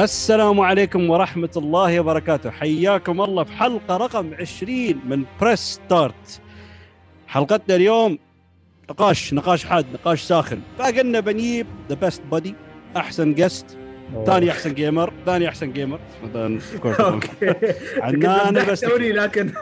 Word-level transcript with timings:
السلام 0.00 0.60
عليكم 0.60 1.10
ورحمة 1.10 1.50
الله 1.56 2.00
وبركاته. 2.00 2.50
حياكم 2.50 3.20
الله 3.20 3.44
في 3.44 3.52
حلقة 3.52 3.96
رقم 3.96 4.34
20 4.34 5.00
من 5.08 5.24
Press 5.40 5.58
Start 5.60 6.40
حلقتنا 7.28 7.76
اليوم 7.76 8.18
نقاش 8.90 9.34
نقاش 9.34 9.64
حاد 9.64 9.86
نقاش 9.94 10.22
ساخن. 10.22 10.60
فقلنا 10.78 11.20
بنجيب 11.20 11.66
the 11.88 11.94
best 11.94 12.22
buddy 12.32 12.54
أحسن 12.96 13.34
guest 13.34 13.78
ثاني 14.26 14.50
أحسن 14.50 14.74
gamer 14.74 15.12
ثاني 15.26 15.48
أحسن 15.48 15.72
gamer 15.72 15.98
okay. 17.00 17.28
عنان 18.00 18.66
بس 18.66 18.84
لكن 18.84 19.52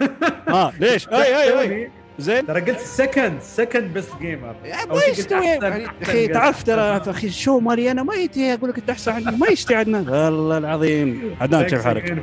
آه 0.48 0.73
ليش؟ 0.81 1.09
اي 1.09 1.37
اي 1.43 1.61
اي 1.61 1.91
زين؟ 2.19 2.47
ترى 2.47 2.61
قلت 2.61 2.81
second 2.80 3.43
second 3.43 3.95
best 3.95 4.11
gamer 4.21 4.57
ما 4.89 5.05
يستوي. 5.09 5.47
يعني 5.47 5.87
أخي 6.03 6.29
تعرف 6.29 6.63
ترى 6.63 6.81
أخي 6.81 7.27
ال 7.27 7.33
show 7.33 7.61
مالي 7.61 7.91
أنا 7.91 8.03
ما 8.03 8.15
يتي 8.15 8.55
أقول 8.55 8.71
لك 8.71 8.79
أنت 8.79 8.91
أحسن 8.91 9.13
عني. 9.13 9.37
ما 9.37 9.47
يستوي 9.49 9.77
عدنان. 9.77 10.09
والله 10.09 10.59
العظيم. 10.59 11.37
عدنان 11.41 11.62
كيف 11.62 11.85
حالك؟ 11.85 12.23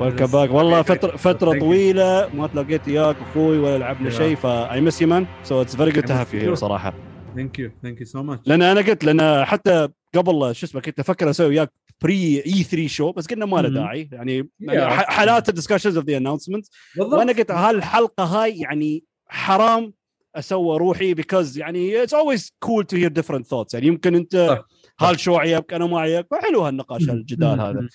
welcome 0.00 0.26
back 0.26 0.50
والله 0.50 0.82
فتره 0.82 1.16
فترة 1.16 1.58
طويلة 1.58 2.28
ما 2.34 2.46
تلاقيت 2.46 2.88
إياك 2.88 3.16
أخوي 3.30 3.58
ولا 3.58 3.78
لعبنا 3.78 4.10
شيء 4.10 4.36
ف 4.36 4.80
I 4.80 4.84
miss 4.84 5.02
you 5.02 5.08
man 5.08 5.26
so 5.42 5.62
it's 5.62 5.76
very 5.76 5.90
good 5.90 6.04
to 6.04 6.14
have 6.14 6.34
you 6.34 6.54
صراحة. 6.54 6.94
thank 7.36 7.58
you 7.58 7.70
thank 7.82 8.00
you 8.00 8.06
so 8.06 8.22
much 8.22 8.48
لأن 8.48 8.62
أنا 8.62 8.80
قلت 8.80 9.04
لأن 9.04 9.44
حتى 9.44 9.88
قبل 10.14 10.54
شو 10.54 10.66
اسمه 10.66 10.80
كنت 10.80 11.00
أفكر 11.00 11.30
أسوي 11.30 11.46
وياك 11.46 11.70
pre 12.04 12.42
E3 12.46 12.62
show 12.62 13.12
بس 13.12 13.26
قلنا 13.26 13.46
ما 13.46 13.56
له. 13.56 13.68
داعي 13.68 14.08
يعني. 14.12 14.48
ح- 14.90 15.10
حالات 15.10 15.48
ال 15.48 15.52
discussions 15.52 15.96
of 15.96 16.06
the 16.06 16.16
announcement 16.16 16.66
وأنا 16.98 17.32
قلت 17.32 17.50
هالحلقة 17.50 18.24
هاي 18.24 18.58
يعني 18.58 19.04
حرام 19.26 19.92
اسوى 20.36 20.78
روحي 20.78 21.14
because 21.14 21.58
يعني 21.58 22.02
it's 22.02 22.14
always 22.14 22.52
cool 22.58 22.84
to 22.84 22.96
hear 22.96 23.08
different 23.08 23.46
thoughts 23.46 23.74
يعني 23.74 23.86
يمكن 23.86 24.14
أنت. 24.14 24.64
هل 24.98 25.20
شو 25.20 25.36
عيبك؟ 25.36 25.74
أنا 25.74 25.86
ما 25.86 26.00
عيبك؟ 26.00 26.26
فحلو 26.30 26.60
هالنقاش 26.60 27.02
هالجدال 27.02 27.60
هذا. 27.60 27.88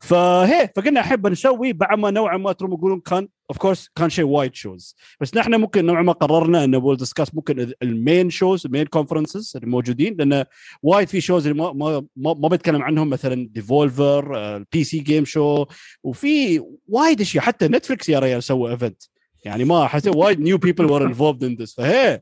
فهي 0.00 0.70
فقلنا 0.76 1.00
أحب 1.00 1.26
نسوي 1.26 1.72
بعد 1.72 1.98
ما 1.98 2.10
نوعا 2.10 2.36
ما 2.36 2.52
ترى 2.52 2.68
يقولون 2.68 3.00
كان 3.00 3.28
of 3.50 3.58
course 3.58 3.88
كان 3.96 4.10
شيء 4.10 4.24
وايد 4.24 4.54
shows 4.54 4.96
بس 5.20 5.34
نحن 5.34 5.54
ممكن 5.54 5.86
نوعا 5.86 6.02
ما 6.02 6.12
قررنا 6.12 6.64
إنه 6.64 6.78
we'll 6.78 6.96
discuss 6.96 7.34
ممكن 7.34 7.72
ال 7.82 7.92
main 7.92 8.30
shows 8.30 8.66
ال 8.66 8.70
main 8.70 8.86
conferences 8.86 9.56
الموجودين 9.56 10.16
لأن 10.18 10.44
وايد 10.82 11.08
في 11.08 11.20
shows 11.20 11.46
اللي 11.46 11.62
ما 11.62 11.72
ما 11.72 12.06
ما, 12.16 12.34
ما 12.34 12.48
بتكلم 12.48 12.82
عنهم 12.82 13.10
مثلا 13.10 13.48
Devolver 13.50 14.56
ال 14.56 14.84
PC 14.84 14.98
game 14.98 15.24
show 15.24 15.66
وفي 16.02 16.62
وايد 16.88 17.20
أشياء. 17.20 17.44
حتى 17.44 17.68
نتفلكس 17.68 18.08
يا 18.08 18.18
ريال 18.18 18.42
سوى 18.42 18.70
event 18.70 19.02
يعني 19.44 19.64
ما 19.64 19.86
حسيت 19.86 20.16
وايد 20.16 20.40
new 20.40 20.58
people 20.58 20.84
were 20.84 21.06
involved 21.06 21.44
in 21.44 21.54
this 21.54 21.74
فهي. 21.74 22.20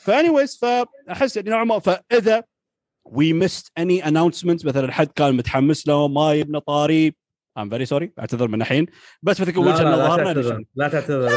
ف 0.00 0.07
anyways 0.07 0.58
فأحس 0.58 1.38
إنه 1.38 1.50
نوعا 1.50 1.64
ما 1.64 1.78
فإذا 1.78 2.42
we 3.10 3.32
missed 3.32 3.72
any 3.78 4.08
announcement 4.08 4.66
مثلا 4.66 4.92
حد 4.92 5.06
كان 5.06 5.36
متحمس 5.36 5.88
له 5.88 6.08
ما 6.08 6.34
يبنى 6.34 6.60
طاري. 6.60 7.14
I'm 7.58 7.70
very 7.70 7.86
sorry 7.86 8.12
أعتذر 8.18 8.48
من 8.48 8.62
الحين. 8.62 8.86
بس 9.22 9.40
مثل 9.40 9.58
وجهة 9.58 9.82
لا, 9.82 9.90
لا, 9.90 9.96
لا 9.96 10.06
نظرنا 10.08 10.32
تعتذر. 10.32 10.64
لا 10.74 10.88
تعتذر. 10.88 11.30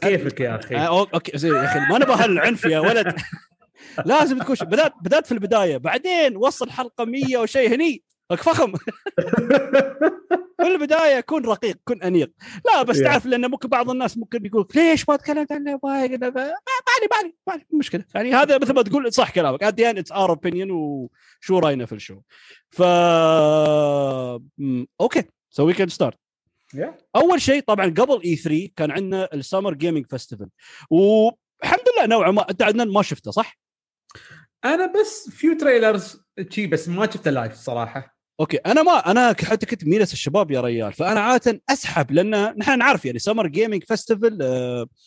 كيفك 0.00 0.40
يا 0.40 0.56
أخي؟ 0.56 0.76
آه، 0.76 0.98
okay 1.14 1.38
زين 1.38 1.54
يا 1.54 1.64
أخي 1.64 1.78
ما 1.78 1.98
نبغى 1.98 2.24
هالعنف 2.24 2.64
يا 2.64 2.78
ولد. 2.78 3.14
لازم 4.06 4.38
تكون 4.38 4.56
بدات 4.62 4.92
بدات 5.02 5.26
في 5.26 5.32
البداية. 5.32 5.76
بعدين 5.76 6.36
وصل 6.36 6.70
حلقة 6.70 7.04
100 7.04 7.36
وشيء 7.36 7.74
هني. 7.74 8.02
لك 8.32 8.42
فخم. 8.42 8.72
في 10.60 10.66
البداية 10.66 11.20
كن 11.20 11.42
رقيق 11.42 11.76
كن 11.84 12.02
أنيق. 12.02 12.32
لا 12.66 12.82
بس. 12.82 12.98
تعرف 12.98 13.26
لأن 13.26 13.50
ممكن 13.50 13.68
بعض 13.68 13.90
الناس 13.90 14.18
ممكن 14.18 14.46
يقول 14.46 14.66
ليش 14.74 15.08
ما 15.08 15.16
تكلمت 15.16 15.52
عنه؟ 15.52 15.80
ما 15.84 16.06
ما 16.06 16.08
بالي 16.08 16.28
بالي 16.30 17.34
بالي 17.46 17.66
مشكلة. 17.72 18.04
يعني 18.14 18.34
هذا 18.34 18.58
مثل 18.58 18.74
ما 18.74 18.82
تقول 18.82 19.12
صح 19.12 19.30
كلامك. 19.30 19.64
The 19.64 19.94
end 19.94 19.98
it's 19.98 20.16
our 20.16 20.30
opinion 20.30 20.70
وشو 20.70 21.58
رأينا 21.58 21.86
في 21.86 21.94
ال 21.94 21.98
show. 21.98 22.20
ف 22.70 22.82
okay. 25.00 25.22
So 25.50 25.66
we 25.66 25.72
can 25.72 25.88
start 25.88 26.18
Yeah. 26.76 26.92
أول 27.16 27.40
شيء 27.40 27.62
طبعا 27.62 27.86
قبل 27.86 28.22
اي 28.24 28.36
3 28.36 28.68
كان 28.76 28.90
عندنا 28.90 29.28
ال 29.34 29.40
summer 29.40 29.74
gaming 29.74 30.06
festival 30.06 30.48
والحمد 30.90 31.80
لله 31.96 32.06
نوعا 32.06 32.30
ما 32.30 32.50
أنت 32.50 32.62
عدنان 32.62 32.88
ما 32.88 33.02
شفته 33.02 33.30
صح؟ 33.30 33.58
أنا 34.64 34.92
بس 35.00 35.30
few 35.30 35.58
trailers 35.58 36.20
شي 36.50 36.66
بس 36.66 36.88
ما 36.88 37.06
شفته 37.10 37.30
live 37.30 37.52
الصراحه 37.52 38.13
okay 38.40 38.56
أنا 38.56 38.82
ما 38.82 39.10
أنا 39.10 39.36
حتى 39.44 39.66
كنت 39.66 39.84
ميلس 39.84 40.12
الشباب 40.12 40.50
يا 40.50 40.60
ريال 40.60 40.92
فأنا 40.92 41.20
عادة 41.20 41.62
أسحب 41.70 42.12
لأن 42.12 42.58
نحن 42.58 42.78
نعرف 42.78 43.04
يعني 43.04 43.18
summer 43.18 43.46
gaming 43.46 43.84
festival 43.84 44.38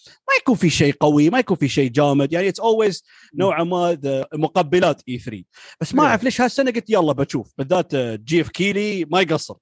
ما 0.04 0.34
يكون 0.42 0.56
في 0.56 0.70
شيء 0.70 0.94
قوي 1.00 1.30
ما 1.30 1.40
يكون 1.40 1.58
في 1.58 1.68
شيء 1.68 1.92
جامد 1.92 2.34
يعني 2.34 2.50
it's 2.50 2.60
always 2.60 3.04
نوعا 3.36 3.64
ما 3.64 3.98
مقبلات 4.34 5.02
اي 5.10 5.20
3 5.20 5.44
بس 5.82 5.96
ما. 5.96 6.06
أعرف 6.06 6.24
ليش 6.24 6.42
هالسنة 6.42 6.72
قلت 6.72 6.90
يلا 6.90 7.14
بشوف 7.14 7.54
بالذات 7.58 7.96
Geoff 7.96 8.50
Keighley 8.50 9.06
ما 9.06 9.22
يقصر 9.22 9.56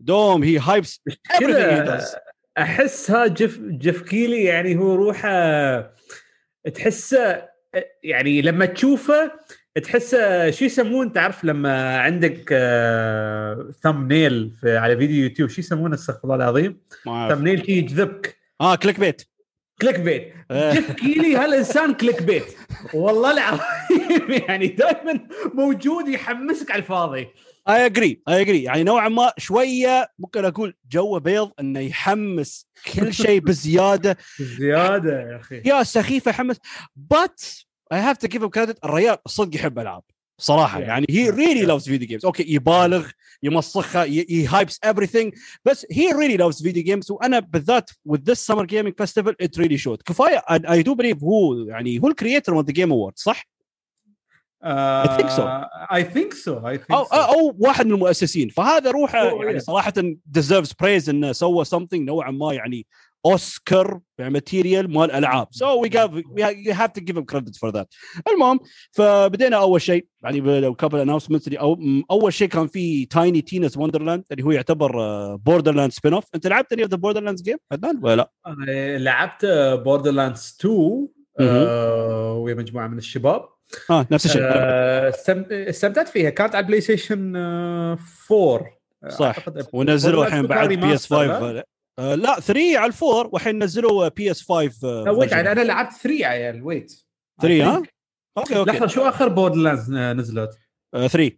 دوم 0.00 0.42
he 0.42 0.58
hypes 0.58 1.00
does. 1.32 2.16
أحسها 2.58 3.26
Geoff 3.26 3.58
Geoff 3.60 4.02
Keighley 4.02 4.44
يعني 4.44 4.76
هو 4.76 4.94
روحه 4.94 5.94
تحسه 6.74 7.48
يعني 8.02 8.42
لما 8.42 8.66
تشوفه 8.66 9.32
تحسه 9.82 10.50
شو 10.50 10.64
يسمون 10.64 11.12
تعرف 11.12 11.44
لما 11.44 11.98
عندك 11.98 12.48
thumbnail 13.82 14.50
في 14.60 14.76
على 14.76 14.96
فيديو 14.96 15.22
يوتيوب 15.24 15.48
شو 15.50 15.60
يسمونه؟ 15.60 15.94
استغفر 15.94 16.20
الله 16.24 16.34
العظيم. 16.34 16.80
ما 17.06 17.12
أعرف. 17.12 17.38
thumbnail 17.38 17.70
يجذبك. 17.70 18.36
آه 18.60 18.74
clickbait 18.74 19.22
clickbait 19.82 20.32
آه. 20.50 20.72
Geoff 20.72 20.92
Keighley 20.92 21.36
هالإنسان 21.36 21.94
clickbait 21.94 22.44
والله 22.94 23.32
العظيم 23.32 24.42
يعني 24.48 24.66
دائما 24.66 25.20
موجود 25.54 26.08
يحمسك 26.08 26.70
على 26.70 26.78
الفاضي. 26.82 27.28
اي 27.68 27.86
اجري 27.86 28.22
اي 28.28 28.40
اجري 28.40 28.62
يعني 28.62 28.82
نوعا 28.84 29.08
ما 29.08 29.32
شوية 29.38 30.08
ممكن 30.18 30.44
أقول 30.44 30.74
جو 30.90 31.18
بيض 31.18 31.50
إنه 31.60 31.80
يحمس 31.80 32.66
كل 32.94 33.14
شيء 33.14 33.40
بزيادة. 33.46 34.16
زياده 34.40 35.20
يا 35.20 35.36
أخي. 35.36 35.62
يا 35.64 35.82
سخيفة 35.82 36.28
يحمس. 36.30 36.56
بس 36.96 37.66
I 37.92 37.98
have 37.98 38.16
to 38.16 38.28
give 38.28 38.44
credit 38.44 38.84
الرجال 38.84 39.16
صدق 39.26 39.56
يحب 39.56 39.78
ألعاب 39.78 40.02
صراحة 40.38 40.78
Yeah. 40.80 40.82
يعني 40.82 41.06
he 41.10 41.30
really 41.30 41.62
loves 41.62 41.88
video 41.88 42.08
games 42.08 42.24
okay 42.24 42.44
يبالغ 42.54 43.08
يمسخها 43.42 44.04
he 44.04 44.46
hypes 44.46 44.80
everything 44.86 45.30
بس 45.64 45.86
he 45.92 46.12
really 46.12 46.36
loves 46.36 46.62
video 46.62 46.82
games 46.82 47.10
وأنا 47.10 47.38
بالذات 47.38 47.90
with 48.08 48.20
this 48.30 48.38
summer 48.52 48.66
gaming 48.66 48.92
festival 49.04 49.32
it 49.44 49.58
really 49.58 49.76
showed 49.78 50.02
كفاية 50.06 50.38
I, 50.38 50.54
I 50.54 50.82
do 50.82 50.94
believe 50.94 51.22
هو 51.24 51.54
يعني 51.68 51.98
هو 52.02 52.08
ال 52.08 52.15
creator 52.15 52.62
of 52.62 52.66
the 52.66 52.72
game 52.72 52.90
award 52.90 53.12
صح؟ 53.16 53.46
I 54.64 55.08
think 55.18 55.30
so. 55.30 55.42
I 55.90 56.02
think 56.14 56.32
so 56.34 56.52
I 56.64 56.76
think 56.76 56.90
so. 56.90 57.14
أو 57.14 57.56
واحد 57.58 57.86
من 57.86 57.92
المؤسسين 57.92 58.48
فهذا 58.48 58.90
روحه 58.90 59.30
Oh, 59.30 59.44
يعني 59.44 59.60
yeah. 59.60 59.62
صراحة 59.62 59.92
deserves 60.38 60.68
praise 60.82 61.08
إنه 61.08 61.32
سوى 61.32 61.64
something 61.64 61.94
نوعا 61.94 62.30
ما 62.30 62.52
يعني 62.54 62.86
أوسكار 63.26 64.00
material 64.18 64.90
مال 64.92 65.10
ألعاب. 65.10 65.46
so 65.50 65.80
we 65.82 65.90
we 66.30 66.72
have 66.72 66.90
to 66.90 67.00
give 67.00 67.18
him 67.18 67.22
credit 67.34 67.58
for 67.60 67.70
that 67.70 67.94
المهم 68.32 68.60
فبدينا 68.92 69.56
أول 69.56 69.80
شيء 69.80 70.06
يعني 70.22 70.74
كابل 70.74 70.98
announcement 71.00 71.54
أو 71.54 71.74
م- 71.74 72.02
أول 72.10 72.32
شيء 72.32 72.48
كان 72.48 72.66
في 72.66 73.04
Tiny 73.06 73.40
Tina's 73.40 73.76
Wonderlands 73.76 74.24
اللي 74.32 74.42
هو 74.44 74.50
يعتبر 74.50 74.92
Borderlands 75.36 75.92
spin-off 75.92 76.24
أنت 76.34 76.46
لعبت 76.46 76.72
any 76.72 76.82
of 76.82 76.90
the 76.90 76.96
Borderlands 76.96 77.42
game 77.42 77.56
عدنان؟ 77.72 78.00
ولا 78.02 78.16
لا؟ 78.16 78.30
لعبت 78.98 79.46
Borderlands 79.84 80.56
2 80.60 81.08
آه، 81.40 82.32
ويا 82.34 82.54
مجموعة 82.54 82.86
من 82.88 82.98
الشباب. 82.98 83.48
آه 83.90 84.06
نفس 84.10 84.26
الشيء. 84.26 84.42
آه، 84.44 85.10
استم- 85.10 85.46
استمتعت 85.52 86.08
فيها. 86.08 86.30
كانت 86.30 86.54
على 86.54 86.66
بلاي 86.66 86.80
ستيشن 86.80 87.36
آه، 87.36 87.98
4 88.32 88.66
صح. 89.08 89.36
ونزلوا 89.72 90.26
الحين 90.26 90.44
2 90.44 90.46
بعد 90.58 90.72
بي 90.72 90.94
اس 90.94 91.06
remaster، 91.06 91.16
5 91.16 91.62
آه 91.98 92.14
لا 92.14 92.40
3 92.40 92.78
على 92.78 92.86
الفور 92.86 93.28
والحين 93.32 93.62
نزلوا 93.62 94.08
بي 94.08 94.30
اس 94.30 94.42
5 94.42 95.02
لا 95.04 95.10
wait 95.10 95.32
أنا 95.32 95.60
لعبت 95.64 95.92
3 95.92 96.26
عيال 96.26 96.62
wait 96.62 96.92
3 97.42 97.64
ها؟ 97.64 97.82
okay 98.38 98.56
okay. 98.58 98.70
لحظة 98.70 98.86
شو 98.86 99.00
آخر 99.02 99.28
Borderlands 99.28 99.90
نزلت؟ 99.92 100.58
3 100.92 101.30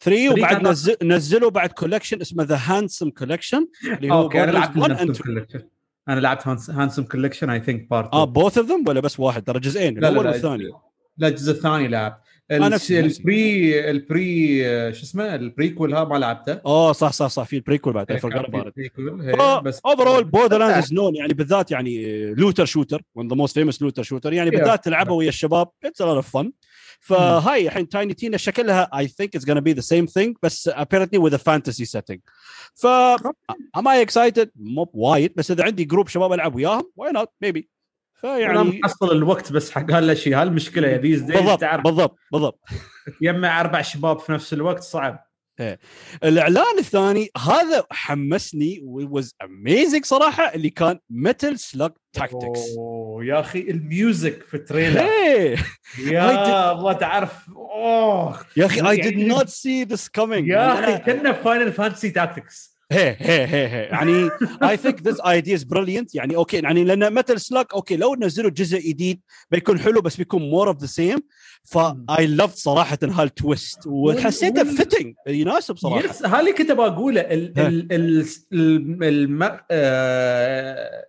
3 0.00 0.30
وبعد 0.32 0.62
نزل 0.62 0.96
نزلوا 1.02 1.50
بعد 1.50 1.72
collection 1.72 2.20
اسمه 2.20 2.44
The 2.44 2.58
Handsome 2.64 3.10
Collection 3.10 3.66
اللي 3.84 4.14
هو 4.14 4.22
okay 4.22 4.44
أنا 4.44 4.50
لعبت 4.50 4.76
1 4.76 4.90
Handsome 4.90 5.06
and 5.06 5.10
2 5.20 5.34
Collection 5.34 5.68
أنا 6.08 6.20
لعبت 6.20 6.46
Handsome 6.70 7.04
Collection 7.04 7.50
I 7.50 7.60
think 7.60 7.90
part 7.90 8.14
آه 8.14 8.24
both 8.24 8.58
of 8.58 8.66
them 8.66 8.84
ولا 8.88 9.00
بس 9.00 9.20
واحد؟ 9.20 9.42
ترى 9.44 9.60
جزئين 9.60 9.94
لا، 9.94 10.00
لا، 10.00 10.08
الأول 10.08 10.24
لا. 10.24 10.30
والثاني. 10.30 10.70
لا 11.16 11.28
الجزء 11.28 11.52
الثاني 11.52 11.88
لعب 11.88 12.12
آه، 12.12 12.16
نفس- 12.16 12.20
نفس. 12.20 12.29
ال 12.50 12.85
pre 12.85 13.90
ال 13.90 14.09
pre 14.09 14.66
آه، 14.68 14.90
شو 14.90 15.02
اسمه؟ 15.02 15.34
ال 15.34 15.42
prequel 15.42 15.94
ها 15.94 16.04
ما 16.04 16.16
لعبته. 16.18 16.60
آه 16.66 16.92
صح 16.92 17.12
صح 17.12 17.26
صح 17.26 17.42
في 17.42 17.56
ال 17.56 17.61
prequel 17.61 17.92
بعد 17.92 18.12
about 18.12 18.20
it. 18.20 18.24
ال 18.24 18.35
prequel، 18.35 19.20
هي، 19.20 19.60
بس 19.64 19.80
overall 19.86 20.24
Borderlands 20.24 20.92
known 20.92 21.16
يعني 21.16 21.34
بالذات 21.34 21.70
يعني 21.70 22.24
looter 22.34 22.64
shooter 22.64 23.02
one 23.14 23.28
the 23.28 23.36
most 23.36 23.54
famous 23.54 23.82
looter 23.82 24.02
shooter 24.02 24.32
يعني 24.32 24.50
Yeah. 24.50 24.54
بالذات 24.54 24.84
تلعبها 24.84 25.12
ويا 25.14 25.28
الشباب 25.28 25.68
it's 25.84 26.02
a 26.02 26.20
fun 26.20 26.52
فهاي 27.00 27.66
الحين 27.66 27.88
Tiny 27.88 28.14
Tina 28.14 28.36
شكلها 28.36 28.90
I 28.98 29.08
think 29.08 29.36
it's 29.36 29.50
gonna 29.50 29.58
be 29.58 29.72
the 29.72 29.80
same 29.80 30.06
thing 30.06 30.36
بس 30.42 30.68
apparently 30.68 31.18
with 31.18 31.32
a 31.32 31.38
fantasy 31.38 31.84
setting. 31.98 32.18
ف 32.74 32.86
am 33.76 33.88
I 33.88 34.02
excited 34.02 34.50
مو 34.56 34.90
وايد 34.94 35.32
بس 35.36 35.50
إذا 35.50 35.64
عندي 35.64 35.84
group 35.84 36.08
شباب 36.08 36.32
ألعب 36.32 36.54
وياهم 36.54 36.90
why 36.96 37.12
not 37.12 37.28
maybe 37.42 37.68
أنا 38.24 38.36
فيعني 38.36 38.80
محصل 38.82 39.12
الوقت 39.16 39.52
بس 39.52 39.70
حق 39.70 39.90
هالأشياء 39.90 40.42
هالمشكلة 40.42 40.88
يا 40.88 40.98
these 40.98 41.20
days 41.20 41.40
بالضبط 41.40 41.60
تعرف 41.60 41.84
بالضبط 41.84 42.18
بالضبط. 42.32 42.60
تجمع 43.20 43.60
أربع 43.60 43.82
شباب 43.82 44.18
في 44.18 44.32
نفس 44.32 44.52
الوقت 44.52 44.82
صعب. 44.82 45.30
الإعلان 46.24 46.78
الثاني 46.78 47.28
هذا 47.36 47.84
حمسني 47.90 48.80
was 48.84 49.34
amazing 49.42 50.04
صراحة 50.04 50.54
اللي 50.54 50.70
كان 50.70 50.98
Metal 51.10 51.58
Slug 51.58 51.90
Tactics 52.12 52.60
أوه 52.78 53.24
يا 53.24 53.40
أخي 53.40 53.60
ال 53.60 53.74
music 53.74 54.42
في 54.42 54.54
ال 54.54 54.59
trailer. 54.59 55.00
إيه. 55.00 55.56
يا 55.98 56.72
الله 56.72 56.92
تعرف 56.92 57.48
أوه. 57.56 58.40
يا 58.56 58.66
أخي 58.66 58.90
I 58.90 58.96
did 58.96 59.18
not 59.18 59.48
see 59.48 59.84
this 59.84 60.08
coming 60.08 60.48
يا 60.48 60.72
أخي 60.72 60.98
كنا 60.98 61.32
Final 61.32 61.72
Fantasy 61.72 62.10
Tactics 62.10 62.69
هي 62.92 63.16
هي 63.18 63.46
هي 63.46 63.66
هي. 63.68 63.82
يعني 63.82 64.30
I 64.62 64.76
think 64.76 65.02
this 65.08 65.20
idea 65.20 65.54
is 65.54 65.62
brilliant 65.64 66.14
يعني 66.14 66.36
okay 66.36 66.56
يعني 66.56 66.84
لأن 66.84 67.14
Metal 67.14 67.40
Slug 67.40 67.66
okay 67.74 67.96
لو 67.96 68.14
نزلوا 68.14 68.50
جزء 68.50 68.78
جديد 68.78 69.20
بيكون 69.50 69.78
حلو 69.78 70.00
بس 70.00 70.16
بيكون 70.16 70.42
more 70.50 70.68
of 70.68 70.76
the 70.80 70.86
same 70.86 71.18
ف 71.64 72.26
I 72.26 72.31
loved 72.31 72.56
صراحة 72.58 72.98
ها 73.02 73.13
ال 73.13 73.24
twist 73.24 73.78
وحسيته 73.86 74.64
fitting 74.64 75.14
يناسب 75.26 75.76
صراحة. 75.76 76.04
yes 76.04 76.24
هذه 76.26 76.54
كنت 76.58 76.72
بقوله 76.72 77.20
ال 77.20 77.52
ها. 77.58 77.68
ال 77.68 77.92
ال 77.92 78.26
الم- 78.52 79.02
الم 79.02 79.58
آه، 79.70 81.06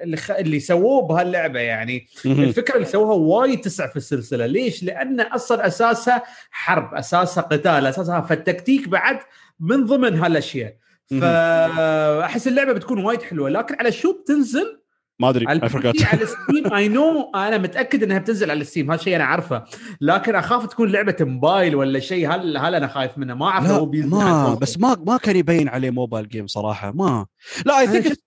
اللي 0.00 0.16
خ- 0.16 0.30
اللي 0.30 0.60
سووه 0.60 1.02
بهاللعبة 1.06 1.60
يعني. 1.60 2.06
الفكرة 2.26 2.74
اللي 2.76 2.86
سووها 2.86 3.14
وايد 3.14 3.60
تسع 3.60 3.86
في 3.86 3.96
السلسلة. 3.96 4.46
ليش؟ 4.46 4.82
لأن 4.82 5.20
أصلا 5.20 5.66
أساسها 5.66 6.22
حرب 6.50 6.94
أساسها 6.94 7.42
قتال 7.42 7.86
أساسها 7.86 8.20
فالتكتيك 8.20 8.88
بعد 8.88 9.18
من 9.60 9.84
ضمن 9.86 10.18
هالأشياء. 10.18 10.76
فأحس 11.10 12.48
اللعبة 12.48 12.72
بتكون 12.72 13.04
وايد 13.04 13.22
حلوة 13.22 13.50
لكن 13.50 13.74
على 13.80 13.92
شو 13.92 14.12
بتنزل؟ 14.12 14.80
ما 15.18 15.28
أدري 15.28 15.46
على 15.48 15.60
اي 15.62 16.04
على 16.04 16.26
Steam 16.26 16.74
I 16.74 16.88
know 16.88 17.30
أنا 17.34 17.58
متأكد 17.58 18.02
إنها 18.02 18.18
بتنزل 18.18 18.50
على 18.50 18.64
Steam 18.64 18.90
هذا 18.90 19.02
شيء 19.02 19.16
أنا 19.16 19.24
عارفه. 19.24 19.64
لكن 20.00 20.34
أخاف 20.34 20.66
تكون 20.66 20.92
لعبة 20.92 21.16
موبايل 21.20 21.76
ولا 21.76 21.98
شيء 21.98 22.34
هل 22.34 22.56
هل 22.56 22.74
أنا 22.74 22.86
خايف 22.86 23.18
منه 23.18 23.34
ما 23.34 23.46
أعرف 23.46 23.70
هو 23.70 23.90
ما. 23.92 24.54
بس 24.54 24.78
ما 24.78 24.96
ما 25.06 25.16
كان 25.16 25.36
يبين 25.36 25.68
عليه 25.68 25.90
mobile 25.90 26.28
game 26.28 26.46
صراحة 26.46 26.92
ما. 26.92 27.26
لا 27.66 27.80
I 27.80 27.86
think 27.86 28.06
شفت 28.06 28.22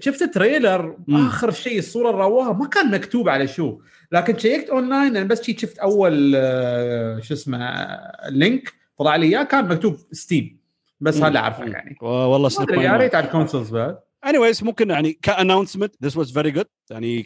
شفت 0.00 0.22
trailer. 0.22 0.96
آخر 1.10 1.50
شيء 1.50 1.78
الصورة 1.78 2.10
اللي 2.10 2.22
رووها 2.22 2.52
ما 2.52 2.66
كان 2.66 2.90
مكتوب 2.90 3.28
على 3.28 3.48
شو. 3.48 3.78
لكن 4.12 4.38
شيكت 4.38 4.70
اون 4.70 4.88
لاين 4.88 5.16
أنا 5.16 5.24
بس 5.24 5.50
شفت 5.50 5.78
أول 5.78 6.32
آه، 6.36 7.20
شو 7.20 7.34
اسمه 7.34 7.58
آه، 7.64 8.30
link 8.30 8.72
طلع 8.98 9.16
لي 9.16 9.26
إياه 9.26 9.42
كان 9.42 9.68
مكتوب 9.68 9.96
Steam 10.12 10.65
بس. 11.00 11.22
هذا 11.22 11.38
اعرفه 11.38 11.64
مم. 11.64 11.72
يعني. 11.72 11.96
والله 12.02 12.50
أدري 12.58 12.84
يا 12.84 12.96
ريت 12.96 13.14
على 13.14 13.26
ال 13.26 13.31
consoles 13.31 13.70
بعد. 13.70 13.98
Anyways 14.26 14.62
ممكن 14.62 14.90
يعني 14.90 15.18
ك 15.22 15.28
announcement 15.28 15.94
this 16.04 16.16
was 16.16 16.32
very 16.32 16.50
good 16.50 16.66
يعني. 16.90 17.24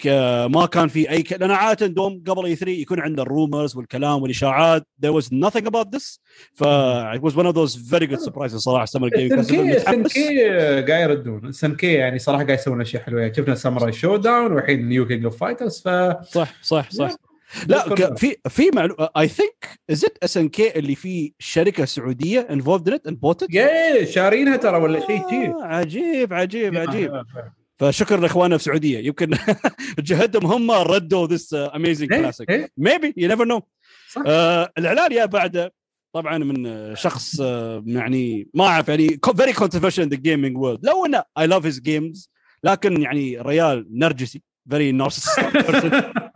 ما 0.49 0.67
كان 0.67 0.89
في 0.89 1.11
أي 1.11 1.23
ك... 1.23 1.33
لأن 1.33 1.51
عادة 1.51 1.87
دوم 1.87 2.23
قبل 2.27 2.45
اي 2.45 2.57
3 2.57 2.73
يكون 2.73 3.01
عندنا 3.01 3.23
ال 3.23 3.30
rumors 3.30 3.77
والكلام 3.77 4.23
والإشاعات. 4.23 4.87
There 5.07 5.13
was 5.13 5.25
nothing 5.25 5.67
about 5.67 5.97
this. 5.97 6.19
ف 6.53 6.65
it 7.15 7.23
was 7.23 7.35
one 7.37 7.47
of 7.47 7.55
those 7.55 7.75
very 7.75 8.07
good 8.07 8.21
surprises 8.21 8.57
صراحة 8.57 8.85
summer 8.85 9.09
game 9.09 9.43
SNK 9.43 9.79
SNK 9.79 10.51
قاعد 10.83 11.11
يردون. 11.11 11.53
SNK 11.53 11.93
يعني 11.93 12.19
صراحة 12.19 12.45
قاعد 12.45 12.59
يسوون 12.59 12.81
أشياء 12.81 13.03
حلوة. 13.03 13.21
يعني 13.21 13.35
شفنا 13.35 13.55
Samurai 13.55 13.93
Shodown 13.93 14.53
والحين 14.53 14.89
new 14.89 15.07
King 15.07 15.25
of 15.25 15.37
Fighters 15.37 15.81
ف 15.81 15.89
صح 16.23 16.55
صح 16.63 16.91
صح. 16.91 17.11
لا 17.67 17.95
ك... 17.95 18.19
في 18.19 18.37
في 18.49 18.71
معلومه 18.75 19.09
I 19.19 19.29
think 19.29 19.81
is 19.91 20.05
it 20.05 20.19
SNK 20.23 20.79
اللي 20.79 20.95
فيه 20.95 21.31
شركة 21.39 21.85
سعودية 21.85 22.47
involved 22.51 23.01
in 23.09 23.17
بوت 23.17 23.55
يا 23.55 24.05
شارينها 24.05 24.57
ترى 24.57 24.77
ولا 24.77 25.01
شيء 25.07 25.31
شيء 25.31 25.55
عجيب 25.61 26.33
عجيب 26.33 26.77
عجيب. 26.77 27.23
فشكرا 27.79 28.21
لاخواننا 28.21 28.57
في 28.57 28.63
السعودية. 28.63 28.99
يمكن 28.99 29.31
جهدهم 29.99 30.47
هم 30.47 30.71
ردوا 30.71 31.27
this 31.27 31.55
amazing 31.55 32.09
classic. 32.09 32.73
Maybe 32.77 33.15
you 33.17 33.29
never 33.29 33.45
know. 33.45 33.63
آه، 34.27 34.73
الإعلان 34.79 35.13
يا 35.13 35.25
بعده 35.25 35.73
طبعا 36.13 36.39
من 36.39 36.67
آه، 36.67 36.95
شخص 36.95 37.41
آه، 37.41 37.85
يعني 37.87 38.49
ما 38.55 38.65
أعرف 38.67 38.89
يعني 38.89 39.19
very 39.37 39.53
controversial 39.53 40.01
in 40.01 40.09
the 40.09 40.17
gaming 40.17 40.57
world 40.57 40.87
لو 40.87 41.07
إنه 41.07 41.23
I 41.39 41.47
love 41.47 41.65
his 41.65 41.81
games 41.81 42.31
لكن 42.65 43.03
يعني 43.03 43.41
ريال 43.41 43.87
نرجسي 43.91 44.43
very 44.71 44.93
narcissist 44.93 45.41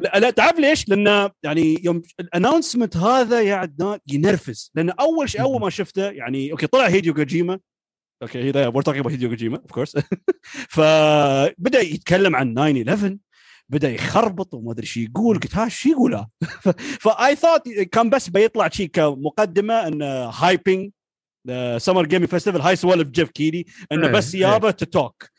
لا, 0.00 0.18
لا 0.18 0.30
تعرف 0.30 0.58
ليش؟ 0.58 0.88
لأن 0.88 1.30
يعني 1.42 1.80
يوم 1.84 2.02
ال 2.20 2.26
announcement 2.26 2.96
هذا 2.96 3.40
يا 3.40 3.54
عدنان 3.54 3.98
ينرفز. 4.06 4.70
لأن 4.74 4.90
أول 4.90 5.30
شيء 5.30 5.40
أول 5.40 5.60
ما 5.60 5.70
شفته 5.70 6.10
يعني 6.10 6.52
okay 6.52 6.66
طلع 6.66 6.86
هيديو 6.86 7.14
كوجيما. 7.14 7.58
okay 8.22 8.38
here 8.38 8.66
we're 8.66 8.82
talking 8.82 9.06
Hideo 9.06 9.28
Kojima 9.28 9.56
of 9.56 9.72
course 9.72 9.96
فبدا 10.68 11.80
يتكلم 11.80 12.36
عن 12.36 12.54
9 12.54 12.64
11 12.64 13.16
بدأ 13.68 13.90
يخربط 13.90 14.54
وما 14.54 14.72
أدري 14.72 14.86
شو 14.86 15.00
يقول. 15.00 15.38
قلت 15.38 15.56
ها 15.56 15.68
شو 15.68 15.88
يقول؟ 15.88 16.26
فاي 17.00 17.36
ثوت 17.36 17.68
كان 17.68 18.10
بس 18.10 18.28
بيطلع 18.28 18.68
شيء 18.68 18.86
كمقدمة 18.86 19.86
إن 19.86 20.02
hyping 20.02 20.90
Summer 21.76 22.06
Gaming 22.06 22.28
Festival 22.28 22.60
هاي 22.60 22.76
سوالف 22.76 23.08
Geoff 23.08 23.30
Keighley. 23.30 23.64
إنه 23.92 24.06
إيه، 24.06 24.12
بس 24.12 24.34
إيه. 24.34 24.40
يبا 24.42 24.70
talk 24.70 25.35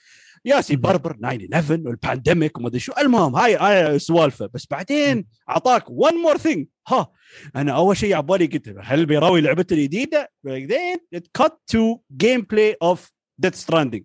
ياسي 0.47 0.75
مم. 0.75 0.81
بربر 0.81 1.13
9 1.13 1.38
11 1.53 1.81
وال 1.88 2.01
pandemic 2.01 2.57
وما 2.57 2.67
أدري 2.67 2.79
شو. 2.79 2.91
المهم 3.01 3.35
هاي 3.35 3.55
هاي 3.55 3.99
سوالفه. 3.99 4.49
بس 4.53 4.67
بعدين 4.71 5.25
أعطاك 5.49 5.83
one 5.89 6.13
more 6.13 6.38
thing 6.38 6.68
ها 6.88 7.11
أنا 7.55 7.71
أول 7.71 7.97
شيء 7.97 8.13
على 8.13 8.23
بالي 8.23 8.45
قلت 8.45 8.75
هل 8.81 9.05
بيراوي 9.05 9.41
لعبته 9.41 9.73
الجديدة؟ 9.73 10.31
بعدين 10.44 10.97
cut 11.33 11.57
to 11.68 12.00
gameplay 12.18 12.77
of 12.81 13.12
Death 13.38 13.56
Stranding 13.56 14.04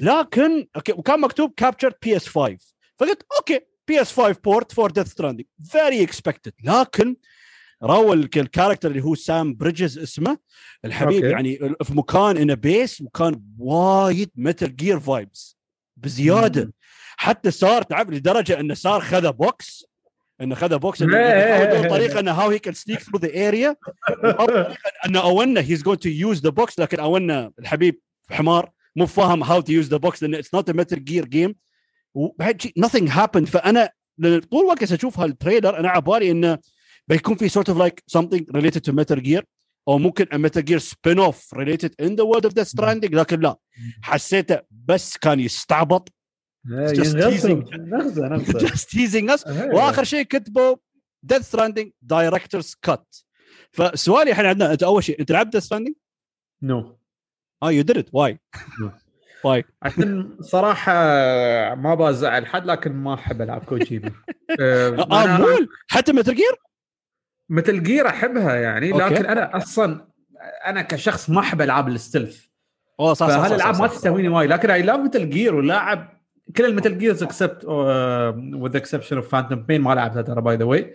لكن 0.00 0.66
okay 0.76 0.92
وكان 0.92 1.20
مكتوب 1.20 1.52
capture 1.56 1.94
PS 2.02 2.28
5 2.28 2.56
فقلت 2.96 3.22
okay 3.38 3.60
PS 3.88 4.12
5 4.12 4.36
port 4.44 4.72
for 4.72 4.90
Death 4.90 5.06
Stranding 5.06 5.46
very 5.70 6.02
expected 6.02 6.52
لكن 6.64 7.16
الك- 7.82 8.38
ال 8.38 8.43
character 8.43 8.90
اللي 8.90 9.02
هو 9.02 9.14
Sam 9.14 9.54
Bridges 9.54 9.98
اسمه 9.98 10.38
الحبيب 10.84 11.16
okay. 11.24 11.30
يعني 11.34 11.58
في 11.84 11.94
مكان 11.94 12.36
انه 12.36 12.54
base 12.54 13.00
وكان 13.00 13.42
وايد 13.58 14.30
Metal 14.36 14.76
Gear 14.76 15.00
vibes 15.00 15.56
بزيادة 15.96 16.64
مم. 16.64 16.72
حتى 17.16 17.50
صار 17.50 17.82
تعرف 17.82 18.10
لدرجة 18.10 18.60
إنه 18.60 18.74
صار 18.74 19.00
خذ 19.00 19.32
box 19.32 19.84
إنه 20.40 20.54
خذ 20.54 20.78
box 20.78 21.02
إنه. 21.02 21.88
طريقة 21.88 22.20
إنه 22.20 22.32
how 22.32 22.50
he 22.50 22.58
can 22.58 22.74
sneak 22.74 22.98
through 23.00 23.18
the 23.18 23.48
area 23.48 23.76
إنه 25.06 25.20
اونا 25.22 25.60
he's 25.60 25.82
going 25.82 25.98
to 26.00 26.08
use 26.08 26.40
the 26.42 26.50
box 26.50 26.78
لكن 26.78 27.00
اونا 27.00 27.52
الحبيب 27.58 28.00
حمار 28.30 28.70
مو 28.96 29.06
فاهم 29.06 29.42
how 29.42 29.60
to 29.60 29.72
use 29.72 29.88
the 29.88 29.96
box 29.96 30.22
لأن 30.22 30.34
it's 30.34 30.54
not 30.54 30.70
Metal 30.70 31.04
Gear 31.04 31.24
game 31.24 31.54
وبعد 32.14 32.62
شيء 32.62 32.72
nothing 32.86 33.08
happened 33.10 33.44
فأنا 33.44 33.90
طول 34.22 34.60
الوقت 34.64 34.92
أشوف 34.92 35.18
هال 35.20 35.33
trailer 35.33 35.78
أنا 35.78 35.88
على 35.88 36.00
بالي 36.02 36.30
إنه 36.30 36.58
بيكون 37.08 37.34
في 37.36 37.48
sort 37.48 37.68
of 37.68 37.78
like 37.78 38.02
something 38.06 38.50
related 38.54 38.80
to 38.80 38.92
Metal 38.92 39.22
Gear 39.22 39.44
أو 39.88 39.98
ممكن 39.98 40.26
Metal 40.38 40.64
Gear 40.64 40.78
spin 40.78 41.18
off 41.18 41.54
related 41.54 41.94
in 42.00 42.14
the 42.16 42.22
world 42.22 42.44
of 42.44 42.54
Death 42.54 42.62
Stranding 42.64 43.14
لكن 43.14 43.40
لا. 43.40 43.56
حسيته 44.02 44.60
بس 44.70 45.16
كان 45.16 45.40
يستعبط. 45.40 46.12
just 48.60 48.90
teasing 48.90 49.30
us 49.30 49.46
وآخر 49.46 50.04
شيء 50.04 50.22
كتبه 50.22 50.78
Death 51.22 51.42
Stranding 51.42 51.90
Director's 52.02 52.74
Cut 52.82 53.16
فسؤالي 53.72 54.30
الحين 54.30 54.46
عندنا 54.46 54.72
أنت 54.72 54.82
أول 54.82 55.04
شيء 55.04 55.20
أنت 55.20 55.32
لعبت 55.32 55.52
Death 55.52 55.62
Stranding؟ 55.64 55.94
No. 56.62 56.98
آه 57.62 57.70
you 57.72 57.82
did? 57.82 58.08
Why 58.12 58.40
why 59.44 59.64
عشان 59.82 60.36
صراحة 60.40 60.92
ما 61.74 61.94
بزعل 61.94 62.46
حد 62.46 62.66
لكن 62.66 62.92
ما 62.92 63.14
أحب 63.14 63.42
ألعب 63.42 63.64
كوجيما 63.64 64.12
إيه، 64.60 64.88
آه 65.02 65.58
حتى 65.88 66.12
Metal 66.12 66.34
Gear؟ 66.34 66.56
Metal 67.48 67.82
Gear 67.82 68.08
أحبها 68.08 68.54
يعني 68.54 68.92
okay. 68.92 69.04
لكن 69.14 69.26
أنا 69.26 69.56
أصلا 69.56 70.04
أنا 70.66 70.82
كشخص 70.82 71.30
ما 71.30 71.40
أحب 71.40 71.62
ألعاب 71.62 71.88
ال 71.88 71.95
stealth 71.95 72.44
أوه 73.00 73.14
صح 73.14 73.28
صح 73.28 73.34
صح, 73.34 73.40
فهالالعاب 73.40 73.80
ما. 73.80 73.86
تستهويني 73.86 74.28
وايد 74.28 74.50
لكن 74.50 74.70
I 74.70 74.82
love 74.82 75.00
Metal 75.00 75.30
Gear 75.30 75.54
ولاعب 75.54 76.14
كل 76.56 76.64
ال 76.64 76.70
Metal 76.70 76.98
Gears 76.98 77.22
except 77.22 77.64
with 77.64 78.76
exception 78.76 79.16
of 79.16 79.28
Phantom 79.28 79.62
Pain 79.62 79.80
ما 79.80 79.94
لعبتها 79.94 80.22
ترى 80.22 80.40
by 80.40 80.56
the 80.56 80.64
way. 80.64 80.94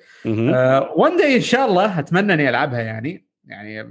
One 0.95 1.17
day 1.17 1.35
إن 1.35 1.41
شاء 1.41 1.69
الله 1.69 1.99
أتمنى 1.99 2.33
إني 2.33 2.49
ألعبها 2.49 2.79
يعني 2.79 3.29
يعني 3.47 3.81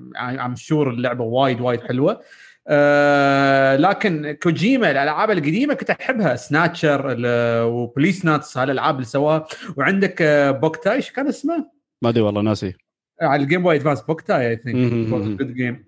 I'm 0.45 0.57
sure 0.57 0.91
اللعبة 0.91 1.25
وايد 1.25 1.61
وايد 1.61 1.81
حلوة 1.81 2.21
آه 2.69 3.77
لكن 3.77 4.37
كوجيما 4.43 4.91
الألعاب 4.91 5.31
القديمة 5.31 5.75
كنت 5.75 5.91
أحبها 5.91 6.37
Snatcher 6.37 7.17
و 7.65 8.25
Policenauts 8.25 8.59
هالألعاب 8.59 8.95
اللي 8.95 9.07
سواها 9.07 9.47
وعندك 9.77 10.23
آه، 10.23 10.51
Boktai 10.51 10.93
إيش 10.93 11.11
كان 11.11 11.29
اسمه؟ 11.29 11.78
ما 12.03 12.09
ادري 12.09 12.23
والله 12.23 12.43
ناسي. 12.43 12.75
على 13.23 13.43
ال 13.43 13.47
Game 13.47 13.63
Boy 13.63 13.77
Advance 13.77 14.01
Boktai 14.01 14.51
I. 14.51 14.57
think 14.57 14.77
good 15.09 15.55
game 15.55 15.85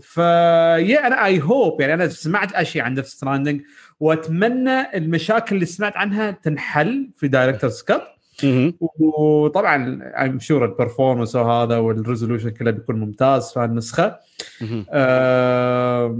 ف 0.00 0.16
yeah 0.18 1.06
أنا 1.06 1.24
I 1.24 1.42
hope 1.42 1.80
يعني 1.80 1.94
أنا 1.94 2.08
سمعت 2.08 2.52
أشياء 2.52 2.84
عن 2.84 2.94
Death 2.94 3.06
Stranding 3.06 3.62
وأتمنى 4.00 4.96
المشاكل 4.96 5.54
اللي 5.54 5.66
سمعت 5.66 5.96
عنها 5.96 6.30
تنحل 6.30 7.10
في 7.16 7.28
Director's 7.28 7.70
Cut 7.70 8.02
مهم. 8.44 8.74
وطبعا 8.98 10.00
I'm 10.22 10.38
sure 10.38 10.64
ال 10.64 10.70
performance 10.70 11.36
وهذا 11.36 11.78
وال 11.78 11.90
resolution 11.90 12.50
كله 12.50 12.70
بيكون 12.70 13.00
ممتاز 13.00 13.52
في 13.52 13.64
النسخة. 13.64 14.18
مهم. 14.60 14.86
آه 14.90 16.18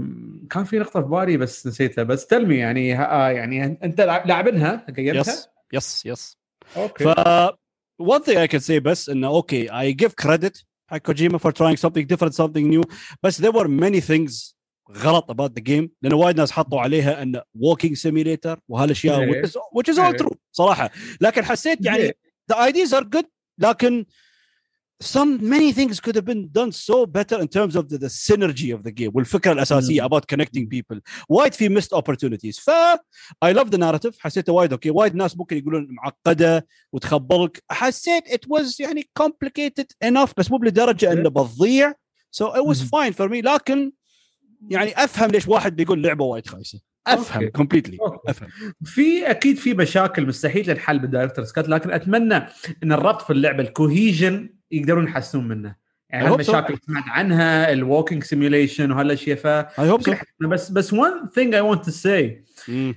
كان 0.49 0.63
في 0.63 0.79
نقطة 0.79 1.01
في 1.01 1.07
بالي 1.07 1.37
بس 1.37 1.67
نسيتها 1.67 2.03
بس 2.03 2.27
تلمي 2.27 2.55
يعني 2.55 2.93
ها 2.93 3.29
يعني 3.29 3.79
أنت 3.83 4.01
لاعبينها؟ 4.01 4.85
قيمتها؟ 4.97 5.33
yes 5.33 5.49
yes 5.73 6.05
yes 6.05 6.37
okay 6.77 7.03
one 8.00 8.22
thing 8.22 8.38
I 8.38 8.46
can 8.46 8.60
say 8.60 8.78
بس 8.78 9.08
انه 9.08 9.28
اوكي 9.28 9.68
I 9.68 9.94
give 10.02 10.12
credit 10.22 10.64
حق 10.90 10.96
كوجيما 10.96 11.38
for 11.38 11.52
trying 11.52 11.76
something 11.76 12.06
different 12.06 12.34
something 12.34 12.70
new 12.72 12.82
بس 13.22 13.42
there 13.42 13.52
were 13.52 13.68
many 13.68 14.00
things 14.00 14.54
غلط 14.90 15.30
about 15.30 15.50
the 15.54 15.62
game 15.62 15.88
لان 16.02 16.12
وايد 16.12 16.36
ناس 16.36 16.50
حطوا 16.52 16.80
عليها 16.80 17.22
ان 17.22 17.40
walking 17.58 17.94
simulator 17.94 18.58
وهالاشياء 18.68 19.20
إيه. 19.20 19.42
which 19.42 19.46
is, 19.46 19.52
which 19.52 19.94
is 19.94 19.98
all 19.98 20.00
إيه. 20.00 20.16
true 20.16 20.36
صراحه 20.52 20.90
لكن 21.20 21.44
حسيت 21.44 21.86
يعني 21.86 21.98
إيه. 22.02 22.16
the 22.52 22.56
ideas 22.56 22.92
are 22.92 23.04
good 23.04 23.26
لكن 23.58 24.06
some 25.03 25.39
many 25.41 25.73
things 25.73 25.99
could 25.99 26.15
have 26.15 26.25
been 26.25 26.47
done 26.47 26.71
so 26.71 27.05
better 27.05 27.37
in 27.39 27.47
terms 27.47 27.75
of 27.75 27.89
the, 27.89 27.97
the 27.97 28.07
synergy 28.07 28.73
of 28.73 28.83
the 28.83 28.91
game. 28.91 29.11
والفكرة 29.13 29.51
الأساسية 29.51 30.07
about 30.07 30.27
connecting 30.33 30.67
people. 30.67 30.99
وايد 31.29 31.53
في 31.53 31.69
missed 31.69 31.97
opportunities. 31.97 32.59
ف 32.59 32.69
I 33.45 33.53
love 33.53 33.69
the 33.71 33.77
narrative. 33.77 34.15
حسيته 34.19 34.53
وايد 34.53 34.71
أوكي 34.71 34.89
وايد 34.89 35.15
ناس 35.15 35.37
ممكن 35.37 35.57
يقولون 35.57 35.87
معقدة 35.89 36.67
وتخبلك. 36.91 37.63
حسيت 37.71 38.23
it 38.27 38.47
was 38.47 38.79
يعني 38.79 39.09
complicated 39.19 39.85
enough 40.05 40.31
بس 40.37 40.51
مو 40.51 40.57
لدرجه 40.63 41.11
إنه 41.11 41.29
بتضيع. 41.29 41.93
So 42.37 42.45
it 42.45 42.65
was 42.65 42.81
مم. 42.81 42.87
fine 42.87 43.13
for 43.13 43.29
me. 43.29 43.43
لكن 43.43 43.91
يعني 44.69 45.03
أفهم 45.03 45.31
ليش 45.31 45.47
واحد 45.47 45.75
بيقول 45.75 46.03
لعبة 46.03 46.25
وايد 46.25 46.47
خايسة. 46.47 46.79
أفهم. 47.07 47.49
Completely. 47.49 47.97
أفهم. 48.27 48.49
في 48.83 49.31
أكيد 49.31 49.57
في 49.57 49.73
مشاكل 49.73 50.27
مستحيل 50.27 50.65
تنحل 50.65 50.99
بال 50.99 51.07
Director's 51.07 51.45
Cut 51.45 51.69
لكن 51.69 51.91
أتمنى 51.91 52.35
إن 52.83 52.91
الربط 52.91 53.21
في 53.21 53.33
اللعبة 53.33 53.63
ال 53.63 53.73
cohesion 53.73 54.54
يقدرون 54.71 55.03
يحسنون 55.07 55.47
منه 55.47 55.75
يعني. 56.09 56.27
هالمشاكل 56.27 56.67
اللي 56.73 56.79
سمعت 56.87 57.03
عنها 57.07 57.71
ال 57.71 57.77
walking 57.77 58.23
simulation 58.23 58.91
وهالاشياء 58.91 59.37
ف 59.37 59.47
بس 60.41 60.69
بس 60.71 60.93
one 60.95 61.27
thing 61.35 61.51
I 61.53 61.75
want 61.75 61.83
to 61.85 61.91
say 61.91 62.31
مم. 62.69 62.95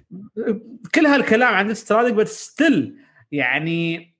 كل 0.94 1.06
هالكلام 1.06 1.54
عن 1.54 1.74
Stranding 1.74 2.14
بس 2.16 2.44
still 2.46 2.96
يعني 3.32 4.14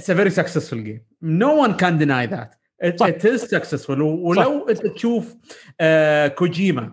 it's 0.00 0.04
a 0.04 0.16
very 0.16 0.30
successful 0.30 0.76
game 0.86 1.00
no 1.24 1.66
one 1.66 1.72
can 1.82 1.98
deny 2.04 2.26
that 2.34 2.50
it, 2.84 2.96
صح. 3.00 3.06
it 3.08 3.24
is 3.24 3.40
successful 3.42 3.90
و- 4.00 4.28
ولو 4.28 4.68
أنت 4.68 4.86
تشوف 4.86 5.34
آه 5.80 6.28
كوجيما 6.28 6.92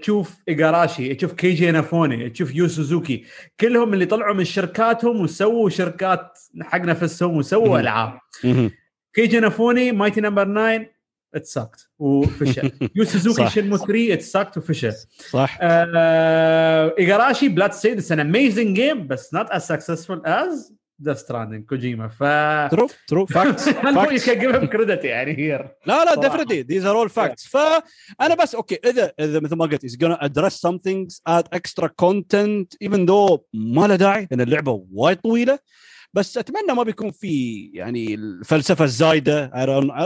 تشوف 0.00 0.36
Igarashi 0.48 1.14
تشوف 1.14 1.32
Keiji 1.32 1.70
Inafune 1.70 2.30
تشوف 2.30 2.54
Yu 2.54 2.68
Suzuki 2.68 3.24
كلهم 3.60 3.94
اللي 3.94 4.06
طلعوا 4.06 4.34
من 4.34 4.44
شركاتهم 4.44 5.20
وسووا 5.20 5.70
شركات 5.70 6.38
حق 6.62 6.80
نفسهم 6.80 7.36
وسووا. 7.36 7.80
ألعاب. 7.80 8.18
Keiji 9.18 9.40
Inafune 9.40 9.92
Mighty 9.92 10.20
Number 10.20 10.44
9 11.34 11.64
ات 11.64 11.82
وفشل 11.98 12.72
Yu 12.96 13.04
Suzuki 13.04 13.50
Shenmue 13.50 13.76
3 13.76 14.40
ات 14.40 14.56
وفشل 14.56 14.92
صح. 15.30 15.58
Igarashi 16.98 17.48
Bloodstained 17.48 18.20
amazing 18.20 18.76
game 18.76 19.06
بس 19.06 19.34
not 19.34 19.50
as 19.50 19.66
successful 19.66 20.22
as 20.26 20.74
Death 21.02 21.14
Stranding 21.14 21.64
كوجيما 21.64 22.08
ف 22.08 22.22
true 22.70 22.88
true 23.08 23.26
facts 23.26 23.68
facts 23.68 24.30
credit 24.30 25.04
يعني 25.04 25.38
here 25.38 25.68
لا 25.86 26.04
لا 26.04 26.14
definitely 26.14 26.62
these 26.62 26.86
are 26.86 26.96
all 26.96 27.10
facts 27.10 27.46
فانا 27.46 28.34
بس 28.42 28.54
okay 28.54 28.78
إذا 28.84 29.12
إذا 29.20 29.40
مثل 29.40 29.56
ما 29.56 29.66
قلت 29.66 29.84
از 29.84 29.96
جونا 29.96 30.24
ادريس 30.24 30.52
some 30.52 30.78
add 31.26 31.48
extra 31.52 31.86
content 31.86 32.74
even 32.82 33.06
though 33.06 33.44
ما 33.54 33.86
له 33.86 33.96
داعي 33.96 34.28
لأن 34.30 34.40
اللعبة 34.40 34.86
وايد 34.92 35.18
طويلة. 35.18 35.58
بس 36.14 36.38
أتمنى 36.38 36.74
ما 36.76 36.82
بيكون 36.82 37.10
في 37.10 37.64
يعني 37.74 38.14
الفلسفة 38.14 38.84
الزايدة. 38.84 39.50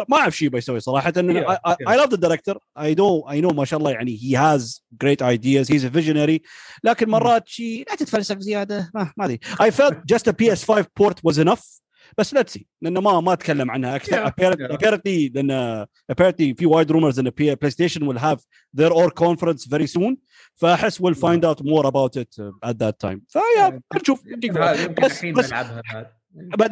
ما 0.09 0.17
أعرف 0.17 0.37
شو 0.37 0.51
بيسوي 0.51 0.81
صراحة. 0.81 1.13
I 1.17 1.97
love 1.97 2.11
the 2.11 2.17
director 2.17 2.59
I 2.79 2.95
know 2.95 3.31
I 3.31 3.41
know 3.41 3.49
ما 3.49 3.65
شاء 3.65 3.79
الله 3.79 3.91
يعني 3.91 4.19
he 4.23 4.37
has 4.37 4.85
great 5.03 5.23
ideas 5.23 5.73
he's 5.73 5.85
a 5.85 5.89
visionary 5.89 6.43
لكن 6.85 7.07
hmm. 7.07 7.09
مرات 7.09 7.49
شيء 7.49 7.85
لا 7.89 7.95
تتفلسف 7.95 8.39
زيادة. 8.39 8.91
ما 8.95 9.13
ما 9.17 9.25
أدري. 9.25 9.39
I 9.63 9.71
felt 9.71 10.03
just 10.07 10.29
a 10.29 10.31
PS 10.31 10.65
5 10.65 10.87
port 10.97 11.21
was 11.25 11.41
enough 11.41 11.83
بس 12.19 12.35
لا 12.35 12.45
see 12.49 12.67
لأنه 12.83 13.01
ما 13.01 13.21
ما 13.21 13.33
أتكلم 13.33 13.71
عنها. 13.71 13.97
أكثر. 13.97 14.33
apparently 14.75 15.29
لأن 15.29 15.87
apparently 16.11 16.55
في 16.55 16.67
وايد 16.67 16.91
rumors 16.93 17.19
إن 17.19 17.31
PlayStation 17.31 17.71
will 17.71 18.03
have 18.03 18.19
their 18.19 18.45
own 18.77 18.93
conference 18.93 19.11
very 19.11 19.69
soon 19.69 19.87
ف 19.87 20.17
I'll 20.63 21.03
find 21.03 21.41
out 21.45 21.59
more 21.65 21.85
about 21.87 22.17
it 22.23 22.41
uh, 22.41 22.71
at 22.71 22.75
that 22.79 23.09
time. 23.09 23.21
ف 23.29 23.39
yeah 23.39 23.81
نشوف. 23.95 24.27
يمكن 24.27 24.57
هذا- 24.63 24.83
يمكن 24.83 25.03
بس- 25.07 25.25
بس- 25.25 25.53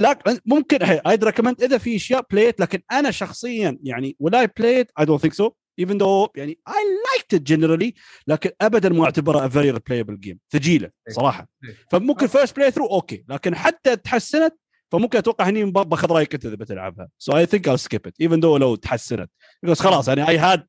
لا 0.00 0.18
ممكن 0.46 0.78
I'd 0.78 1.24
recommend 1.30 1.62
إذا 1.62 1.78
في 1.78 1.96
أشياء 1.96 2.26
play 2.30 2.50
it 2.50 2.60
لكن 2.60 2.82
أنا 2.92 3.10
شخصيا 3.10 3.78
يعني 3.82 4.16
I 4.34 4.46
play 4.60 4.84
it 4.84 5.02
I 5.02 5.06
don't 5.06 5.20
think 5.20 5.34
so. 5.44 5.50
Even 5.80 5.94
though 5.98 6.28
يعني 6.36 6.58
I 6.68 6.72
liked 7.08 7.38
it 7.38 7.42
generally 7.52 7.92
لكن 8.26 8.50
ابدا 8.60 8.88
ما 8.88 9.08
a 9.08 9.48
very 9.48 9.72
replayable 9.78 10.18
game. 10.28 10.36
ثقيله 10.52 10.90
صراحة. 11.10 11.48
فممكن 11.90 12.26
first 12.26 12.56
playthrough 12.56 12.86
okay. 12.86 13.24
لكن 13.28 13.54
حتى 13.54 13.96
تحسنت 13.96 14.54
فممكن 14.92 15.18
أتوقع 15.18 15.48
هني 15.48 15.64
باخذ 15.64 16.12
رأيك 16.12 16.34
أنت 16.34 16.46
إذا 16.46 16.54
بتلعبها. 16.54 17.08
So 17.24 17.32
I 17.34 17.46
think 17.46 17.60
I'll 17.60 17.82
skip 17.88 18.06
it 18.08 18.26
even 18.26 18.36
though 18.40 18.44
لو 18.60 18.74
تحسنت. 18.74 19.30
خلاص 19.72 20.08
يعني 20.08 20.26
I 20.26 20.40
had 20.40 20.60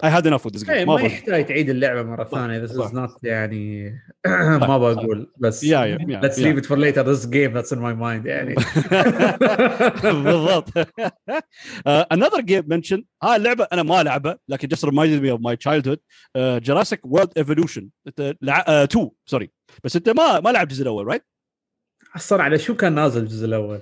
I 0.00 0.10
had 0.10 0.24
enough 0.26 0.44
with 0.44 0.54
this 0.54 0.62
game. 0.62 0.70
إيه، 0.70 0.84
ما. 0.84 1.00
يحتاج 1.00 1.46
تعيد 1.46 1.70
اللعبة 1.70 2.02
مرة 2.02 2.24
ثانية. 2.24 2.66
This 2.66 2.70
صح. 2.70 2.88
is 2.88 2.92
not 2.92 3.18
يعني 3.22 3.92
ما 4.68 4.78
بقول 4.78 5.32
بس 5.38 5.64
yeah, 5.64 5.98
let's 6.22 6.38
yeah. 6.38 6.42
leave 6.42 6.58
it 6.58 6.66
for 6.66 6.76
later. 6.76 7.02
This 7.02 7.26
game 7.26 7.52
that's 7.52 7.72
in 7.72 7.80
my 7.80 7.94
mind 7.94 8.26
يعني. 8.26 8.54
بالضبط. 10.24 10.78
Uh, 10.78 12.04
another 12.10 12.42
game 12.42 12.64
mentioned. 12.68 13.02
ها 13.22 13.36
اللعبة 13.36 13.66
أنا 13.72 13.82
ما 13.82 14.00
العبها 14.00 14.38
لكن 14.48 14.68
of 14.68 15.40
my 15.40 15.56
childhood. 15.56 15.98
Uh, 16.38 16.60
Jurassic 16.60 17.00
World 17.06 17.32
Evolution. 17.38 17.84
انت 18.06 18.36
لع... 18.42 18.62
uh, 18.62 18.68
2 18.68 19.10
سوري 19.26 19.50
بس 19.84 19.96
أنت 19.96 20.08
ما 20.08 20.40
ما 20.40 20.50
لعبت 20.50 20.70
الجزء 20.70 20.82
الأول 20.82 21.06
right؟ 21.06 21.24
أصلا 22.16 22.42
على 22.42 22.58
شو 22.58 22.74
كان 22.74 22.94
نازل 22.94 23.22
الجزء 23.22 23.46
الأول؟ 23.46 23.80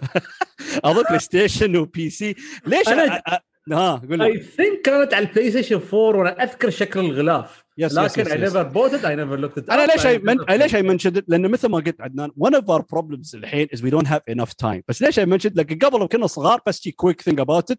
أظن 0.85 1.03
بلاي 1.03 1.19
ستيشن 1.19 1.77
و 1.77 2.11
PC 2.11 2.35
ليش 2.67 2.89
أنا- 2.89 3.39
ها 3.73 3.97
قول 3.97 4.23
I 4.23 4.41
think 4.41 4.81
كانت 4.85 5.15
على 5.15 5.27
البلاي 5.27 5.51
ستيشن 5.51 5.81
4 5.95 5.99
وأنا 5.99 6.43
أذكر 6.43 6.71
شكل 6.71 7.01
الغلاف. 7.01 7.67
Yes, 7.81 7.95
لكن 7.95 8.31
I 8.31 8.39
never 8.39 8.63
bought 8.63 9.05
I 9.05 9.17
never 9.17 9.37
looked 9.37 9.71
أنا 9.71 9.87
ليش 9.93 10.07
I 10.07 10.19
men... 10.19 10.37
ليش 10.37 10.75
I 10.75 10.83
mentioned 10.83 11.25
لأن 11.29 11.51
مثل 11.51 11.69
ما 11.69 11.79
قلت 11.79 12.01
عدنان 12.01 12.31
one 12.37 12.55
of 12.55 12.71
our 12.71 12.83
problems 12.93 13.37
الحين 13.37 13.69
is 13.75 13.85
we 13.85 13.91
don't 13.91 14.09
have 14.09 14.23
enough 14.29 14.53
time 14.53 14.83
بس 14.89 15.03
ليش 15.03 15.19
I 15.19 15.27
mentioned 15.27 15.61
لك 15.61 15.85
قبل 15.85 16.07
كنا 16.07 16.27
صغار 16.27 16.61
بس 16.67 16.81
شي 16.81 16.91
quick 16.91 17.21
thing 17.21 17.41
about 17.41 17.71
it 17.71 17.79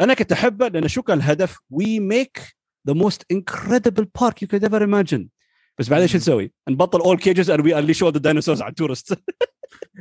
أنا 0.00 0.14
كنت 0.14 0.32
أحبه 0.32 0.68
لأن 0.68 0.88
شو 0.88 1.02
كان 1.02 1.18
الهدف؟ 1.18 1.58
we 1.70 2.00
make 2.00 2.56
the 2.88 2.94
most 2.94 3.22
incredible 3.30 4.08
park 4.20 4.42
you 4.42 4.48
could 4.48 4.64
ever 4.64 4.80
imagine 4.80 5.28
بس 5.78 5.88
بعدين 5.88 6.08
شو 6.08 6.16
نسوي؟ 6.16 6.52
نبطل 6.68 7.00
all 7.00 7.18
cages 7.18 7.50
and 7.50 7.64
we 7.64 7.78
unleash 7.78 8.02
all 8.02 8.12
the 8.12 8.18
dinosaurs 8.18 8.62
على 8.62 8.70
ال 8.70 8.75
tourists 8.75 9.14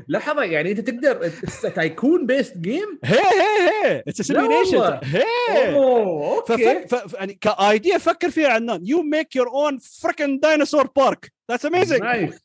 لحظة 0.07 0.43
يعني 0.43 0.71
أنت 0.71 0.79
تقدر 0.89 1.29
tycoon 1.75 2.25
based 2.25 2.57
game 2.57 2.99
هي 3.03 3.17
هي 3.19 3.85
هي. 3.85 4.03
It's 4.07 4.21
simulation. 4.21 4.99
هي. 5.03 5.75
okay. 5.75 6.85
يعني 7.13 7.33
ك 7.41 7.52
idea 7.52 7.97
فكر 7.97 8.29
فيها 8.29 8.47
عدنان 8.47 8.85
you 8.85 9.01
make 9.01 9.35
your 9.35 9.47
own 9.49 9.77
freaking 9.77 10.39
dinosaur 10.39 10.87
park 10.95 11.31
that's 11.51 11.65
amazing 11.65 12.01
nice 12.01 12.43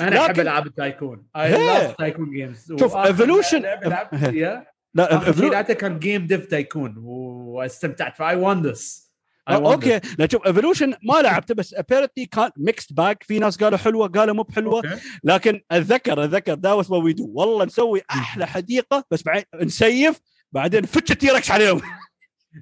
أنا 0.00 0.20
أحب 0.26 0.40
ألعاب 0.40 0.66
ال 0.66 0.73
tycoon. 0.73 1.26
I. 1.36 1.50
love 1.52 1.94
tycoon 1.96 2.30
games 2.30 2.72
شوف، 2.80 2.94
Evolution- 2.96 3.64
لا 4.94 5.20
لعبته 5.38 5.74
كان 5.74 5.98
Game 5.98 6.26
Dev 6.26 6.46
Tycoon 6.46 6.94
وأستمتعت. 6.98 8.16
ف 8.16 8.36
I 8.36 8.41
want 8.41 8.62
this 8.62 9.09
Okay 9.48 10.00
لا 10.18 10.28
شوف 10.32 10.46
Evolution 10.46 10.94
ما 11.02 11.22
لعبته 11.22 11.54
بس 11.54 11.74
apparently 11.74 12.26
كان 12.26 12.50
mixed 12.56 12.92
bag 12.92 13.22
في 13.22 13.38
ناس 13.38 13.56
قالوا 13.56 13.78
حلوة 13.78 14.08
قالوا 14.08 14.34
مو 14.34 14.42
بحلوة. 14.42 14.82
لكن 15.24 15.60
أتذكر 15.70 16.24
أتذكر 16.24 16.54
that 16.54 16.72
was 16.72 16.92
we 16.92 17.12
do 17.12 17.30
والله 17.34 17.64
نسوي 17.64 18.02
أحلى 18.10 18.46
حديقة 18.46 19.04
بس 19.10 19.22
بعدين 19.22 19.44
ن 19.54 19.67
save 19.67 20.20
بعدين 20.52 20.82
نفتش 20.82 21.10
ال 21.12 21.18
T-Rex 21.18 21.50
عليهم. 21.50 21.80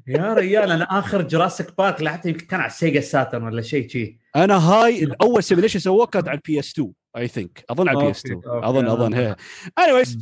يا 0.06 0.34
ريال 0.34 0.70
أنا 0.70 0.98
آخر 0.98 1.22
Jurassic 1.22 1.76
Park 1.78 2.02
لعبته 2.02 2.28
يمكن 2.28 2.46
كان 2.46 2.60
على 2.60 2.70
ال 2.70 2.76
Sega 2.76 3.00
Saturn 3.00 3.42
ولا 3.42 3.62
شيء 3.62 3.88
شي 3.88 4.18
أنا 4.36 4.56
هاي 4.56 5.04
الأول 5.04 5.42
simulation 5.42 5.78
سووه 5.78 6.06
كانت 6.06 6.28
على 6.28 6.36
ال 6.36 6.58
PS 6.58 6.70
2 6.70 6.92
I 7.16 7.28
think 7.28 7.64
أظن 7.70 7.88
على 7.88 7.98
ال 7.98 8.10
PS 8.10 8.18
2 8.18 8.34
okay، 8.34 8.48
okay، 8.48 8.66
أظن 8.68 8.86
أظن 8.86 9.14
هي 9.14 9.36
anyways 9.78 10.18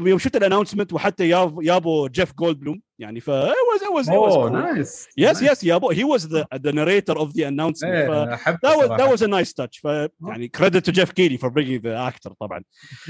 يوم 0.00 0.18
شفت 0.18 0.36
ال 0.36 0.40
announcement 0.40 0.92
وحتى 0.92 1.28
جابوا 1.60 2.08
جيف 2.08 2.32
جولد 2.32 2.58
بلوم 2.58 2.80
يعني 2.98 3.20
ف 3.20 3.30
it 3.30 4.04
was 4.04 4.08
أوه. 4.10 4.50
nice 4.50 5.06
Yes, 5.20 5.36
yes, 5.36 5.64
يابوه 5.64 5.94
he 5.94 6.04
was 6.04 6.22
the 6.22 6.44
the 6.58 6.72
narrator 6.72 7.18
of 7.18 7.32
the 7.32 7.42
announcement. 7.42 8.06
ف 8.06 8.10
احب 8.10 8.56
that 8.56 8.76
was 8.76 8.88
that 8.88 9.08
was 9.10 9.22
a 9.22 9.28
nice 9.28 9.52
touch. 9.52 9.80
ف 9.80 9.84
يعني 10.28 10.50
credit 10.56 10.80
to 10.84 10.92
Jeff 10.92 11.10
Keighley 11.14 11.38
for 11.38 11.50
bringing 11.50 11.80
the 11.82 12.10
actor 12.10 12.32
طبعا. 12.40 12.62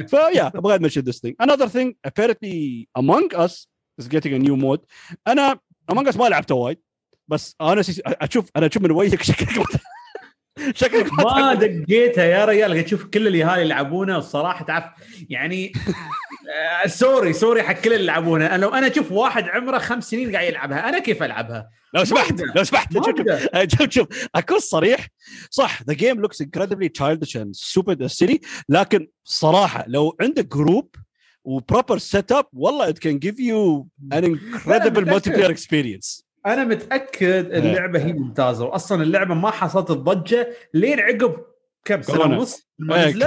ف 0.08 0.14
yeah, 0.14 0.50
أبغى 0.56 0.78
mention 0.78 1.02
this 1.04 1.20
thing. 1.20 1.34
Another 1.40 1.68
thing, 1.68 1.94
apparently 2.06 2.88
Among 2.96 3.34
Us 3.34 3.66
is 4.00 4.08
getting 4.08 4.32
a 4.34 4.38
new 4.38 4.56
mode. 4.56 4.80
أنا 5.28 5.58
Among 5.92 6.12
Us 6.12 6.16
ما 6.16 6.28
لعبته 6.28 6.54
وايد 6.54 6.78
بس 7.28 7.56
أنا 7.60 7.82
أشوف 8.06 8.50
أنا 8.56 8.66
أشوف 8.66 8.82
من 8.82 8.90
وجهك 8.90 9.22
شكلك 9.22 9.48
شكلك 10.74 11.12
ما 11.12 11.54
دقيتها 11.54 12.24
يا 12.24 12.44
ريال 12.44 12.72
قاعد 12.72 12.84
أشوف 12.84 13.04
كل 13.04 13.28
الاهالي 13.28 13.62
يلعبونه 13.62 14.18
الصراحة 14.18 14.64
تعرف 14.64 14.84
يعني 15.28 15.72
آه، 16.84 16.86
sorry 16.86 17.32
sorry 17.32 17.62
حق 17.62 17.72
كل 17.72 17.92
اللي 17.92 18.04
يلعبونها 18.04 18.54
أنا 18.54 18.60
لو 18.62 18.68
أنا 18.68 18.86
أشوف 18.86 19.12
واحد 19.12 19.44
عمره 19.48 19.78
خمس 19.78 20.10
سنين 20.10 20.32
قاعد 20.32 20.48
يلعبها 20.48 20.88
أنا 20.88 20.98
كيف 20.98 21.22
ألعبها؟ 21.22 21.70
لو 21.94 22.04
سمحت. 22.04 22.42
لو 22.56 22.64
سمحت 22.64 22.92
شوف 22.92 23.04
شوف. 23.78 23.90
شوف 23.90 24.06
أكون 24.34 24.58
صريح 24.58 25.08
صح 25.50 25.82
the 25.82 25.94
game 25.94 26.20
looks 26.20 26.42
incredibly 26.42 26.88
childish 26.98 27.34
and 27.40 27.56
stupid 27.56 28.06
silly 28.06 28.38
لكن 28.68 29.08
صراحة 29.24 29.84
لو 29.88 30.16
عندك 30.20 30.46
group 30.46 30.94
و 31.44 31.52
proper 31.52 31.98
set 31.98 32.32
up 32.32 32.46
والله 32.52 32.90
it 32.92 32.96
can 32.96 33.18
give 33.18 33.38
you 33.38 33.86
an 34.14 34.24
incredible 34.24 35.00
متأكد. 35.00 35.14
multiplayer 35.20 35.50
experience 35.56 36.22
أنا 36.46 36.64
متأكد 36.64 37.52
اللعبة 37.52 38.04
هي 38.04 38.12
ممتازة 38.12 38.64
واصلا 38.64 39.02
اللعبة 39.02 39.34
ما 39.34 39.50
حصلت 39.50 39.90
الضجة 39.90 40.48
لين 40.74 41.00
عقب 41.00 41.36
كم 41.84 42.02
سنة. 42.02 42.20
ونص 42.20 42.68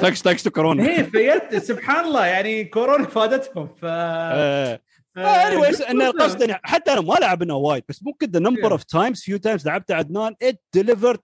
thanks 0.02 0.44
to 0.44 0.50
كورونا 0.50 0.84
هي 0.90 1.04
فيت 1.04 1.56
سبحان 1.56 2.06
الله 2.06 2.26
يعني 2.26 2.64
كورونا 2.66 3.08
فادتهم 3.16 3.68
ف 3.68 3.86
anyways 5.18 5.82
إن 5.82 6.02
القصد 6.02 6.52
حتى 6.64 6.94
أنا 6.94 7.02
ما 7.02 7.14
لعبنا 7.14 7.54
وايد 7.54 7.84
بس 7.90 8.04
ممكن 8.04 8.28
the 8.32 8.40
number. 8.40 8.72
of 8.72 8.84
times 8.84 9.22
few 9.22 9.38
times 9.38 9.68
لعبت 9.68 9.92
عدنان 9.92 10.36
it 10.42 10.62
delivered 10.74 11.20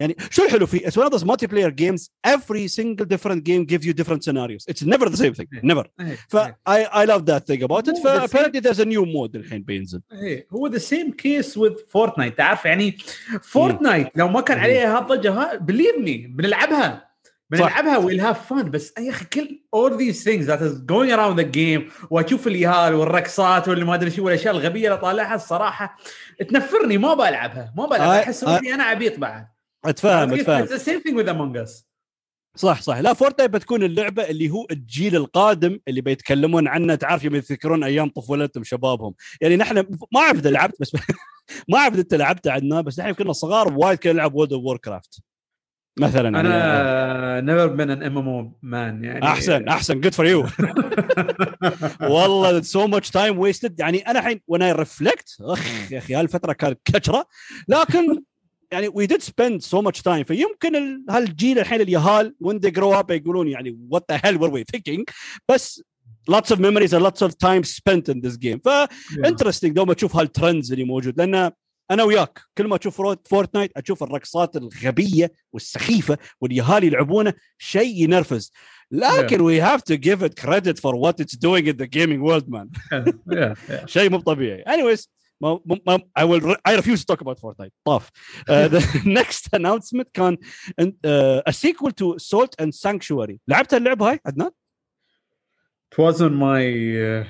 يعني 0.00 0.16
شو 0.30 0.44
الحلو 0.44 0.66
فيه؟ 0.66 0.86
It's 0.88 0.92
one 0.92 1.06
of 1.06 1.10
those 1.10 1.24
multiplayer 1.24 1.70
games. 1.74 2.08
Every 2.26 2.68
single 2.68 3.06
different 3.06 3.42
game 3.44 3.64
gives 3.64 3.84
you 3.86 3.92
different 3.92 4.22
scenarios. 4.24 4.64
It's 4.68 4.82
never 4.82 5.08
the 5.08 5.16
same 5.16 5.34
thing. 5.34 5.48
Yeah. 5.52 5.74
never. 5.74 5.84
ف 6.28 6.36
I 6.68 6.78
I 7.02 7.04
love 7.06 7.24
that 7.26 7.42
thing 7.46 7.62
about 7.62 7.88
it. 7.88 7.96
ف 7.98 8.02
the 8.02 8.18
same- 8.18 8.24
apparently 8.28 8.60
there's 8.60 8.80
a 8.80 8.88
new 8.94 9.04
mode 9.16 9.34
الحين 9.36 9.62
بينزل. 9.62 10.00
إيه. 10.12 10.46
هو 10.52 10.66
the 10.66 10.78
same 10.78 11.12
case 11.12 11.56
with 11.58 11.72
Fortnite 11.90 12.38
تعرف 12.38 12.64
يعني 12.64 12.98
Fortnite 13.42 14.08
لو 14.16 14.28
ما 14.28 14.40
كان 14.40 14.58
عليها 14.58 14.98
هالضجه 14.98 15.32
ها 15.32 15.56
believe 15.56 15.98
me 15.98 16.16
بنلعبها. 16.16 17.08
بنلعبها 17.50 17.98
we'll 17.98 18.20
have 18.20 18.48
fun 18.48 18.70
بس 18.70 18.92
يا 18.98 19.10
أخي 19.10 19.24
كل 19.24 19.60
all 19.76 19.90
these 19.90 20.24
things 20.24 20.46
that 20.46 20.60
is 20.60 20.74
going 20.92 21.10
around 21.16 21.36
the 21.40 21.48
game 21.56 21.92
وأشوف 22.10 22.46
اليهال 22.46 22.94
والرقصات 22.94 23.68
واللي 23.68 23.84
ما 23.84 23.94
أدري 23.94 24.10
شو 24.10 24.24
والأشياء 24.24 24.54
الغبية 24.54 24.88
اللي 24.88 24.98
طالعها 25.00 25.34
الصراحة 25.34 25.96
تنفرني. 26.48 26.98
ما 26.98 27.14
بلعبها. 27.14 27.72
ما 27.76 27.86
بلعبها. 27.86 28.22
أحس 28.22 28.44
روحي 28.44 28.74
أنا 28.74 28.84
عبيط 28.84 29.18
بعد. 29.18 29.46
اتفهم 29.84 30.34
the 30.34 30.76
same 30.76 31.00
thing 31.00 31.16
with 31.16 31.28
Among 31.28 31.56
Us 31.56 31.88
صح 32.56 32.82
صح. 32.82 32.98
لا 32.98 33.12
Fortnite 33.12 33.50
بتكون 33.50 33.82
اللعبة 33.82 34.22
اللي 34.22 34.50
هو 34.50 34.66
الجيل 34.70 35.16
القادم 35.16 35.78
اللي 35.88 36.00
بيتكلمون 36.00 36.68
عنه 36.68 36.94
تعرف 36.94 37.24
يوم 37.24 37.34
يذكرون 37.34 37.84
أيام 37.84 38.08
طفولتهم 38.08 38.64
شبابهم. 38.64 39.14
يعني 39.40 39.56
نحن 39.56 39.76
ما 40.12 40.20
أعرف 40.20 40.38
إذا 40.38 40.50
لعبت 40.50 40.80
بس 40.80 40.96
ما 41.68 41.78
أعرف 41.78 41.94
إذا 41.94 42.02
أنت 42.02 42.14
لعبت 42.14 42.48
عندنا 42.48 42.80
بس 42.80 43.00
نحن 43.00 43.12
كنا 43.12 43.32
صغار 43.32 43.72
وايد 43.78 43.98
كنا 43.98 44.12
نلعب 44.12 44.34
World 44.34 44.52
of 44.52 44.64
Warcraft 44.64 45.22
مثلا 45.98 46.28
يعني. 46.28 46.48
أنا 46.48 47.40
never 47.40 47.66
been 47.66 47.90
an 47.90 48.02
MMO 48.02 48.18
man 48.18 49.04
يعني 49.04 49.24
أحسن 49.24 49.68
أحسن. 49.68 50.00
good 50.00 50.14
for 50.14 50.26
you 50.26 50.46
والله 52.00 52.62
so 52.62 52.86
much 52.86 53.10
time 53.10 53.38
wasted 53.38 53.80
يعني 53.80 53.98
أنا 53.98 54.18
الحين 54.18 54.40
وأنا 54.46 54.72
reflect 54.72 55.36
أخ 55.40 55.92
يا 55.92 55.98
أخي 55.98 56.14
هالفتره 56.14 56.52
كانت 56.52 56.80
كشره 56.84 57.26
لكن 57.68 58.22
يعني 58.72 58.88
we 58.88 59.06
did 59.06 59.22
spend 59.22 59.60
so 59.62 59.82
much 59.82 60.02
time 60.02 60.24
فيمكن 60.24 60.76
ال- 60.76 61.04
هالجيل 61.10 61.58
الحين 61.58 61.80
اليهال 61.80 62.34
when 62.40 62.60
they 62.60 62.70
grow 62.70 63.02
up 63.02 63.10
يقولون 63.10 63.48
يعني 63.48 63.78
what 63.90 64.04
the 64.12 64.20
hell 64.24 64.38
were 64.38 64.52
we 64.52 64.64
thinking? 64.76 65.04
بس 65.48 65.82
lots 66.30 66.50
of 66.54 66.58
memories 66.58 66.92
and 66.92 67.02
lots 67.02 67.22
of 67.22 67.30
time 67.30 67.62
spent 67.64 68.08
in 68.14 68.20
this 68.20 68.36
game. 68.36 68.58
ف 68.64 68.68
interesting 69.24 69.72
دوما 69.72 69.94
تشوف 69.94 70.16
ها 70.16 70.23
ال 70.23 70.30
trends 70.30 70.72
اللي 70.72 70.84
موجود. 70.84 71.18
لأن 71.18 71.50
أنا 71.90 72.02
وياك 72.02 72.40
كل 72.58 72.66
ما 72.66 72.76
أشوف 72.76 73.00
رو- 73.00 73.16
Fortnite 73.28 73.70
أشوف 73.76 74.02
الرقصات 74.02 74.56
الغبية 74.56 75.32
والسخيفة 75.52 76.18
واليهال 76.40 76.84
يلعبونه 76.84 77.32
شيء 77.58 78.02
ينرفز. 78.02 78.52
لكن 78.90 79.38
we 79.38 79.62
have 79.64 79.80
to 79.80 79.96
give 79.96 80.22
it 80.22 80.34
credit 80.44 80.78
for 80.78 80.92
what 80.96 81.14
it's 81.24 81.36
doing 81.36 81.66
in 81.66 81.76
the 81.76 81.86
gaming 81.86 82.22
world 82.22 82.48
man. 82.48 82.68
Yeah, 83.34 83.54
yeah. 83.70 83.86
شيء 83.86 84.10
مو 84.10 84.20
طبيعي. 84.20 84.64
Anyways 84.64 85.00
ما 85.00 85.06
ما 85.06 85.06
I 85.44 86.24
will 86.24 86.56
I 86.64 86.74
refuse 86.76 87.00
to 87.04 87.06
talk 87.06 87.20
about 87.20 87.38
Fortnite 87.40 87.72
طاف 87.84 88.08
uh, 88.08 88.68
the 88.68 89.02
next 89.04 89.48
announcement 89.52 90.08
كان 90.14 90.36
uh, 90.80 91.42
a 91.46 91.52
sequel 91.52 91.90
to 91.92 92.18
Salt 92.18 92.54
and 92.62 92.74
Sanctuary 92.74 93.38
لعبت 93.48 93.74
اللعبه 93.74 94.10
هاي 94.10 94.20
عدنان؟ 94.26 94.50
It 95.94 95.98
wasn't 95.98 96.34
my 96.34 96.62
uh, 96.62 97.26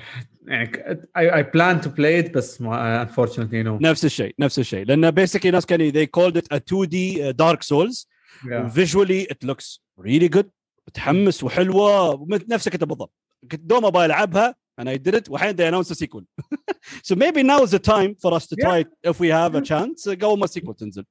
يعني 0.47 1.01
I, 1.15 1.29
I 1.39 1.43
planned 1.43 1.83
to 1.83 1.89
play 1.89 2.23
it 2.25 2.31
بس 2.33 2.61
ما 2.61 3.05
unfortunately 3.07 3.63
no. 3.63 3.81
نفس 3.81 4.05
الشيء 4.05 4.35
نفس 4.39 4.59
الشيء 4.59 4.85
لأن 4.85 5.11
basically 5.11 5.45
ناس 5.45 5.65
كانوا 5.65 5.91
they 5.91 6.07
called 6.07 6.37
it 6.37 6.47
a 6.53 6.59
2D 6.59 7.33
Dark 7.35 7.63
Souls 7.63 8.05
Yeah. 8.45 8.69
visually 8.69 9.21
it 9.33 9.43
looks 9.43 9.79
really 9.97 10.29
good 10.37 10.45
متحمس 10.87 11.43
وحلوه 11.43 12.27
نفسك 12.49 12.73
انت 12.73 12.83
بالضبط 12.83 13.13
كنت 13.51 13.61
دوما 13.61 13.87
أبغى 13.87 14.05
العبها 14.05 14.55
and 14.80 14.88
I 14.88 14.96
did 14.96 15.14
it 15.14 15.28
وحين 15.30 15.56
they 15.56 15.66
announced 15.68 15.90
a 15.90 15.94
sequel 15.94 16.22
so 17.02 17.14
maybe 17.14 17.42
now 17.42 17.62
is 17.62 17.70
the 17.70 17.78
time 17.78 18.14
for 18.22 18.32
us 18.34 18.46
to 18.46 18.56
try 18.56 18.78
it 18.78 18.88
if 19.10 19.20
we 19.20 19.28
have 19.28 19.54
a 19.54 19.60
chance 19.60 20.08
قبل 20.08 20.38
ما 20.38 20.44
السيكول 20.44 20.74
تنزل 20.76 21.04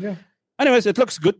Yeah. 0.00 0.14
anyways 0.62 0.86
it 0.86 0.98
looks 0.98 1.18
good 1.18 1.36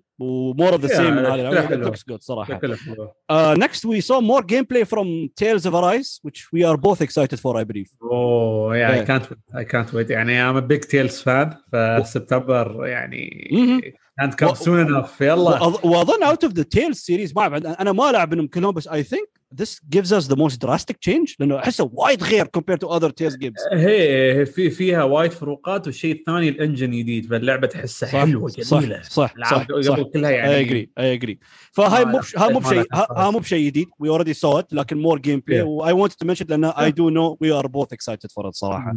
more 0.60 0.72
of 0.76 0.80
the 0.82 0.88
Yeah, 0.88 0.96
same 0.96 1.12
من 1.12 1.24
هذا 1.26 1.36
شكلها 1.36 1.50
الأول. 1.50 1.64
it 1.64 1.68
حلوة. 1.68 1.90
looks 1.90 2.02
good 2.12 2.20
صراحه 2.20 2.54
شكله 2.58 2.76
حلو. 2.76 3.08
uh, 3.32 3.54
next 3.58 3.84
we 3.84 4.00
saw 4.00 4.20
more 4.20 4.42
gameplay 4.42 4.84
from 4.86 5.06
Tales 5.36 5.64
of 5.66 5.74
Arise 5.74 6.20
which 6.22 6.40
we 6.52 6.60
are 6.64 6.76
both 6.76 7.00
excited 7.00 7.38
for 7.40 7.56
I 7.60 7.64
believe 7.64 7.88
Oh 8.02 8.72
yeah, 8.72 8.94
Yeah. 8.94 9.02
I 9.02 9.04
can't 9.10 9.26
wait. 9.30 9.38
I 9.54 9.64
can't 9.72 9.92
wait 9.92 10.10
يعني 10.10 10.42
I'm 10.50 10.56
a 10.56 10.66
big 10.72 10.82
Tales 10.88 11.20
fan 11.22 11.54
فسبتمبر 11.72 12.86
يعني 12.86 13.48
Mhm. 13.52 13.92
can't 14.24 14.36
come 14.36 14.54
soon 14.54 14.86
enough 14.88 15.20
يلا 15.20 15.58
وأظ- 15.58 15.84
واظن 15.84 16.24
out 16.24 16.44
of 16.48 16.52
the 16.54 16.64
Tales 16.64 16.98
series 16.98 17.36
ما 17.36 17.42
اعرف 17.42 17.66
انا 17.66 17.92
ما 17.92 18.10
العب 18.10 18.34
منهم 18.34 18.46
كلهم 18.46 18.74
بس 18.74 18.88
I 18.88 19.02
think 19.02 19.28
this 19.61 19.79
gives 19.95 20.11
us 20.11 20.27
the 20.27 20.35
most 20.35 20.57
drastic 20.65 20.97
change? 21.09 21.35
لأنه 21.39 21.57
أحسه 21.59 21.89
وايد 21.93 22.23
غير 22.23 22.45
compared 22.45 22.79
to 22.79 22.87
other 22.87 23.09
Tales 23.09 23.37
games 23.37 23.73
هي 23.73 24.45
في 24.45 24.69
فيها 24.69 25.03
وايد 25.03 25.31
فروقات 25.31 25.87
والشيء 25.87 26.15
الثاني 26.15 26.49
الإنجن 26.49 26.91
جديد 26.91 27.25
فاللعبة 27.29 27.67
تحسها 27.67 28.09
حلوة 28.09 28.51
جميلة. 28.57 29.01
صح 29.01 29.33
صح 29.37 29.49
صح, 29.51 29.63
قبل 29.63 29.85
صح. 29.85 30.01
كلها 30.01 30.29
يعني. 30.31 30.55
اي 30.55 30.61
اجري 30.61 30.89
اي 30.99 31.13
اجري 31.13 31.39
فهاي 31.71 32.05
مو 32.05 32.21
هاي 32.37 32.53
مو 32.53 32.59
بشيء 32.59 32.73
لها 32.73 32.87
ها- 32.93 33.07
ها 33.17 33.31
مو 33.31 33.39
بشيء 33.39 33.65
جديد. 33.65 33.87
We 33.99 34.09
already 34.09 34.33
saw 34.33 34.61
it 34.61 34.65
لكن 34.71 34.97
more 34.97 35.19
gameplay. 35.19 35.39
و 35.47 35.61
I 35.61 35.93
wanted 35.93 36.13
to 36.23 36.27
mention 36.27 36.45
لأن 36.49 36.65
I 36.65 36.91
do 36.91 37.09
know 37.09 37.37
we 37.41 37.51
are 37.51 37.67
both 37.67 37.87
excited 37.97 38.29
for 38.31 38.47
it 38.47 38.51
صراحة. 38.51 38.95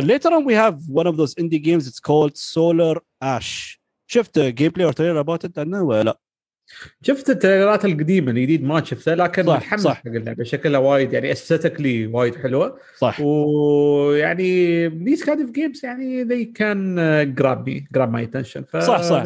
Later 0.00 0.30
on 0.30 0.44
we 0.44 0.54
have 0.54 0.76
one 1.02 1.06
of 1.06 1.16
those 1.16 1.34
indie 1.42 1.62
games. 1.62 1.86
It's 1.88 2.00
called 2.00 2.36
Solar 2.36 2.96
Ash. 3.22 3.80
شفت 4.06 4.38
gameplay 4.38 4.84
or 4.84 4.92
trailer 4.92 5.36
it? 5.36 5.58
عنه 5.58 5.82
ولا؟ 5.82 6.02
لا؟ 6.02 6.20
شفت 7.02 7.30
ال 7.30 7.36
trailer 7.36 7.78
ات 7.78 7.84
القديمة 7.84 8.30
الجديد 8.30 8.64
ما 8.64 8.84
شفتها 8.84 9.14
لكن 9.14 9.46
صح، 9.46 9.56
متحمس 9.56 9.80
صح. 9.80 9.94
حق 9.94 10.06
اللعبة 10.06 10.44
شكلها 10.44 10.80
وايد 10.80 11.12
يعني 11.12 11.32
aesthetically 11.32 12.06
وايد 12.06 12.36
حلوة. 12.36 12.78
صح. 12.98 13.20
ويعني 13.20 14.90
these 14.90 15.20
kind 15.20 15.38
of 15.38 15.50
games 15.52 15.84
يعني 15.84 16.24
uh, 16.24 17.26
grab 17.40 17.58
me 17.68 17.80
grab 17.98 18.10
my 18.10 18.22
attention. 18.26 18.60
ف... 18.72 18.76
صح 18.76 19.02
صح. 19.02 19.22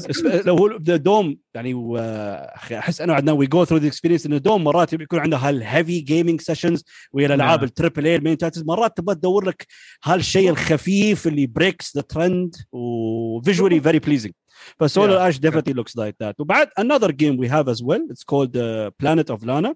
لو 0.47 0.57
هو 0.57 0.77
دوم 0.79 1.37
يعني 1.55 1.75
و- 1.75 1.97
أحس 1.99 3.01
انا 3.01 3.13
وعدنا 3.13 3.33
we 3.33 3.47
go 3.47 3.65
through 3.65 3.79
the 3.79 3.87
experience 3.89 4.27
انه 4.27 4.39
دوم 4.39 4.65
مرات 4.65 4.93
يكون 4.93 5.19
عنده 5.19 5.37
ها 5.37 5.46
ال 5.46 5.55
heavy 5.55 6.01
gaming 6.01 6.41
sessions 6.41 6.85
ويا 7.13 7.27
الألعاب. 7.27 7.65
ال 7.65 7.71
triple 7.71 8.07
A 8.07 8.17
ال 8.17 8.21
main 8.21 8.39
titles 8.39 8.65
مرات 8.65 8.97
تبغى 8.97 9.15
تدور 9.15 9.45
لك 9.45 9.67
هالشيء 10.05 10.51
الخفيف 10.51 11.27
اللي 11.27 11.47
breaks 11.47 11.97
the 11.97 12.03
trend 12.03 12.55
و 12.73 12.85
visually 12.85 13.81
very 13.81 13.99
pleasing 13.99 14.33
ف 14.81 14.87
Solar 14.87 15.19
Yeah. 15.19 15.29
Ash 15.29 15.39
definitely 15.39 15.75
looks 15.75 15.93
like 16.01 16.15
that. 16.23 16.35
وبعد 16.39 16.69
another 16.81 17.09
game 17.13 17.39
we 17.45 17.49
have 17.49 17.69
as 17.75 17.81
well. 17.85 18.01
It's 18.13 18.25
called 18.33 18.57
uh, 18.57 18.91
Planet 19.03 19.37
of 19.37 19.45
Lana. 19.47 19.75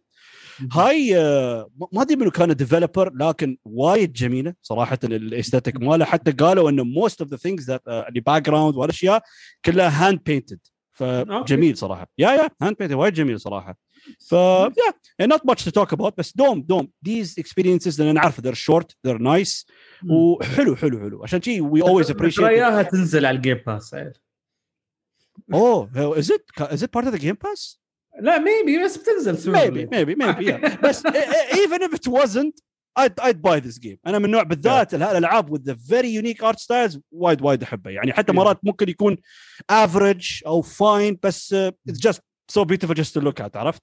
هاي 0.72 1.16
آه، 1.18 1.68
ما- 1.92 2.02
أدري 2.02 2.16
منو 2.16 2.30
كان 2.30 2.52
developer 2.56 3.12
لكن 3.14 3.56
وايد 3.64 4.12
جميلة 4.12 4.54
صراحة 4.62 4.98
ال 5.04 5.12
aesthetic 5.12 5.76
ماله. 5.76 6.04
حتى 6.04 6.30
قالوا 6.32 6.70
إنه 6.70 6.84
most 6.84 7.20
of 7.20 7.30
the 7.30 7.36
things 7.36 7.70
that 7.70 7.82
اللي 7.88 8.20
background 8.20 8.76
والأشياء 8.76 9.22
كلها 9.64 10.08
hand 10.08 10.20
painted 10.26 10.58
فجميل 10.92 11.76
صراحة. 11.76 12.08
yeah 12.18 12.30
yeah 12.30 12.48
hand 12.62 12.76
painted 12.78 12.94
وايد 12.94 13.14
جميل 13.14 13.40
صراحة. 13.40 13.76
ف 14.28 14.32
yeah 14.32 15.26
not 15.26 15.46
much 15.46 15.64
to 15.64 15.70
talk 15.70 15.92
about 15.92 16.18
بس 16.18 16.36
دوم 16.36 16.62
دوم. 16.62 16.88
These 17.08 17.42
experiences 17.42 18.00
لأن 18.00 18.14
نعرف 18.14 18.40
they're 18.40 18.54
short 18.54 18.86
they're 19.08 19.20
nice. 19.20 19.66
وحلو 20.10 20.76
حلو 20.76 20.98
حلو. 21.00 21.22
عشان 21.24 21.42
شي 21.42 21.60
always 21.62 22.06
appreciate 22.06 22.40
it. 22.40 22.44
اياها 22.44 22.82
تنزل 22.82 23.26
على 23.26 23.36
ال 23.36 23.41
Game 23.41 23.60
Pass 23.66 23.94
oh 25.54 25.88
is 26.20 26.30
it 26.30 26.42
is 26.72 26.82
it 26.82 26.90
part 26.92 27.06
of 27.06 27.12
the 27.12 27.18
game 27.18 27.36
pass? 27.36 27.78
لا 28.20 28.38
maybe 28.38 28.84
بس 28.84 28.96
بتنزل 28.98 29.52
maybe 29.54 29.88
maybe 29.94 30.44
yeah. 30.44 30.76
بس 30.86 31.06
even 31.52 31.82
if 31.82 31.94
it 31.94 32.08
wasn't 32.08 32.54
I'd, 32.98 33.20
I'd 33.20 33.40
buy 33.42 33.60
this 33.60 33.78
game. 33.78 33.96
أنا 34.06 34.18
من 34.18 34.24
النوع 34.24 34.42
بالذات 34.42 34.94
الألعاب 34.94 35.56
with 35.58 35.62
the 35.70 35.74
very 35.74 36.08
unique 36.08 36.42
art 36.42 36.58
styles 36.58 36.98
وايد 37.12 37.42
وايد 37.42 37.62
أحبها. 37.62 37.92
يعني 37.92 38.12
حتى 38.12 38.32
Yeah. 38.32 38.34
مرات 38.36 38.58
ممكن 38.62 38.88
يكون 38.88 39.16
average 39.72 40.42
أو 40.46 40.62
fine 40.62 41.16
بس 41.22 41.54
uh, 41.54 41.72
it's 41.90 41.98
just 41.98 42.18
so 42.52 42.64
beautiful 42.64 42.94
just 42.94 43.12
to 43.14 43.20
look 43.20 43.40
at 43.40 43.56
عرفت؟ 43.56 43.82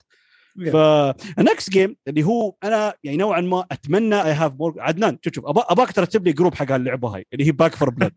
Yeah. 0.60 0.70
ف 0.70 1.12
next 1.40 1.70
game 1.76 1.94
اللي 2.08 2.24
هو 2.24 2.56
أنا 2.64 2.94
يعني 3.04 3.18
نوعا 3.18 3.42
ما 3.42 3.66
أتمنى 3.72 4.16
I 4.24 4.32
have 4.34 4.54
more 4.60 4.76
عدنان 4.82 5.18
شوف 5.22 5.34
شوف 5.34 5.44
أباك 5.48 5.92
ترتب 5.92 6.26
لي 6.26 6.34
group 6.34 6.56
حق 6.56 6.72
اللعبه 6.72 7.08
هاي 7.16 7.26
اللي 7.34 7.46
هي 7.48 7.52
Back 7.52 7.76
4 7.76 7.90
Blood 7.90 8.14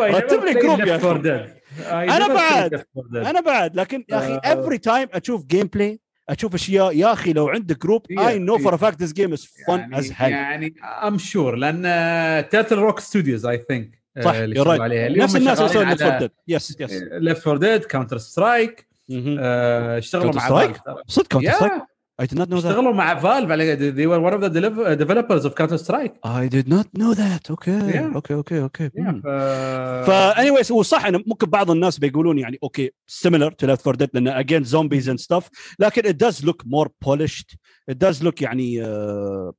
رتب 0.00 0.44
لي 0.44 0.54
group 0.54 0.80
يا 0.80 0.98
Left 0.98 1.04
4 1.04 1.16
أخي. 1.16 1.22
Dead. 1.22 1.50
I 1.78 1.92
أنا 1.92 2.26
never 2.26 2.32
بعد. 2.32 2.74
played 2.74 2.78
Left 2.78 2.84
4 2.96 3.24
Dead. 3.24 3.26
أنا 3.28 3.40
بعد 3.40 3.76
لكن 3.76 4.04
يا 4.08 4.18
أخي 4.18 4.40
آه. 4.44 4.54
every 4.66 4.78
time 4.78 5.16
أشوف 5.16 5.44
gameplay 5.44 6.00
أشوف 6.28 6.54
اشياء 6.54 6.96
يا 6.96 7.12
أخي 7.12 7.32
لو 7.32 7.48
عندك 7.48 7.82
group 7.82 8.02
I 8.10 8.38
know 8.38 8.58
for 8.58 8.76
fact 8.76 9.00
this 9.00 9.12
game 9.12 9.32
is 9.32 9.46
fun 9.66 9.78
يعني 9.78 9.98
as 9.98 10.12
hell 10.16 10.32
يعني 10.32 10.74
I'm 10.82 11.18
sure 11.18 11.56
لأن 11.56 12.48
Turtle 12.48 12.76
Rock 12.76 13.00
Studios 13.00 13.46
I 13.46 13.58
think 13.68 14.02
صح 14.24 14.34
اللي 14.34 14.64
right. 14.64 14.80
عليها 14.80 15.08
نفس 15.08 15.36
الناس 15.36 15.58
اللي 15.60 15.68
سووا 15.72 15.84
Left 15.84 16.02
4 16.02 16.18
Dead 16.18 16.30
yes 16.48 16.76
yes 16.80 17.02
Left 17.12 17.42
4 17.42 17.56
Dead 17.56 17.84
Counter 17.84 18.18
Strike 18.18 18.86
اشتغلوا 19.10 20.32
Counter 20.32 20.36
مع؟ 20.36 20.48
بعض 20.48 20.72
صدق 21.06 21.26
كاونتر 21.26 21.52
سترايك 21.52 21.82
I 22.18 22.24
did 22.26 22.38
not 22.38 22.48
know 22.48 22.60
that. 22.60 22.66
اشتغلوا 22.66 22.92
مع 22.92 23.18
فالف 23.18 23.50
على 23.50 23.76
they 23.76 24.06
were 24.06 24.20
one 24.20 24.34
of 24.34 24.40
the 24.40 24.96
developers 25.04 25.44
of 25.44 25.54
Counter 25.54 25.78
Strike 25.78 26.14
I 26.24 26.48
did 26.48 26.66
not 26.68 26.86
know 26.98 27.14
that. 27.14 27.50
Okay. 27.50 27.78
Yeah. 27.94 28.16
Okay. 28.18 28.34
Okay. 28.34 28.60
Okay. 28.68 28.88
yeah, 28.94 29.10
Hmm. 29.10 29.20
ف... 29.20 29.26
فا 30.06 30.34
anyways 30.34 30.72
هو 30.72 30.82
صح 30.82 31.04
انه 31.06 31.22
ممكن 31.26 31.46
بعض 31.46 31.70
الناس 31.70 31.98
بيقولون 31.98 32.38
يعني 32.38 32.58
أوكي 32.62 32.90
similar 33.10 33.50
to 33.50 33.66
Left 33.68 33.86
4 33.86 33.94
Dead 33.96 34.08
لأن 34.14 34.42
again 34.44 34.64
zombies 34.68 35.08
and 35.08 35.20
stuff 35.20 35.44
لكن 35.78 36.02
it 36.02 36.16
does 36.16 36.44
look 36.44 36.62
more 36.66 36.88
polished 37.08 37.56
it 37.90 37.94
does 37.98 38.22
look 38.22 38.42
يعني 38.42 38.82
uh, 38.84 39.52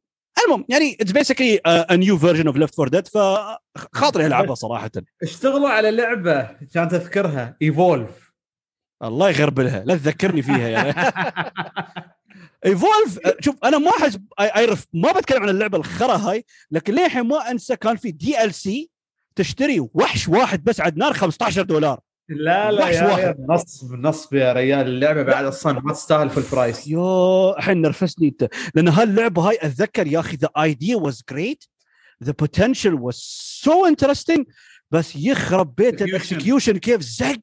المهم 0.46 0.65
يعني 0.70 0.98
it's 1.04 1.12
basically 1.12 1.60
a, 1.67 1.86
a 1.89 1.98
new 1.98 2.17
version 2.17 2.48
of 2.48 2.58
Left 2.58 2.80
4 2.80 2.89
Dead 2.89 3.08
فخاطري 3.08 4.26
العبها 4.26 4.56
صراحة 4.56 4.91
اشتغلوا 5.24 5.70
على 5.70 5.91
لعبه 5.91 6.41
كانت 6.74 6.93
اذكرها 6.93 7.58
Evolve 7.62 8.34
الله 9.04 9.30
يغربلها 9.30 9.84
لا 9.86 9.96
تذكرني 9.96 10.41
فيها 10.41 10.67
يعني 10.67 10.93
Evolve 12.67 13.20
شوف 13.39 13.56
أنا 13.63 13.77
ما 13.77 13.89
احس 13.89 14.17
اعرف 14.39 14.86
ما 14.93 15.12
بتكلم 15.12 15.43
عن 15.43 15.49
اللعبة 15.49 15.77
الخرا 15.77 16.17
هاي 16.17 16.45
لكن 16.71 16.93
للحين 16.93 17.23
ما 17.27 17.51
أنسى 17.51 17.75
كان 17.75 17.95
في 17.95 18.12
DLC 18.12 18.89
تشتري 19.36 19.80
وحش 19.93 20.27
واحد 20.27 20.63
بس 20.63 20.82
عدنان 20.82 21.13
15 21.13 21.62
دولار. 21.62 21.99
لا 22.30 22.71
لا 22.71 22.84
وحش 22.84 22.95
يا 22.95 23.03
واحد. 23.03 23.23
ريال، 23.23 23.45
نصب 23.49 23.93
نصب 23.93 24.34
يا 24.34 24.53
ريال 24.53 24.88
اللعبة 24.88 25.23
بعد 25.23 25.45
أصلا 25.45 25.80
ما 25.80 25.93
تستاهل 25.93 26.30
في 26.30 26.38
ال 26.38 26.46
price 26.46 26.88
you 26.88 27.50
الحين 27.58 27.82
نرفزني 27.82 28.27
أنت. 28.27 28.49
لأن 28.75 28.88
هاللعبة 28.88 29.41
هاي 29.49 29.58
أتذكر 29.62 30.08
يا 30.08 30.19
أخي 30.19 30.36
the 30.36 30.50
idea 30.58 30.96
was 30.96 31.24
great 31.32 31.63
the 32.24 32.32
potential 32.39 32.93
was 32.93 33.15
so 33.63 33.86
interesting 33.86 34.46
بس 34.91 35.15
يخرب 35.15 35.75
بيت 35.75 35.99
Execution. 35.99 36.08
ال 36.08 36.14
execution 36.14 36.78
كيف 36.77 37.01
زق. 37.01 37.39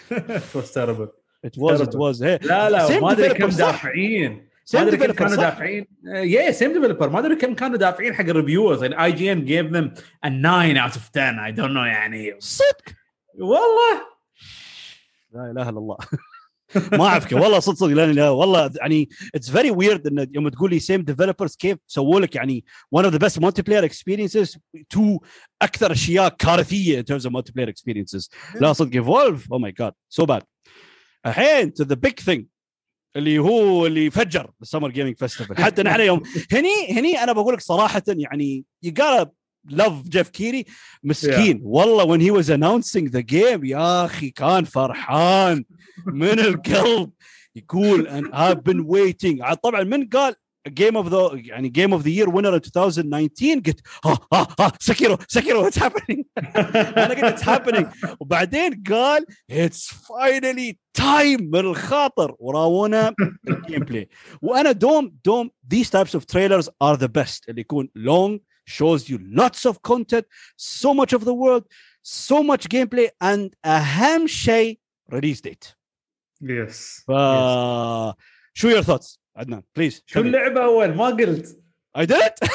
it 1.44 1.58
was 1.58 1.80
it. 1.80 1.94
was 1.94 2.22
هي 2.22 2.38
لا 2.42 2.70
لا 2.70 2.88
Same 2.88 3.02
ما 3.02 3.12
أدري 3.12 3.28
كم؟ 3.34 3.48
دافعين. 3.48 4.32
ما 4.32 4.40
same 4.64 4.80
أدري 4.80 4.96
كم 4.96 5.06
developer 5.06 5.28
كانوا؟ 5.28 5.36
دافعين. 5.36 5.86
يا 6.04 6.50
same 6.52 6.72
developer 6.72 7.10
ما 7.10 7.18
أدري 7.18 7.36
كم 7.36 7.54
كانوا 7.54 7.76
دافعين 7.76 8.14
حق 8.14 8.24
ال 8.24 8.30
reviewers 8.30 8.82
يعني 8.82 9.04
IGN 9.04 9.44
gave 9.44 9.66
them 9.66 9.94
a 10.26 10.28
9 10.28 10.82
out 10.82 10.92
of 10.92 11.10
10 11.16 11.46
I 11.46 11.52
don't 11.52 11.70
know 11.70 11.84
يعني. 11.84 12.34
صدق؟ 12.38 12.82
والله. 13.38 14.02
لا 15.34 15.50
إله 15.50 15.68
إلا 15.68 15.78
الله. 15.78 15.96
ما 16.92 17.06
أعرفك. 17.06 17.32
والله 17.32 17.58
صدق 17.58 17.76
صدق. 17.76 17.92
لا 17.92 18.06
لا 18.12 18.30
والله 18.30 18.70
يعني 18.76 19.08
it's 19.34 19.50
very 19.50 19.70
weird 19.70 20.06
إن 20.06 20.30
يوم 20.34 20.48
تقول 20.48 20.70
لي 20.70 20.78
same 20.78 21.02
developers 21.02 21.56
كيف 21.56 21.78
سووا 21.86 22.20
لك 22.20 22.34
يعني 22.34 22.64
one 22.98 23.02
of 23.02 23.10
the 23.10 23.18
best 23.18 23.40
multiplayer 23.42 23.84
experiences 23.84 24.58
to 24.96 25.18
أكثر 25.62 25.92
أشياء 25.92 26.28
كارثية 26.28 27.00
in 27.00 27.04
terms 27.04 27.22
of 27.24 27.30
multiplayer 27.30 27.68
experiences. 27.68 28.28
لا 28.60 28.72
صدق. 28.72 28.94
Evolve 28.94 29.52
oh 29.52 29.58
my 29.58 29.72
God 29.72 29.92
so 30.08 30.24
bad 30.26 30.42
الحين 31.26 31.72
to 31.80 31.84
the 31.84 31.96
big 31.96 32.24
thing 32.24 32.42
اللي 33.16 33.38
هو 33.38 33.86
اللي 33.86 34.10
فجر 34.10 34.50
ال 34.62 34.66
Summer 34.66 34.90
Gaming 34.90 35.16
Festival 35.18 35.56
حتى 35.56 35.82
نحن 35.82 36.00
يوم. 36.00 36.22
هني 36.52 36.90
هني 36.90 37.22
أنا 37.22 37.32
بقول 37.32 37.54
لك 37.54 37.60
صراحة 37.60 38.02
يعني 38.08 38.64
gotta 38.86 39.26
love 39.72 40.08
Geoff 40.08 40.28
Keighley 40.28 40.64
مسكين. 41.02 41.60
والله 41.62 42.04
when 42.06 42.20
he 42.20 42.30
was 42.42 42.48
announcing 42.50 43.10
the 43.10 43.22
game 43.22 43.64
يا 43.64 44.04
أخي 44.04 44.30
كان 44.30 44.64
فرحان. 44.64 45.64
من 46.06 46.38
القلب. 46.40 47.10
يقول 47.56 48.08
and 48.08 48.34
I've 48.34 48.62
been 48.72 48.84
waiting. 48.86 49.40
عاد 49.42 49.56
طبعا 49.56 49.82
من 49.82 50.08
قال 50.08 50.34
game 50.68 50.96
of 50.96 51.08
the 51.08 51.30
يعني 51.32 51.68
game 51.68 51.92
of 51.92 52.02
the 52.02 52.08
year 52.08 52.28
winner 52.28 52.54
2019 52.54 53.60
قلت 53.60 53.80
ها 54.04 54.18
ها 54.32 54.48
ها 54.60 54.72
Sekiro 54.80 55.18
Sekiro 55.28 55.64
what's 55.64 55.78
happening 55.78 56.24
أنا 56.36 57.08
قلت 57.08 57.24
it's 57.24 57.48
happening 57.48 57.86
وبعدين 58.20 58.82
قال 58.90 59.26
it's 59.50 59.94
finally 59.94 60.78
time 60.94 61.50
من 61.50 61.60
الخاطر. 61.60 62.36
وراونا 62.38 63.14
ال 63.48 63.80
gameplay 63.84 64.08
وأنا 64.42 64.72
دوم 64.72 65.16
دوم 65.24 65.50
these 65.74 65.90
types 65.90 66.14
of 66.14 66.26
trailers 66.26 66.68
are 66.84 66.96
the 66.96 67.08
best. 67.08 67.48
اللي 67.48 67.60
يكون 67.60 67.88
long 67.98 68.40
shows 68.70 69.08
you 69.08 69.18
lots 69.40 69.70
of 69.70 69.82
content 69.82 70.24
so 70.56 70.94
much 70.94 71.12
of 71.12 71.24
the 71.24 71.34
world 71.34 71.64
so 72.02 72.42
much 72.42 72.68
gameplay 72.68 73.08
and 73.24 73.50
اهم 73.64 74.26
شيء 74.26 74.80
release 75.12 75.40
date. 75.40 75.74
yes 76.42 77.04
ف 77.06 77.10
شو 78.54 78.70
your 78.70 78.82
thoughts? 78.82 79.18
عدنان 79.36 79.62
please 79.76 80.02
شو 80.06 80.20
اللعبة 80.20 80.64
أول؟ 80.64 80.94
ما 80.94 81.06
قلت. 81.06 81.60
I 81.98 82.02
did 82.02 82.48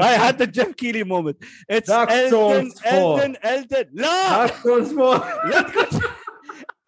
هاي 0.00 0.18
حتى 0.18 0.46
Geoff 0.46 0.68
Keighley 0.68 1.04
moment 1.04 1.44
it's 1.70 1.90
Elden 1.90 2.30
Souls 2.30 2.86
4. 2.86 3.24
Elden 3.24 3.36
Elden 3.44 3.86
لا 3.92 4.36
Dark 4.36 4.54
Souls 4.62 4.92
4 4.92 5.48
لا 5.50 5.62
تقول 5.62 5.86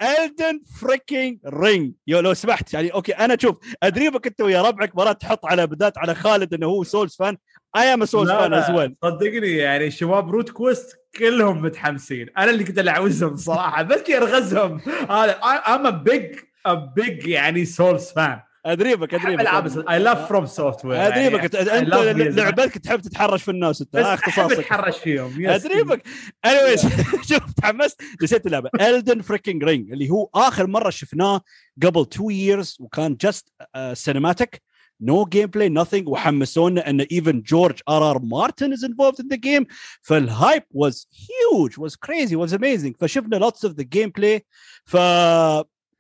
Elden 0.03 0.61
freaking 0.81 1.39
Ring 1.47 1.93
you 2.07 2.21
لو 2.21 2.35
سمحت 2.35 2.75
يعني 2.75 2.89
أوكي 2.93 3.13
أنا 3.13 3.37
شوف 3.41 3.57
ادريبك 3.83 4.27
أنت 4.27 4.41
ويا 4.41 4.63
ربعك 4.63 4.97
مرات 4.97 5.21
تحط 5.21 5.47
على 5.47 5.67
بدات 5.67 5.99
على 5.99 6.15
خالد 6.15 6.55
إنه 6.55 6.67
هو 6.67 6.85
Souls 6.85 7.17
fan 7.17 7.37
I 7.77 7.95
am 7.95 8.05
Souls 8.05 8.31
fan 8.31 8.55
as 8.55 8.71
well 8.71 8.97
صدقني 9.05 9.57
يعني 9.57 9.91
شباب 9.91 10.31
Root 10.31 10.51
Quest 10.51 10.97
كلهم 11.19 11.63
متحمسين. 11.63 12.29
أنا 12.39 12.51
اللي 12.51 12.65
كنت 12.65 12.79
العوزهم 12.79 13.37
صراحة. 13.37 13.83
بس 13.89 14.11
ارغزهم 14.11 14.81
هذا 15.11 15.33
I'm 15.75 15.87
a 15.87 15.91
big 15.91 16.37
a 16.67 16.75
big 16.75 17.27
يعني 17.27 17.65
Souls 17.65 18.05
fan 18.05 18.41
أدريبك 18.67 19.15
أحب 19.15 19.41
العاب 19.41 19.67
ادريبك 19.67 19.91
I 19.91 19.99
love 19.99 20.29
FromSoftware 20.29 21.07
أدريبك. 21.07 21.57
أنت 21.57 22.39
لعبتك 22.39 22.79
تحب 22.79 23.01
تتحرش 23.01 23.43
في 23.43 23.51
الناس 23.51 23.81
أنت. 23.81 23.97
بس 23.97 24.05
آه، 24.05 24.15
اختصاصك. 24.15 24.59
أتحرش 24.59 24.99
فيهم. 24.99 25.47
أدريبك. 25.47 26.03
Anyways 26.47 26.81
شوف 27.29 27.53
تحمست. 27.57 28.03
نسيت 28.23 28.47
اللعبة. 28.47 28.71
Elden 28.81 29.21
freaking 29.21 29.65
Ring 29.65 29.93
اللي 29.93 30.11
هو 30.11 30.29
آخر 30.35 30.67
مرة 30.67 30.91
شفناه 30.91 31.41
قبل 31.83 32.07
2 32.15 32.63
years 32.65 32.81
وكان 32.81 33.17
just 33.21 33.53
cinematic 33.93 34.63
نو 35.02 35.26
جيم 35.26 35.46
بلاي 35.46 35.70
nothing 35.70 36.08
وحمسونا 36.08 36.90
ان 36.90 37.02
even 37.02 37.36
جورج 37.36 37.80
ار 37.90 38.12
ار 38.12 38.20
مارتن 38.20 38.74
از 38.74 38.86
involved 38.86 39.24
in 39.24 39.28
the 39.34 39.38
game 39.38 39.66
فالهايب 40.02 40.64
was 40.74 40.94
huge 40.94 41.78
was 41.78 41.96
crazy 41.96 42.36
was 42.36 42.54
amazing 42.54 42.94
فشفنا 43.00 43.50
lots 43.50 43.68
of 43.68 43.72
the 43.72 43.86
gameplay 43.86 44.40
ف 44.86 44.98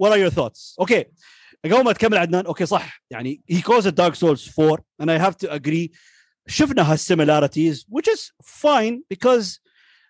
what 0.03 0.11
are 0.11 0.19
your 0.19 0.31
thoughts 0.31 0.75
اوكي 0.79 1.05
قبل 1.65 1.83
ما 1.83 1.93
تكمل 1.93 2.17
عدنان 2.17 2.45
اوكي 2.45 2.65
صح 2.65 3.03
يعني 3.09 3.41
he 3.51 3.61
calls 3.61 3.85
it 3.85 3.95
Dark 3.95 4.15
Souls 4.15 4.47
4 4.47 4.79
and 5.01 5.11
I 5.11 5.17
have 5.17 5.37
to 5.37 5.51
agree 5.51 5.89
شفنا 6.47 6.95
هالsimilarities 6.95 7.85
which 7.89 8.07
is 8.07 8.31
fine 8.43 9.03
because 9.09 9.59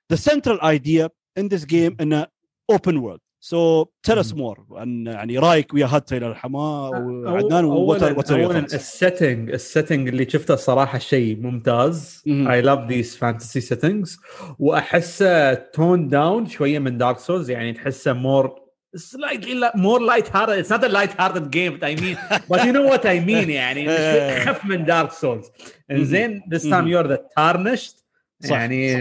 the 0.10 0.18
central 0.18 0.60
idea 0.62 1.10
in 1.40 1.48
this 1.48 1.66
game 1.66 1.96
انه 2.02 2.28
open 2.72 3.02
world 3.02 3.25
So 3.41 3.87
tell 4.03 4.19
us 4.19 4.33
more 4.35 4.61
عن 4.73 5.07
يعني 5.07 5.39
رأيك 5.39 5.75
ويا 5.75 5.87
هال 5.87 5.97
trailer 5.97 6.31
الحماء 6.31 6.91
وعدنان 7.03 7.65
اولا 7.65 8.15
what 8.17 8.31
اولا 8.31 8.59
ال 8.59 8.70
setting 8.70 9.51
ال 9.51 9.58
setting 9.58 10.09
اللي 10.09 10.31
شفته 10.31 10.57
صراحة 10.57 10.99
شيء 10.99 11.37
ممتاز. 11.41 12.23
I 12.27 12.61
love 12.63 12.89
these 12.89 13.17
fantasy 13.17 13.61
settings 13.61 14.19
وأحسه 14.59 15.55
tone 15.55 16.09
down 16.09 16.47
شوية 16.47 16.79
من 16.79 16.97
Dark 16.99 17.19
Souls 17.19 17.51
يعني 17.51 17.73
تحسه 17.73 18.13
more 18.13 18.67
slightly 18.97 19.55
li- 19.63 19.77
more 19.77 20.01
light 20.01 20.29
hearted 20.35 20.57
it's 20.63 20.71
not 20.71 20.83
a 20.85 20.89
light 20.89 21.13
hearted 21.21 21.51
game 21.51 21.73
but 21.79 21.85
I 21.85 21.95
mean 22.03 22.17
but 22.51 22.59
you 22.67 22.73
know 22.73 22.87
what 22.93 23.05
I 23.05 23.19
mean 23.29 23.49
يعني. 23.51 23.87
خف 24.47 24.65
من 24.65 24.85
Dark 24.85 25.13
Souls 25.13 25.51
زين 25.93 26.43
this 26.55 26.63
time 26.63 26.67
مهم. 26.67 26.89
you're 26.93 27.09
the 27.09 27.19
tarnished. 27.39 28.06
صح، 28.45 28.51
يعني 28.51 28.97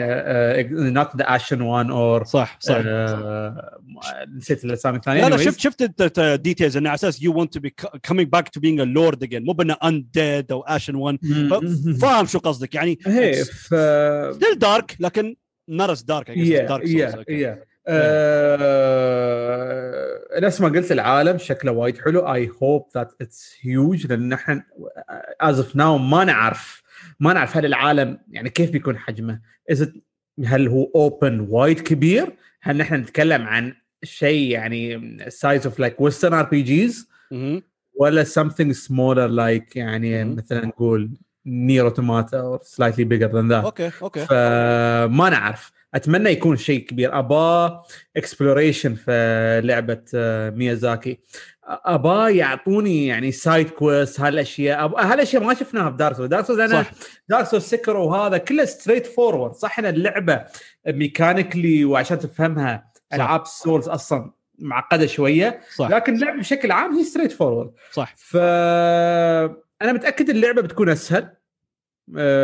not 0.93 1.08
the 1.08 1.26
ashen 1.26 1.60
one 1.60 1.89
or 1.89 2.24
صح 2.24 2.58
صح 2.60 2.82
آه، 2.86 3.71
نسيت 4.38 4.65
الاسامي 4.65 4.98
الثانية 4.98 5.21
لا 5.21 5.30
لا. 5.30 5.38
شفت 5.38 5.60
شفت 5.60 6.19
ال 6.19 6.27
details 6.27 6.77
انه 6.78 6.89
على 6.89 6.95
أساس 6.95 7.19
want 7.19 7.48
to 7.58 7.62
be 7.62 7.69
co- 7.86 7.89
coming 8.12 8.26
back 8.36 8.43
to 8.45 8.60
being 8.62 8.80
a 8.80 8.86
lord 8.86 9.17
again. 9.28 9.41
مو 9.45 9.54
بأنه 9.54 9.74
undead 9.74 10.45
أو 10.52 10.63
one. 11.12 11.17
ف- 11.26 12.02
فاهم 12.02 12.26
شو 12.26 12.39
قصدك. 12.39 12.76
يعني 12.76 13.00
it's 13.06 13.52
ف 13.52 13.74
still 14.36 14.58
dark 14.60 14.95
لكن 15.00 15.36
يا 15.67 16.67
okay. 17.24 17.30
يا 17.30 17.63
نفس 20.39 20.62
ما 20.62 20.67
قلت 20.69 20.91
العالم 20.91 21.38
شكله 21.38 21.71
وايد 21.71 21.98
حلو. 21.98 22.34
I 22.34 22.49
hope 22.63 22.88
that 22.95 23.12
it's 23.21 23.55
huge 23.62 24.08
لأن 24.08 24.34
إحنا 24.34 24.63
as 25.41 25.60
of 25.60 25.75
now 25.75 25.97
ما 25.98 26.24
نعرف 26.24 26.85
ما 27.19 27.34
نعرف 27.34 27.58
هل 27.58 27.65
العالم 27.65 28.19
يعني 28.32 28.49
كيف 28.49 28.71
بيكون 28.71 28.97
حجمه؟ 28.97 29.39
هل 30.45 30.67
هو 30.67 30.91
open 30.95 31.39
وايد 31.49 31.80
كبير؟ 31.80 32.36
هل 32.62 32.78
نحن 32.78 32.95
نتكلم 32.95 33.41
عن 33.41 33.73
شيء 34.04 34.51
يعني 34.51 35.15
size 35.29 35.65
of 35.65 35.79
like 35.79 36.01
Western 36.01 36.34
RPGs. 36.34 37.10
ولا 37.99 38.23
something 38.23 38.75
smaller 38.88 39.30
like 39.30 39.75
يعني 39.75 40.23
مهم. 40.23 40.36
مثلا 40.36 40.65
نقول 40.65 41.12
Nier 41.45 41.86
Automata 41.86 42.39
or 42.39 42.60
slightly 42.63 43.03
bigger 43.03 43.31
than 43.31 43.47
that 43.47 43.63
okay 43.63 43.91
okay. 44.01 44.25
فما 44.25 45.30
نعرف. 45.30 45.71
أتمنى 45.95 46.29
يكون 46.29 46.58
شيء 46.58 46.79
كبير. 46.79 47.19
أبا 47.19 47.84
exploration 48.17 48.95
في 48.95 49.62
لعبة 49.63 50.01
آه، 50.15 50.49
ميازاكي 50.49 51.19
أبا 51.67 52.29
يعطوني 52.29 53.08
يعني 53.08 53.31
side 53.31 53.69
quest 53.69 54.19
هالأشياء. 54.19 54.88
هالأشياء 54.88 55.43
ما 55.43 55.53
شفناها 55.53 55.91
في 55.91 55.97
Dark 55.97 56.15
Souls 56.15 56.29
Dark 56.29 56.45
Souls 56.45 56.60
أنا 56.60 56.86
Dark 57.29 57.45
Souls 57.45 57.63
سكر 57.63 57.97
وهذا 57.97 58.38
كله 58.38 58.65
straightforward 58.65 59.53
صح 59.53 59.79
إن 59.79 59.86
اللعبة 59.86 60.45
mechanically 60.88 61.86
وعشان 61.86 62.19
تفهمها 62.19 62.91
صح. 63.12 63.15
العاب 63.15 63.45
Souls 63.45 63.89
أصلا 63.89 64.31
معقدة 64.60 65.05
شوية 65.05 65.60
صح. 65.75 65.89
لكن 65.89 66.15
اللعبة 66.15 66.39
بشكل 66.39 66.71
عام 66.71 66.97
هي 66.97 67.03
straightforward 67.03 67.71
صح. 67.91 68.15
ف 68.17 68.38
أنا 69.81 69.93
متأكد 69.93 70.29
اللعبة 70.29 70.62
بتكون 70.62 70.89
أسهل. 70.89 71.23
آه، 71.23 71.38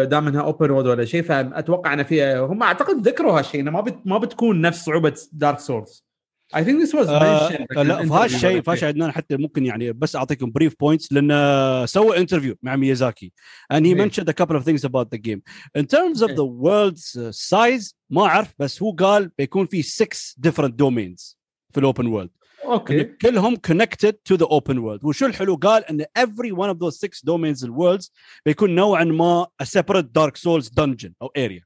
دام 0.04 0.28
إنها 0.28 0.42
open 0.42 0.72
world 0.72 0.88
ولا 0.88 1.06
شيء 1.06 1.22
فاتوقع 1.22 1.94
ان 1.94 2.04
فيها 2.04 2.40
هم 2.40 2.64
أعتقد 2.64 3.08
ذكروا 3.08 3.40
هالشيء 3.40 3.62
إنه 3.62 3.72
ما 3.72 3.82
بت... 3.82 4.00
ما 4.06 4.18
بتكون 4.18 4.62
نفس 4.62 4.86
صعوبه 4.86 5.14
Dark 5.32 5.60
Souls 5.60 6.12
I 6.56 6.64
think 6.64 6.82
this 6.82 6.96
was 6.96 7.10
آه 7.10 7.84
لا 7.84 8.04
في 8.04 8.14
هالشيء 8.14 8.62
في 8.62 8.72
هالشيء 8.72 8.88
عدنان 8.88 9.12
حتى 9.12 9.38
ممكن 9.38 9.66
يعني 9.66 9.94
بس 9.94 10.16
أعطيكم 10.16 10.52
brief 10.52 10.76
points 10.80 11.14
لأنه 11.14 11.86
سوى 11.86 12.18
interview 12.18 12.56
مع 12.62 12.76
ميازاكي 12.76 13.34
and 13.74 13.78
he 13.78 13.86
إيه. 13.86 14.08
mentioned 14.08 14.28
a 14.28 14.34
couple 14.34 14.56
of 14.56 14.64
things 14.64 14.84
about 14.84 15.08
the 15.12 15.18
game. 15.18 15.42
In 15.78 15.86
terms 15.86 16.22
of 16.22 16.30
إيه. 16.30 16.36
the 16.36 16.46
world's 16.46 17.16
uh, 17.16 17.32
size 17.32 17.94
ما 18.10 18.26
أعرف 18.26 18.54
بس 18.60 18.84
هو 18.84 18.92
قال 18.92 19.32
بيكون 19.38 19.66
في 19.66 19.82
6 19.82 20.08
different 20.48 20.72
domains 20.72 21.36
في 21.72 21.78
ال 21.80 21.85
open 21.85 22.08
world 22.08 22.30
okay. 22.66 23.04
كلهم 23.04 23.56
connected 23.56 24.14
to 24.30 24.38
the 24.38 24.48
open 24.48 24.76
world. 24.76 25.04
وشو 25.04 25.26
الحلو؟ 25.26 25.56
قال 25.56 25.86
إن 25.86 26.06
every 26.20 26.52
one 26.52 26.70
of 26.70 26.80
those 26.80 27.00
six 27.00 27.22
domains 27.26 27.68
ال 27.68 27.74
worlds 27.74 28.10
بيكون 28.46 28.76
نوعا 28.76 29.04
ما 29.04 29.48
a 29.64 29.66
separate 29.66 30.06
dark 30.20 30.38
souls 30.38 30.70
dungeon 30.80 31.12
أو 31.22 31.32
area. 31.38 31.64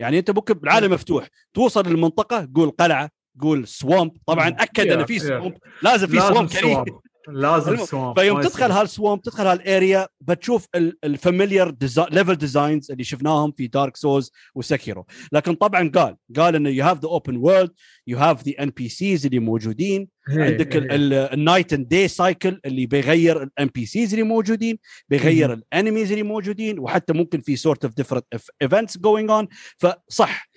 يعني 0.00 0.18
أنت 0.18 0.30
ممكن 0.30 0.60
العالم 0.64 0.92
مفتوح 0.92 1.28
توصل 1.54 1.86
للمنطقة 1.88 2.48
قول 2.54 2.70
قلعة 2.70 3.10
قول 3.40 3.68
swamp 3.68 4.12
طبعا 4.26 4.48
أكد 4.48 4.86
إن 4.86 5.04
في. 5.04 5.18
swamp 5.18 5.56
لازم 5.82 6.06
في 6.06 6.20
swamp 6.20 6.48
swamp 6.48 7.00
لازم 7.28 7.76
swamp 7.76 8.20
فيوم 8.20 8.40
تدخل. 8.40 8.70
هال 8.70 8.85
swamp 8.85 9.22
تدخل 9.22 9.46
هال 9.46 9.67
area 9.67 10.08
بتشوف 10.20 10.66
ال 11.04 11.12
familiar 11.12 11.74
level 12.10 12.34
designs 12.34 12.90
اللي 12.90 13.04
شفناهم 13.04 13.52
في 13.52 13.66
Dark 13.66 13.96
Souls 13.96 14.32
و 14.54 14.61
Sekiro 14.61 15.06
لكن 15.32 15.54
طبعا 15.54 15.90
قال 15.94 16.16
قال 16.36 16.54
إنه 16.54 16.70
you 16.70 16.84
have 16.84 16.98
the 17.00 17.08
open 17.08 17.36
world 17.36 17.70
you 18.06 18.18
have 18.18 18.42
the 18.48 18.52
NPCs 18.60 19.26
اللي 19.26 19.38
موجودين 19.38 20.08
إيه، 20.30 20.44
عندك. 20.44 20.68
ال 20.74 20.90
night 20.90 21.72
and 21.72 21.88
day 21.88 22.08
cycle 22.08 22.60
اللي 22.64 22.86
بيغير 22.86 23.42
ال 23.42 23.70
NPCs 23.74 24.12
اللي 24.14 24.24
موجودين 24.24 24.78
بيغير. 25.08 25.52
ال 25.52 25.59
enemies 25.59 26.10
اللي 26.12 26.22
موجودين 26.22 26.78
وحتى 26.78 27.12
ممكن 27.12 27.40
في 27.40 27.56
sort 27.56 27.84
of 27.84 27.94
different 27.94 28.24
events 28.62 28.98
going 28.98 29.30
on 29.30 29.48
فصح 29.78 30.48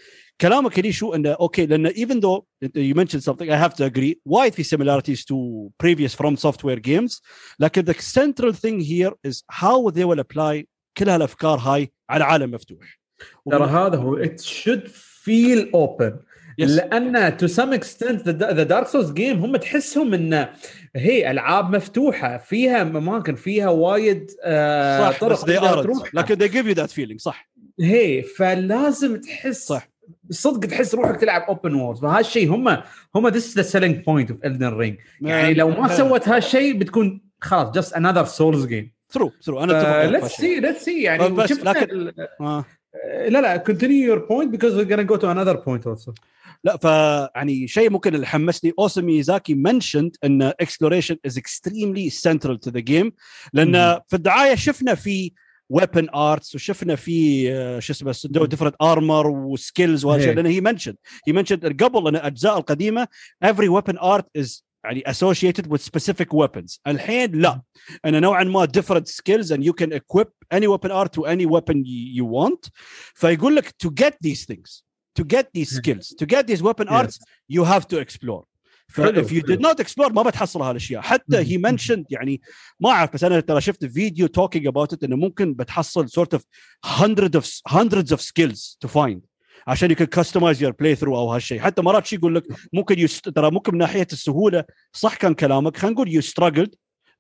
كلامك 0.42 0.80
لي 0.80 0.92
شو 0.92 1.14
إنه 1.14 1.30
okay 1.32 1.66
لأن 1.66 1.90
even 1.90 2.20
though 2.22 2.44
you 2.76 2.96
mentioned 2.96 3.24
something 3.24 3.50
I 3.50 3.58
have 3.68 3.74
to 3.74 3.86
agree 3.86 4.16
وايد 4.26 4.54
في 4.54 4.64
similarities 4.64 5.20
to 5.26 5.36
previous 5.84 6.14
from 6.16 6.36
software 6.36 6.80
games 6.80 7.22
لكن 7.60 7.86
the 7.86 7.96
central 7.96 8.54
thing 8.54 8.80
here 8.80 9.14
is 9.28 9.44
how 9.52 9.90
they 9.90 10.06
will 10.06 10.20
apply 10.20 10.66
كل 10.98 11.10
هالأفكار 11.10 11.60
هاي 11.60 11.92
على 12.10 12.24
عالم 12.24 12.52
مفتوح. 12.52 13.00
ترى 13.52 13.66
هذا 13.66 13.98
هو 13.98 14.18
it 14.18 14.42
should 14.42 14.88
feel 15.24 15.72
open 15.74 16.20
Yes. 16.62 16.66
لأن 16.66 17.38
to 17.38 17.48
some 17.48 17.74
extent 17.74 18.30
the 18.30 18.64
Dark 18.64 18.88
Souls 18.88 19.12
game 19.12 19.40
هم 19.40 19.58
تحسهم 19.58 20.14
انه 20.14 20.50
هي 20.96 21.32
ألعاب 21.32 21.76
مفتوحة 21.76 22.38
فيها 22.38 22.82
أماكن 22.82 23.36
فيها 23.36 23.70
وايد 23.70 24.32
آه 24.44 25.12
صح 25.12 25.20
طرق 25.20 25.32
بس 25.32 25.44
they 25.46 26.14
لكن 26.14 26.36
they 26.36 26.52
give 26.52 26.76
you 26.76 26.80
that 26.80 26.92
feeling 26.92 27.18
صح. 27.18 27.50
هي 27.80 28.24
فلازم 28.24 29.22
تحس 29.22 29.68
صح. 29.68 29.90
صدق 30.30 30.68
تحس 30.70 30.96
روحك 30.96 31.16
تلعب 31.22 31.42
open 31.42 31.74
world 31.76 32.00
فهالشيء 32.00 32.50
هم 32.56 32.78
هم 33.16 33.28
this 33.28 33.56
the 33.58 33.62
selling 33.62 34.06
point 34.06 34.32
of 34.32 34.46
Elden 34.46 34.68
Ring 34.74 34.98
يعني 35.22 35.54
لو 35.54 35.70
ما 35.70 35.88
سوت 35.88 36.28
هالشيء 36.30 36.78
بتكون 36.78 37.22
خلاص 37.42 37.72
just 37.76 37.94
another 37.94 38.26
Souls 38.26 38.66
game 38.66 38.92
through 39.10 39.32
through 39.44 39.64
أنا 39.64 39.80
أتفق 40.04 40.12
let's 40.12 40.32
see 40.36 40.60
let's 40.60 40.86
see 40.86 41.02
يعني 41.04 41.30
بس 41.30 41.52
لكن- 41.52 41.92
ال- 41.96 42.28
آه. 42.42 42.66
لا 43.28 43.42
لا 43.42 43.64
your 43.66 44.20
point 44.20 44.52
because 44.58 44.74
we're 44.74 44.90
gonna 44.90 45.08
go 45.14 45.18
to 45.18 45.28
another 45.28 45.58
point 45.58 45.86
also. 45.92 46.14
لا 46.64 46.78
ف 46.78 46.84
يعني 47.36 47.68
شيء 47.68 47.90
ممكن 47.90 48.16
اللي 48.16 48.26
حمسني. 48.28 48.74
also 48.80 49.06
Miyazaki 49.06 49.54
mentioned 49.54 50.16
إن 50.24 50.52
exploration 50.64 51.16
is 51.28 51.34
extremely 51.34 52.10
central 52.10 52.58
to 52.68 52.72
the 52.72 52.82
game. 52.82 53.12
لأن. 53.54 54.00
في 54.08 54.16
الدعاية 54.16 54.56
شفنا 54.56 54.96
في 54.96 55.32
ويبن 55.69 56.09
ارتس 56.15 56.55
وشفنا 56.55 56.97
في 56.97 57.47
آه، 57.53 57.79
شو 57.79 57.93
اسمه 57.93 58.15
مم. 58.41 58.47
ديفرنت 58.47 58.75
ارمر 58.83 59.27
وسكيلز 59.27 60.05
وهالشيء 60.05 60.29
إيه. 60.29 60.35
لان 60.35 60.47
هي 60.47 60.61
منشند 60.61 60.97
هي 61.27 61.33
منشند 61.33 61.83
قبل 61.83 62.09
ان 62.09 62.17
الاجزاء 62.17 62.59
القديمه 62.59 63.09
every 63.45 63.69
weapon 63.81 63.97
art 63.97 64.43
is 64.43 64.63
يعني 64.85 65.03
associated 65.09 65.67
with 65.67 65.81
specific 65.81 66.27
weapons 66.35 66.79
الحين 66.87 67.33
لا 67.41 67.63
انا 68.05 68.21
نوعا 68.21 68.45
ما 68.45 68.69
different 68.79 69.07
skills 69.09 69.47
and 69.47 69.61
you 69.63 69.73
can 69.83 69.93
equip 69.93 70.29
any 70.55 70.67
weapon 70.67 70.91
art 70.91 71.13
to 71.13 71.25
any 71.27 71.47
weapon 71.47 71.77
you, 71.85 72.23
you 72.23 72.25
want 72.25 72.71
فيقول 73.15 73.57
لك 73.57 73.67
to 73.87 73.89
get 73.89 74.13
these 74.27 74.45
things 74.45 74.83
to 75.21 75.25
get 75.25 75.47
these 75.59 75.77
skills 75.77 76.15
to 76.23 76.27
get 76.27 76.47
these 76.47 76.63
weapon 76.63 76.87
Yes. 76.87 76.93
arts 76.93 77.19
you 77.53 77.65
have 77.65 77.87
to 77.89 77.99
explore 77.99 78.45
ف 78.89 79.01
حلو، 79.01 79.23
if 79.23 79.31
you 79.31 79.43
did 79.43 79.51
حلو. 79.51 79.73
not 79.73 79.77
explore 79.85 80.13
ما 80.13 80.23
بتحصل 80.23 80.63
هالاشياء 80.63 81.03
حتى 81.03 81.45
he 81.45 81.57
مم. 81.59 81.77
mentioned 81.77 82.05
يعني 82.11 82.41
ما 82.81 82.91
اعرف 82.91 83.13
بس 83.15 83.25
انا 83.25 83.41
ترى 83.41 83.61
شفت 83.61 83.85
فيديو 83.85 84.29
talking 84.29 84.63
about 84.73 84.97
it 84.97 85.05
انه 85.05 85.17
ممكن 85.17 85.55
بتحصل 85.55 86.09
sort 86.09 86.39
of 86.39 86.41
hundred 86.87 87.31
of 87.41 87.45
hundreds 87.73 88.13
of 88.17 88.21
skills 88.21 88.77
to 88.85 88.89
find 88.89 89.19
عشان 89.67 89.95
you 89.95 89.97
can 89.97 90.07
customize 90.21 90.59
your 90.61 90.73
playthrough 90.73 91.03
او 91.09 91.33
هالشيء 91.33 91.61
حتى 91.61 91.83
مرات 91.83 92.07
شي 92.07 92.17
يقول 92.17 92.35
لك 92.35 92.45
ممكن 92.73 92.99
يست... 92.99 93.29
ترى 93.29 93.51
ممكن 93.51 93.73
من 93.73 93.79
ناحيه 93.79 94.07
السهوله 94.13 94.65
صح 94.93 95.17
كان 95.17 95.35
كلامك 95.35 95.77
خلينا 95.77 95.95
نقول 95.95 96.09
you 96.23 96.25
struggled 96.25 96.71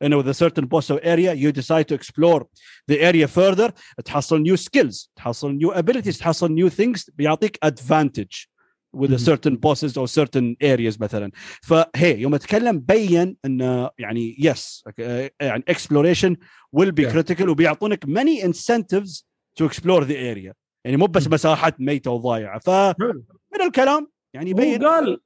you 0.05 0.09
know 0.09 0.19
with 0.23 0.29
a 0.29 0.35
certain 0.45 0.67
boss 0.67 0.91
or 0.91 0.99
area 1.05 1.33
you 1.35 1.53
decide 1.53 1.87
to 1.89 1.95
explore 2.01 2.43
the 2.91 2.99
area 3.11 3.29
further 3.29 3.71
تحصل 4.05 4.43
new 4.45 4.57
skills 4.57 5.09
تحصل 5.17 5.59
new 5.59 5.75
abilities 5.79 6.19
تحصل 6.19 6.49
new 6.49 6.71
things 6.71 7.11
بيعطيك 7.15 7.59
advantage 7.67 8.49
with 8.98 9.14
a 9.14 9.20
certain 9.20 9.56
bosses 9.56 9.98
or 9.98 10.08
certain 10.08 10.56
areas 10.64 11.02
مثلا. 11.02 11.32
فهي 11.62 12.22
يوم 12.22 12.36
أتكلم 12.36 12.80
بين 12.80 13.38
انه 13.46 13.90
يعني 14.00 14.36
yes 14.42 14.84
يعني 15.42 15.64
exploration 15.72 16.36
will 16.78 16.92
be 16.92 17.04
Yeah. 17.04 17.14
critical 17.14 17.48
وبيعطونك 17.50 18.06
many 18.06 18.44
incentives 18.44 19.24
to 19.60 19.68
explore 19.68 20.04
the 20.04 20.18
area. 20.36 20.54
يعني 20.86 20.98
مو 20.98 21.06
بس. 21.06 21.28
مساحات 21.28 21.82
ميتة 21.82 22.12
وضايعة. 22.12 22.60
فمن 22.60 23.62
الكلام 23.62 24.08
يعني 24.34 24.54
هو 24.54 24.58
يبين 24.58 24.86
قال 24.86 25.20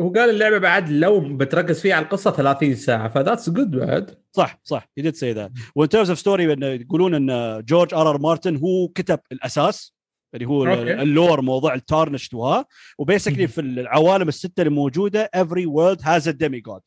هو 0.00 0.12
قال 0.12 0.30
اللعبة 0.30 0.58
بعد 0.58 0.90
لو 0.90 1.20
بتركز 1.36 1.80
فيها 1.80 1.94
على 1.94 2.04
القصة 2.04 2.30
30 2.30 2.74
ساعة 2.74 3.08
ف 3.08 3.14
that's 3.14 3.50
good 3.50 3.70
بعد. 3.70 4.22
صح 4.32 4.60
صح. 4.64 4.88
He 5.00 5.02
did 5.02 5.14
say 5.14 5.34
that. 5.34 5.50
وان 5.74 5.88
terms 5.88 6.08
of 6.08 6.18
story 6.22 6.40
إنه 6.40 6.66
يقولون 6.66 7.14
إن 7.30 7.62
جورج 7.64 7.94
آر 7.94 8.10
آر 8.10 8.18
مارتن 8.18 8.56
هو 8.56 8.88
كتب 8.88 9.18
الأساس. 9.32 9.97
اللي 10.34 10.46
هو 10.46 10.66
okay. 10.66 11.02
ال 11.02 11.10
lore 11.10 11.40
موضوع 11.42 11.74
ال 11.74 11.80
Tarnished 11.80 12.34
وها 12.34 12.66
و 12.98 13.03
basically. 13.03 13.48
في 13.48 13.60
العوالم 13.60 14.28
الستة 14.28 14.60
اللي 14.60 14.74
موجودة 14.74 15.30
every 15.36 15.66
world 15.66 16.00
has 16.02 16.22
a 16.26 16.32
demigod 16.32 16.80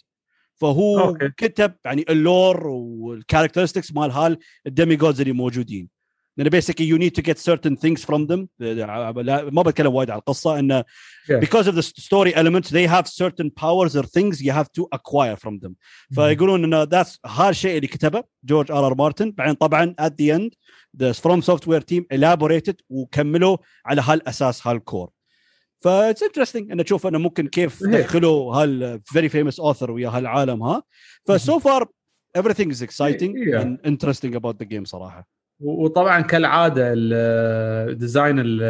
فهو 0.56 1.00
okay. 1.00 1.30
كتب 1.38 1.74
يعني 1.86 2.06
ال 2.10 2.21
lore 2.21 2.68
و 2.68 2.75
ال 2.75 2.83
characteristics 2.83 3.94
مال 3.94 4.12
هال 4.12 4.38
ال 4.68 4.74
demigods 4.74 5.22
اللي 5.22 5.34
موجودين 5.34 5.90
لان 6.41 6.49
بيسكلي 6.49 6.91
you 6.91 7.01
need 7.01 7.13
to 7.15 7.23
get 7.27 7.37
certain 7.39 7.77
things 7.77 8.05
from 8.05 8.27
them 8.33 8.47
لا- 8.59 9.51
ما 9.51 9.63
بتكلم 9.63 9.95
وايد 9.95 10.11
على 10.11 10.19
القصه 10.19 10.59
انه 10.59 10.85
Yeah. 11.31 11.41
because 11.45 11.67
of 11.67 11.75
the 11.75 11.83
story 11.83 12.33
elements 12.35 12.69
they 12.71 12.87
have 12.87 13.07
certain 13.07 13.51
powers 13.51 13.93
or 13.97 14.03
things 14.07 14.41
you 14.41 14.53
have 14.53 14.69
to 14.79 14.85
acquire 14.99 15.37
from 15.37 15.59
them 15.67 15.73
فيقولون 16.15 16.65
انه 16.65 16.83
ذاتس 16.83 17.21
هالشيء 17.27 17.77
اللي 17.77 17.87
كتبه 17.87 18.25
جورج 18.45 18.71
ار 18.73 18.87
ار 18.87 18.95
مارتن 18.95 19.31
بعدين 19.31 19.55
طبعا 19.55 19.95
at 20.01 20.11
the 20.23 20.37
end 20.39 20.51
the 21.03 21.15
from 21.15 21.41
software 21.43 21.83
team 21.93 22.03
elaborated 22.19 22.75
وكملوا 22.91 23.57
على 23.87 24.03
هالاساس 24.03 24.67
هالكور 24.67 25.11
ف 25.81 25.89
it's 25.89 26.23
interesting 26.29 26.57
ان 26.73 26.85
تشوف 26.85 27.07
انه 27.07 27.19
ممكن 27.19 27.49
كيف 27.49 27.83
إيه. 27.83 28.01
دخلوا 28.03 28.55
هال 28.57 29.01
very 29.19 29.29
famous 29.29 29.57
author 29.63 29.91
ويا 29.91 30.09
هالعالم 30.09 30.63
ها 30.63 30.83
ف 31.25 31.33
so 31.51 31.61
far 31.61 31.85
everything 32.39 32.71
is 32.71 32.83
exciting 32.83 33.33
Yeah. 33.33 33.63
and 33.63 33.91
interesting 33.91 34.35
about 34.35 34.57
the 34.63 34.67
game 34.75 34.85
صراحه 34.85 35.21
و- 35.21 35.40
وطبعا 35.62 36.22
كالعادة 36.22 36.94
ال- 36.96 37.98
design 37.98 38.40
ال- 38.40 38.62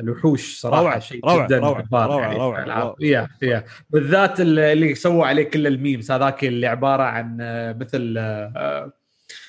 الوحوش 0.00 0.60
صراحة 0.60 0.80
روعة، 0.82 0.98
شيء 0.98 1.20
روعة، 1.24 1.46
جدا 1.46 1.58
روعة، 1.58 1.82
جبار 1.82 2.06
روعة، 2.10 2.20
يعني 2.20 2.36
روعة،. 2.38 2.64
روعة. 2.64 2.96
يا 3.00 3.28
يا 3.42 3.64
بالذات 3.90 4.40
ال- 4.40 4.58
اللي 4.58 4.94
سووا 4.94 5.26
عليه 5.26 5.42
كل 5.44 5.66
ال 5.66 5.73
memes 5.73 6.10
هذاك 6.10 6.44
اللي 6.44 6.66
عبارة 6.66 7.02
عن 7.02 7.38
آه، 7.40 7.72
مثل 7.72 8.14
آه، 8.18 8.92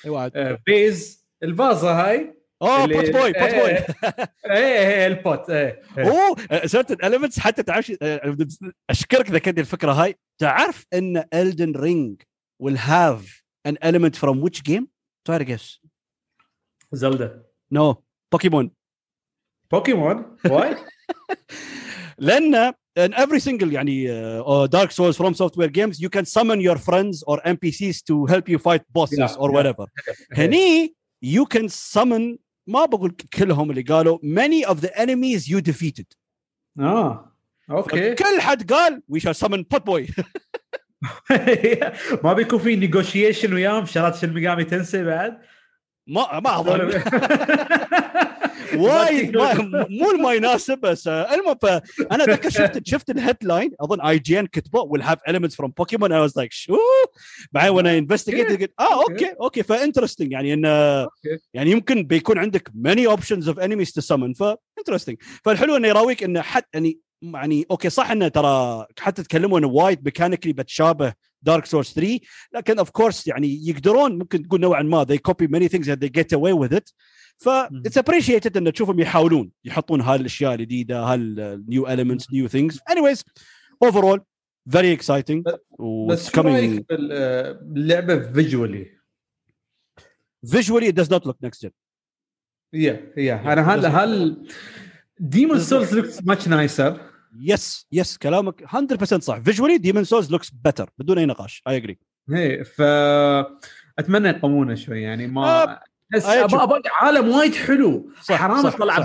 أيوه 0.04 0.32
آه، 0.34 0.58
vase 0.66 1.24
الفازة 1.42 1.92
هاي 1.92 2.34
اوه 2.62 2.86
pot 2.86 3.10
boy 3.10 3.32
pot 3.32 3.54
boy 3.54 3.70
إيه 4.50 4.78
إيه 4.78 5.06
ال 5.06 5.17
pot 5.17 5.50
إيه 5.50 5.80
إيه. 5.98 6.04
أوه 6.10 6.36
certain 6.66 6.96
elements 7.04 7.38
حتى 7.40 7.62
تعرف 7.62 7.92
أشكرك 8.90 9.30
ذكرتني 9.30 9.60
الفكرة 9.60 9.92
هاي 9.92 10.16
تعرف 10.38 10.86
إن 10.94 11.22
Elden 11.34 11.76
Ring 11.80 12.24
will 12.66 12.76
have 12.78 13.22
an 13.68 13.76
element 13.82 14.16
from 14.16 14.40
which 14.44 14.62
game؟ 14.64 14.84
try 15.28 15.38
to 16.93 16.95
guess 16.95 16.99
زلدا 16.99 17.43
no 17.75 17.95
بوكيمون 18.31 18.71
بوكيمون 19.71 20.37
واي 20.45 20.75
لان 22.17 22.73
in 22.99 23.13
every 23.13 23.39
single 23.39 23.71
يعني 23.73 24.07
uh, 24.41 24.67
Dark 24.67 24.91
Souls 24.91 25.15
from 25.17 25.33
software 25.33 25.69
games 25.69 25.99
you 26.01 26.09
can 26.09 26.25
summon 26.25 26.59
your 26.59 26.77
friends 26.77 27.23
or 27.27 27.37
NPCs 27.45 27.97
to 28.09 28.25
help 28.25 28.49
you 28.49 28.57
fight 28.57 28.83
bosses 28.93 29.19
Yeah, 29.19 29.35
or 29.39 29.49
yeah. 29.49 29.57
whatever 29.57 29.85
هني 30.33 30.95
you 31.25 31.45
can 31.45 31.67
summon 31.69 32.37
ما 32.67 32.85
بقول 32.85 33.11
كلهم 33.11 33.71
اللي 33.71 33.81
قالوا 33.81 34.17
many 34.23 34.65
of 34.69 34.75
the 34.81 34.89
enemies 34.99 35.47
you 35.47 35.61
defeated 35.71 36.05
اه 36.79 37.35
اوكي 37.71 38.15
كل 38.15 38.41
حد 38.41 38.73
قال 38.73 39.01
وي 39.07 39.19
شال 39.19 39.35
سمن 39.35 39.63
بوت 39.63 39.85
بوي 39.85 40.07
ما 42.23 42.33
بيكون 42.33 42.59
في 42.59 42.75
نيغوشيشن 42.75 43.53
وياهم 43.53 43.85
شغلات 43.85 44.15
شن 44.15 44.33
ميجامي 44.33 44.63
تنسي 44.63 45.03
بعد 45.03 45.41
ما 46.06 46.40
ما 46.40 46.50
أظن. 46.60 46.80
وايد 48.76 49.36
ما- 49.36 49.86
مو 50.00 50.12
ما 50.22 50.32
يناسب 50.32 50.78
بس 50.80 51.08
آه، 51.08 51.34
المهم 51.34 51.56
أنا 52.12 52.24
اتذكر 52.24 52.50
شفت 52.50 52.86
شفت 52.86 53.10
ال 53.10 53.17
headline 53.17 53.70
أظن 53.80 54.00
IGN 54.00 54.46
كتبه 54.46 54.80
will 54.80 55.02
have 55.02 55.18
elements 55.28 55.54
from 55.54 55.68
Pokemon. 55.68 56.08
I 56.08 56.28
was 56.28 56.32
like 56.42 56.48
شو؟ 56.50 56.76
بعدين 57.52 57.70
وأنا 57.70 58.00
investigated 58.00 58.60
قلت 58.60 58.72
آه 58.80 59.02
okay 59.02 59.32
okay 59.40 59.62
ف 59.62 59.68
interesting 59.68 60.32
يعني 60.32 60.54
انه 60.54 60.68
okay. 61.02 61.38
يعني 61.54 61.70
يمكن 61.70 62.02
بيكون 62.02 62.38
عندك 62.38 62.68
many 62.68 63.16
options 63.16 63.44
of 63.46 63.54
enemies 63.58 63.90
to 63.92 64.02
summon 64.14 64.32
ف 64.38 64.42
interesting. 64.80 65.14
فالحلو 65.44 65.76
إنه 65.76 65.88
يراويك 65.88 66.22
إنه 66.22 66.40
حتى 66.42 66.68
يعني 66.74 66.98
يعني 67.22 67.66
okay 67.70 67.90
صح 67.90 68.10
إنه 68.10 68.28
ترى 68.28 68.86
حتى 68.98 69.22
تكلموا 69.22 69.58
إنه 69.58 69.66
وايد 69.68 70.04
mechanically 70.04 70.52
بتشابه 70.52 71.12
Dark 71.44 71.66
Souls 71.66 71.94
3 71.94 72.20
لكن 72.54 72.78
of 72.78 72.90
course 72.90 73.26
يعني 73.26 73.68
يقدرون 73.68 74.18
ممكن 74.18 74.42
تقول 74.48 74.60
نوعا 74.60 74.82
ما 74.82 75.04
they 75.04 75.18
copy 75.30 75.46
many 75.46 75.68
things 75.68 75.86
and 75.88 75.98
they 76.04 76.10
get 76.20 76.38
away 76.38 76.52
with 76.68 76.76
it. 76.78 76.92
ف 77.38 77.48
it's 77.48 77.98
appreciated 77.98 78.56
انه 78.56 78.70
تشوفهم 78.70 79.00
يحاولون 79.00 79.50
يحطون 79.64 80.00
هالأشياء 80.00 80.54
الجديدة 80.54 81.00
هال 81.02 81.36
new 81.36 81.86
elements 81.88 82.32
new 82.32 82.48
things 82.48 82.78
anyways 82.78 83.18
overall 83.84 84.20
very 84.70 84.98
exciting 84.98 85.42
بس 86.08 86.30
شو 86.30 86.40
رأيك 86.40 86.86
بال- 86.88 87.54
باللعبه 87.54 88.32
visually؟ 88.32 88.86
it 90.46 90.94
does 90.94 91.08
not 91.08 91.24
look 91.26 91.36
next 91.46 91.60
gen. 91.62 91.70
يا 92.74 93.12
يا 93.16 93.52
أنا 93.52 93.74
هل 93.74 93.86
هل 93.86 94.36
Demon's 95.18 95.60
Souls 95.60 95.94
looks 95.94 96.22
much 96.24 96.48
nicer 96.48 97.00
yes 97.40 97.86
yes 97.92 98.18
كلامك 98.18 98.64
100% 98.64 99.04
صح. 99.04 99.38
Visually 99.38 99.78
demon 99.78 100.04
souls 100.04 100.30
looks 100.30 100.50
better 100.68 100.84
بدون 100.98 101.18
أي 101.18 101.26
نقاش. 101.26 101.62
I 101.68 101.72
agree. 101.72 101.96
إيه 102.32 102.62
ف 102.62 102.80
أتمنى 103.98 104.28
يقومونه 104.28 104.74
شوي 104.74 105.02
يعني 105.02 105.26
ما 105.26 105.62
آه، 105.62 105.80
بس. 106.14 106.26
أبغى 106.26 106.82
عالم 107.00 107.28
وايد 107.28 107.54
حلو. 107.54 108.10
صح، 108.22 108.34
حرام 108.34 108.62
صح، 108.62 108.72
تطلع 108.72 109.00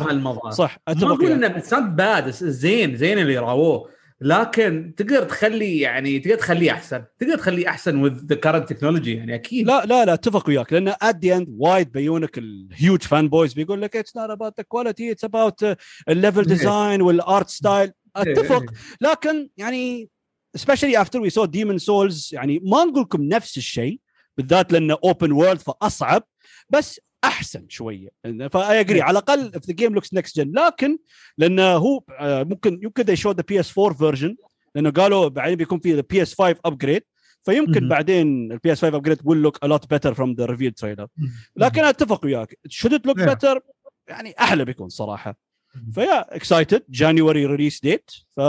صح. 0.52 0.78
ما 0.88 1.14
أقول. 1.14 1.32
إنه 1.44 1.80
bad 1.80 2.30
زين 2.30 2.96
زين 2.96 3.20
اللي 3.20 3.38
راووه 3.38 3.90
لكن 4.22 4.94
تقدر 4.98 5.24
تخلي 5.24 5.80
يعني 5.80 6.20
تقدر 6.20 6.36
تخليه 6.36 6.72
أحسن. 6.72 7.04
تقدر 7.20 7.38
تخليه 7.38 7.70
أحسن 7.70 8.10
with 8.10 8.14
the 8.14 8.36
current 8.36 8.74
technology 8.74 9.08
يعني 9.08 9.36
أكيد. 9.36 9.68
لا 9.68 9.86
لا 9.86 10.06
لا 10.06 10.14
أتفق 10.14 10.50
وياك 10.50 10.74
لأن 10.74 10.92
at 10.92 11.16
the 11.26 11.40
end 11.40 11.48
وايد 11.58 11.92
بيونك 11.92 12.38
ال 12.38 13.02
huge 13.02 13.30
fanboys 13.30 13.54
بيقول 13.54 13.82
لك 13.82 13.96
it's 13.96 14.18
not 14.18 14.30
about 14.30 14.58
the 14.58 14.64
quality 14.64 15.12
it's 15.12 15.24
about 15.24 15.66
ال 16.10 16.15
level 16.15 16.44
design 16.44 17.02
وال 17.02 17.21
art 17.21 17.50
style 17.50 17.92
أتفق. 18.16 18.64
لكن 19.02 19.50
يعني 19.58 20.10
especially 20.58 20.96
after 21.04 21.20
we 21.22 21.30
saw 21.30 21.46
Demon 21.46 21.78
Souls 21.80 22.34
يعني 22.34 22.60
ما 22.64 22.84
نقول 22.84 23.02
لكم 23.02 23.22
نفس 23.22 23.58
الشيء 23.58 24.00
بالذات 24.38 24.74
لأنه 24.74 24.98
open 25.04 25.32
world 25.32 25.60
فأصعب 25.60 26.24
بس 26.70 27.02
أحسن 27.24 27.66
شوية. 27.70 28.10
ف 28.52 28.80
I 28.80 28.83
agree 28.83 29.02
على 29.02 29.12
الأقل 29.20 29.52
if 29.52 29.60
the 29.60 29.74
game 29.74 29.94
looks 30.00 30.20
next 30.20 30.34
gen. 30.36 30.48
لكن 30.54 30.98
لأنه 31.38 31.64
هو 31.64 32.04
آه، 32.20 32.44
ممكن 32.44 32.80
يمكن 32.84 33.04
they 33.04 33.18
showed 33.20 33.36
the 33.36 33.44
PS4 33.44 33.94
version 33.94 34.36
لأنه 34.76 34.90
قالوا 34.90 35.28
بعدين 35.28 35.56
بيكون 35.56 35.80
في 35.80 36.02
the 36.02 36.06
PS5 36.06 36.56
upgrade 36.72 37.02
فيمكن 37.44 37.80
مهم. 37.82 37.90
بعدين 37.90 38.52
ال 38.52 38.72
PS 38.74 38.86
5 38.86 39.00
upgrade 39.00 39.18
will 39.20 39.48
look 39.48 39.58
a 39.66 39.72
lot 39.72 39.82
better 39.82 40.14
from 40.16 40.36
the 40.36 40.48
reveal 40.48 40.72
trailer. 40.82 41.08
لكن 41.56 41.84
أتفق 41.84 42.26
وياك. 42.26 42.60
Should 42.70 42.92
it 42.92 43.02
look 43.10 43.18
Yeah. 43.20 43.34
better 43.34 43.60
يعني 44.08 44.34
أحلى 44.40 44.66
بيكون 44.66 44.90
صراحة. 44.90 45.49
ف 45.94 48.40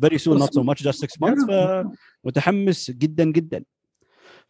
yeah 0.00 0.07
excited 0.07 0.18
January 0.18 0.26
release 0.26 0.34
date 0.34 0.38
ف 0.38 0.39
very 0.39 0.45
soon 0.45 0.50
not 0.50 0.54
so 0.54 0.62
much 0.62 0.82
just 0.82 1.10
6 1.10 1.18
months 1.20 1.44
فمتحمس 2.24 2.90
جدا 2.90 3.24
جدا. 3.24 3.64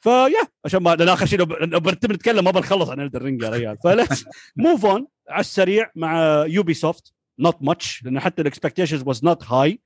ف 0.01 0.10
yeah 0.10 0.49
عشان 0.65 0.83
ما 0.83 0.95
لأن 0.95 1.09
آخر 1.09 1.27
شيء 1.27 1.39
لو 1.39 1.81
بنتم 1.81 2.13
نتكلم 2.13 2.45
ما 2.45 2.51
بنخلص 2.51 2.91
عن 2.91 3.01
Elden 3.01 3.23
Ring 3.23 3.43
يا 3.43 3.49
ريال. 3.49 3.79
ف 3.85 3.91
let's 3.91 4.25
move 4.57 4.87
on 4.87 5.07
على 5.29 5.41
السريع 5.41 5.91
مع 5.95 6.45
يوبي 6.47 6.75
سوفت 6.75 7.13
not 7.39 7.57
much 7.61 8.03
لأن 8.05 8.21
حتى 8.21 8.43
ال 8.43 8.47
expectations 8.47 9.03
was 9.07 9.25
not 9.25 9.45
high 9.45 9.81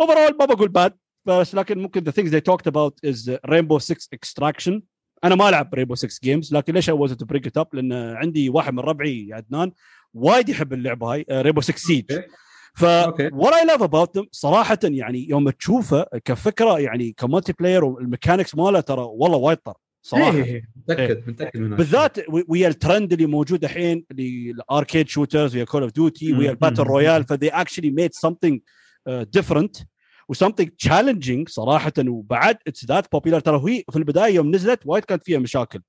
overall 0.00 0.36
ما 0.38 0.44
بقول 0.44 0.68
bad 0.68 0.96
بس 1.24 1.54
لكن 1.54 1.78
ممكن 1.78 2.04
the 2.04 2.12
things 2.12 2.30
they 2.30 2.40
talked 2.52 2.70
about 2.70 3.10
is 3.10 3.30
Rainbow 3.50 3.78
6 3.78 4.08
Extraction. 4.14 4.80
أنا 5.24 5.34
ما 5.34 5.48
ألعب 5.48 5.74
رينبو 5.74 5.94
6 5.94 6.20
games 6.22 6.54
لكن 6.54 6.74
ليش 6.74 6.90
wanted 6.90 7.16
to 7.22 7.26
bring 7.32 7.40
it 7.40 7.62
up 7.62 7.66
لأن 7.72 7.92
عندي 7.92 8.48
واحد 8.48 8.72
من 8.72 8.80
ربعي 8.80 9.28
عدنان. 9.32 9.72
وايد 10.16 10.48
يحب 10.48 10.72
اللعبة 10.72 11.12
هاي 11.12 11.24
رينبو 11.30 11.60
6 11.60 11.76
سيج. 11.76 12.04
ف 12.74 12.84
I 12.84 13.68
love 13.68 13.82
about 13.82 14.20
them 14.20 14.26
صراحة 14.30 14.78
يعني 14.82 15.28
يوم 15.28 15.50
تشوفه 15.50 16.06
كفكرة 16.24 16.80
يعني 16.80 17.12
ك 17.12 17.15
multiplayer 17.15 17.52
وال 17.52 17.84
mechanics 17.84 18.54
ماله 18.54 18.80
ترى 18.80 19.02
والله 19.02 19.36
وايد 19.36 19.58
طر 19.58 19.74
صراحة 20.02 20.36
إيه، 20.36 20.68
متأكد 20.76 21.28
متأكد 21.28 21.60
من 21.60 21.66
هذا 21.66 21.76
بالذات 21.76 22.18
ويا 22.48 22.68
الترند 22.68 23.12
اللي 23.12 23.26
موجود 23.26 23.64
الحين 23.64 24.04
اللي 24.10 24.50
ال 24.50 24.58
arcade 24.58 25.08
shooters 25.08 25.56
ويا 25.56 25.64
كول 25.64 25.82
اوف 25.82 25.92
ديوتي 25.92 26.32
ويا. 26.32 26.50
ال 26.50 26.54
battle. 26.54 26.82
royale 26.82 27.24
ف 27.24 27.29
they 27.29 27.48
actually 27.48 27.90
made 27.90 28.10
something 28.26 28.58
different 29.08 29.76
و 30.28 30.32
something 30.32 30.68
challenging 30.70 31.48
صراحة 31.48 31.92
وبعد 32.08 32.56
it's 32.66 32.84
that 32.84 33.12
popular 33.12 33.40
ترى 33.40 33.56
هي 33.72 33.82
في 33.90 33.96
البداية 33.96 34.34
يوم 34.34 34.54
نزلت 34.54 34.80
وايد 34.84 35.04
كانت 35.04 35.24
فيها 35.24 35.38
مشاكل 35.38 35.80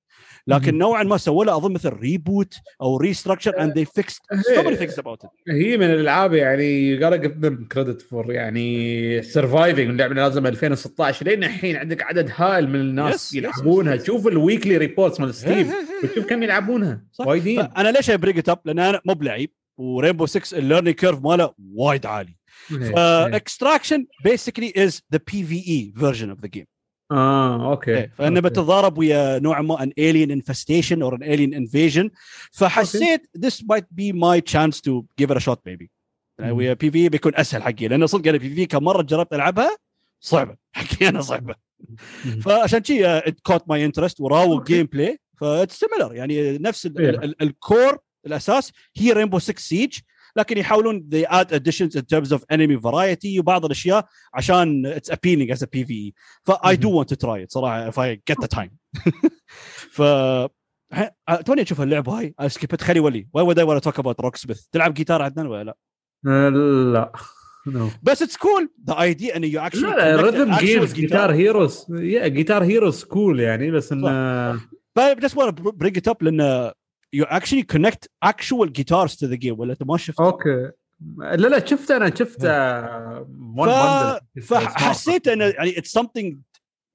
لكن 0.48 0.74
مم. 0.74 0.80
نوعا 0.80 1.04
ما 1.04 1.18
سووا 1.18 1.46
لها 1.46 1.58
أظن 1.58 1.72
مثل 1.74 1.90
reboot 1.90 2.54
أو 2.82 2.98
restructure 2.98 3.62
and 3.62 3.78
they 3.78 3.86
fixed 3.86 4.22
إيه. 4.50 4.78
things 4.78 4.92
about 4.94 5.26
it 5.26 5.30
هي 5.50 5.78
من 5.78 5.86
الألعاب 5.86 6.34
يعني 6.34 7.00
gotta 7.00 7.22
give 7.24 7.46
them 7.46 7.54
credit 7.78 8.02
for 8.02 8.30
يعني 8.30 9.22
surviving 9.22 9.90
اللعبه 9.90 10.14
لازم 10.16 10.48
2016 10.48 11.26
لين 11.26 11.44
الحين 11.44 11.76
عندك 11.76 12.04
عدد 12.04 12.32
هائل 12.36 12.70
من 12.70 12.76
الناس 12.80 13.32
Yes, 13.32 13.36
يلعبونها 13.38 13.98
yes, 13.98 14.00
yes. 14.02 14.06
شوف 14.06 14.28
ال 14.28 14.35
weekly 14.35 14.78
reports 14.78 15.20
مال 15.20 15.36
ستيم. 15.36 15.72
وتشوف 16.04 16.26
كم 16.26 16.44
يلعبونها. 16.44 17.04
وايدين 17.20 17.60
أنا 17.60 17.90
ليش 17.90 18.10
I 18.10 18.16
bring 18.16 18.50
it 18.50 18.54
up؟ 18.54 18.60
لأن 18.66 18.80
أنا 18.80 19.02
مو 19.06 19.14
بلعيب 19.14 19.52
ورينبو 19.78 20.26
6 20.26 20.58
ال 20.58 20.62
learning 20.62 20.96
curve 20.96 21.22
ماله 21.24 21.54
وايد 21.76 22.06
عالي 22.06 22.37
إيه. 22.72 23.36
اكستراكشن 23.36 24.06
basically 24.24 24.74
is 24.78 25.02
the 25.14 25.20
PvE 25.34 25.44
version 25.44 26.30
of 26.30 26.40
the 26.42 26.48
game 26.48 26.66
آه 27.12 27.72
أوكي 27.72 28.08
فانه 28.08 28.38
أوكي. 28.38 28.50
بتتضارب 28.50 28.98
ويا 28.98 29.40
نوع 29.40 29.62
ما 29.62 29.84
an 29.84 29.90
alien 29.90 30.32
infestation 30.32 31.02
or 31.02 31.16
an 31.16 31.24
alien 31.24 31.56
invasion 31.56 32.10
فحسيت 32.52 33.22
this 33.46 33.54
might 33.72 33.86
be 34.02 34.14
my 34.14 34.40
chance 34.54 34.76
to 34.82 35.04
give 35.22 35.32
it 35.32 35.38
a 35.38 35.40
shot 35.40 35.58
maybe 35.70 35.88
يعني 36.40 36.52
مم. 36.52 36.58
ويا 36.58 36.74
PvE 36.74 37.10
بيكون 37.10 37.32
أسهل 37.36 37.64
حقي 37.64 37.88
لأنه 37.88 38.06
صدق 38.06 38.28
أنا 38.30 38.38
PvP 38.38 38.66
كم 38.66 38.84
مره 38.84 39.02
جربت 39.02 39.34
ألعبها 39.34 39.78
صعبة 40.20 40.56
حقي 40.74 41.10
أنا 41.10 41.22
صعبة 41.22 41.56
مم. 42.26 42.40
فعشان 42.40 42.84
شي 42.84 43.06
it 43.08 43.40
caught 43.40 43.64
my 43.70 43.86
interest 43.86 44.22
و 44.22 44.30
raw 44.30 44.54
أوكي. 44.54 44.74
gameplay 44.74 44.86
ف 44.86 45.20
it's 45.40 45.80
similar 45.80 46.16
يعني 46.16 46.58
نفس 46.58 46.86
ال- 46.86 47.00
إيه. 47.00 47.10
ال- 47.10 47.24
ال- 47.24 47.42
ال 47.42 47.53
core 47.53 47.98
الأساس 48.26 48.72
هي 48.98 49.12
رينبو 49.14 49.40
6 49.40 49.60
سيج 49.60 49.98
لكن 50.36 50.58
يحاولون 50.58 51.10
they 51.14 51.26
add 51.28 51.48
additions 51.54 51.96
in 52.00 52.02
terms 52.16 52.32
of 52.32 52.40
enemy 52.54 52.80
variety 52.82 53.40
وبعض 53.40 53.66
الأشياء 53.66 54.06
عشان 54.34 54.96
it's 55.00 55.12
appealing 55.14 55.56
as 55.56 55.62
a 55.62 55.68
PvE 55.68 56.12
ف 56.44 56.52
I 56.52 56.76
do 56.76 56.88
want 56.90 57.08
to 57.14 57.16
try 57.26 57.44
it 57.46 57.52
صراحة 57.52 57.92
if 57.92 57.94
I 57.94 58.18
get 58.32 58.44
the 58.46 58.48
time. 58.58 58.72
ف 59.96 60.02
ه- 60.94 61.42
توني 61.46 61.62
أشوف 61.62 61.82
اللعبه 61.82 62.20
هاي. 62.20 62.34
skip 62.48 62.70
it 62.70 62.82
خلي 62.82 63.00
ولي. 63.00 63.28
Why 63.38 63.42
would 63.42 63.58
I 63.60 63.64
want 63.64 63.84
to 63.84 63.92
talk 63.92 63.98
about 64.04 64.16
روك 64.20 64.36
سميث 64.36 64.62
تلعب 64.72 64.94
جيتار 64.94 65.22
عدنان 65.22 65.48
ولا 65.48 65.64
لا؟ 65.64 65.78
آه، 66.28 66.50
لا. 66.94 67.12
No. 67.70 67.92
بس 68.04 68.22
it's 68.22 68.38
cool 68.38 68.70
the 68.88 69.02
idea 69.02 69.36
انه 69.38 69.48
you 69.48 69.70
actually 69.72 69.84
لا 69.84 70.16
لا 70.16 70.22
rhythm 70.22 70.56
actual 70.56 70.60
games. 70.60 70.94
جيتار 70.94 71.32
هيروز 71.34 71.86
يا 71.90 72.28
جيتار 72.28 72.64
هيروز 72.64 73.04
cool 73.04 73.40
يعني 73.40 73.72
بس 73.72 73.92
انه 73.92 74.54
want 74.58 75.52
to 75.52 75.72
bring 75.84 75.92
it 75.98 76.12
up 76.12 76.16
لأن 76.22 76.72
you 77.14 77.26
actually 77.26 77.64
connect 77.64 78.10
actual 78.24 78.74
guitars 78.74 79.16
to 79.16 79.26
the 79.26 79.36
game 79.36 79.60
ولا 79.60 79.74
أنت 79.74 79.84
ما 79.84 79.98
شفت 79.98 80.20
أوكي. 80.20 80.72
لا 81.18 81.36
لا 81.36 81.66
شفت 81.66 81.92
أنا 81.92 82.16
شفت 82.16 82.46
آه، 82.46 84.22
ف... 84.42 84.54
فحسيت 84.54 85.28
انه 85.28 85.46
يعني 85.46 85.78
it's 85.78 85.92
something 85.92 86.38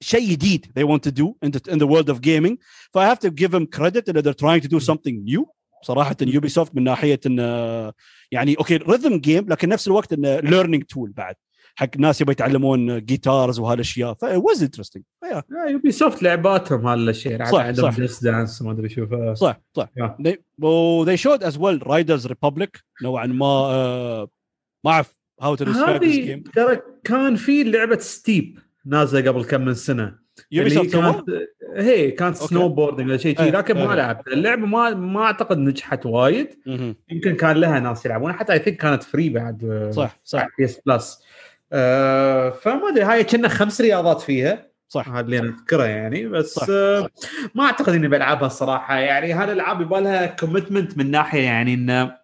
شيء 0.01 0.31
جديد 0.31 0.67
they 0.67 0.83
want 0.83 1.03
to 1.09 1.13
do 1.13 1.27
in 1.47 1.51
the, 1.51 1.73
in 1.73 1.79
the 1.79 1.87
world 1.87 2.09
of 2.11 2.21
gaming. 2.21 2.57
so 2.93 3.01
I 3.01 3.07
have 3.07 3.21
to 3.21 3.31
give 3.31 3.51
them 3.51 3.67
credit 3.67 4.07
that 4.07 4.25
they're 4.25 4.43
trying 4.45 4.61
to 4.61 4.69
do 4.69 4.79
hmm. 4.79 4.93
something 4.93 5.25
new. 5.25 5.47
صراحة 5.83 6.17
يوبي 6.21 6.49
من 6.75 6.85
ناحية 6.85 7.21
انه 7.27 7.43
آه، 7.43 7.95
يعني 8.31 8.55
أوكي 8.55 8.77
rhythm 8.77 9.21
game 9.21 9.51
لكن 9.51 9.69
نفس 9.69 9.87
الوقت 9.87 10.13
انه 10.13 10.41
learning 10.41 10.85
tool 10.85 11.11
بعد. 11.11 11.35
حق 11.75 11.97
ناس 11.99 12.21
يبغى 12.21 12.33
يتعلمون 12.33 13.05
guitars 13.05 13.59
وهالاشياء 13.59 14.15
ف 14.15 14.25
it 14.25 14.43
was 14.43 14.63
interesting. 14.63 15.03
yeah. 15.25 15.43
يوبي 15.69 15.91
سوفت 15.91 16.23
لعباتهم 16.23 16.87
هالشيء 16.87 17.45
صح، 17.45 17.71
صح. 17.71 17.97
Just 17.97 18.25
Dance 18.25 18.63
ما 18.63 18.73
أدري 18.73 18.89
شو. 18.89 19.35
صح 19.35 19.61
صح. 19.77 19.89
They 21.05 21.17
showed 21.17 21.43
as 21.43 21.59
well 21.59 21.79
Riders 21.89 22.27
Republic. 22.27 22.81
نوعا 23.03 23.27
ما 23.27 23.47
آه 23.47 24.29
ما 24.85 24.91
أعرف 24.91 25.17
describe 25.43 25.59
this 25.59 25.69
هذه 25.69 26.43
ترى 26.55 26.81
كان 27.05 27.37
في 27.37 27.65
لعبة 27.65 27.99
ستيب 27.99 28.59
نازلة 28.87 29.31
قبل 29.31 29.45
كم 29.45 29.65
من 29.65 29.75
سنة. 29.75 30.19
يوبي 30.53 30.71
سوفت؟ 30.71 30.93
كانت 30.93 31.25
هي 31.77 32.11
كانت. 32.11 32.37
snowboarding 32.37 33.09
ولا 33.09 33.17
شيء 33.17 33.39
شي 33.39 33.51
لكن 33.51 33.75
ما 33.75 33.93
أي. 33.93 33.97
لعبت 33.97 34.29
اللعبة 34.29 34.67
ما 34.67 34.91
ما 34.91 35.23
أعتقد 35.23 35.59
نجحت 35.59 36.07
وايد. 36.07 36.49
يمكن 37.11 37.37
كان 37.37 37.57
لها 37.57 37.81
ناس 37.81 38.07
يلعبونها. 38.07 38.37
حتى 38.37 38.53
I 38.53 38.59
think 38.59 38.77
كانت 38.77 39.03
free 39.03 39.29
بعد 39.29 39.91
صح 39.95 40.21
صح. 40.25 40.49
بي 40.59 40.65
اس 40.65 40.81
بلس 40.87 41.23
آه 41.73 42.51
فما 42.51 42.89
أدري 42.89 43.05
هاي 43.05 43.25
كنا 43.25 43.49
خمس 43.49 43.81
رياضات 43.81 44.21
فيها. 44.21 44.73
صح. 44.89 45.09
هذا 45.09 45.21
اللي 45.21 45.39
أنا 45.39 45.49
أذكره 45.49 45.85
يعني 45.85 46.27
بس 46.27 46.55
صح. 46.55 46.67
آه 46.71 47.09
ما 47.55 47.65
أعتقد 47.65 47.95
إني 47.95 48.09
بلعبها 48.09 48.47
الصراحه 48.47 48.97
يعني 48.97 49.35
هذه 49.35 49.45
الألعاب 49.45 49.81
يبغى 49.81 50.01
لها 50.01 50.27
commitment 50.27 50.99
من 50.99 51.11
ناحية 51.11 51.41
يعني 51.43 51.75
إنه 51.75 52.17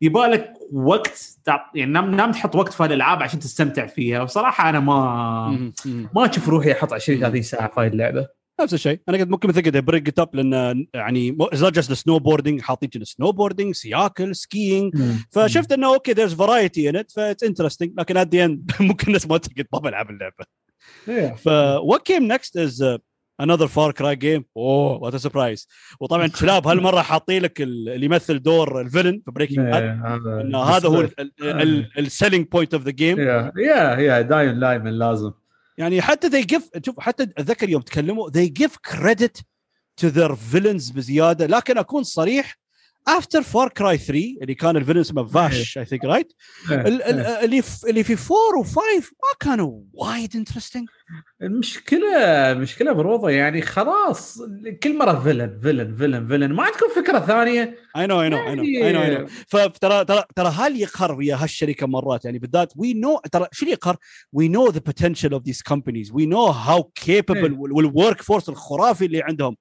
يبغى 0.00 0.28
لك 0.28 0.52
وقت 0.72 1.38
يعني 1.74 1.92
نام 1.92 2.32
تحط 2.32 2.56
وقت 2.56 2.72
في 2.72 2.84
الألعاب 2.84 3.22
عشان 3.22 3.38
تستمتع 3.40 3.86
فيها. 3.86 4.22
وصراحة 4.22 4.68
أنا 4.68 4.80
ما. 4.80 5.70
ما 6.14 6.30
أشوف 6.30 6.48
روحي 6.48 6.72
أحط 6.72 6.92
20 6.92 7.20
30 7.20 7.42
ساعة 7.42 7.68
في 7.68 7.80
هاي 7.80 7.86
اللعبة. 7.86 8.37
نفس 8.60 8.74
الشيء. 8.74 9.00
أنا 9.08 9.18
قلت 9.18 9.28
ممكن 9.28 9.48
مثل 9.48 9.60
كذا 9.60 9.80
bring 9.80 10.08
it 10.08 10.18
up 10.18 10.36
لأن 10.36 10.86
يعني 10.94 11.36
it's 11.40 11.62
not 11.62 11.72
just 11.74 11.92
snowboarding 11.92 12.60
حاطين 12.60 12.88
كذا 12.88 13.04
snowboarding 13.04 13.74
سياكل 13.74 14.36
skiing 14.36 14.94
فشفت 15.30 15.72
إنه 15.72 15.94
أوكي 15.94 16.12
there's 16.12 16.34
variety 16.34 16.90
in 16.90 16.96
it 16.96 17.10
ف 17.10 17.17
it's 17.17 17.44
interesting 17.44 17.92
لكن 17.98 18.16
at 18.16 18.34
the 18.34 18.44
end 18.44 18.70
ممكن 18.80 19.06
الناس 19.06 19.26
ما 19.26 19.38
تلقى 19.38 19.64
ما 19.72 19.78
بلعب 19.78 20.10
اللعبة. 20.10 20.44
إيه. 21.08 21.34
ف 21.34 21.46
what 21.82 22.02
came 22.02 22.22
next 22.32 22.56
is 22.56 22.98
another 23.40 23.66
فار 23.66 23.92
كراي 23.92 24.16
game 24.16 24.44
oh 24.56 25.02
what 25.02 25.16
surprise 25.16 25.68
وطبعا 26.00 26.26
شلاب 26.34 26.66
هالمرة 26.68 27.00
حاطين 27.02 27.42
لك 27.42 27.60
ال- 27.62 27.88
اللي 27.88 28.06
يمثل 28.06 28.42
دور 28.42 28.80
ال 28.80 28.85
villain 28.85 29.22
في 29.24 29.30
بريكنج 29.30 29.58
باد 29.58 29.82
إيه، 29.82 30.56
هذا 30.76 30.88
هو 30.88 31.08
ال 31.98 32.04
selling 32.04 32.46
point 32.48 32.74
of 32.74 32.82
the 32.82 32.90
game 32.90 33.18
yeah 33.20 33.52
yeah 33.56 33.96
yeah 33.96 34.20
دايم 34.20 34.60
دايما 34.60 34.88
لازم 34.88 35.32
يعني 35.78 36.02
حتى 36.02 36.30
they 36.30 36.44
give 36.44 36.84
شوف 36.84 37.00
حتى 37.00 37.22
أتذكر 37.22 37.68
يوم 37.68 37.82
تكلموا 37.82 38.30
they 38.30 38.48
give 38.62 38.72
credit 38.92 39.42
to 40.00 40.10
their 40.10 40.34
villains 40.52 40.92
بزيادة. 40.92 41.46
لكن 41.46 41.78
أكون 41.78 42.02
صريح 42.02 42.58
after 43.08 43.42
فار 43.42 43.68
كراي 43.68 43.98
3 43.98 44.36
اللي 44.42 44.54
كان 44.54 44.76
ال 44.76 44.79
villain 44.79 45.00
اسمه 45.00 45.26
فاش 45.26 45.78
I 45.78 45.84
think 45.84 46.04
right. 46.04 46.32
اللي 46.70 47.62
في 47.62 47.90
اللي 47.90 48.04
في 48.04 48.12
4 48.12 48.72
و5 48.72 48.76
ما 49.04 49.50
كانوا 49.50 49.80
وايد 49.92 50.36
interesting 50.36 50.88
المشكلة 51.42 52.16
المشكلة 52.52 52.92
بروضة 52.92 53.30
يعني 53.30 53.62
خلاص 53.62 54.38
كل 54.82 54.98
مرة 54.98 55.20
villain 55.22 55.60
villain 55.62 55.94
villain 55.94 56.26
villain 56.26 56.52
ما 56.52 56.62
عندكم 56.62 56.86
فكرة 56.96 57.18
ثانية؟ 57.18 57.78
اي 57.96 58.06
نو 58.06 58.22
اي 58.22 58.28
نو 58.28 58.36
اي 58.48 58.54
نو 58.54 58.62
اي 58.62 58.92
نو 58.92 59.02
اي 59.02 59.18
نو 59.18 59.26
فترى 59.48 60.04
ترى 60.04 60.24
ترى 60.36 60.48
هل 60.48 60.80
يقهر 60.80 61.14
ويا 61.14 61.36
هالشركة 61.36 61.86
مرات؟ 61.86 62.24
يعني 62.24 62.38
بالذات 62.38 62.72
we 62.76 62.94
know 62.94 63.20
ترى 63.32 63.46
شو 63.52 63.64
اللي 63.64 63.72
يقهر؟ 63.72 63.96
we 64.32 64.48
know 64.48 64.70
the 64.70 64.80
potential 64.90 65.32
of 65.32 65.42
these 65.42 65.62
companies 65.62 66.12
we 66.12 66.26
know 66.26 66.46
how 66.46 66.82
capable 66.82 67.52
وال 67.58 68.22
workforce 68.22 68.48
الخرافي 68.48 69.04
اللي 69.04 69.22
عندهم. 69.22 69.56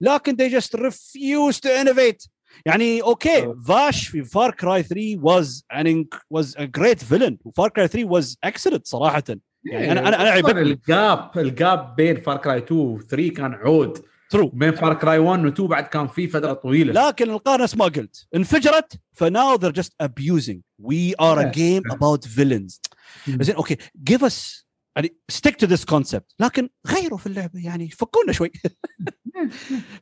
لكن 0.00 0.36
they 0.36 0.52
just 0.60 0.80
refuse 0.80 1.56
to 1.56 1.68
innovate. 1.84 2.39
يعني 2.66 3.02
أوكي 3.02 3.42
أه. 3.42 3.56
فاش 3.68 4.08
في 4.08 4.24
فار 4.24 4.50
كراي 4.50 4.82
3 4.82 5.16
was 5.22 5.62
an 5.72 6.04
was 6.38 6.46
a 6.54 6.66
great 6.80 6.98
villain 7.12 7.34
وفار 7.44 7.68
كراي 7.68 7.88
3 7.88 8.08
was 8.20 8.34
excellent 8.46 8.80
صراحة. 8.84 9.22
يعني 9.64 9.86
أنا- 9.86 9.98
أنا- 9.98 10.06
أنا 10.06 10.16
أصلاً 10.16 10.30
عيبتني. 10.30 10.60
ال 10.60 10.78
gap 10.78 11.30
ال 11.36 11.51
gap 11.51 11.96
بين 11.96 12.20
فار 12.20 12.36
كراي 12.36 12.58
2 12.58 12.80
و 12.80 12.98
3 13.00 13.28
كان 13.30 13.54
عود. 13.54 13.98
true 14.30 14.48
بين 14.48 14.72
فار 14.72 14.94
كراي 14.94 15.18
1 15.18 15.44
و 15.44 15.48
2 15.48 15.68
بعد 15.68 15.84
كان 15.84 16.06
في 16.06 16.28
فترة 16.28 16.52
طويلة. 16.52 17.06
لكن 17.08 17.30
القارة 17.30 17.62
نفس 17.62 17.76
ما 17.76 17.84
قلت. 17.84 18.26
انفجرت 18.34 18.92
ف 19.12 19.23
now 19.23 19.58
they're 19.58 19.74
just 19.82 20.06
abusing. 20.06 20.58
We 20.82 21.14
are 21.20 21.38
a 21.38 21.44
Yeah. 21.44 21.54
game 21.56 21.94
about 21.96 22.28
villains. 22.28 22.80
زين 23.28 23.54
أوكي 23.54 23.76
give 24.10 24.20
us 24.22 24.64
يعني 24.96 25.16
stick 25.32 25.54
to 25.64 25.66
this 25.70 25.84
concept 25.84 26.34
لكن 26.40 26.68
غيروا 26.86 27.18
في 27.18 27.26
اللعبه 27.26 27.60
يعني 27.64 27.88
فكونا 27.88 28.32
شوي 28.32 28.52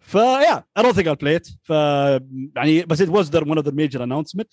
ف 0.01 0.14
yeah 0.14 0.65
I 0.79 0.83
don't 0.83 0.95
think 0.95 1.07
I'll 1.07 1.23
play 1.25 1.39
it 1.41 1.57
ف 1.63 1.71
يعني 2.57 2.83
بس 2.83 3.03
it 3.03 3.09
was 3.09 3.31
their 3.31 3.45
one 3.45 3.59
of 3.59 3.65
the 3.65 3.73
major 3.73 4.01
announcement 4.01 4.47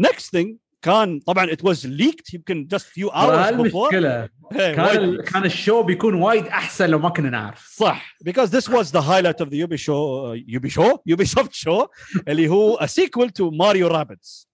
next 0.00 0.30
thing 0.36 0.56
كان 0.82 1.20
طبعا 1.20 1.46
it 1.46 1.62
was 1.62 1.84
leaked 1.84 2.34
يمكن 2.34 2.68
just 2.74 2.82
few 2.82 3.10
hours 3.10 3.50
before 3.50 3.94
المشكلة 3.94 4.28
Hey, 4.52 4.56
كان 4.56 5.22
كان 5.22 5.44
الشو 5.44 5.82
بيكون 5.82 6.14
وايد 6.14 6.46
احسن 6.46 6.90
لو 6.90 6.98
ما 6.98 7.08
كنا 7.08 7.30
نعرف 7.30 7.74
صح 7.76 8.16
because 8.28 8.48
this 8.48 8.68
was 8.68 8.86
the 8.90 9.00
highlight 9.02 9.44
of 9.44 9.50
the 9.50 9.56
Ubi 9.56 9.76
show 9.76 10.26
uh, 10.26 10.56
Ubi 10.56 10.68
show 10.68 10.98
Ubisoft 11.10 11.52
show 11.52 11.88
اللي 12.28 12.48
هو 12.48 12.76
a 12.76 12.86
sequel 12.88 13.28
to 13.28 13.50
Mario 13.50 13.88
Rabbids 13.92 14.46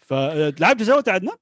فلعبت 0.00 0.82
زي 0.82 0.94
انت 0.98 1.08
عندنا؟ 1.08 1.32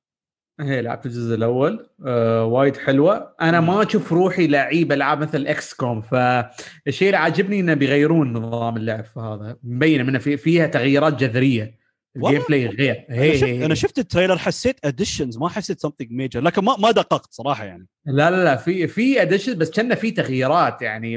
هي 0.61 0.83
لعبت 0.83 1.07
الجزء 1.07 1.35
الأول 1.35 1.89
آه 2.07 2.45
وايد 2.45 2.77
حلوة. 2.77 3.35
أنا 3.41 3.61
ما 3.61 3.83
أشوف 3.83 4.13
روحي 4.13 4.47
لعيب 4.47 4.93
ألعاب 4.93 5.19
مثل 5.21 5.47
XCOM 5.47 6.01
فالشيء 6.03 7.09
اللي 7.09 7.17
عاجبني 7.17 7.61
إنه 7.61 7.75
بيغيرون 7.75 8.33
نظام 8.33 8.77
اللعب 8.77 9.05
فهذا 9.05 9.57
مبينة 9.65 10.05
منه 10.05 10.19
في 10.19 10.37
فيها 10.37 10.67
تغييرات 10.67 11.15
جذرية. 11.15 11.86
ال 12.17 12.43
gameplay 12.49 12.67
غير. 12.67 13.07
أنا 13.11 13.23
هي 13.23 13.39
شفت 13.39 13.45
هي 13.45 13.67
أنا 13.67 13.75
شفت 13.75 13.99
ال 13.99 14.04
trailer 14.04 14.39
حسيت 14.39 14.77
additions 14.85 15.39
ما 15.39 15.49
حسيت 15.49 15.87
something 15.87 16.09
major. 16.09 16.37
لكن 16.37 16.65
ما 16.65 16.77
ما 16.79 16.91
دققت 16.91 17.33
صراحة 17.33 17.65
يعني. 17.65 17.89
لا 18.07 18.31
لا 18.31 18.45
لا 18.45 18.57
في 18.57 18.87
في 18.87 19.23
addition 19.23 19.59
بس 19.59 19.71
كان 19.71 19.95
في 19.95 20.11
تغييرات 20.11 20.83
يعني. 20.83 21.17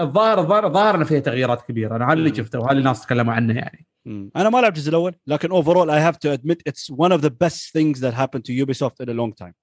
الظاهر 0.00 0.40
الظاهر 0.40 0.66
الظاهر 0.66 0.94
انه 0.94 1.04
فيها 1.04 1.20
تغييرات 1.20 1.62
كبيرة. 1.62 1.96
أنا 1.96 2.06
هذا 2.06 2.12
اللي. 2.12 2.34
شفته 2.34 2.58
وهذا 2.58 2.70
اللي 2.70 2.80
الناس 2.80 3.02
تكلموا 3.02 3.34
عنه 3.34 3.54
يعني. 3.54 3.86
مم. 4.04 4.30
أنا 4.36 4.50
ما 4.50 4.58
لعبت 4.58 4.76
الجزء 4.76 4.90
الأول 4.90 5.14
لكن 5.26 5.48
overall 5.48 5.88
I 5.88 6.12
have 6.12 6.18
to 6.18 6.38
admit 6.38 6.56
it's 6.68 6.90
one 6.90 7.12
of 7.12 7.22
the 7.22 7.30
best 7.30 7.72
things 7.72 8.00
that 8.00 8.14
happened 8.14 8.44
to 8.44 8.66
Ubisoft 8.66 9.00
in 9.00 9.08
a 9.08 9.14
long 9.14 9.32
time. 9.44 9.54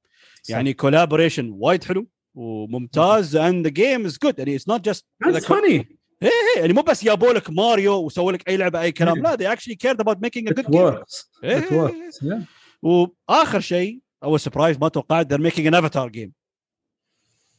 يعني 0.50 0.76
collaboration 0.82 1.46
وايد 1.52 1.84
حلو 1.84 2.08
وممتاز 2.36 3.38
and 3.38 3.66
the 3.66 3.72
game 3.72 4.10
is 4.10 4.18
good. 4.28 4.34
يعني 4.38 4.60
it's 4.60 4.64
not 4.64 4.82
just 4.82 5.02
That's 5.26 5.46
funny. 5.46 5.99
إيه 6.24 6.30
إيه، 6.30 6.62
يعني 6.62 6.74
مو 6.74 6.82
بس 6.82 7.04
جابوا 7.04 7.34
لك 7.34 7.50
ماريو 7.50 7.94
وسووا 7.94 8.32
لك 8.32 8.50
أي 8.50 8.58
لعبة 8.58 8.82
أي 8.82 8.92
كلام 8.92 9.16
إيه. 9.16 9.36
لا 9.36 9.36
they 9.36 9.58
actually 9.58 9.76
cared 9.76 9.98
about 9.98 10.18
making 10.18 10.48
a 10.48 10.54
good 10.54 10.66
game 10.66 11.04
إيه، 11.44 11.60
it 11.60 11.72
إيه، 11.74 11.88
works 11.88 12.16
yeah. 12.24 12.42
وآخر 12.82 13.60
شيء 13.60 14.00
أول 14.24 14.40
surprise 14.40 14.78
ما 14.78 14.88
توقعت 14.88 15.34
they're 15.34 15.52
making 15.52 15.66
an 15.72 15.74
avatar 15.74 16.10
game 16.10 16.30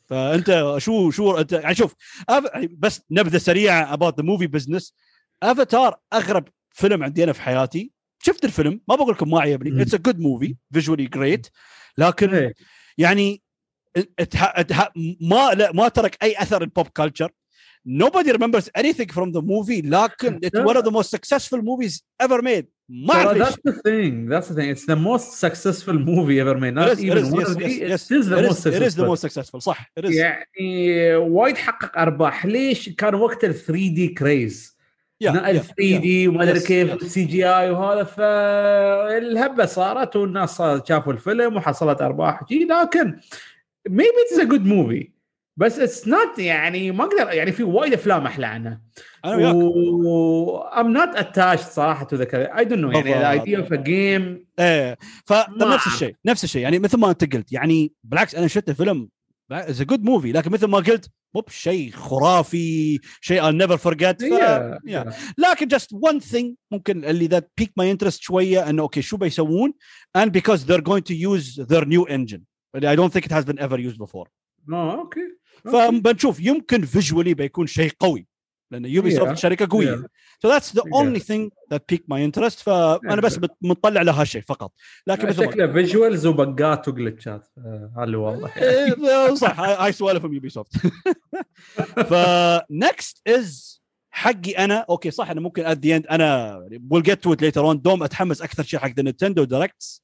فأنت 0.04 0.74
شو 0.78 1.10
شو 1.10 1.38
أنت 1.38 1.52
يعني 1.52 1.74
شوف. 1.74 1.94
يعني 2.28 2.66
بس 2.78 3.02
نبذة 3.10 3.38
سريعة 3.38 3.96
about 3.96 4.12
the 4.12 4.24
movie 4.24 4.48
business 4.58 4.92
افاتار 5.42 5.96
أغرب 6.12 6.48
فيلم 6.70 7.02
عندي 7.02 7.24
أنا 7.24 7.32
في 7.32 7.42
حياتي 7.42 7.92
شفت 8.22 8.44
الفيلم 8.44 8.80
ما 8.88 8.94
بقول 8.94 9.12
لكم 9.12 9.30
ما 9.30 9.40
عجبني. 9.40 9.82
it's 9.82 9.94
a 9.94 9.98
good 9.98 10.20
movie 10.20 10.56
visually 10.72 11.06
great 11.06 11.46
لكن. 11.98 12.52
يعني. 12.98 13.42
ما 15.20 15.50
لا 15.54 15.72
ما 15.72 15.88
ترك 15.88 16.22
أي 16.22 16.42
أثر 16.42 16.62
ال 16.62 16.69
pop 16.69 16.88
culture 16.88 17.30
nobody 17.86 18.32
remembers 18.32 18.68
anything 18.76 19.08
from 19.08 19.32
the 19.32 19.42
movie 19.42 19.82
لكن 19.82 20.40
it's 20.44 20.60
one 20.64 20.76
of 20.76 20.84
the 20.84 20.90
most 20.90 21.10
successful 21.10 21.60
movies 21.62 22.02
ever 22.22 22.42
made 22.42 22.64
ما 22.92 23.14
اعرف 23.14 23.38
that's 23.38 23.56
the 23.56 23.72
thing. 23.72 24.28
That's 24.28 24.48
the 24.48 24.54
thing. 24.54 24.68
It's 24.74 24.86
the 24.86 24.96
most 24.96 25.28
successful 25.46 25.94
movie 26.10 26.40
ever 26.40 26.56
made. 26.64 26.74
Not 26.74 26.98
even 26.98 27.24
one 27.30 27.40
yes, 27.40 27.50
of 27.50 27.56
the. 27.58 27.68
yes, 27.70 27.90
yes. 27.92 28.10
It 28.10 28.16
is 28.20 28.26
the 28.28 28.42
most 28.48 28.66
is- 28.66 28.66
it 28.66 28.82
is 28.88 28.94
the 28.94 29.04
successful. 29.04 29.06
most 29.06 29.20
successful 29.20 29.60
صح 29.60 29.90
it 29.96 30.04
is. 30.04 30.14
يعني 30.16 31.16
وايد 31.16 31.56
حقق 31.56 31.98
ارباح 31.98 32.46
ليش 32.46 32.88
كان 32.88 33.14
وقت 33.14 33.44
ال 33.44 33.54
3D 33.54 34.08
craze 34.08 34.80
Yeah, 35.24 35.28
ال 35.36 35.60
yeah, 35.60 35.62
3D 35.62 36.28
وما 36.28 36.42
ادري 36.42 36.60
كيف. 36.60 36.92
ال 36.94 37.24
CGI 37.24 37.70
وهذا 37.70 38.04
فالهبه 38.04 39.66
صارت 39.66 40.16
والناس 40.16 40.62
شافوا 40.88 41.12
الفيلم 41.12 41.56
وحصلت 41.56 42.02
ارباح 42.02 42.44
جي 42.48 42.64
لكن 42.70 43.16
maybe 43.90 44.18
it's 44.26 44.38
a 44.38 44.46
good 44.46 44.64
movie 44.66 45.19
بس 45.60 45.78
it's 45.78 46.08
not 46.08 46.38
يعني 46.38 46.90
ما 46.90 47.04
أقدر 47.04 47.32
يعني 47.32 47.52
في 47.52 47.62
وايد 47.62 47.92
أفلام 47.92 48.26
أحلى 48.26 48.46
عنها. 48.46 48.80
أنا 49.24 49.36
وياك. 49.36 49.54
و 49.54 50.60
I'm 50.70 50.96
not 50.96 51.18
attached 51.18 51.70
صراحة 51.72 52.06
the 52.06 52.26
character. 52.26 52.50
I 52.54 52.64
don't 52.64 52.80
know. 52.80 53.06
يعني 53.06 53.56
of 53.56 53.70
a 53.70 53.78
game 53.78 54.46
إيه. 54.58 54.98
فنفس 55.24 55.86
الشيء 55.86 56.14
نفس 56.26 56.44
الشيء. 56.44 56.62
يعني 56.62 56.78
مثل 56.78 56.98
ما 56.98 57.10
أنت 57.10 57.34
قلت 57.36 57.52
يعني 57.52 57.92
بالعكس 58.04 58.34
أنا 58.34 58.46
شفت 58.46 58.68
الفيلم 58.68 59.08
as 59.52 59.82
good 59.82 60.04
movie 60.04 60.32
لكن 60.32 60.50
مثل 60.50 60.66
ما 60.66 60.78
قلت 60.78 61.10
مو 61.34 61.40
بشيء 61.40 61.90
خرافي 61.90 62.98
شيء 63.20 63.42
I'll 63.42 63.66
never 63.66 63.76
forget 63.76 64.16
ف... 64.20 64.22
Yeah. 64.22 64.78
yeah. 64.86 65.14
لكن 65.38 65.68
just 65.68 65.96
one 66.10 66.20
thing 66.20 66.54
ممكن 66.70 67.04
اللي 67.04 67.28
that 67.28 67.44
piqued 67.62 67.82
my 67.82 67.98
interest 67.98 68.20
شوية 68.20 68.70
إنه 68.70 68.82
أوكي 68.82 69.02
شو 69.02 69.16
بيسوون؟ 69.16 69.72
and 70.18 70.30
because 70.30 70.64
they're 70.64 70.88
going 70.90 71.02
to 71.02 71.14
use 71.14 71.56
their 71.56 71.84
new 71.84 72.04
engine. 72.04 72.42
I 72.76 72.96
don't 72.96 73.12
think 73.12 73.26
it 73.26 73.32
has 73.32 73.44
been 73.44 73.58
ever 73.58 73.78
used 73.78 73.98
before. 73.98 74.28
آه 74.72 75.00
أوكي 75.00 75.39
فبنشوف 75.64 76.40
يمكن 76.40 76.84
visually 76.86 77.34
بيكون 77.34 77.66
شيء 77.66 77.92
قوي 78.00 78.26
لأن 78.72 78.84
يوبي 78.84 79.10
سوفت 79.10 79.32
Yeah. 79.32 79.40
شركة 79.40 79.68
قوية. 79.70 79.96
Yeah. 79.96 80.00
so 80.46 80.50
that's 80.50 80.70
the 80.72 80.82
Yeah. 80.82 81.00
only 81.00 81.20
thing 81.20 81.50
that 81.72 81.80
piqued 81.92 82.06
my 82.08 82.18
interest. 82.20 82.62
فانا. 82.62 83.20
بس 83.20 83.40
مطلع 83.62 84.02
لهالشيء 84.02 84.42
فقط. 84.42 84.72
لكن 85.06 85.28
مثل 85.28 85.44
شكله 85.44 85.72
فيجوالز 85.72 86.26
وبقات 86.26 86.88
وجلتشات 86.88 87.48
آه، 87.58 87.92
هذا 87.96 88.04
اللي 88.04 88.16
واضح. 88.16 88.56
إيه، 88.56 89.34
صح. 89.34 89.60
هاي 89.60 89.92
سوالف 89.92 90.24
يوبي 90.24 90.48
سوفت 90.48 90.72
ف 91.96 92.21
next 92.21 93.22
is 93.28 93.80
حقي 94.10 94.50
أنا. 94.50 94.86
أوكي 94.90 95.10
صح. 95.10 95.30
أنا 95.30 95.40
ممكن 95.40 95.64
at 95.64 95.86
the 95.86 95.96
end 95.96 96.06
أنا 96.06 96.56
we'll 96.90 97.02
get 97.02 97.22
to 97.22 97.32
it 97.32 97.42
later 97.42 97.60
on 97.60 97.80
دوم 97.80 98.02
أتحمس 98.02 98.42
أكثر 98.42 98.62
شيء 98.62 98.80
حق 98.80 98.98
نينتندو 98.98 99.44
Directs 99.44 100.02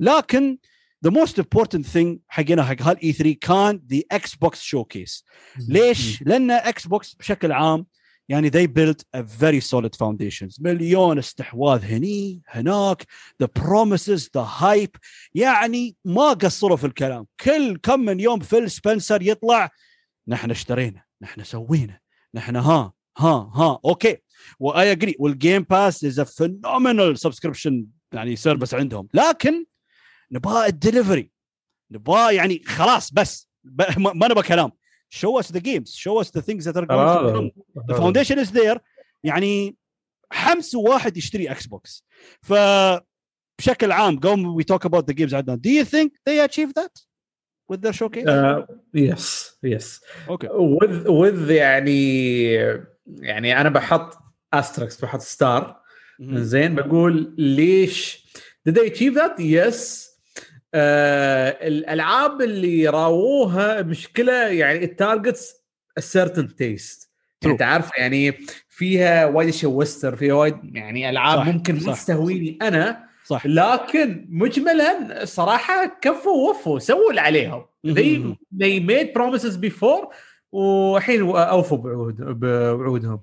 لكن 0.00 0.58
the 1.04 1.10
most 1.10 1.38
important 1.38 1.86
thing 1.86 2.18
حقنا 2.28 2.64
حق 2.64 2.82
هال 2.82 3.12
E3 3.12 3.36
كان 3.40 3.82
the 3.90 4.02
إكس 4.12 4.34
بوكس 4.34 4.62
showcase 4.62 5.24
ليش؟ 5.68 6.22
لأن 6.22 6.50
إكس 6.50 6.86
بوكس 6.86 7.14
بشكل 7.14 7.52
عام 7.52 7.86
يعني 8.28 8.50
they 8.50 8.66
built 8.66 9.02
a 9.16 9.22
very 9.22 9.60
solid 9.60 9.94
foundations. 9.94 10.62
مليون 10.62 11.18
استحواذ 11.18 11.84
هني 11.84 12.42
هناك 12.48 13.02
the 13.42 13.46
promises 13.46 14.22
the 14.22 14.44
hype. 14.60 14.98
يعني 15.34 15.96
ما 16.04 16.32
قصروا 16.32 16.76
في 16.76 16.86
الكلام. 16.86 17.26
كل 17.40 17.76
كم 17.76 18.00
من 18.00 18.20
يوم 18.20 18.40
فيل 18.40 18.70
سبنسر 18.70 19.22
يطلع 19.22 19.70
نحن 20.28 20.50
اشترينا 20.50 21.02
نحن 21.22 21.44
سوينا 21.44 21.98
نحن 22.34 22.56
ها 22.56 22.92
ها 23.18 23.50
ها 23.54 23.80
أوكي. 23.84 24.16
و 24.58 24.92
I 24.92 24.96
agree 24.96 25.16
وال 25.18 25.33
Game 25.33 25.62
Pass 25.62 26.04
is 26.04 26.20
a 26.20 26.24
phenomenal 26.24 27.18
subscription 27.18 27.86
يعني 28.12 28.36
service 28.36 28.74
عندهم. 28.74 29.08
لكن 29.14 29.64
نبغى 30.32 30.66
الدليفري 30.66 31.30
نبغى 31.90 32.34
يعني 32.34 32.62
خلاص 32.66 33.12
بس 33.12 33.48
ما 33.98 34.28
نبغى 34.28 34.42
كلام 34.42 34.70
show 35.14 35.42
us 35.42 35.46
the 35.46 35.60
games 35.60 35.94
show 35.94 36.18
us 36.22 36.30
the 36.30 36.42
things 36.42 36.64
that 36.64 36.76
are 36.76 36.86
going 36.86 37.08
to 37.16 37.32
come 37.34 37.50
the 37.88 37.94
foundation 37.94 38.38
is 38.38 38.50
there 38.50 38.80
يعني 39.24 39.76
حمس 40.32 40.74
واحد 40.74 41.16
يشتري 41.16 41.50
إكس 41.50 41.66
بوكس 41.66 42.04
ف 42.42 42.54
بشكل 43.58 43.92
عام 43.92 44.18
قوم 44.18 44.62
we 44.62 44.64
talk 44.64 44.84
about 44.84 45.06
the 45.06 45.14
games 45.14 45.34
عندنا 45.34 45.56
do 45.56 45.70
you 45.70 45.84
think 45.84 46.10
they 46.28 46.40
achieved 46.40 46.74
that 46.74 46.92
with 47.72 47.80
their 47.82 47.92
showcase 47.92 48.26
uh, 48.26 48.62
yes 48.92 49.54
yes 49.62 50.00
okay 50.28 50.48
with 50.48 51.06
with 51.06 51.50
يعني 51.50 52.52
يعني 53.06 53.60
أنا 53.60 53.68
بحط 53.68 54.18
استركس 54.54 55.00
بحط 55.00 55.20
ستار 55.20 55.80
زين 56.20 56.74
بقول 56.74 57.34
ليش 57.38 58.24
did 58.68 58.72
they 58.72 58.90
achieve 58.90 59.14
that 59.14 59.38
yes 59.38 60.13
آه 60.74 61.48
الألعاب 61.68 62.42
اللي 62.42 62.88
راووها 62.88 63.82
مشكلة 63.82 64.32
يعني 64.32 64.84
التارجتس 64.84 65.54
سيرتن 65.98 66.56
تيست 66.56 67.10
يعني 67.42 67.56
تعرف 67.56 67.90
يعني 67.98 68.32
فيها 68.68 69.26
وايد 69.26 69.48
أشياء 69.48 69.72
ويستر 69.72 70.16
فيها 70.16 70.34
وايد 70.34 70.76
يعني 70.76 71.10
ألعاب 71.10 71.38
صح 71.38 71.46
ممكن 71.46 71.74
ما 71.74 71.92
تستهويني 71.92 72.58
أنا 72.62 73.04
صح. 73.24 73.46
لكن 73.46 74.26
مجملا 74.28 75.24
صراحة 75.24 75.98
كفوا 76.00 76.32
ووفوا 76.32 76.78
سووا 76.78 77.10
اللي 77.10 77.20
عليهم. 77.20 77.64
they, 77.86 78.36
they 78.62 78.80
made 78.80 79.12
promises 79.18 79.56
before 79.56 80.14
والحين 80.52 81.22
أوفوا 81.22 81.78
بعود 81.78 82.16
بوعودهم 82.20 83.20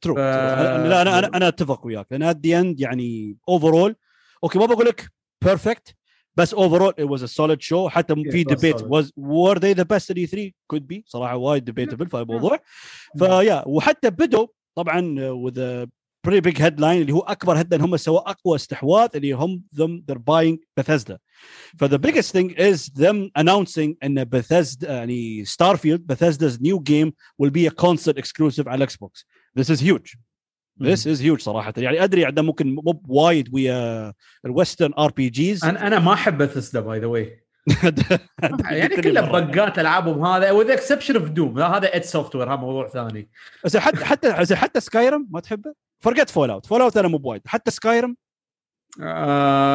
true 0.00 0.14
ف... 0.14 0.18
لا 0.18 1.02
أنا 1.02 1.18
أنا 1.18 1.30
أنا 1.34 1.48
أتفق 1.48 1.86
وياك 1.86 2.06
لأن 2.10 2.22
at 2.22 2.46
the 2.46 2.60
end 2.60 2.80
يعني 2.80 3.36
overall 3.48 3.96
أوكي 4.44 4.58
ما 4.58 4.66
بقول 4.66 4.86
لك 4.86 5.10
perfect 5.44 5.96
بس 6.36 6.54
overall 6.54 6.88
it 6.88 7.00
was 7.00 7.22
a 7.22 7.26
solid 7.26 7.60
show 7.60 7.88
حتى 7.88 8.14
في 8.14 8.44
debate 8.44 8.82
was 8.82 9.12
were 9.16 9.58
they 9.58 9.72
the 9.72 9.82
best 9.82 10.10
E3 10.10 10.26
could 10.26 10.86
be 10.86 11.04
صراحة 11.06 11.36
وايد 11.36 11.64
debatable 11.64 12.06
في 12.08 12.16
الموضوع. 12.16 12.58
ف 13.18 13.28
yeah 13.28 13.68
وحتى 13.68 14.10
بدوا 14.10 14.46
طبعا 14.74 15.20
with 15.20 15.86
very 16.26 16.40
big 16.40 16.62
headline 16.62 17.00
اللي 17.00 17.12
هو 17.12 17.20
أكبر 17.20 17.58
هيدلاين 17.58 17.82
هم 17.82 17.96
سووا 17.96 18.30
أقوى 18.30 18.56
استحواذ 18.56 19.08
اللي 19.14 19.32
هم 19.32 19.62
them 19.76 20.02
they're 20.10 20.18
buying 20.18 20.56
Bethesda. 20.80 21.16
فذا 21.78 21.96
biggest 21.96 22.32
thing 22.32 22.50
is 22.58 22.90
them 23.02 23.30
announcing 23.42 23.94
إن 24.04 24.24
Bethesda 24.24 24.84
يعني 24.84 25.44
Starfield 25.44 26.00
Bethesda's 26.12 26.58
new 26.58 26.78
game 26.78 27.12
will 27.42 27.50
be 27.50 27.66
a 27.66 27.82
console 27.84 28.18
exclusive 28.18 28.66
على 28.66 28.74
الاكس 28.74 28.96
بوكس 28.96 29.26
this 29.60 29.64
is 29.64 29.80
huge. 29.80 30.16
This 30.82 31.06
is 31.06 31.20
huge 31.20 31.40
صراحة. 31.40 31.72
يعني 31.76 32.04
أدري 32.04 32.24
عندنا 32.24 32.46
ممكن 32.46 32.74
مو 32.74 33.02
وايد 33.08 33.54
ويا 33.54 34.12
ال 34.44 34.50
western 34.50 34.92
RPGs 34.98 35.64
أنا 35.64 35.86
أنا 35.86 35.98
ما 35.98 36.12
أحب 36.12 36.38
بثسدا 36.38 36.80
by 36.80 36.98
the 36.98 37.06
way 37.06 37.44
يعني 38.70 38.96
كلها 38.96 39.40
bugات 39.40 39.78
ألعابهم 39.78 40.24
هذا 40.24 40.50
with 40.50 40.70
exception 40.70 41.16
of 41.16 41.28
Doom 41.28 41.58
هذا 41.58 41.96
id 41.96 42.04
Software 42.04 42.52
هذا 42.52 42.60
موضوع 42.60 42.88
ثاني. 42.88 43.30
بس 43.64 43.76
حتى 43.76 44.04
حتى 44.04 44.56
حتى 44.56 44.80
سكايرم 44.80 45.28
ما 45.30 45.40
تحبه؟ 45.40 45.74
فرقت 45.98 46.30
Fallout 46.30 46.66
Fallout 46.66 46.96
أنا 46.96 47.08
مو 47.08 47.18
بوايد. 47.18 47.42
حتى 47.46 47.70
سكايرم 47.70 48.16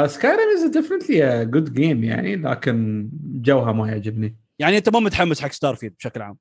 سكايرم 0.05 0.47
is 0.55 0.63
definitely 0.73 1.45
good 1.45 1.73
game 1.73 2.03
يعني 2.03 2.35
لكن 2.35 3.09
جوها 3.23 3.71
ما 3.71 3.89
يعجبني. 3.89 4.37
يعني 4.59 4.77
أنت 4.77 4.89
مو 4.89 4.99
متحمس 4.99 5.41
حق 5.41 5.51
ستار 5.51 5.75
فيلد 5.75 5.93
بشكل 5.99 6.21
عام؟ 6.21 6.37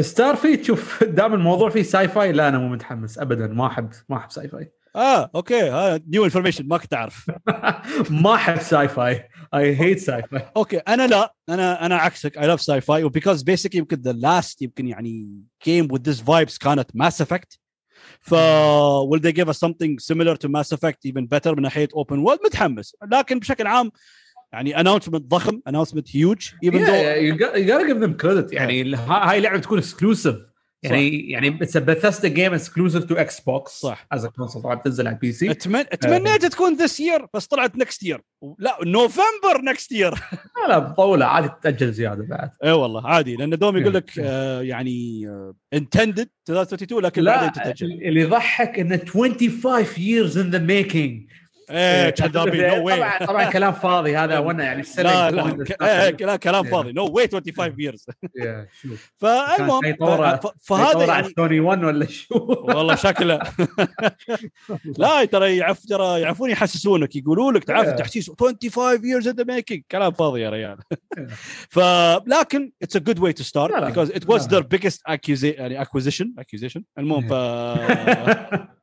ستار 0.00 0.36
فيلد 0.36 0.62
شوف 0.62 1.04
دام 1.04 1.34
الموضوع 1.34 1.70
فيه 1.70 1.82
sci-fi 1.82 2.32
لا 2.32 2.48
أنا 2.48 2.58
مو 2.58 2.68
متحمس 2.68 3.18
ابدا. 3.18 3.46
ما 3.46 3.66
أحب 3.66 3.90
ما 4.08 4.16
أحب 4.16 4.30
sci-fi 4.30 4.72
آه 4.96 5.30
أوكي. 5.34 5.60
ها 5.70 6.00
new 6.08 6.24
information 6.24 6.68
ما 6.68 6.78
كنت 6.78 6.94
أعرف. 6.94 7.30
ما 8.22 8.34
أحب 8.34 8.58
sci-fi 8.60 9.28
I 9.54 9.80
hate 9.80 9.98
sci-fi 9.98 10.50
أوكي. 10.56 10.76
أنا 10.76 11.06
لا. 11.06 11.34
أنا 11.48 11.86
أنا 11.86 11.96
عكسك. 11.96 12.38
I 12.38 12.46
love 12.46 12.60
sci-fi 12.60 12.80
و 12.80 13.04
because 13.04 13.42
basically 13.42 13.78
يمكن 13.78 13.96
the 13.96 14.12
last 14.12 14.62
يمكن 14.62 14.88
يعني 14.88 15.42
game 15.64 15.88
with 15.92 16.02
these 16.02 16.22
vibes 16.22 16.58
كانت 16.58 16.90
ماس 16.94 17.22
افكت 17.22 17.58
ف 18.20 18.34
will 19.10 19.20
they 19.20 19.32
give 19.32 19.48
us 19.48 19.58
something 19.58 19.98
similar 19.98 20.36
to 20.36 20.48
Mass 20.48 20.72
Effect 20.72 20.98
even 21.06 21.26
better 21.26 21.46
من 21.46 21.62
ناحية 21.62 21.88
open 21.94 22.18
world 22.18 22.40
متحمس. 22.44 22.96
لكن 23.12 23.38
بشكل 23.38 23.66
عام 23.66 23.90
يعني 24.54 24.80
announcement 24.80 25.22
ضخم 25.22 25.60
announcement 25.68 26.16
huge 26.16 26.48
got, 26.48 26.54
you 26.54 27.66
gotta 27.68 27.86
give 27.88 28.00
them 28.04 28.14
credit. 28.24 28.52
يعني 28.52 28.94
هاي 28.96 29.40
لعبة 29.40 29.58
تكون 29.58 29.78
exclusive 29.78 30.36
يعني 30.82 31.30
يعني 31.30 31.48
it's 31.48 31.76
Bethesda 31.76 32.28
game 32.28 32.54
exclusive 32.54 33.04
to 33.04 33.14
Xbox 33.14 33.72
صح. 33.80 34.06
as 34.12 34.26
console 34.26 34.62
طبعا 34.62 34.74
بتنزل 34.74 35.06
على 35.06 35.14
ال 35.14 35.32
PC 35.32 35.50
أتمنى 35.50 35.84
تمنيت 35.84 36.46
تكون 36.46 36.74
this 36.74 37.00
year 37.00 37.26
بس 37.34 37.46
طلعت 37.46 37.76
next 37.76 38.02
year 38.02 38.20
لا 38.58 38.78
نوفمبر 38.84 39.60
next 39.64 39.92
year 39.92 40.10
لا 40.12 40.68
لا 40.68 40.78
مطوله 40.78 41.26
عادي 41.26 41.50
تاجل 41.62 41.92
زيادة 41.92 42.26
بعد. 42.26 42.50
اي 42.64 42.72
والله 42.72 43.06
عادي 43.06 43.36
لأن 43.36 43.58
دوم 43.58 43.76
يقول 43.76 43.94
لك 43.94 44.10
آه 44.18 44.62
يعني 44.62 45.28
intended 45.72 46.28
32 46.44 47.02
لكن 47.02 47.22
لا 47.22 47.36
بعدين 47.36 47.52
تتأجل. 47.52 47.86
اللي 47.92 48.20
يضحك 48.20 48.78
انه 48.78 49.00
25 49.06 49.84
years 49.94 50.32
in 50.32 50.54
the 50.54 50.60
making. 50.60 51.43
إيه 51.70 52.10
كان 52.10 52.32
no 52.34 52.84
way 52.84 52.96
طبعا 52.96 53.18
طبعا 53.18 53.50
كلام 53.50 53.72
فاضي 53.72 54.16
هذا 54.16 54.38
وأنا 54.38 54.64
يعني 54.64 54.80
السنة 54.80 55.30
لا 55.30 55.30
لا 55.30 56.10
لا 56.10 56.36
كلام 56.36 56.64
فاضي. 56.64 56.92
no 56.92 57.06
way 57.06 57.28
25 57.28 57.74
years 57.78 58.06
فالمهم 59.16 59.80
فهذا 60.60 61.04
يعني 61.04 61.28
توني 61.28 61.60
1 61.60 61.84
ولا 61.84 62.06
شو؟ 62.06 62.34
والله 62.34 62.94
شكله. 62.94 63.40
لا 64.98 65.24
ترى 65.24 65.56
يعرف 65.56 65.86
ترى 65.86 66.20
يعرفون 66.20 66.50
يحسسونك 66.50 67.16
يقولوا 67.16 67.52
لك 67.52 67.64
تعرف 67.64 67.88
التحسيس 67.88 68.30
25 68.30 68.98
years 68.98 69.24
in 69.24 69.36
the 69.36 69.44
making. 69.44 69.80
كلام 69.90 70.12
فاضي 70.12 70.40
يا 70.40 70.50
ريال. 70.50 70.78
فلكن 71.68 72.72
اتس 72.82 72.96
ا 72.96 72.98
جود 72.98 73.18
واي 73.18 73.32
تو 73.32 73.42
ستارت 73.42 73.94
because 73.94 74.12
it 74.12 74.24
was 74.24 74.42
their 74.42 74.62
biggest 74.62 75.00
يعني 75.42 75.84
acquisition 75.84 76.26
acquisition. 76.40 76.82
المهم 76.98 77.28
ف 77.28 77.32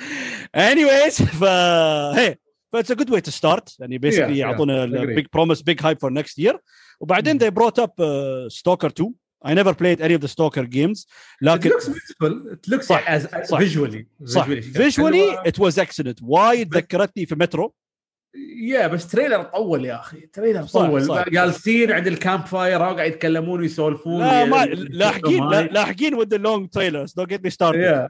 anyways 0.57 1.23
ف 1.23 1.43
هي 2.17 2.37
فاتس 2.73 2.91
ا 2.91 2.93
جود 2.93 3.11
واي 3.11 3.21
تو 3.21 3.31
ستارت 3.31 3.79
يعني 3.79 3.97
بيسكلي 3.97 4.37
يعطونا 4.37 4.85
بيج 4.85 5.25
بروميس 5.33 5.61
بيج 5.61 5.79
هايب 5.83 5.99
فور 5.99 6.13
نكست 6.13 6.39
يير 6.39 6.59
وبعدين 6.99 7.39
they 7.39 7.51
brought 7.51 7.83
up 7.83 7.91
ستوكر 8.47 8.89
uh, 8.89 8.91
2 8.91 9.13
I 9.45 9.53
never 9.53 9.73
played 9.75 10.01
any 10.01 10.15
of 10.15 10.21
the 10.21 10.27
Stalker 10.27 10.65
games 10.65 11.05
لكن 11.41 11.69
it 11.69 11.73
looks 11.73 11.85
beautiful 11.87 12.53
it 12.53 12.73
looks 12.73 12.85
صح. 12.87 13.07
as 13.07 13.47
صح. 13.49 13.59
visually 13.59 14.05
صح 14.25 14.47
visually 14.47 15.49
it 15.49 15.59
was 15.59 15.77
excellent 15.77 16.17
وايد 16.21 16.75
ذكرتني 16.75 17.25
في 17.25 17.35
مترو 17.35 17.75
yeah 18.62 18.86
بس 18.86 19.08
trailer 19.08 19.42
طول 19.42 19.84
يا 19.84 20.00
أخي 20.00 20.20
trailer 20.20 20.62
طول. 20.62 21.24
جالسين 21.32 21.92
عند 21.92 22.06
ال 22.06 22.46
campfire 22.46 22.80
وقاعد 22.82 23.10
يتكلمون 23.12 23.60
ويسولفون 23.60 24.20
لا 24.20 24.44
ما 24.44 24.64
لاحقين 24.66 25.48
لاحقين 25.48 26.14
with 26.14 26.34
ال 26.34 26.41
long 26.41 26.68
trailers 26.68 27.12
don't 27.12 27.28
get 27.28 27.44
me 27.44 27.50
start 27.50 28.08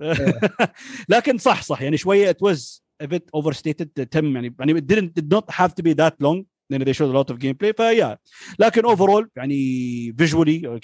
لكن 1.08 1.38
صح 1.38 1.62
صح. 1.62 1.82
يعني 1.82 1.96
شوية 1.96 2.30
it 2.30 2.42
was 2.42 2.84
a 3.02 3.06
bit 3.06 3.40
overstated 3.40 4.04
تم 4.10 4.34
يعني 4.34 4.54
يعني 4.58 4.80
it 4.80 4.84
didn't 4.84 5.22
did 5.22 5.36
not 5.36 5.54
have 5.54 5.70
to 5.70 5.82
be 5.82 5.94
that 5.94 6.14
long. 6.26 6.44
لأن 6.70 6.84
they 6.84 6.92
showed 6.92 7.14
a 7.14 7.18
lot 7.18 7.34
of 7.34 7.38
gameplay. 7.38 7.72
ف 7.76 7.83
yeah. 7.83 8.18
لكن 8.58 8.82
overall 8.82 9.26
يعني 9.36 10.14
visually 10.22 10.80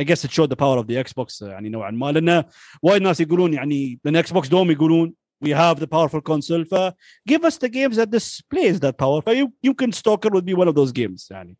I 0.00 0.04
guess 0.04 0.24
it 0.24 0.30
showed 0.30 0.50
the 0.50 0.56
power 0.56 0.78
of 0.82 0.86
the 0.86 1.04
Xbox 1.04 1.42
يعني 1.42 1.68
نوعا 1.68 1.90
ما. 1.90 2.12
لأن 2.12 2.44
وايد 2.82 3.02
ناس 3.02 3.20
يقولون 3.20 3.54
يعني 3.54 4.00
لأن 4.04 4.16
Xbox 4.16 4.48
دوم 4.48 4.70
يقولون 4.70 5.14
we 5.41 5.51
have 5.51 5.79
the 5.79 5.87
powerful 5.87 6.21
console 6.21 6.63
ف 6.65 6.93
give 7.27 7.43
us 7.45 7.57
the 7.57 7.69
games 7.69 7.95
that 7.97 8.09
displays 8.09 8.79
that 8.79 8.97
power 8.97 9.21
فيو 9.21 9.51
يمكن 9.63 9.91
Stalker 9.91 10.29
would 10.29 10.45
be 10.45 10.53
one 10.53 10.67
of 10.67 10.75
those 10.75 10.91
games 10.91 11.27
يعني 11.31 11.57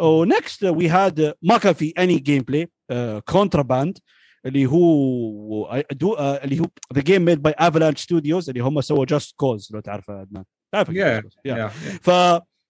oh, 0.00 0.24
next 0.24 0.62
uh, 0.62 0.72
we 0.72 0.86
had 0.88 1.20
uh, 1.20 1.32
ما 1.42 1.58
كان 1.58 1.72
في 1.74 1.92
any 1.98 2.20
gameplay 2.20 2.66
uh, 2.92 3.20
contraband 3.36 4.00
اللي 4.46 4.66
هو 4.66 5.84
دو, 5.92 6.16
uh, 6.16 6.20
اللي 6.20 6.60
هو 6.60 6.66
the 6.94 7.02
game 7.02 7.24
made 7.24 7.42
by 7.42 7.52
Avalanche 7.66 8.00
Studios 8.00 8.48
اللي 8.48 8.60
هم 8.60 8.80
سووا 8.80 9.06
Just 9.06 9.34
Cause 9.42 9.72
لو 9.72 9.80
تعرفه 9.80 10.14
عدنان 10.14 10.44
تعرف 10.72 10.90
yeah, 10.90 10.92
yeah. 10.92 11.22
yeah, 11.48 11.70
yeah. 11.70 11.98
ف 12.02 12.10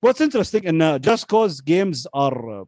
what's 0.07 0.21
interesting 0.21 0.67
ان 0.67 1.01
Just 1.01 1.27
Cause 1.27 1.61
games 1.61 2.07
are 2.17 2.65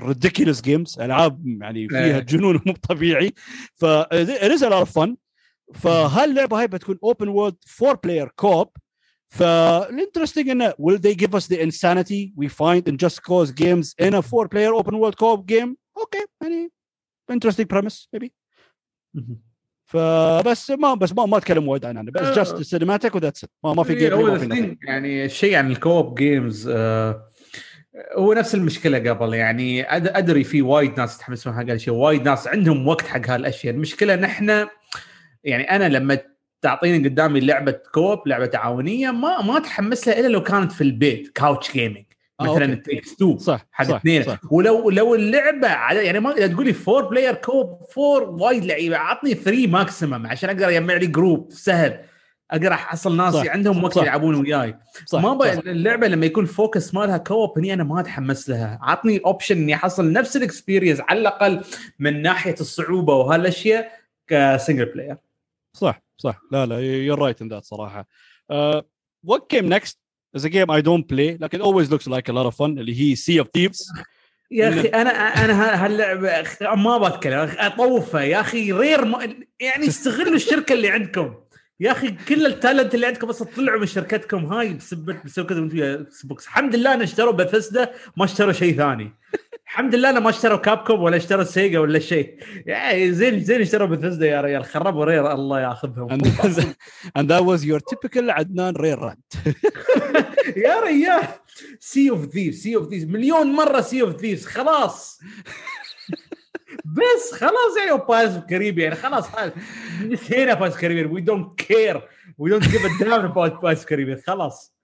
ridiculous 0.00 0.60
games 0.60 1.00
العاب 1.00 1.46
يعني 1.46 1.88
فيها 1.88 2.18
جنون 2.18 2.60
مو 2.66 2.72
طبيعي 2.72 3.32
ف 3.74 3.84
it 4.12 4.52
is 4.52 4.62
a 4.62 4.70
lot 4.70 4.86
of 4.86 4.88
fun 4.88 5.16
فهل 5.73 6.29
اللعبة 6.29 6.59
هاي 6.59 6.67
بتكون 6.67 6.99
open 7.03 7.27
world 7.27 7.55
four 7.67 7.95
player 7.95 8.27
co-op 8.35 8.69
ف 9.27 9.36
ال 9.36 9.46
interesting 9.46 10.49
إنه 10.49 10.71
will 10.71 10.97
they 10.97 11.15
give 11.15 11.35
us 11.39 11.47
the 11.47 11.59
insanity 11.59 12.33
we 12.37 12.47
find 12.47 12.87
in 12.87 12.97
just 12.97 13.21
cause 13.23 13.51
games 13.51 13.93
in 14.07 14.13
a 14.13 14.21
four 14.21 14.47
player 14.47 14.73
open 14.73 14.95
world 14.99 15.17
co-op 15.17 15.45
game? 15.45 15.75
Okay 15.99 16.25
يعني 16.41 16.71
interesting 17.31 17.65
premise 17.73 18.07
maybe. 18.15 18.29
فبس 19.85 20.71
ما 20.71 20.93
بس 20.93 21.13
ما 21.13 21.25
ما 21.25 21.37
أتكلم 21.37 21.67
وايد 21.67 21.85
عنها 21.85 22.03
بس. 22.03 22.35
just 22.35 22.61
cinematic 22.61 23.15
و 23.15 23.19
that's 23.19 23.45
ما 23.63 23.73
ما 23.73 23.83
في 23.83 23.95
game 23.95 24.13
هو 24.13 24.25
ما 24.25 24.37
في 24.37 24.45
ال 24.45 24.50
thing 24.50 24.73
nothing. 24.73 24.87
يعني 24.87 25.25
الشيء 25.25 25.55
عن 25.55 25.71
ال 25.71 25.78
co-op 25.78 26.15
games 26.15 26.67
آه 26.67 27.31
هو 28.17 28.33
نفس 28.33 28.55
المشكلة 28.55 29.09
قبل 29.09 29.33
يعني 29.33 29.83
أدري 29.93 30.43
في 30.43 30.61
وايد 30.61 30.99
ناس 30.99 31.15
يتحمسون 31.15 31.53
حق 31.53 31.59
هالشيء 31.69 31.93
وايد 31.93 32.21
ناس 32.21 32.47
عندهم 32.47 32.87
وقت 32.87 33.07
حق 33.07 33.29
هالأشياء. 33.29 33.73
المشكلة 33.73 34.15
نحن 34.15 34.67
يعني 35.45 35.63
أنا 35.63 35.89
لما 35.89 36.17
تعطيني 36.61 37.07
قدامي 37.09 37.39
لعبة 37.39 37.71
co-op 37.71 38.27
لعبة 38.27 38.45
تعاونية 38.45 39.11
ما 39.11 39.41
ما 39.41 39.57
اتحمس 39.57 40.07
لها 40.07 40.19
إلا 40.19 40.27
لو 40.27 40.43
كانت 40.43 40.71
في 40.71 40.81
البيت 40.81 41.27
couch 41.27 41.71
gaming 41.71 42.05
آه، 42.39 42.43
مثلا 42.43 42.69
okay. 42.73 42.81
Takes 42.81 43.13
2 43.13 43.37
صح 43.37 43.65
حق 43.71 43.93
اثنين. 43.95 44.25
ولو 44.51 44.89
لو 44.89 45.15
اللعبة 45.15 45.67
على 45.67 46.05
يعني 46.05 46.19
ما 46.19 46.31
إذا 46.31 46.47
تقول 46.47 46.65
لي 46.65 46.73
four 46.73 47.05
player 47.05 47.33
co-op 47.33 47.79
four 47.93 48.23
وايد 48.23 48.65
لعيبة 48.65 48.97
عطني 48.97 49.33
3 49.33 49.67
maximum 49.67 50.27
عشان 50.27 50.49
أقدر 50.49 50.69
أجمع 50.69 50.93
لي 50.93 51.07
group 51.07 51.47
سهل. 51.51 51.99
أقدر 52.51 52.73
أحصل 52.73 53.17
ناس 53.17 53.33
صح، 53.33 53.47
عندهم 53.47 53.83
وقت. 53.83 53.97
يلعبون 53.97 54.35
وياي. 54.35 54.75
صح 55.05 55.21
ما 55.21 55.33
ب... 55.33 55.41
اللعبة 55.43 56.07
لما 56.07 56.25
يكون 56.25 56.45
focus 56.45 56.93
مالها 56.93 57.17
co-op 57.17 57.57
هني 57.59 57.73
أنا 57.73 57.83
ما 57.83 57.99
أتحمس 57.99 58.49
لها. 58.49 58.79
عطني 58.81 59.21
option 59.25 59.57
إني 59.57 59.75
أحصل 59.75 60.11
نفس 60.11 60.37
ال 60.37 60.43
experience 60.43 61.01
على 61.01 61.19
الأقل 61.19 61.63
من 61.99 62.21
ناحية 62.21 62.55
الصعوبة 62.59 63.15
وهالأشياء 63.15 63.91
ك 64.27 64.35
single 64.35 64.85
player 64.85 65.17
صح 65.75 66.01
صح. 66.17 66.41
لا 66.51 66.65
لا 66.65 66.75
you're 66.79 67.19
right 67.19 67.45
in 67.45 67.49
that 67.49 67.63
صراحة. 67.63 68.07
what 69.27 69.41
came 69.53 69.69
next 69.69 69.95
is 70.37 70.45
a 70.45 70.49
game 70.49 70.69
I 70.69 70.81
don't 70.81 71.07
play 71.13 71.37
لكن 71.41 71.63
always 71.63 71.89
looks 71.89 72.07
like 72.07 72.29
a 72.29 72.33
lot 72.33 72.45
of 72.45 72.55
fun 72.55 72.61
اللي 72.61 72.99
هي 73.01 73.15
Sea 73.15 73.43
of 73.43 73.47
Thieves. 73.47 74.05
يا 74.51 74.69
أخي 74.69 74.87
أنا 74.87 75.09
أنا 75.09 75.85
هاللعبه 75.85 76.75
ما 76.75 76.97
بتكلم 76.97 77.51
أطوفه. 77.57 78.21
يا 78.21 78.41
أخي 78.41 78.71
Rare 78.71 79.05
ما 79.05 79.35
يعني 79.59 79.87
استغلوا 79.87 80.35
الشركة 80.35 80.73
اللي 80.73 80.89
عندكم. 80.89 81.35
يا 81.79 81.91
أخي 81.91 82.11
كل 82.11 82.45
ال 82.45 82.52
talent 82.52 82.95
اللي 82.95 83.05
عندكم 83.05 83.27
بس 83.27 83.43
طلعوا 83.43 83.79
من 83.79 83.85
شركتكم. 83.85 84.45
هاي 84.45 84.73
بسبب 84.73 85.23
بسبب 85.25 85.47
كذا 85.49 86.07
الحمد 86.31 86.75
لله 86.75 86.93
أن 86.93 87.01
اشتروا 87.01 87.33
بثسدا 87.33 87.91
ما 88.17 88.25
اشتروا 88.25 88.53
شيء 88.53 88.77
ثاني. 88.77 89.13
الحمد 89.67 89.95
لله 89.95 90.09
أنا 90.09 90.19
ما 90.19 90.29
اشتروا 90.29 90.57
Capcom 90.57 91.01
ولا 91.03 91.17
اشتروا 91.17 91.43
Sega 91.43 91.79
ولا 91.79 91.99
شيء. 91.99 92.39
يعني 92.65 93.11
زين 93.11 93.39
زين 93.43 93.61
اشتروا 93.61 93.87
بثسدا 93.87 94.27
يا 94.27 94.41
ريال. 94.41 94.65
خربوا 94.65 95.05
Rare 95.05 95.31
الله 95.33 95.61
ياخذهم. 95.61 96.07
And, 97.17 97.29
that 97.29 97.43
was 97.45 97.63
your 97.65 97.79
typical 97.79 98.29
عدنان 98.29 98.75
rare 98.75 98.99
rant 99.05 99.37
يا 100.57 100.79
ريال. 100.79 101.27
Sea 101.79 102.09
of 102.09 102.25
Thieves 102.25 102.57
Sea 102.61 102.75
of 102.75 102.89
Thieves 102.89 103.05
مليون 103.05 103.47
مرة 103.47 103.81
Sea 103.81 104.01
of 104.01 104.15
Thieves 104.21 104.45
خلاص. 104.45 105.19
بس 106.85 107.33
خلاص 107.33 107.77
يعني 107.87 108.01
Pirates 108.09 108.45
Caribbean 108.49 108.91
يعني 108.91 109.03
خلاص 109.03 109.25
نسينا 110.01 110.53
Pirates 110.53 110.77
Caribbean 110.77 111.05
we 111.05 111.21
don't 111.21 111.59
care 111.59 112.01
we 112.37 112.49
don't 112.49 112.63
give 112.63 112.85
a 112.85 113.03
damn 113.03 113.13
about 113.25 113.83
Caribbean 113.83 114.21
خلاص. 114.27 114.74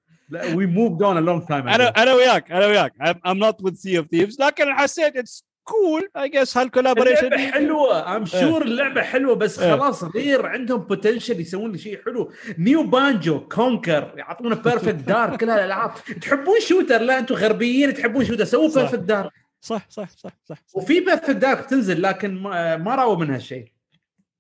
we 0.56 0.66
moved 0.66 1.04
on 1.04 1.18
a 1.18 1.20
long 1.20 1.46
time 1.46 1.68
أنا 1.68 1.88
أنا 1.88 2.14
وياك 2.14 2.52
أنا 2.52 2.66
وياك. 2.66 2.94
I'm, 3.04 3.30
I'm 3.30 3.38
not 3.38 3.66
with 3.66 3.76
Sea 3.76 3.98
of 4.02 4.06
Thieves. 4.06 4.40
لكن 4.40 4.74
حسيت 4.74 5.18
it's 5.18 5.44
cool 5.70 6.02
I 6.18 6.28
guess 6.28 6.58
هال 6.58 6.67
collaboration 6.67 7.26
اللعبة 7.26 7.52
حلوة. 7.52 8.16
I'm 8.16 8.26
sure 8.26 8.62
اللعبة 8.62 9.02
حلوة 9.02 9.36
بس 9.36 9.60
إيه. 9.60 9.76
خلاص 9.76 10.04
غير 10.04 10.46
عندهم 10.46 10.80
potential 10.80 11.40
يسوون 11.40 11.78
شيء 11.78 12.00
حلو. 12.06 12.32
new 12.58 12.84
Banjo 12.84 13.40
Conker 13.40 14.14
يعطونا 14.18 14.56
Perfect 14.56 14.96
Dark 14.96 15.38
كل 15.38 15.50
هالالعاب 15.50 15.92
تحبون 16.22 16.60
shooter 16.60 17.02
لا 17.02 17.20
أنتم 17.20 17.36
غربيين 17.36 17.94
تحبون 17.94 18.26
shooter 18.26 18.44
سووا. 18.44 18.76
Perfect 18.76 19.00
Dark 19.00 19.30
صح 19.62 19.86
صح 19.90 20.10
صح 20.10 20.32
صح, 20.46 20.58
صح. 20.68 20.76
وفي 20.76 21.00
Perfect 21.00 21.30
Dark 21.30 21.66
تنزل 21.66 22.02
لكن 22.02 22.42
ما, 22.42 22.78
ما 22.78 22.96
راوا 22.96 23.16
منها 23.16 23.38
شيء 23.38 23.72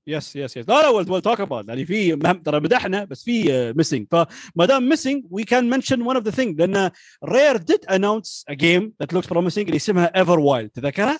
yes 0.07 0.36
yes 0.36 0.57
yes 0.57 0.69
لا 0.70 0.82
لا 0.82 0.89
we'll 0.89 1.22
talk 1.22 1.41
about 1.41 1.67
يعني 1.68 1.86
في 1.86 2.16
ترى 2.16 2.60
مدحنا 2.60 3.04
بس 3.04 3.24
في 3.24 3.74
missing 3.78 4.07
فما 4.12 4.66
دام 4.66 4.89
missing 4.89 5.24
we 5.30 5.43
can 5.43 5.69
mention 5.69 6.01
one 6.01 6.15
of 6.15 6.26
the 6.26 6.32
thing 6.32 6.61
لأن 6.62 6.91
Rare 7.26 7.57
did 7.57 7.86
announce 7.86 8.45
a 8.49 8.53
game 8.53 8.93
that 8.99 9.13
looks 9.13 9.28
promising 9.28 9.65
اللي 9.66 9.78
اسمها 9.78 10.20
Everwild 10.19 10.69
تذكرها؟ 10.70 11.20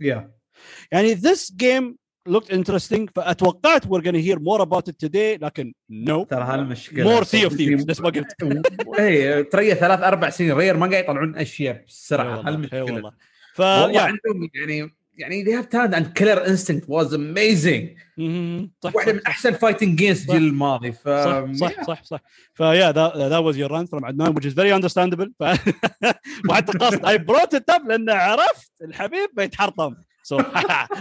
yeah 0.00 0.32
يعني 0.92 1.16
this 1.16 1.52
game 1.62 1.94
looked 2.28 2.52
interesting 2.52 3.06
فأتوقعت 3.14 3.86
we're 3.86 4.02
gonna 4.02 4.20
hear 4.28 4.38
more 4.38 4.60
about 4.60 4.88
it 4.90 5.06
today 5.06 5.40
لكن 5.42 5.74
no. 5.92 6.26
ترى 6.28 6.44
هالمشكله 6.44 7.20
more 7.20 7.24
Sea 7.24 7.48
of 7.48 7.52
Thieves. 7.52 7.88
نفس 7.88 8.00
ما 8.00 8.08
قلت 8.08 8.26
اي 8.98 9.44
ترى 9.44 9.74
ثلاث 9.74 10.00
أربع 10.00 10.30
سنين. 10.30 10.52
Rare 10.52 10.76
ما 10.76 10.90
قاعد 10.90 11.04
يطلعون 11.04 11.36
أشياء 11.36 11.84
بسرعة. 11.88 12.48
هالمشكله 12.48 12.82
والله. 12.82 13.12
ف 13.54 13.60
والله 13.60 13.92
yeah. 13.92 14.02
عندهم 14.02 14.50
يعني 14.54 14.95
يعني 15.18 15.62
talent 15.62 15.94
and 15.94 16.14
killer 16.14 16.44
instinct 16.46 16.88
was 16.88 17.12
amazing 17.12 17.96
مهم. 18.18 18.70
صح 18.80 18.94
واحدة 18.96 19.12
من 19.12 19.20
احسن 19.26 19.52
fighting 19.52 19.98
games. 19.98 20.20
الجيل 20.20 20.36
الماضي 20.48 20.92
ف 20.92 21.08
صح 21.08 21.52
صح 21.54 21.82
صح 21.84 22.02
صح 22.04 22.20
ف 22.54 22.62
yeah 22.62 22.92
that, 22.92 23.12
that 23.14 23.42
was 23.44 23.56
your 23.56 23.68
rant 23.70 23.88
from 23.90 24.04
عدنان 24.04 24.34
which 24.34 24.44
is 24.46 24.52
very 24.54 24.72
understandable. 24.72 25.28
وحتى 26.50 26.78
قصد 26.78 27.06
I 27.06 27.18
brought 27.18 27.54
it 27.58 27.74
up 27.74 27.86
لأن 27.88 28.10
عرفت 28.10 28.72
الحبيب 28.82 29.28
بيتحرطم 29.32 29.94
so 30.32 30.36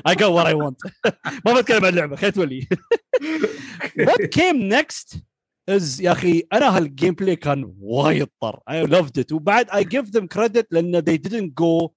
I 0.07 0.15
got 0.15 0.31
what 0.33 0.45
I 0.47 0.53
want 0.53 1.11
ما 1.45 1.53
بتكلم 1.61 1.85
عن 1.85 1.91
اللعبه 1.93 2.15
خلينا 2.15 2.35
تولي 2.35 2.67
what 3.99 4.21
came 4.37 4.69
next 4.79 5.17
is 5.71 6.01
يا 6.01 6.11
أخي 6.11 6.43
أنا 6.53 6.77
هال 6.77 7.13
gameplay 7.13 7.35
كان 7.35 7.73
وايد 7.79 8.27
طر 8.41 8.59
I 8.69 8.87
loved 8.87 9.21
it 9.21 9.31
وبعد 9.31 9.69
I 9.69 9.83
give 9.83 10.11
them 10.11 10.27
credit 10.37 10.63
لأن 10.71 11.01
they 11.01 11.17
didn't 11.17 11.53
go 11.63 11.91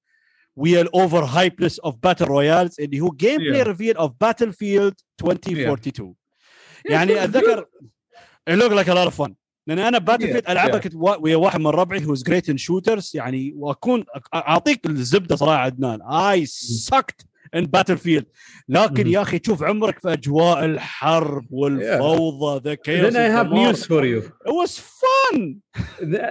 ويا 0.59 0.81
ال 0.81 0.89
over 0.89 1.25
hypeness 1.25 1.79
of 1.79 1.95
battle 2.03 2.25
royales 2.25 2.81
اللي 2.81 3.01
هو 3.01 3.11
gameplay. 3.11 3.63
reveal 3.63 3.97
of 3.97 4.13
Battlefield 4.21 4.95
2042 5.25 6.15
يعني 6.91 7.25
أتذكر 7.25 7.67
a 8.51 8.53
lot 8.95 9.11
of 9.13 9.25
fun. 9.25 9.33
لأن 9.67 9.79
أنا 9.79 9.99
Battle 9.99 10.25
Yeah, 10.29 10.33
field 10.33 10.51
ألعبها 10.51 10.81
yeah. 10.81 10.83
كنت 10.83 10.95
ويا 10.95 11.37
واحد 11.37 11.61
من 11.61 11.67
ربعي 11.67 12.01
who's 12.01 12.21
great 12.31 12.53
in 12.53 12.57
shooters 12.57 13.11
يعني 13.15 13.53
وأكون 13.57 14.05
أعطيك 14.35 14.87
الزبدة 14.87 15.37
صراحة 15.37 15.57
عدنان. 15.63 15.99
I 16.03 16.47
sucked 17.55 17.65
in 17.65 17.67
Battlefield 17.71 18.25
لكن 18.69 19.05
Mhm. 19.05 19.07
يا 19.07 19.23
أخي 19.23 19.39
تشوف 19.39 19.63
عمرك 19.63 19.99
في 19.99 20.13
اجواء 20.13 20.65
الحرب 20.65 21.47
والفوضى 21.51 22.61
ذا 22.71 22.75
chaos 22.75 23.13
then 23.13 23.17
I 23.17 23.29
have 23.39 23.51
news 23.53 23.85
for 23.85 24.05
you 24.05 24.23
it 24.49 24.53
was 24.53 24.79
fun 24.79 25.57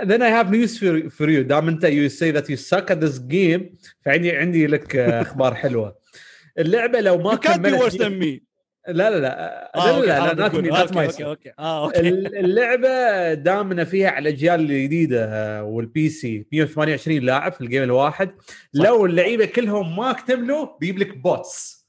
then 0.09 0.21
I 0.21 0.29
have 0.29 0.49
news 0.51 0.77
for, 0.79 1.09
for 1.09 1.29
you 1.29 1.41
دام 1.41 1.67
انت 1.67 1.85
you 1.85 2.09
say 2.09 2.31
that 2.31 2.45
you 2.49 2.57
suck 2.57 2.91
at 2.91 2.99
this 3.01 3.19
game 3.19 3.61
فعندي 4.05 4.31
عندي 4.31 4.67
لك 4.67 4.95
آه، 4.95 5.21
أخبار 5.21 5.55
حلوة 5.55 5.95
اللعبه 6.59 6.99
لو 7.01 7.17
ما 7.17 7.35
you 7.35 7.39
can't 7.39 7.51
be 7.51 7.53
كملت 7.53 7.81
worse 7.83 7.95
than 7.97 8.23
me 8.23 8.46
لا 8.87 9.09
لا 9.09 9.19
لا. 9.19 9.71
آه، 9.75 9.99
لا 9.99 10.33
لا 10.33 10.49
me 10.49 10.51
good. 10.51 10.55
not 10.55 10.75
okay، 10.75 10.93
myself 10.93 11.21
okay 11.21 11.25
okay. 11.25 11.51
آه 11.59 11.85
okay. 11.85 11.99
اللعبة 12.09 13.33
دامنا 13.33 13.83
فيها 13.83 14.09
على 14.09 14.29
الأجيال 14.29 14.59
الجديدة 14.59 15.25
آه، 15.29 15.63
وال 15.63 16.09
PC 16.09 16.45
128 16.51 17.19
لاعب 17.21 17.53
في 17.53 17.61
ال 17.61 17.66
game 17.66 17.83
الواحد. 17.83 18.31
لو 18.73 19.05
اللعيبة 19.05 19.45
كلهم 19.45 19.95
ما 19.95 20.11
اكتملوا 20.11 20.67
بيجيب 20.79 20.97
لك 20.99 21.17
bots 21.17 21.87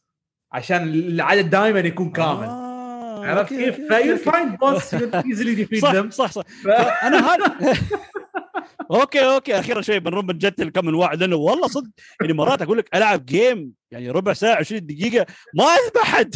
عشان 0.53 0.83
العدد 0.89 1.51
دائما 1.51 1.81
يكون 1.81 2.11
كامل. 2.11 2.45
آه، 2.45 3.27
عرفت 3.27 3.55
كيف؟ 3.55 3.77
ف 3.93 4.17
you. 4.17 4.38
find 4.38 4.59
bots 4.59 4.95
easily 4.95 5.55
defeat 5.55 5.83
صح 5.83 6.11
صح 6.11 6.31
صح. 6.33 6.45
أنا 7.05 7.35
هذا 7.35 7.57
okay 8.91 9.21
okay. 9.35 9.59
أخيرا 9.59 9.81
شوي 9.83 9.99
بنرد 10.01 10.27
بنجتل 10.27 10.71
كم 10.71 10.87
من 10.87 10.95
واحد 10.95 11.21
لأنه 11.21 11.37
والله 11.37 11.67
صدق 11.69 11.89
يعني 12.21 12.33
مرات 12.33 12.63
أقول 12.63 12.79
لك 12.79 12.89
ألعب 12.97 13.27
game 13.27 13.73
يعني 13.91 14.11
ربع 14.11 14.33
ساعة 14.33 14.57
20 14.57 14.87
دقيقة 14.87 15.27
ما 15.55 15.65
أذبح 15.65 16.03
حد. 16.05 16.35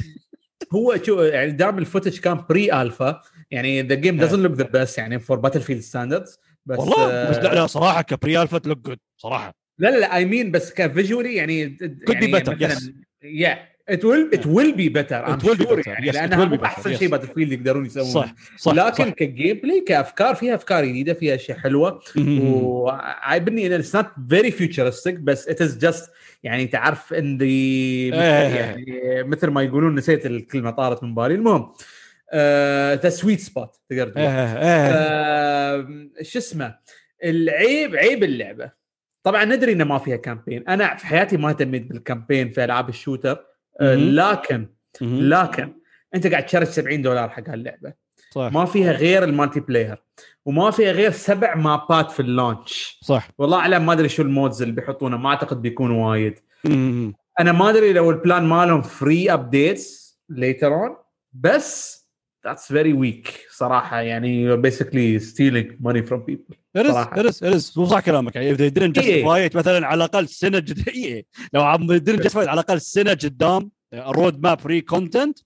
هو 0.73 0.97
شو 1.03 1.23
يعني 1.23 1.51
دام 1.51 1.79
ال 1.79 1.84
footage 1.84 2.19
كان 2.21 2.45
pre 2.51 2.83
alpha 2.83 3.21
يعني 3.51 3.83
the 3.83 3.95
game 3.95 4.17
doesn't 4.21 4.41
look 4.41 4.53
the 4.53 4.65
best 4.65 4.99
يعني 4.99 5.21
for 5.21 5.39
Battlefield 5.39 5.81
standards 5.81 6.39
بس 6.67 6.79
والله 6.79 7.11
آه، 7.11 7.31
بس 7.31 7.37
لا 7.37 7.55
لا 7.55 7.67
صراحة 7.67 8.03
ك 8.03 8.14
pre 8.14 8.49
alpha 8.49 8.62
it 8.62 8.67
looked 8.67 8.79
good 8.79 8.99
صراحة 9.17 9.55
لا 9.79 9.89
لا 9.89 9.97
لا 10.01 10.17
I 10.17 10.25
mean 10.25 10.51
بس 10.51 10.73
ك 10.73 10.80
visually 10.80 11.35
يعني 11.35 11.77
Could 12.11 12.15
be 12.15 12.41
better, 12.41 12.57
yes. 12.61 12.91
yeah 13.23 13.59
it 13.89 14.05
will 14.05 14.31
it 14.35 14.47
will 14.47 14.75
be 14.75 14.89
better 14.89 15.27
It 15.39 15.41
will 15.43 15.57
be 15.59 15.65
better, 15.65 15.89
يعني 15.89 16.11
لأنها 16.11 16.45
will 16.47 16.49
be 16.49 16.61
better, 16.61 16.65
أحسن 16.65 16.95
yes. 16.95 16.99
شيء 16.99 17.09
Battlefield 17.09 17.53
يقدرون 17.53 17.87
يسوونه 17.87 18.11
صح 18.11 18.35
صح 18.57 18.73
لكن. 18.75 19.11
ك 19.11 19.61
gameplay 19.63 19.81
كأفكار 19.81 20.35
فيها 20.35 20.55
أفكار 20.55 20.85
جديدة 20.85 21.15
فيها 21.15 21.35
أشياء 21.35 21.59
حلوة 21.59 22.01
مم. 22.17 22.41
وعيبني 22.55 23.67
ان 23.67 23.73
it's 23.73 23.97
not 23.97 24.07
very 24.29 24.51
futuristic 24.51 25.15
بس 25.15 25.49
it 25.49 25.63
is 25.63 25.79
just 25.79 26.11
يعني 26.43 26.67
تعرف 26.67 27.15
ان 27.15 27.39
the 27.39 28.09
يعني 28.09 29.23
مثل 29.23 29.49
ما 29.49 29.63
يقولون 29.63 29.95
نسيت 29.95 30.27
الكلمة 30.27 30.71
طارت 30.71 31.03
من 31.03 31.15
بالي. 31.15 31.35
المهم 31.35 31.73
the 33.03 33.09
sweet 33.09 33.41
spot 33.41 33.77
تقدر 33.91 34.09
تقول. 34.09 34.25
إيه، 34.25 34.59
إيه. 34.59 34.93
آه، 34.95 35.87
شو 36.23 36.39
اسمه؟ 36.39 36.79
العيب 37.25 37.97
عيب 37.97 38.25
اللعبة. 38.25 38.71
طبعا 39.23 39.45
ندري 39.45 39.73
إنه 39.73 39.85
ما 39.85 39.99
فيها 39.99 40.17
campaign 40.17 40.69
أنا 40.69 40.97
في 40.97 41.07
حياتي 41.07 41.37
ما 41.37 41.49
اهتميت 41.49 41.83
بال 41.83 41.96
campaign 41.96 42.51
في 42.51 42.65
ألعاب 42.65 42.89
ال 42.89 42.95
shooter. 42.95 43.45
آه،. 43.81 43.95
لكن. 43.95 44.67
لكن 45.01 45.73
أنت 46.15 46.27
قاعد 46.27 46.47
charge 46.47 46.67
70 46.67 47.03
دولار 47.03 47.29
حق 47.29 47.49
هاللعبة. 47.49 47.93
صح 48.33 48.53
ما 48.53 48.65
فيها 48.65 48.93
غير 48.93 49.25
ال 49.25 49.61
multiplayer 49.61 50.03
وما 50.45 50.71
فيها 50.71 50.93
غير 50.93 51.11
سبع 51.11 51.55
mapات 51.55 52.11
في 52.11 52.21
ال 52.21 52.32
launch 52.32 52.99
صح 53.03 53.29
والله 53.39 53.59
أعلم 53.59 53.87
ما 53.87 53.93
أدري 53.93 54.09
شو 54.09 54.23
ال 54.23 54.30
modes 54.30 54.63
اللي 54.63 54.75
بيحطونه 54.75 55.17
ما 55.17 55.29
أعتقد 55.29 55.63
بيكون 55.63 55.91
وايد. 55.91 56.35
أنا 57.41 57.53
ما 57.53 57.71
أدري 57.71 57.93
لو 57.93 58.11
ال 58.11 58.18
plan 58.18 58.45
مالهم 58.45 58.83
free 58.83 59.33
updates 59.33 60.19
later 60.33 60.71
on 60.71 60.93
بس 61.33 62.03
that's 62.47 62.75
very 62.75 62.93
weak 63.03 63.29
صراحة 63.51 64.01
يعني 64.01 64.57
basically 64.57 65.21
stealing 65.21 65.87
money 65.87 66.03
from 66.03 66.21
people 66.31 66.57
It 66.79 66.87
is, 66.87 66.97
it 66.97 67.27
is, 67.27 67.43
it 67.43 67.55
is. 67.55 67.79
مو 67.79 67.85
صح 67.87 68.01
كلامك 68.01 68.37
يعني 68.37 68.47
إيه. 68.49 68.71
justify 68.71 69.51
it 69.51 69.57
مثلا 69.57 69.87
على 69.87 69.95
الأقل 70.05 70.29
سنة 70.29 70.59
جد... 70.59 70.89
إيه. 70.89 71.27
لو 71.53 71.63
عم 71.63 71.99
justify 71.99 72.33
it 72.33 72.37
على 72.37 72.53
الأقل 72.53 72.81
سنة 72.81 73.11
قدام 73.11 73.71
رود 73.95 74.43
map 74.43 74.61
free 74.61 74.81
content. 74.81 75.39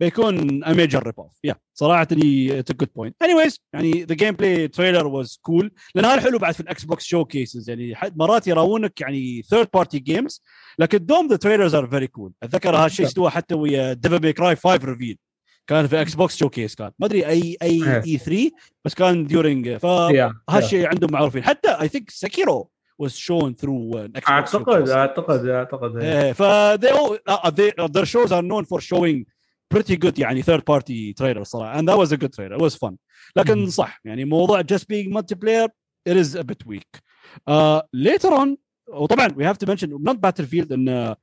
بيكون 0.00 0.64
a 0.64 0.68
major 0.68 1.00
rip 1.00 1.22
off 1.22 1.50
yeah. 1.50 1.54
صراحة 1.74 2.06
it's 2.06 2.70
a 2.70 2.74
good 2.74 2.94
point. 2.98 3.12
Anyways 3.24 3.58
يعني 3.72 4.06
the 4.06 4.16
gameplay 4.16 4.68
trailer 4.76 5.04
was 5.08 5.38
cool. 5.48 5.70
لأن 5.94 6.04
هذا 6.04 6.14
الحلو 6.14 6.38
بعد 6.38 6.54
في 6.54 6.60
ال 6.60 6.84
Xbox 6.84 7.04
showcases 7.04 7.70
يعني 7.70 7.94
مرات 8.16 8.46
يراونك 8.46 9.00
يعني 9.00 9.42
third 9.54 9.66
party 9.80 9.98
games 10.10 10.40
لكن 10.78 11.06
دوم 11.06 11.28
the 11.28 11.38
trailers 11.38 11.72
are 11.74 11.86
very 11.86 12.08
cool. 12.18 12.30
أتذكر 12.42 12.76
هالشيء 12.76 13.06
استوى 13.06 13.30
حتى 13.30 13.54
ويا 13.54 13.92
Devil 13.92 14.22
May 14.22 14.32
Cry 14.32 14.56
5 14.56 14.76
reveal 14.84 15.18
كان 15.66 15.86
في 15.86 16.00
Xbox 16.00 16.36
showcase 16.36 16.74
كان. 16.74 16.90
ما 16.98 17.06
أدري 17.06 17.26
E 17.26 17.56
E. 17.62 18.02
E3 18.06 18.50
بس 18.84 18.94
كان 18.94 19.28
during 19.28 19.78
ف 19.80 19.86
Yeah, 19.86 20.34
هالشيء 20.50 20.86
عندهم 20.86 21.12
معروفين. 21.12 21.44
حتى 21.44 21.68
I 21.68 21.88
think 21.88 22.10
Sekiro 22.10 22.70
was 23.02 23.12
shown 23.12 23.54
through 23.54 23.96
an 23.96 24.10
Xbox 24.20 24.28
أعتقد. 24.28 24.88
أعتقد 24.88 25.46
أعتقد 25.46 25.96
إيه، 25.96 26.32
ف 26.32 26.42
they 26.80 26.90
all 26.90 27.18
uh, 27.30 27.50
they, 27.50 27.70
their 27.88 28.06
shows 28.06 28.30
are 28.30 28.42
known 28.42 28.64
for 28.64 28.80
showing 28.80 29.24
pretty 29.74 29.96
good 29.96 30.18
يعني 30.18 30.42
third 30.42 30.60
party 30.70 31.14
trailer 31.22 31.42
صراحة 31.42 31.80
and 31.80 31.84
that 31.88 31.96
was 31.98 32.12
a 32.12 32.16
good 32.16 32.32
trailer 32.34 32.56
it 32.58 32.62
was 32.62 32.74
fun 32.74 32.94
لكن. 33.36 33.70
صح 33.70 34.00
يعني 34.04 34.24
موضوع 34.24 34.62
just 34.62 34.84
being 34.92 35.12
multiplayer 35.18 35.68
it 36.08 36.16
is 36.16 36.34
a 36.36 36.44
bit 36.44 36.66
weak 36.68 37.00
uh, 37.50 37.80
later 37.94 38.28
on 38.30 38.56
وطبعا 38.88 39.28
we 39.28 39.44
have 39.44 39.58
to 39.58 39.66
mention 39.70 39.88
not 40.08 40.16
battlefield 40.20 40.72
ان 40.72 41.14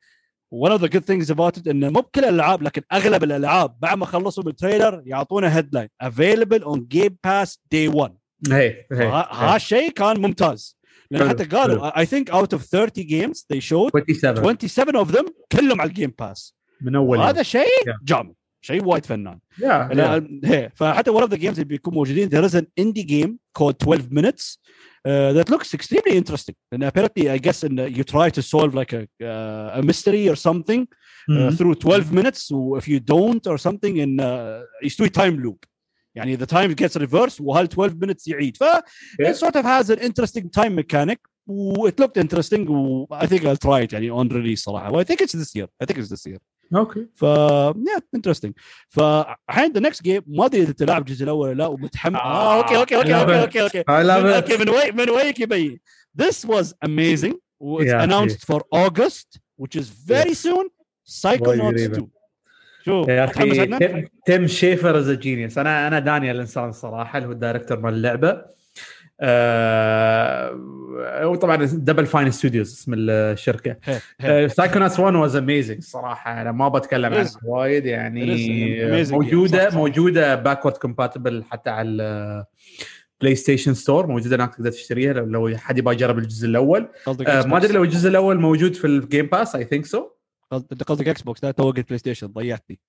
one 0.56 0.72
of 0.72 0.82
the 0.82 0.89
good 0.89 1.06
things 1.06 1.30
about 1.30 1.58
it 1.58 1.68
انه 1.68 1.89
مو 1.89 2.00
بكل 2.02 2.26
الالعاب 2.26 2.62
لكن 2.64 2.82
اغلب 2.92 3.24
الالعاب 3.24 3.80
بعد 3.80 3.98
ما 3.98 4.06
خلصوا 4.06 4.44
بال 4.43 4.57
trailer 4.57 5.04
يعطونا 5.06 5.58
headline 5.58 5.89
available 6.04 6.64
on 6.64 6.80
game 6.96 7.14
pass 7.28 7.50
day 7.76 7.94
one 7.94 8.12
هي 8.52 8.86
هي 8.92 9.26
هالشيء 9.32 9.89
كان 9.92 10.22
ممتاز 10.22 10.78
لأن 11.12 11.22
حلو، 11.22 11.30
حتى 11.30 11.44
قالوا 11.44 12.04
I 12.04 12.06
think 12.06 12.30
out 12.34 12.58
of 12.58 12.62
30 12.62 13.04
games 13.04 13.46
they 13.54 13.60
showed 13.60 13.92
27 13.92 14.44
27 14.44 15.06
of 15.06 15.12
them 15.12 15.32
كلهم 15.52 15.82
على 15.82 15.89
الجيم 15.89 16.14
باس 16.20 16.56
من 16.81 16.97
اول 16.97 17.18
يوم. 17.18 17.27
هذا 17.27 17.43
شيء 17.43 17.62
Yeah. 17.89 18.05
جامد 18.05 18.35
شيء 18.61 18.85
وايد 18.85 19.05
فنان 19.07 19.39
Yeah, 19.59 19.62
yeah. 19.62 19.66
لا- 19.93 20.41
هي 20.45 20.70
فحتى 20.74 21.11
one 21.11 21.22
of 21.22 21.29
the 21.31 21.37
games 21.39 21.47
اللي 21.53 21.64
بيكون 21.64 21.95
موجودين 21.95 22.29
there 22.31 22.49
is 22.51 22.53
an 22.55 22.64
indie 22.81 23.07
game 23.07 23.31
called 23.59 23.79
12 23.79 24.11
minutes 24.11 24.59
uh, 25.09 25.33
that 25.39 25.49
looks 25.51 25.74
extremely 25.74 26.16
interesting 26.16 26.55
and 26.74 26.83
apparently 26.83 27.31
I 27.31 27.39
guess 27.39 27.62
in, 27.64 27.79
you 27.99 28.05
try 28.05 28.29
to 28.31 28.43
solve 28.43 28.74
like 28.74 28.93
a, 28.93 29.03
uh, 29.22 29.79
a 29.81 29.83
mystery 29.91 30.29
or 30.33 30.37
something 30.49 30.83
uh, 30.87 31.33
Mhm. 31.33 31.57
through 31.59 31.74
12 31.74 32.12
minutes 32.12 32.51
و 32.51 32.79
if 32.81 32.85
you 32.89 33.01
don't 33.14 33.45
or 33.53 33.57
something 33.59 33.95
in 33.97 34.20
uh, 34.20 34.85
يستوي 34.85 35.09
time 35.09 35.37
loop 35.47 35.59
يعني 36.14 36.37
the 36.37 36.47
time 36.47 36.74
gets 36.74 36.97
reversed 37.01 37.41
وهال 37.41 37.68
12 37.68 37.95
minutes 38.05 38.27
يعيد 38.29 38.57
ف 38.57 38.62
Yeah. 38.64 39.31
it 39.31 39.35
sort 39.37 39.55
of 39.57 39.64
has 39.64 39.91
an 39.91 39.99
interesting 40.01 40.51
time 40.61 40.74
mechanic 40.83 41.18
و 41.47 41.89
it 41.89 41.93
looked 42.01 42.16
interesting 42.24 42.68
و 42.70 43.07
I 43.12 43.27
think 43.27 43.41
I'll 43.41 43.66
try 43.68 43.83
it 43.89 43.93
يعني 43.93 44.11
on 44.11 44.29
release 44.29 44.55
صراحة 44.64 44.93
و 44.93 45.03
I 45.03 45.07
think 45.07 45.16
it's 45.20 45.33
this 45.37 45.55
year 45.57 45.66
I 45.83 45.87
think 45.87 45.99
it's 45.99 46.09
this 46.11 46.27
year 46.27 46.39
أوكي. 46.76 47.07
ف 47.15 47.26
yeah 47.74 47.99
interesting. 48.17 48.51
فالحين 48.89 49.74
the 49.74 49.82
next 49.82 50.01
game 50.01 50.24
ما 50.28 50.45
أدري 50.45 50.61
إذا 50.61 50.72
تلعب 50.72 51.01
الجزء 51.01 51.24
الأول 51.24 51.49
ولا 51.49 51.57
لا 51.57 51.67
ومتحمس. 51.67 52.15
آه. 52.15 52.57
أوكي 52.57 52.78
أوكي 52.78 52.95
أوكي 52.95 53.15
أوكي 53.15 53.41
أوكي 53.41 53.61
أوكي. 53.61 53.84
من. 53.88 54.09
أوكي 54.09 54.57
من 54.57 54.69
وين 54.69 54.95
من 54.95 55.09
وينك 55.09 55.39
يبين. 55.39 55.80
This 56.22 56.45
was 56.45 56.74
amazing. 56.86 57.36
It's 57.63 57.91
Yeah, 57.91 58.03
announced 58.03 58.41
for 58.49 58.61
August 58.72 59.39
which 59.61 59.76
is 59.76 59.88
very 59.89 60.34
soon. 60.34 60.69
Psychonauts 61.05 61.41
قريبة. 61.47 61.97
2 61.97 62.07
شو 62.86 63.05
يا 63.09 63.26
أخي 63.26 64.07
Tim 64.26 64.47
Schafer 64.47 64.97
is 64.99 65.12
genius 65.12 65.58
أنا 65.57 65.88
أنا 65.88 65.99
داني 65.99 66.32
الانسان 66.32 66.72
صراحة 66.72 67.17
اللي 67.17 67.28
هو 67.28 67.32
ال 67.32 67.37
director 67.37 67.80
مال 67.80 67.93
اللعبة. 67.93 68.45
آه 69.22 70.57
وطبعا 71.24 71.55
Double 71.66 72.06
Fine 72.06 72.32
Studios 72.32 72.74
اسم 72.74 72.93
الشركة. 72.97 73.76
Psychonauts 74.47 74.99
1 74.99 75.15
was 75.16 75.36
amazing 75.36 75.82
صراحة 75.84 76.41
أنا 76.41 76.51
ما 76.51 76.69
بتكلم 76.69 77.13
عنها. 77.13 77.30
وايد 77.45 77.86
يعني 77.86 78.26
موجودة. 79.11 79.69
صح،. 79.69 79.76
موجودة 79.76 80.36
backward 80.36 80.78
compatible 80.78 81.43
حتى 81.43 81.69
على 81.69 82.45
PlayStation 83.22 83.74
Store 83.74 84.08
موجودة 84.07 84.36
هناك 84.36 84.55
تقدر 84.55 84.72
تشتريها 84.72 85.13
لو- 85.13 85.57
حد 85.57 85.78
يبغى 85.78 85.93
يجرب 85.95 86.17
الجزء 86.17 86.47
الأول 86.47 86.88
آه. 87.07 87.45
ما 87.45 87.57
أدري 87.57 87.74
لو 87.74 87.84
الجزء 87.84 88.09
الأول 88.09 88.39
موجود 88.39 88.74
في 88.76 88.88
ال 88.88 88.95
Game 88.95 89.26
Pass 89.26 89.56
I 89.56 89.64
think 89.66 89.86
so 89.86 90.10
أنت 90.53 90.84
قصدك 90.84 91.07
Xbox 91.08 91.43
لا 91.43 91.51
تو 91.51 91.72
قلت 91.72 91.88
PlayStation 91.88 92.28
ضيعتني 92.28 92.80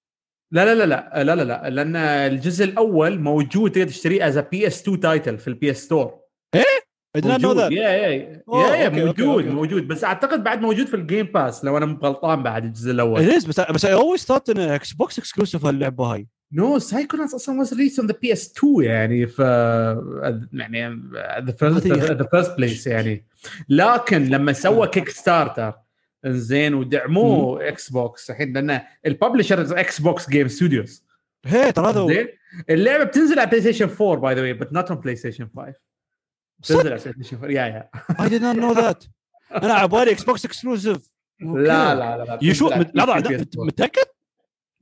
لا 0.52 0.64
لا 0.74 0.74
لا 0.74 0.86
لا 0.86 1.24
لا 1.24 1.34
لا 1.34 1.44
لا 1.44 1.70
لأن 1.70 1.96
الجزء 1.96 2.64
الأول 2.64 3.20
موجود 3.20 3.70
تقدر 3.70 3.86
تشتريه 3.88 4.28
as 4.28 4.38
PS2 4.38 4.82
title 4.82 5.38
في 5.38 5.48
ال 5.48 5.70
PS 5.70 5.84
Store 5.84 6.21
I 6.56 7.20
did 7.20 7.24
not 7.24 7.40
know 7.40 7.54
that 7.54 7.72
yeah 7.72 7.88
yeah 7.90 8.34
yeah 8.74 8.88
موجود. 8.88 9.46
موجود. 9.46 9.88
بس 9.88 10.04
أعتقد 10.04 10.44
بعد 10.44 10.60
موجود 10.60 10.86
في 10.86 10.94
ال 10.96 11.02
Game 11.02 11.26
Pass 11.26 11.64
لو 11.64 11.76
أنا 11.76 11.98
غلطان 12.02 12.42
بعد 12.42 12.64
الجزء 12.64 12.90
الأول. 12.90 13.26
It 13.30 13.42
is 13.42 13.46
بس 13.48 13.60
بس 13.60 13.86
I 13.86 13.88
always 13.88 14.22
thought 14.24 14.50
إن 14.50 14.58
Xbox 14.58 15.18
exclusive 15.18 15.64
هاللعبة 15.66 16.04
هاي. 16.04 16.26
no 16.52 16.78
Psychonauts 16.78 17.34
أصلا 17.34 17.58
was 17.58 17.74
released 17.74 17.98
on 17.98 18.08
the 18.08 18.14
PS2 18.22 18.82
يعني 18.84 19.26
ف 19.26 19.38
يعني 20.52 21.02
the 21.46 21.52
first 21.58 21.86
هذه- 21.86 22.12
the 22.12 22.28
first 22.30 22.56
place 22.56 22.86
يعني. 22.86 23.26
لكن 23.68 24.24
لما 24.24 24.52
سوى 24.52 24.86
Kickstarter 24.88 25.72
زين 26.26 26.74
ودعموه 26.74 27.68
Xbox 27.68 28.30
الحين 28.30 28.52
لأن 28.52 28.80
ال 29.06 29.80
publisher 29.80 30.00
Xbox 30.00 30.30
Game 30.30 30.48
Studios 30.48 31.04
هي 31.46 31.72
ترى 31.72 31.90
هذا 31.90 32.26
اللعبة 32.70 33.04
بتنزل 33.04 33.38
على 33.38 33.48
PlayStation 33.50 33.88
4 34.00 34.14
by 34.14 34.34
the 34.34 34.40
way 34.42 34.52
بس 34.52 34.66
not 34.72 34.90
on 34.90 35.00
PlayStation 35.00 35.48
5 35.56 35.74
صدق؟ 36.62 36.78
بتنزل 36.78 36.92
على 36.92 37.00
PlayStation 37.12 37.36
4 37.36 37.50
yeah 37.50 37.66
yeah. 37.66 37.88
I 38.12 38.28
did 38.28 38.42
not 38.42 38.56
know 38.62 38.78
that. 38.82 39.08
أنا 39.64 39.74
على 39.74 39.88
بالي 39.88 40.10
Xbox 40.12 40.44
exclusive 40.44 40.98
لا 41.40 41.94
لا 41.94 41.94
لا 42.16 42.24
لا 42.24 42.38
يشو 42.42 42.68
بتنزل 42.68 43.00
على 43.00 43.20
لحظة 43.22 43.36
PS4. 43.36 43.40
مت- 43.40 43.58
متأكد؟ 43.58 44.02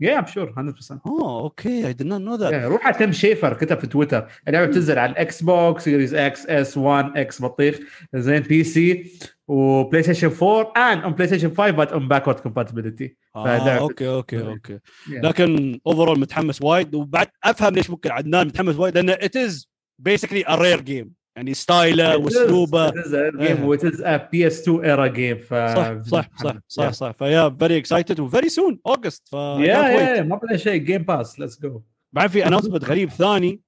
yeah 0.01 0.19
I'm 0.19 0.27
sure 0.27 0.53
100% 0.53 0.93
آه 1.07 1.41
okay 1.43 1.87
I 1.87 1.95
did 1.95 2.07
not 2.07 2.21
know 2.23 2.41
that. 2.41 2.53
yeah، 2.53 2.69
روح 2.69 2.87
على 2.87 2.95
Tim 2.99 3.13
Schafer 3.13 3.55
كتب 3.55 3.79
في 3.79 3.87
تويتر. 3.87 4.29
اللعبة 4.49 4.67
بتنزل 4.67 4.99
على 4.99 5.13
ال 5.13 5.43
Xbox 5.43 5.85
Series 5.85 6.15
X 6.15 6.47
S 6.47 6.77
One 6.77 7.17
X 7.19 7.43
بطيخ 7.43 7.79
زين 8.15 8.43
PC 8.43 8.65
و 8.65 9.13
PlayStation 9.49 10.31
4 10.43 10.73
and 10.75 11.05
on 11.05 11.11
PlayStation 11.19 11.57
5 11.57 11.73
but 11.73 11.89
on 11.91 12.09
backward 12.09 12.37
compatibility. 12.43 13.09
آه 13.37 13.59
فده- 13.59 13.79
okay 13.79 14.09
okay 14.09 14.41
okay 14.49 14.79
Yeah. 14.79 15.25
لكن 15.25 15.81
overall 15.87 16.21
متحمس 16.21 16.63
وايد 16.63 16.95
وبعد 16.95 17.29
أفهم 17.45 17.75
ليش 17.75 17.91
ممكن 17.91 18.11
عدنان 18.11 18.47
متحمس 18.47 18.77
وايد 18.77 18.95
لأن 18.99 19.11
it 19.11 19.37
is 19.37 19.69
basically 19.99 20.45
a 20.49 20.55
rare 20.55 20.81
game 20.81 21.13
يعني 21.37 21.55
styleه 21.55 22.17
واسلوبه. 22.17 22.91
It 22.91 23.81
is 23.81 24.01
a 24.01 24.19
PS2 24.19 24.67
era 24.83 25.09
game 25.09 25.43
ف 25.49 25.55
صح 25.55 26.03
صح 26.03 26.29
صح 26.45 26.57
صح 26.69 26.93
صح 26.93 27.11
ف 27.19 29.33
yeah 29.33 29.36
very 29.36 29.39
excited 29.39 29.44
و 29.44 29.44
very 29.44 29.47
soon 29.47 29.50
August 29.50 29.54
ف 29.54 29.55
yeah. 29.55 29.59
yeah 29.89 30.23
ما 30.23 30.37
بدا 30.37 30.57
شيء. 30.57 30.77
Game 30.77 31.03
Pass 31.03 31.41
let's 31.41 31.61
go 31.61 31.83
بعد 32.13 32.31
في 32.31 32.47
announcement 32.47 32.85
غريب 32.85 33.11
ثاني. 33.11 33.61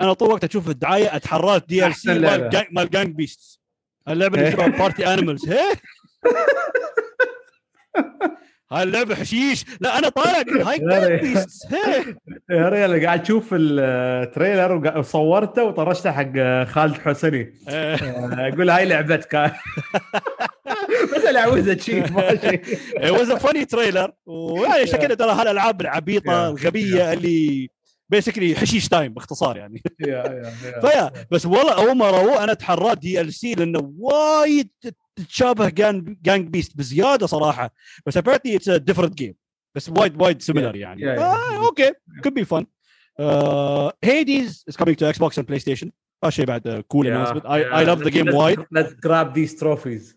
أنا 0.00 0.12
طول 0.12 0.28
الوقت 0.28 0.44
أشوف 0.44 0.68
الدعاية 0.68 1.16
أتحرات 1.16 1.64
DLC. 1.68 2.18
مال 2.18 2.50
Gang- 2.50 2.66
مال 2.72 2.90
Gang 2.90 3.14
Beasts 3.16 3.60
اللعبة 4.08 4.38
اللي 4.38 4.52
شبه 4.52 4.66
Party 4.66 5.06
Animals 5.14 5.48
هي 5.48 5.74
هاي 8.72 8.82
اللعبه 8.82 9.14
حشيش 9.14 9.64
لا 9.80 9.98
أنا 9.98 10.08
طالع. 10.08 10.38
هاي 10.70 10.78
يا 12.50 12.68
ريال 12.68 13.04
قاعد 13.06 13.20
أشوف 13.20 13.48
ال 13.52 13.70
trailer 13.70 14.98
وصورته 14.98 15.64
وطرشته 15.64 16.12
حق 16.12 16.32
خالد 16.64 16.94
حسني. 16.94 17.52
إيه. 17.68 17.94
أقول 18.48 18.70
هاي 18.70 18.84
لعبتك 18.84 19.36
بس 21.16 21.24
العوزه 21.24 21.76
شي 21.76 22.00
ماشي. 22.00 22.56
it 22.98 23.12
was 23.18 23.28
a 23.30 23.38
funny 23.40 23.64
trailer. 23.76 24.08
ويعني 24.26 24.86
شكلها 24.86 25.14
ترى 25.14 25.30
هالألعاب 25.32 25.80
العبيطة. 25.80 26.48
الغبية 26.48 27.12
اللي 27.12 27.68
basically 28.08 28.56
حشيش 28.56 28.88
time 28.88 29.14
باختصار 29.14 29.56
يعني. 29.56 29.82
ف 30.82 30.88
yeah 30.88 31.12
بس 31.30 31.46
والله 31.46 31.74
اول 31.74 31.96
ما 31.96 32.10
روه 32.10 32.44
أنا 32.44 32.54
تحرات 32.54 32.98
DLC 32.98 33.54
لأنه 33.54 33.94
وايد 33.98 34.68
تتشابه 35.16 35.68
Gang 36.22 36.48
Beasts 36.48 36.76
بزيادة 36.76 37.26
صراحة. 37.26 37.74
بس 38.06 38.16
apparently 38.16 38.56
it's 38.56 38.70
different 38.70 39.14
game 39.14 39.34
بس 39.74 39.88
وايد 39.88 40.22
وايد 40.22 40.42
similar 40.42 40.76
يعني. 40.76 41.10
آه، 41.10 41.66
okay. 41.66 41.92
could 42.22 42.34
be 42.34 42.44
fun 42.44 42.66
هي 44.04 44.24
this 44.24 44.64
is 44.68 44.76
coming 44.76 44.96
to 44.96 45.06
Xbox 45.06 45.38
and 45.38 45.46
PlayStation 45.46 45.90
شيء 46.28 46.44
بعد 46.44 46.84
cool 46.88 47.06
I 47.06 47.84
love 47.84 47.98
the 47.98 48.08
game 48.10 48.34
وايد. 48.34 48.64
let's 48.72 48.94
grab 48.94 49.34
these 49.34 49.56
trophies 49.56 50.15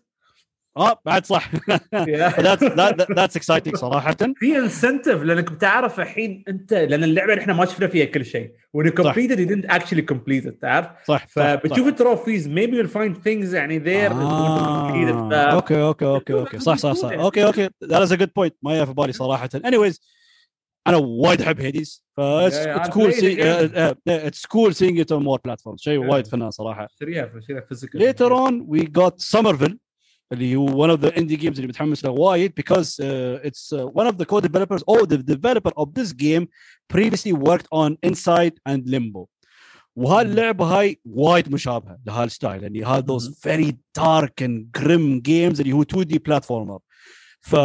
آه 0.80 1.00
بعد 1.04 1.26
صح. 1.26 1.50
that's 3.18 3.36
exciting 3.40 3.76
صراحة. 3.76 4.16
في 4.36 4.58
incentive 4.58 5.22
لأنك 5.22 5.52
بتعرف 5.52 6.00
الحين 6.00 6.44
أنت 6.48 6.72
لأن 6.74 7.04
اللعبة 7.04 7.38
إحنا 7.38 7.52
ما 7.52 7.64
شفنا 7.64 7.86
فيها 7.86 8.04
كل 8.04 8.24
شيء. 8.24 8.50
When 8.76 8.86
you 8.86 8.92
completed 8.92 9.38
you 9.38 9.46
didn't 9.46 9.70
actually 9.70 10.02
complete 10.14 10.46
it 10.46 10.60
تعرف؟ 10.60 10.86
صح 11.06 11.26
فبتشوف 11.26 11.88
ال 11.88 11.95
trophies 11.95 12.48
maybe 12.48 12.72
you'll 12.72 12.94
find 12.94 13.14
things 13.24 13.54
يعني 13.54 13.80
there 13.80 14.12
آه. 14.12 15.34
okay 15.34 15.82
okay 15.82 16.04
okay 16.06 16.32
okay. 16.32 16.58
صح 16.58 16.76
صح 16.76 16.92
صح. 16.92 17.10
okay 17.24 17.44
okay. 17.44 17.68
That 17.68 18.02
is 18.08 18.10
a 18.12 18.16
good 18.16 18.30
point. 18.40 18.52
ما 18.62 18.74
جاء 18.74 18.84
في 18.84 18.92
بالي 18.92 19.12
صراحة. 19.12 19.48
Anyways 19.66 19.98
أنا 20.86 20.96
وايد 20.96 21.42
أحب 21.42 21.60
هيديز 21.60 22.04
ف 22.16 22.20
it's 22.20 22.88
cool 22.90 23.12
it's 24.08 24.46
cool 24.46 24.74
seeing 24.74 25.00
it 25.00 25.12
on 25.12 25.22
more 25.24 25.40
platform 25.44 25.76
شيء 25.76 25.98
وايد 25.98 26.26
فنان 26.26 26.50
صراحة. 26.50 26.88
شريها 27.00 27.32
شريها 27.48 27.60
physical 27.60 28.00
later 28.00 28.32
on 28.32 28.64
we 28.68 28.80
got 28.80 29.20
سمرفيل 29.20 29.78
اللي 30.32 30.56
هو 30.56 30.86
one 30.86 30.90
of 30.90 31.00
the 31.00 31.10
indie 31.10 31.40
games 31.40 31.56
اللي 31.56 31.66
متحمس 31.66 32.04
له 32.04 32.10
وايد 32.10 32.52
because 32.60 33.00
uh, 33.00 33.48
it's 33.48 33.72
uh, 33.72 33.86
one 33.86 34.06
of 34.06 34.16
the 34.18 34.24
co-developers 34.24 34.82
or 34.86 35.06
the 35.06 35.18
developer 35.18 35.72
of 35.76 35.88
this 35.94 36.12
game 36.12 36.46
previously 36.88 37.32
worked 37.32 37.66
on 37.72 37.96
Inside 38.02 38.54
and 38.68 38.88
Limbo 38.88 39.28
وهاللعبه 39.96 40.64
هاي 40.64 41.00
وايد 41.04 41.52
مشابهه 41.52 41.98
لهال 42.06 42.27
style 42.27 42.62
يعني 42.62 42.84
هذا 42.84 43.06
those 43.06 43.24
very 43.24 43.72
dark 43.98 44.44
and 44.44 44.80
grim 44.80 45.20
games 45.20 45.60
اللي 45.60 45.72
هو 45.72 45.82
2 45.82 46.04
d 46.04 46.18
platformer 46.28 46.78
ف 47.40 47.56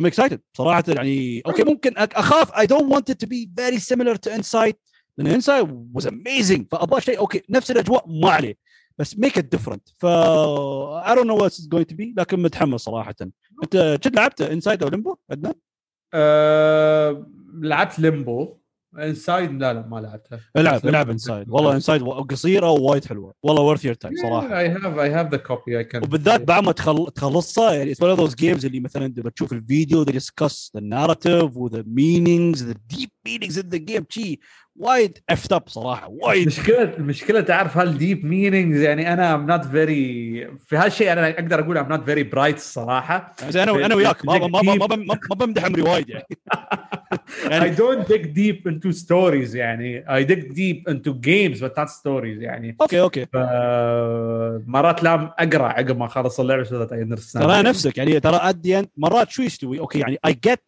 I'm 0.00 0.06
excited 0.06 0.38
صراحة 0.56 0.84
يعني 0.88 1.42
okay 1.46 1.64
ممكن 1.64 1.94
اخاف 1.96 2.50
I 2.52 2.66
don't 2.66 2.88
want 2.88 3.12
it 3.12 3.18
to 3.18 3.26
be 3.26 3.48
very 3.60 3.78
similar 3.78 4.16
to 4.16 4.38
Inside 4.38 4.74
لأن 5.18 5.40
Inside 5.40 5.68
was 5.98 6.06
amazing 6.06 6.62
فابغى 6.70 7.00
شيء 7.00 7.18
okay 7.18 7.42
نفس 7.50 7.70
الاجواء 7.70 8.04
ما 8.08 8.30
عليه 8.30 8.56
بس 8.98 9.14
make 9.14 9.36
it 9.38 9.44
different. 9.56 9.92
ف 9.96 10.06
don't 11.14 11.26
know 11.26 11.38
what 11.40 11.48
it's 11.48 11.66
going 11.66 11.84
to 11.84 11.94
be 11.94 12.14
لكن 12.16 12.42
متحمس 12.42 12.80
صراحة. 12.80 13.14
أنت 13.64 13.98
كنت 14.04 14.16
لعبت 14.16 14.40
Inside 14.40 14.82
أو 14.82 14.88
Limbo 14.88 15.16
عدنان؟ 15.30 15.54
أه 16.14 17.26
لعبت 17.54 17.98
Limbo 17.98 18.57
Inside 18.98 19.52
لا 19.52 19.74
لا 19.74 19.86
ما 19.86 20.00
لعبتها 20.00 20.40
العب 20.56 20.86
العب 20.86 21.10
Inside 21.10 21.48
والله 21.48 21.74
Inside 21.74 22.02
قصيرة 22.02 22.70
ووايد 22.70 23.04
حلوة. 23.04 23.34
والله 23.42 23.62
worth 23.62 23.84
your 23.84 23.94
time 23.94 24.14
صراحة. 24.22 24.58
I 24.58 24.68
have 24.68 24.98
I 24.98 25.10
have 25.10 25.30
the 25.30 25.36
copy 25.36 25.78
I 25.78 25.84
can 25.84 26.02
وبالذات 26.02 26.40
بعد 26.40 26.64
ما 26.64 26.72
تخل... 26.72 27.06
تخلصها 27.14 27.72
يعني 27.72 27.92
it's 27.92 28.02
one 28.02 28.10
of 28.10 28.20
those 28.20 28.34
games 28.34 28.66
اللي 28.66 28.80
مثلا 28.80 29.14
لما 29.16 29.30
تشوف 29.30 29.52
الفيديو 29.52 30.04
they 30.04 30.08
discuss 30.08 30.70
the 30.76 30.80
narrative 30.80 31.56
و 31.56 31.62
the 31.62 31.82
meanings 31.82 32.58
the 32.58 32.96
deep 32.96 33.10
meanings 33.28 33.56
in 33.56 33.76
the 33.76 33.78
game. 33.78 34.04
شي 34.08 34.38
وايد 34.76 35.18
effed 35.30 35.52
up 35.52 35.62
صراحة 35.66 36.08
وايد. 36.10 36.42
المشكلة 36.42 36.82
المشكلة 36.82 37.40
تعرف 37.40 37.78
هال 37.78 37.93
deep 37.93 38.24
meanings 38.26 38.80
يعني 38.80 39.12
أنا 39.12 39.34
I'm 39.34 39.46
not 39.46 39.64
very 39.64 40.50
في 40.66 40.76
هالشيء 40.76 41.12
أنا 41.12 41.30
أقدر 41.30 41.60
أقول 41.60 41.78
I'm 41.78 41.88
not 41.88 42.04
very 42.04 42.22
bright 42.22 42.56
الصراحه 42.56 43.34
أنا 43.54 43.86
أنا 43.86 43.94
وياك 43.94 44.24
ما 44.24 44.38
ما 44.38 44.62
ما 44.62 44.86
ما, 44.86 44.96
ما 44.96 45.34
بمدح 45.34 45.64
عمري 45.64 45.82
وايد 45.82 46.08
يعني. 46.08 46.26
I 47.44 47.68
don't 47.80 48.08
dig 48.08 48.34
deep 48.34 48.66
into 48.70 48.92
stories 48.92 49.54
يعني 49.54 50.04
I 50.08 50.24
dig 50.24 50.42
deep 50.52 50.92
into 50.92 51.12
games 51.14 51.60
but 51.60 51.72
not 51.78 51.88
stories 51.88 52.38
يعني 52.40 52.76
okay 52.80 53.00
okay 53.00 53.26
مرات 54.66 55.02
لا 55.02 55.34
اقرا 55.38 55.66
عقب 55.66 55.98
ما 55.98 56.06
اخلص 56.06 56.40
اللعبه 56.40 56.64
so 56.64 56.68
that 56.68 56.92
I 56.92 56.96
understand 56.96 57.40
ترى 57.40 57.62
نفسك 57.62 57.98
يعني 57.98 58.20
ترى 58.20 58.36
ادي 58.42 58.88
مرات 58.96 59.30
شو 59.30 59.42
يستوي 59.42 59.80
okay 59.80 59.98
يعني 59.98 60.18
I 60.26 60.30
get 60.30 60.58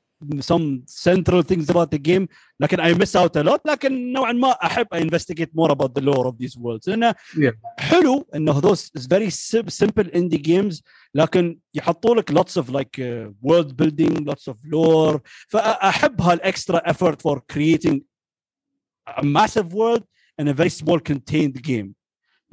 some 0.40 0.82
central 1.06 1.42
things 1.42 1.66
about 1.70 1.90
the 1.90 1.98
game 1.98 2.26
لكن 2.60 2.80
I 2.80 2.94
miss 2.94 3.16
out 3.16 3.36
a 3.36 3.42
lot 3.42 3.60
لكن 3.66 4.12
نوعا 4.12 4.32
ما 4.32 4.50
احب 4.50 4.86
I 4.94 4.98
investigate 4.98 5.50
more 5.56 5.70
about 5.70 5.94
the 5.94 6.02
lore 6.04 6.26
of 6.26 6.34
these 6.38 6.56
worlds 6.56 6.88
لأنه 6.88 7.14
Yeah. 7.36 7.50
حلو 7.90 8.26
انه 8.34 8.60
those 8.60 8.78
is 8.98 9.02
very 9.02 9.30
sim- 9.30 9.70
simple 9.84 10.04
indie 10.10 10.42
games 10.42 10.82
لكن 11.14 11.58
يحطوا 11.74 12.14
لك 12.14 12.32
lots 12.32 12.62
of 12.62 12.66
like 12.70 12.98
uh, 12.98 13.32
world 13.50 13.76
building 13.76 14.24
lots 14.30 14.52
of 14.52 14.56
lore 14.74 15.20
فاحب 15.48 16.20
هالاكسترا 16.20 16.92
effort 16.92 17.14
for 17.22 17.38
creating 17.52 18.00
a 19.08 19.22
massive 19.22 19.72
world 19.74 20.02
and 20.40 20.48
a 20.48 20.52
very 20.54 20.70
small 20.70 20.98
contained 21.12 21.62
game 21.62 21.92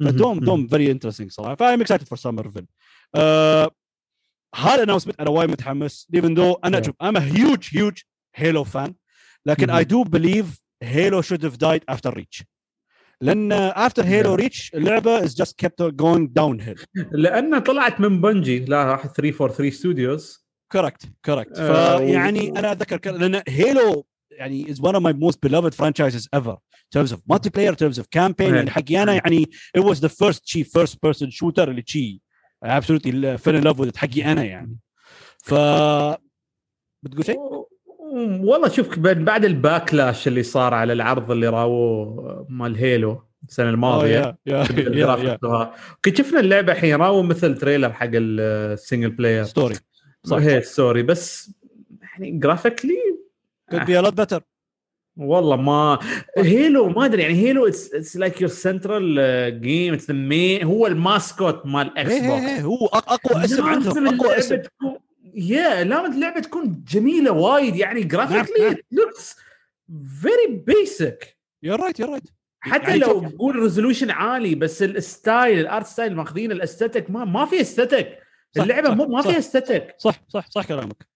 فدوم 0.00 0.40
دوم 0.40 0.68
فيري 0.68 0.90
انترستنج 0.90 1.30
صراحة 1.30 1.54
فايم 1.54 1.80
اكسايتد 1.80 2.06
فور 2.06 2.18
سمرفيل 2.18 2.66
هذا 4.54 4.82
اناونسمنت 4.82 5.20
أنا 5.20 5.30
وايد 5.30 5.50
متحمس 5.50 6.08
even 6.16 6.28
though 6.36 6.58
أنا 6.64 6.80
Yeah. 6.80 6.86
شوف 6.86 6.94
I'm 7.02 7.16
a 7.16 7.20
huge 7.20 7.68
huge 7.78 8.04
Halo 8.40 8.64
fan 8.64 8.92
لكن 9.46 9.66
Mhm. 9.66 9.70
I 9.80 9.84
do 9.84 10.04
believe 10.10 10.46
Halo 10.84 11.22
should 11.22 11.42
have 11.42 11.58
died 11.58 11.82
after 11.94 12.10
Reach 12.16 12.44
لأن 13.20 13.72
after 13.72 14.02
Halo 14.02 14.36
Yeah. 14.36 14.44
Reach 14.44 14.70
اللعبه 14.74 15.20
is 15.26 15.34
just 15.34 15.56
kept 15.56 15.80
going 15.96 16.28
downhill 16.28 16.84
لأنه 17.12 17.58
طلعت 17.58 18.00
من 18.00 18.20
بنجي 18.20 18.58
لا 18.58 18.84
راح 18.84 19.06
343 19.06 19.70
ستوديوز 19.70 20.48
كوركت 20.72 21.02
كوركت 21.24 21.58
آه، 21.58 21.98
فيعني 21.98 22.48
أنا 22.48 22.72
اتذكر 22.72 23.12
لأن 23.12 23.42
هيلو 23.48 24.06
يعني 24.30 24.74
is 24.74 24.78
one 24.78 24.94
of 24.94 25.02
my 25.02 25.12
most 25.12 25.40
beloved 25.48 25.74
franchises 25.74 26.28
ever 26.36 26.54
in 26.54 27.00
terms 27.00 27.12
of 27.12 27.18
multiplayer 27.32 27.72
in 27.72 27.76
terms 27.76 27.98
of 27.98 28.06
campaign 28.10 28.54
يعني 28.54 28.70
حقي 28.70 29.02
أنا 29.02 29.12
يعني 29.14 29.46
it 29.78 29.80
was 29.80 29.98
the 29.98 30.08
first 30.08 30.40
شي 30.44 30.64
first 30.64 30.94
person 31.06 31.30
shooter 31.30 31.68
اللي 31.68 31.82
شي 31.86 32.22
absolutely 32.64 33.36
fell 33.38 33.56
in 33.60 33.64
love 33.64 33.78
with 33.78 33.88
it 33.88 33.96
حقي 33.96 34.24
أنا 34.32 34.44
يعني 34.44 34.78
ف 35.42 35.54
بتقول 37.02 37.24
شيء؟ 37.26 37.38
والله 38.44 38.68
شوف 38.68 38.98
بعد 38.98 39.44
ال 39.44 39.53
backlash 39.53 40.28
اللي 40.28 40.42
صار 40.42 40.74
على 40.74 40.92
العرض 40.92 41.30
اللي 41.30 41.48
راووه 41.48 42.46
مال 42.48 42.76
هيلو 42.76 43.22
السنة 43.48 43.70
الماضية 43.70 44.36
وها. 45.42 45.74
كنت 46.04 46.18
شفنا 46.18 46.40
اللعبة 46.40 46.72
الحين 46.72 46.96
راووا 46.96 47.22
مثل 47.22 47.58
trailer 47.58 47.92
حق 47.92 48.10
ال 48.14 48.28
single 48.28 49.10
player 49.10 49.44
story 49.44 49.74
صح. 50.24 50.36
هي 50.36 50.62
story 50.62 51.02
بس 51.02 51.50
يعني 52.02 52.30
graphically 52.30 52.98
be 53.72 54.02
a 54.02 54.02
lot 54.06 54.14
better. 54.14 54.40
والله 55.16 55.56
ما 55.56 55.98
هيلو 56.38 56.88
ما 56.88 57.04
أدري 57.04 57.22
يعني 57.22 57.34
هيلو 57.34 57.66
it's 57.66 58.16
like 58.16 58.40
your 58.40 58.50
central 58.50 59.60
game 59.60 59.94
it's 59.94 60.10
هو 60.64 60.86
ال 60.86 60.97
mascot 60.97 61.66
مال 61.66 61.98
إكس 61.98 62.10
إيه 62.10 62.20
إيه 62.22 62.28
بوكس 62.28 62.50
إيه، 62.50 62.62
هو 62.62 62.86
أق- 62.86 63.12
أقوى 63.12 63.44
اسم 63.44 63.64
عندهم 63.64 64.20
أقوى 64.20 64.38
اسم 64.38 64.58
يا 65.38 65.84
لازم 65.84 66.12
اللعبة 66.12 66.40
تكون 66.40 66.84
جميلة 66.88 67.30
وايد 67.32 67.76
يعني. 67.76 68.02
graphically 68.02 68.82
looks 68.90 69.36
very 70.22 70.46
basic 70.66 71.38
you're 71.66 71.78
right 71.78 72.04
you're 72.04 72.10
right 72.16 72.32
حتى 72.60 72.84
يعني 72.84 72.98
لو 72.98 73.28
تقول 73.28 73.56
resolution 73.56 74.10
عالي 74.10 74.54
بس 74.54 74.82
ال 74.82 74.95
style 74.95 75.58
ال 75.58 75.65
art 75.65 75.86
style 75.86 76.16
ماخذين 76.16 76.52
ال 76.52 76.58
aesthetic 76.58 77.10
ما 77.10 77.24
ما 77.24 77.46
في 77.46 77.60
aesthetic 77.60 78.18
اللعبة 78.56 78.88
صح، 78.88 78.94
مو 78.94 79.06
ما. 79.06 79.22
فيها 79.22 79.38
aesthetic 79.38 79.94
صح 79.98 80.22
صح 80.28 80.50
صح 80.50 80.66
كلامك 80.66 81.06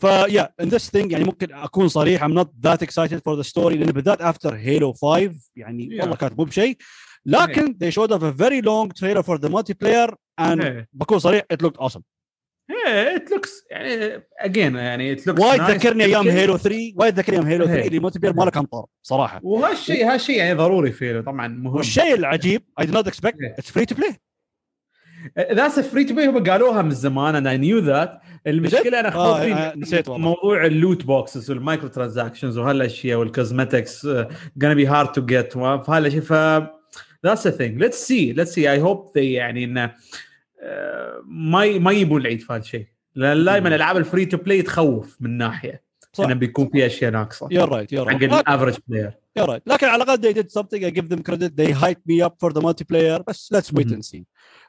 ف 0.00 0.52
yeah 0.60 0.65
and 0.65 0.68
this 0.68 0.90
thing 0.90 1.12
يعني 1.12 1.24
ممكن 1.24 1.52
أكون 1.52 1.88
صريح 1.88 2.24
I'm 2.26 2.32
not 2.34 2.46
that 2.66 2.78
excited 2.86 3.18
for 3.28 3.36
the 3.42 3.48
story 3.52 3.72
لأن 3.72 3.86
بالذات 3.92 4.20
after 4.22 4.54
هيلو 4.54 4.92
5 4.92 5.34
يعني 5.56 5.88
Yeah. 5.88 6.00
والله 6.00 6.16
كانت 6.16 6.38
مو 6.38 6.44
بشيء 6.44 6.76
لكن 7.26 7.76
they 7.84 7.90
showed 7.92 8.10
up 8.10 8.22
a 8.22 8.32
very 8.42 8.62
long 8.62 8.88
trailer 9.00 9.22
for 9.22 9.38
the 9.38 9.48
multiplayer 9.52 10.14
and. 10.40 10.84
بكون 10.92 11.18
صريح 11.18 11.42
it 11.52 11.66
looked 11.66 11.80
awesome 11.86 12.02
إيه 12.86 13.16
it 13.16 13.30
looks 13.30 13.64
يعني 13.70 14.22
again 14.38 14.76
يعني 14.76 15.12
it 15.12 15.26
looks 15.26 15.40
وايد 15.40 15.62
ذكرني 15.62 16.04
أيام 16.04 16.28
هيلو 16.28 16.56
3 16.56 16.92
وايد 16.96 17.18
ذكرني 17.18 17.38
أيام 17.38 17.48
هيلو 17.48 17.64
3 17.64 17.80
إيه. 17.80 17.86
اللي 17.86 17.98
ال 17.98 18.18
multiplayer 18.18 18.36
ما 18.36 18.44
له 18.44 18.50
كان 18.50 18.64
طار 18.64 18.86
صراحة 19.02 19.40
وهالشيء 19.42 20.12
هالشيء 20.12 20.36
يعني 20.36 20.54
ضروري 20.54 20.92
فيه 20.92 21.20
طبعا 21.20 21.48
مهم. 21.48 21.76
والشيء 21.76 22.14
العجيب 22.14 22.62
I 22.80 22.84
did 22.84 22.90
not 22.90 23.06
expect 23.06 23.36
إيه. 23.42 23.56
it's 23.60 23.70
free 23.70 23.94
to 23.94 23.98
play. 23.98 24.14
that's 25.52 25.80
free 25.80 26.04
to 26.04 26.14
play 26.14 26.26
هم 26.26 26.44
قالوها 26.44 26.82
من 26.82 26.90
زمان 26.90 27.34
أنا 27.34 27.56
knew 27.56 27.78
that 27.78 28.20
المشكلة 28.46 29.00
أنا 29.00 29.08
آه، 29.08 29.34
خوفي 29.34 29.52
آه، 29.52 29.74
نسيت 29.76 30.08
والله. 30.08 30.28
موضوع 30.28 30.66
ال 30.66 30.74
loot 30.74 31.04
boxes 31.04 31.50
وال 31.50 31.61
micro 31.61 31.88
transactions 31.88 32.58
وهالاشياء 32.58 33.18
وال 33.18 33.34
cosmetics 33.34 34.06
gonna 34.64 34.76
be 34.76 34.86
hard 34.86 35.08
to 35.08 35.22
get 35.32 35.58
فهالاشياء 35.58 36.22
ف 36.22 36.32
that's 37.26 37.42
the 37.42 37.52
thing. 37.52 37.78
Let's 37.78 37.98
see 38.08 38.32
let's 38.38 38.52
see. 38.52 38.66
I 38.66 38.78
hope 38.78 39.12
they 39.14 39.18
يعني 39.18 39.64
انه 39.64 39.84
آه، 39.84 39.94
ما 41.24 41.78
ما 41.78 41.92
يبون 41.92 42.20
العيد 42.20 42.40
في 42.40 42.52
هالشيء 42.52 42.86
لأن 43.14 43.44
دائما 43.44 43.68
الالعاب 43.68 43.96
ال 43.96 44.02
free 44.02 44.24
to 44.26 44.36
play 44.36 44.62
تخوف 44.62 45.16
من 45.20 45.38
ناحيه 45.38 45.82
صح 46.12 46.24
انه 46.24 46.34
بيكون 46.34 46.68
في 46.68 46.86
اشياء 46.86 47.10
ناقصه 47.10 47.46
you're 47.48 47.68
right 47.70 47.88
you're 47.98 48.08
حق 48.08 48.18
right 48.18 48.22
ال 48.22 48.29
average 48.29 48.76
player 48.88 49.12
You're 49.40 49.46
right. 49.48 49.60
لكن 49.66 49.86
على 49.86 50.02
الاقل 50.04 50.18
they 50.32 50.36
did 50.36 50.46
something 50.50 50.80
I 50.84 50.90
give 50.90 51.08
them 51.14 51.22
credit 51.22 51.52
they 51.56 51.72
hyped 51.72 52.04
me 52.10 52.26
up 52.28 52.34
for 52.44 52.52
the 52.52 52.60
multiplayer 52.60 53.22
بس 53.28 53.54
let's 53.54 53.72
wait 53.78 53.86
Mhm. 53.86 53.92
and 53.94 54.04
see 54.04 54.22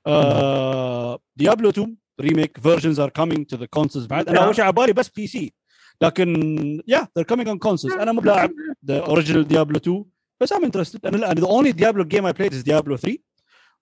uh, 0.10 1.18
Diablo 1.42 1.72
2 1.72 1.96
remake 2.22 2.58
versions 2.62 2.98
are 3.00 3.12
coming 3.22 3.46
to 3.54 3.58
the 3.58 3.68
consoles 3.80 4.08
بعد 4.08 4.30
أنا. 4.30 4.40
اول 4.46 4.56
شيء 4.56 4.64
على 4.66 4.74
بالي 4.74 4.94
بس 4.94 5.10
بي 5.10 5.28
سي 5.28 5.54
لكن 6.02 6.82
yeah 6.92 7.04
they're 7.20 7.36
coming 7.36 7.48
on 7.48 7.58
consoles 7.70 8.00
أنا 8.00 8.12
مو 8.12 8.22
بلاعب 8.22 8.52
the 8.92 9.02
original 9.08 9.44
Diablo 9.54 9.80
2 9.80 10.06
بس 10.42 10.54
I'm 10.54 10.64
interested 10.66 11.00
أنا 11.06 11.18
لا 11.18 11.34
the 11.34 11.48
only 11.48 11.74
Diablo 11.74 12.04
game 12.04 12.26
I 12.26 12.34
played 12.42 12.54
is 12.54 12.64
Diablo 12.64 12.98
3 12.98 13.18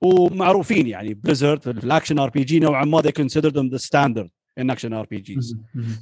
ومعروفين 0.01 0.87
يعني 0.87 1.13
بليزرد 1.13 1.61
في 1.61 1.69
الاكشن 1.69 2.19
ار 2.19 2.29
بي 2.29 2.43
جي 2.43 2.59
نوعا 2.59 2.85
ما 2.85 3.01
they 3.01 3.11
consider 3.21 3.49
them 3.51 3.69
the 3.75 3.79
standard 3.79 4.27
in 4.59 4.69
action 4.75 4.91
RPGs 4.93 5.55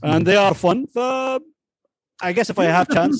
and 0.03 0.25
they 0.25 0.35
are 0.47 0.53
fun 0.53 0.85
ف 0.95 0.99
I 2.21 2.31
guess 2.33 2.49
if 2.53 2.59
I 2.59 2.65
have 2.77 2.87
chance 2.97 3.17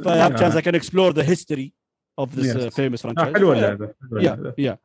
if 0.00 0.06
I 0.06 0.16
have 0.24 0.32
chance 0.40 0.54
I 0.54 0.62
can 0.66 0.74
explore 0.80 1.12
the 1.12 1.24
history 1.32 1.68
of 2.22 2.28
this 2.36 2.46
Yes. 2.46 2.56
uh, 2.56 2.70
famous 2.80 3.06
آه، 3.06 3.08
franchise. 3.12 3.34
حلوة 3.36 3.54
Uh, 3.54 3.58
اللعبه 3.58 3.94
Yeah, 4.26 4.36
yeah. 4.66 4.76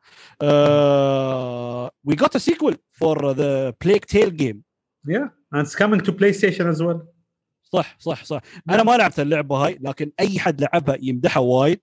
Uh, 0.76 1.88
we 2.08 2.14
got 2.24 2.32
a 2.34 2.40
sequel 2.48 2.74
for 3.00 3.16
the 3.40 3.52
Plague 3.84 4.06
Tale 4.14 4.32
game. 4.42 4.58
Yeah, 5.14 5.26
and 5.52 5.58
it's 5.64 5.76
coming 5.82 6.00
to 6.06 6.12
PlayStation 6.20 6.66
as 6.74 6.78
well. 6.82 7.00
صح 7.72 7.96
صح 7.98 8.24
صح 8.24 8.40
أنا 8.70 8.82
ما 8.82 8.96
لعبت 8.96 9.20
اللعبه 9.20 9.56
هاي 9.56 9.78
لكن 9.80 10.12
اي 10.20 10.38
حد 10.38 10.60
لعبها 10.60 10.96
يمدحها 11.00 11.40
وايد 11.40 11.80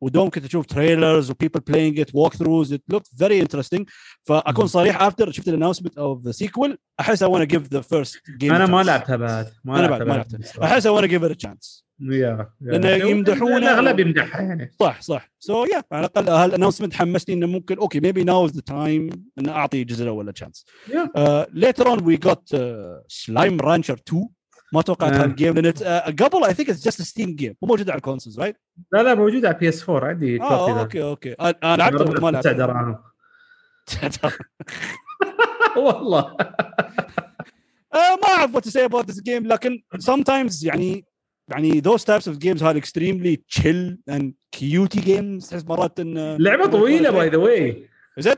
ودوم 0.00 0.30
كنت 0.30 0.44
أشوف 0.44 0.66
trailers 0.66 1.30
و 1.30 1.60
people 1.60 2.00
playing 2.00 2.14
it 2.14 2.34
walkthroughs 2.34 2.72
it 2.72 2.82
look 2.88 3.02
very 3.18 3.40
interesting 3.40 3.88
فأكون 4.22 4.66
صريح 4.66 5.02
after 5.02 5.30
شفت 5.30 5.48
ال 5.48 5.52
announcement 5.52 5.98
of 5.98 6.24
the 6.24 6.30
sequel 6.30 6.78
أحس 7.00 7.22
I 7.22 7.28
wanna 7.28 7.50
give 7.50 7.68
the 7.72 7.80
first 7.80 8.18
game 8.38 8.52
أنا 8.54 8.66
ما 8.66 8.82
لعبتها 8.82 9.16
بعد 9.16 9.46
ما 9.64 9.78
أنا 9.80 9.88
بعد 9.88 10.02
ما 10.02 10.12
لعبتها. 10.12 10.64
أحس 10.64 10.86
I 10.86 10.92
wanna 10.92 11.04
give 11.04 11.22
it 11.22 11.32
chance 11.32 11.88
yeah 12.00 12.50
لأن 12.60 13.00
يمدحونه- 13.08 13.56
الأغلب 13.56 14.00
يمدحها 14.00 14.42
يعني. 14.42 14.70
صح 14.80 15.00
صح. 15.02 15.30
so 15.38 15.64
yeah 15.64 15.82
على 15.92 16.06
الأقل 16.06 16.28
هال 16.28 16.37
announcement 16.37 16.94
حمسني 16.94 17.34
إنه 17.34 17.46
ممكن 17.46 17.78
okay 17.78 18.00
maybe 18.00 18.24
now 18.24 18.46
the 18.46 18.60
time 18.60 19.10
إن 19.38 19.48
أعطي 19.48 19.82
الجزء 19.82 20.02
الأول 20.04 20.32
chance 20.32 20.66
Yeah. 20.88 21.20
later 21.52 21.86
on 21.88 22.04
we 22.04 22.16
got 22.16 22.56
سلايم 23.08 23.60
رانشر 23.60 23.94
2 24.08 24.28
ما 24.72 24.82
توقعت 24.82 25.12
آه. 25.12 25.22
هال 25.24 25.34
game 25.34 25.54
لأن 25.54 25.72
it- 25.72 25.82
آه، 25.82 26.10
قبل 26.10 26.44
I 26.44 26.54
think 26.54 26.70
it's 26.70 26.84
just 26.84 27.02
Steam 27.02 27.34
game 27.36 27.54
مو 27.62 27.68
موجود 27.68 27.90
على 27.90 27.96
ال 27.96 28.01
consoles 28.01 28.40
right؟ 28.40 28.56
لا 28.92 29.02
لا 29.02 29.14
موجود 29.14 29.46
على 29.46 29.58
بي 29.58 29.68
اس 29.68 29.88
4 29.90 30.08
عندي 30.08 30.38
copy 30.38 30.50
آه 30.54 30.74
the. 30.74 30.80
okay 30.80 31.02
okay 31.02 31.32
أنا 31.32 31.54
آه 31.62 31.76
لعبته 31.76 32.04
بس 32.04 32.20
ما 32.22 32.40
تسع 32.40 32.50
لعبته 32.50 32.52
دراهم 32.52 32.98
والله 35.76 36.36
آه 37.94 38.16
ما 38.22 38.28
أعرف 38.28 38.56
what 38.56 38.60
to 38.60 38.70
say 38.70 38.84
about 38.90 39.06
this 39.06 39.20
game 39.20 39.46
لكن 39.46 39.82
sometimes 40.04 40.64
يعني 40.64 41.04
يعني 41.48 41.80
those 41.82 42.00
types 42.04 42.26
of 42.26 42.38
games 42.38 42.60
are 42.62 42.76
extremely 42.76 43.36
chill 43.58 43.96
and 44.10 44.32
cutie 44.56 45.00
games 45.06 45.48
تحس 45.50 45.64
مرات 45.64 46.00
إن 46.00 46.36
لعبة 46.36 46.66
طويلة 46.66 47.10
by 47.10 47.28
the 47.28 47.36
way 47.36 47.88
Is 48.20 48.24
it؟ 48.24 48.36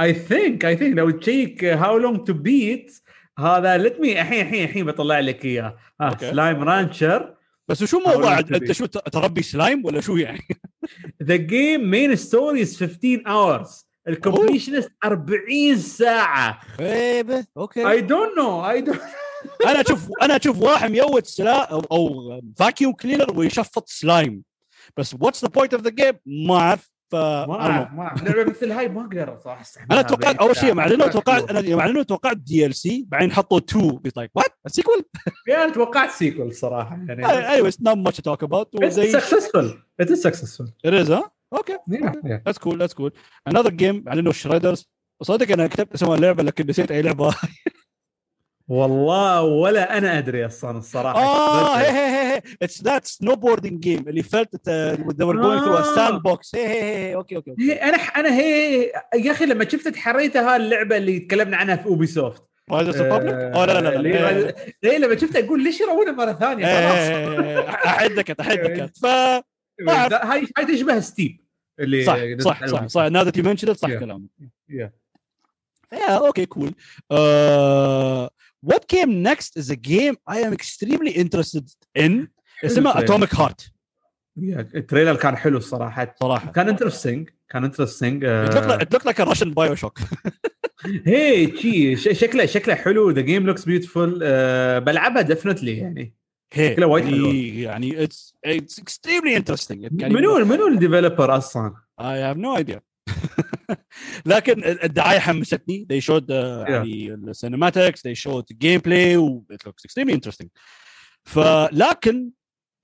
I 0.00 0.14
think 0.14 0.64
I 0.64 0.76
think 0.76 0.96
لو 0.98 1.10
check 1.10 1.64
How 1.64 1.98
Long 1.98 2.24
to 2.26 2.32
Beat 2.32 2.92
هذا 3.38 3.76
let 3.76 4.00
me 4.00 4.20
الحين 4.20 4.46
الحين 4.46 4.64
الحين 4.64 4.86
بطلع 4.86 5.20
لك 5.20 5.44
إياه. 5.44 5.76
okay. 6.00 6.30
سلايم 6.30 6.62
رانشر 6.62 7.36
بس 7.68 7.84
شو 7.84 8.00
موضوع 8.00 8.38
أنت. 8.38 8.72
شو 8.72 8.86
تربي 8.86 9.42
سلايم 9.42 9.84
ولا 9.84 10.00
شو 10.00 10.16
يعني؟ 10.16 10.48
the 11.22 11.36
game 11.36 11.90
main 11.90 12.16
story 12.16 12.62
is 12.62 12.76
15 12.76 13.22
hours 13.26 13.86
ال 14.08 14.14
completionist 14.14 14.90
40 15.04 15.76
ساعة. 15.76 16.60
غيبه 16.80 17.46
okay. 17.56 17.90
I 17.90 18.00
don't 18.00 18.38
know 18.38 18.70
I 18.70 18.80
don't 18.80 19.00
أنا 19.66 19.80
أشوف 19.80 20.08
أنا 20.22 20.36
أشوف 20.36 20.60
واحد 20.60 20.90
ميوت 20.90 21.26
سلا 21.26 21.72
أو, 21.72 21.80
أو 21.80 22.40
فاكيوم 22.56 22.92
كلينر 22.92 23.38
ويشفط 23.38 23.88
سلايم 23.88 24.42
بس 24.96 25.16
واتس 25.20 25.44
ذا 25.44 25.48
بوينت 25.48 25.74
اوف 25.74 25.82
ذا 25.82 25.90
جيم 25.90 26.14
ما 26.26 26.56
أعرف. 26.56 26.95
ف 27.16 27.48
ما 27.48 27.60
أعرف 27.60 27.92
ما 27.92 28.02
أعرف. 28.02 28.22
لعبة 28.24 28.50
مثل 28.50 28.72
هاي 28.72 28.88
ما 28.88 29.00
أقدر 29.00 29.38
صراحة 29.44 29.64
أنا 29.90 30.02
توقعت 30.02 30.34
40 30.34 30.36
أول 30.36 30.56
شيء 30.56 30.74
مع 30.74 30.86
إنه 30.86 30.98
ساعة. 30.98 31.10
توقعت 31.10 31.50
أنا 31.50 31.76
مع 31.76 31.86
إنه 31.86 32.02
توقعت 32.02 32.36
دي 32.36 32.66
ال 32.66 32.74
سي 32.74 33.04
بعدين 33.08 33.32
حطوا 33.32 33.58
2 33.58 33.88
بيت 33.90 34.16
لايك 34.16 34.30
وات 34.34 34.46
سيكول 34.66 35.04
يعني 35.48 35.72
توقعت 35.72 36.10
سيكول 36.10 36.54
صراحة 36.54 36.98
يعني. 37.08 37.26
أيوه 37.48 37.68
اتس 37.68 37.82
نوت 37.82 37.96
ماتش 37.96 38.16
توك 38.16 38.42
اباوت 38.42 38.82
وزي 38.82 39.12
سكسسفul 39.20 39.64
ات 40.00 40.10
از 40.10 40.26
سكسسفul 40.26 40.66
it 40.86 41.06
is 41.06 41.10
ها 41.10 41.30
أوكي 41.52 41.78
ذاتس 42.46 42.58
كول 42.58 42.78
ذاتس 42.78 42.94
كول 42.94 43.12
انذر 43.48 43.70
جيم 43.70 44.08
إنه 44.08 44.32
شريدرز 44.32 44.88
صدق 45.22 45.52
أنا 45.52 45.66
كتبت 45.66 45.94
اسم 45.94 46.12
اللعبه 46.12 46.42
لكن 46.42 46.66
نسيت 46.66 46.90
أي 46.90 47.02
لعبة. 47.02 47.34
والله 48.68 49.42
ولا 49.42 49.98
أنا 49.98 50.18
أدري 50.18 50.46
أصلا 50.46 50.78
الصراحة. 50.78 51.18
آه 51.22 51.76
هي 51.76 51.90
هي 51.90 52.34
هي 52.34 52.42
it's 52.62 52.82
that 52.82 53.06
snowboarding 53.06 53.80
game 53.80 54.08
اللي 54.08 54.22
felt 54.22 54.56
going 54.56 55.62
through 55.62 55.78
a 55.78 55.98
آه. 55.98 56.18
sandbox. 56.18 56.50
هي 56.54 56.66
هي 56.66 56.82
هي 56.82 57.14
okay 57.14 57.36
okay 57.36 57.54
هي 57.60 57.72
أنا 57.72 57.96
أنا 57.96 58.34
هي 58.34 58.82
يا 59.14 59.32
أخي 59.32 59.46
لما 59.46 59.68
شفت 59.68 59.96
حريتها 59.96 60.56
اللعبة 60.56 60.96
اللي 60.96 61.18
تكلمنا 61.18 61.56
عنها 61.56 61.76
في 61.76 61.86
Ubisoft 61.86 62.42
of 62.70 63.02
Republic؟ 63.02 63.34
اوه 63.34 63.66
لا 63.66 63.80
لا 63.80 63.88
لا 63.88 63.98
لا. 63.98 64.54
ليه 64.82 64.98
لما 64.98 65.16
شفتها 65.16 65.44
أقول 65.44 65.64
ليش 65.64 65.80
يروونها 65.80 66.12
مرة 66.12 66.32
ثانية؟ 66.32 66.66
خلاص. 66.66 67.64
أحدك 67.86 68.40
أحدك. 68.40 68.90
ف 69.02 69.06
أعرف. 69.88 70.12
هاي 70.12 70.46
هاي 70.58 70.66
تشبه 70.66 71.00
Steep 71.00 71.40
اللي 71.80 72.04
صح 72.04 72.16
صح 72.38 72.66
صح 72.66 72.86
صح. 72.86 73.08
Mentioned 73.08 73.68
it 73.68 73.72
صح. 73.72 73.88
كلامك. 73.88 74.30
Okay, 75.94 76.46
cool. 76.46 76.72
Uh, 77.12 78.26
what 78.64 78.80
came 78.94 79.22
next 79.22 79.56
is 79.56 79.70
a 79.70 79.76
game 79.76 80.16
I 80.30 80.38
am 80.46 80.52
extremely 80.52 81.12
interested 81.12 81.64
in. 81.98 82.28
اسمها 82.64 83.26
Heart 83.26 83.70
Yeah, 84.38 84.58
ال 84.74 84.79
trailer 84.79 85.16
كان 85.16 85.36
حلو 85.36 85.58
الصراحة 85.58 86.14
صراحة. 86.20 86.52
كان 86.52 86.68
interesting 86.68 87.30
كان 87.48 87.64
interesting 87.64 88.24
looked 88.94 89.04
like 89.04 89.18
a 89.18 89.24
Russian 89.24 89.54
Bioshock. 89.54 90.02
هي 91.06 91.56
شي 91.56 91.96
شكله 92.14 92.46
شكله 92.46 92.74
حلو 92.74 93.10
the 93.10 93.20
game 93.20 93.46
looks 93.46 93.64
beautiful 93.64 94.18
بلعبها 94.80 95.22
definitely 95.22 95.78
يعني 95.78 96.14
شكله 96.54 96.86
وايد 96.86 97.04
حلو. 97.04 97.30
يعني 97.32 98.06
extremely 98.46 99.36
interesting. 99.40 99.84
It 99.84 100.00
can 100.00 100.04
منو 100.04 100.44
منو 100.44 100.68
الديفلوبر 100.68 101.36
أصلا؟ 101.36 101.74
I 102.00 102.04
have 102.04 102.38
no 102.38 102.62
idea. 102.62 102.80
لكن 104.26 104.64
الدعايه 104.64 105.18
حمستني 105.18 105.86
they 105.92 106.04
showed 106.04 106.26
uh, 106.28 106.70
يعني 106.70 107.14
السينماتكس 107.14 108.08
they 108.08 108.14
showed 108.14 108.42
the 108.42 108.56
gameplay 108.64 109.16
و 109.16 109.42
it 109.52 109.68
looks 109.68 109.84
extremely 109.84 110.14
interesting 110.14 110.48
فلكن 111.24 112.30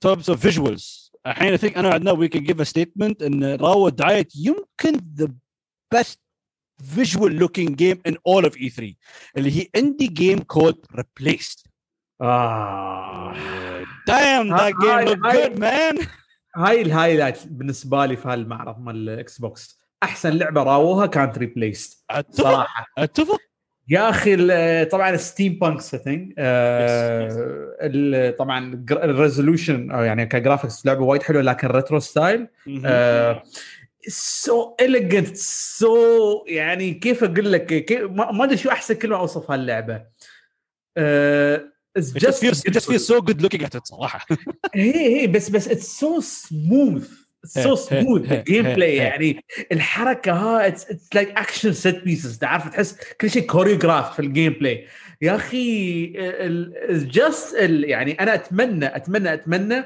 terms 0.04 0.28
of 0.28 0.38
visuals 0.38 1.10
الحين 1.26 1.56
I 1.56 1.60
think 1.60 1.76
انا 1.78 1.88
عندنا 1.88 2.14
we 2.14 2.28
can 2.28 2.44
give 2.44 2.60
a 2.60 2.64
statement 2.64 3.22
ان 3.22 3.44
راو 3.44 3.88
دعايه 3.88 4.28
يمكن 4.36 5.00
the 5.20 5.28
best 5.94 6.16
visual 6.82 7.30
looking 7.30 7.74
game 7.74 8.00
in 8.08 8.14
all 8.28 8.44
of 8.44 8.54
E3 8.56 8.94
اللي 9.36 9.50
هي 9.50 9.66
indie 9.78 10.10
game 10.10 10.40
called 10.54 11.00
Replaced 11.00 11.68
آه 12.22 13.34
damn 14.10 14.48
that 14.48 14.72
game 14.72 15.08
looked 15.08 15.32
good 15.32 15.58
man 15.58 16.06
هاي 16.56 16.82
ال 16.82 16.89
highlight 16.89 17.46
بالنسبة 17.46 18.06
لي 18.06 18.16
في 18.16 18.28
هالمعرض 18.28 18.78
مال 18.80 19.08
ال 19.08 19.38
Xbox 19.38 19.81
أحسن 20.02 20.30
لعبة 20.30 20.62
راوها 20.62 21.06
كانت 21.06 21.38
Replaced 21.38 22.04
صراحة. 22.30 22.86
أتفق. 22.98 23.40
يا 23.88 24.10
أخي 24.10 24.84
طبعا 24.84 25.16
steampunk 25.16 25.80
setting 25.80 26.32
طبعا 28.38 28.84
ال 28.90 28.99
resolution 28.99 29.90
يعني 29.90 30.26
ك 30.26 30.33
graphics 30.33 30.86
لعبة 30.86 31.04
وايد 31.04 31.22
حلوة 31.22 31.42
لكن 31.42 31.68
retro 31.68 31.98
style 31.98 32.48
so 34.08 34.76
elegant 34.80 35.36
so 35.36 36.44
يعني 36.46 36.94
كيف 36.94 37.24
أقول 37.24 37.52
لك 37.52 37.84
كيف 37.84 38.10
ما 38.10 38.44
أدري 38.44 38.56
شو 38.56 38.70
أحسن 38.70 38.94
كلمة 38.94 39.16
اوصف 39.16 39.50
هاللعبه 39.50 40.02
آه، 40.96 41.72
beautiful. 41.98 42.54
feels 42.74 43.06
so 43.06 43.20
good 43.20 43.42
looking 43.42 43.62
at 43.62 43.74
it 43.74 43.84
صراحة. 43.84 44.26
هي 44.74 45.20
هي 45.20 45.26
بس 45.26 45.48
بس 45.50 45.68
it's 45.68 45.98
so 46.00 46.20
smooth 46.20 47.21
so 47.44 47.74
smooth 47.74 48.32
ال 48.32 48.62
gameplay. 48.62 48.96
يعني 48.96 49.44
الحركة 49.72 50.32
ها 50.32 50.66
it's 50.66 50.86
like 51.14 51.30
action 51.38 51.72
set 51.72 52.04
pieces 52.04 52.38
تعرف 52.38 52.68
تحس 52.68 52.96
كل 53.20 53.30
شيء 53.30 53.46
choreographed 53.46 54.14
في 54.14 54.20
ال 54.22 54.52
gameplay 54.52 54.86
يا 55.22 55.36
أخي 55.36 56.06
just 56.90 57.56
يعني 57.60 58.12
أنا 58.12 58.34
أتمنى 58.34 58.96
أتمنى 58.96 59.34
أتمنى 59.34 59.82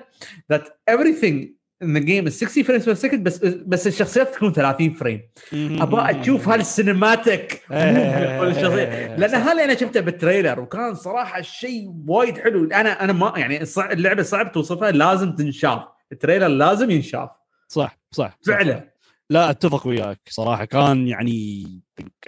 that 0.53 0.63
everything 0.91 1.57
in 1.85 1.93
the 1.93 2.01
game 2.01 2.27
is 2.27 2.35
60 2.39 2.65
frames 2.65 2.85
per 2.85 2.95
second 2.95 3.23
بس 3.23 3.45
بس 3.45 3.87
الشخصيات 3.87 4.35
تكون 4.35 4.53
30 4.53 4.91
frame 4.91 5.21
أبغى 5.53 6.21
أشوف 6.21 6.49
ه 6.49 6.59
ال 6.59 6.70
cinematic 6.70 7.63
إيه. 7.73 8.43
الشخصيه 8.43 9.17
لأن 9.17 9.35
هذا 9.35 9.65
أنا 9.65 9.75
شفته 9.75 10.01
بال 10.01 10.14
trailer 10.14 10.61
وكان 10.61 10.95
صراحة 10.95 11.41
شيء 11.43 11.95
وايد 12.09 12.39
حلو. 12.39 12.65
أنا 12.65 13.05
أنا 13.05 13.13
ما 13.13 13.33
يعني 13.37 13.65
اللعبة 13.79 14.23
صعب 14.23 14.53
توصفها 14.53 14.91
لازم 14.91 15.33
تنشاف. 15.33 15.83
ال 16.13 16.17
trailer 16.17 16.47
لازم 16.47 16.91
ينشاف. 16.91 17.31
صح 17.69 17.99
صح 18.11 18.39
فعلا. 18.47 18.93
لا 19.31 19.51
أتفق 19.51 19.87
وياك. 19.87 20.21
صراحة 20.29 20.65
كان 20.65 21.09
يعني 21.09 21.65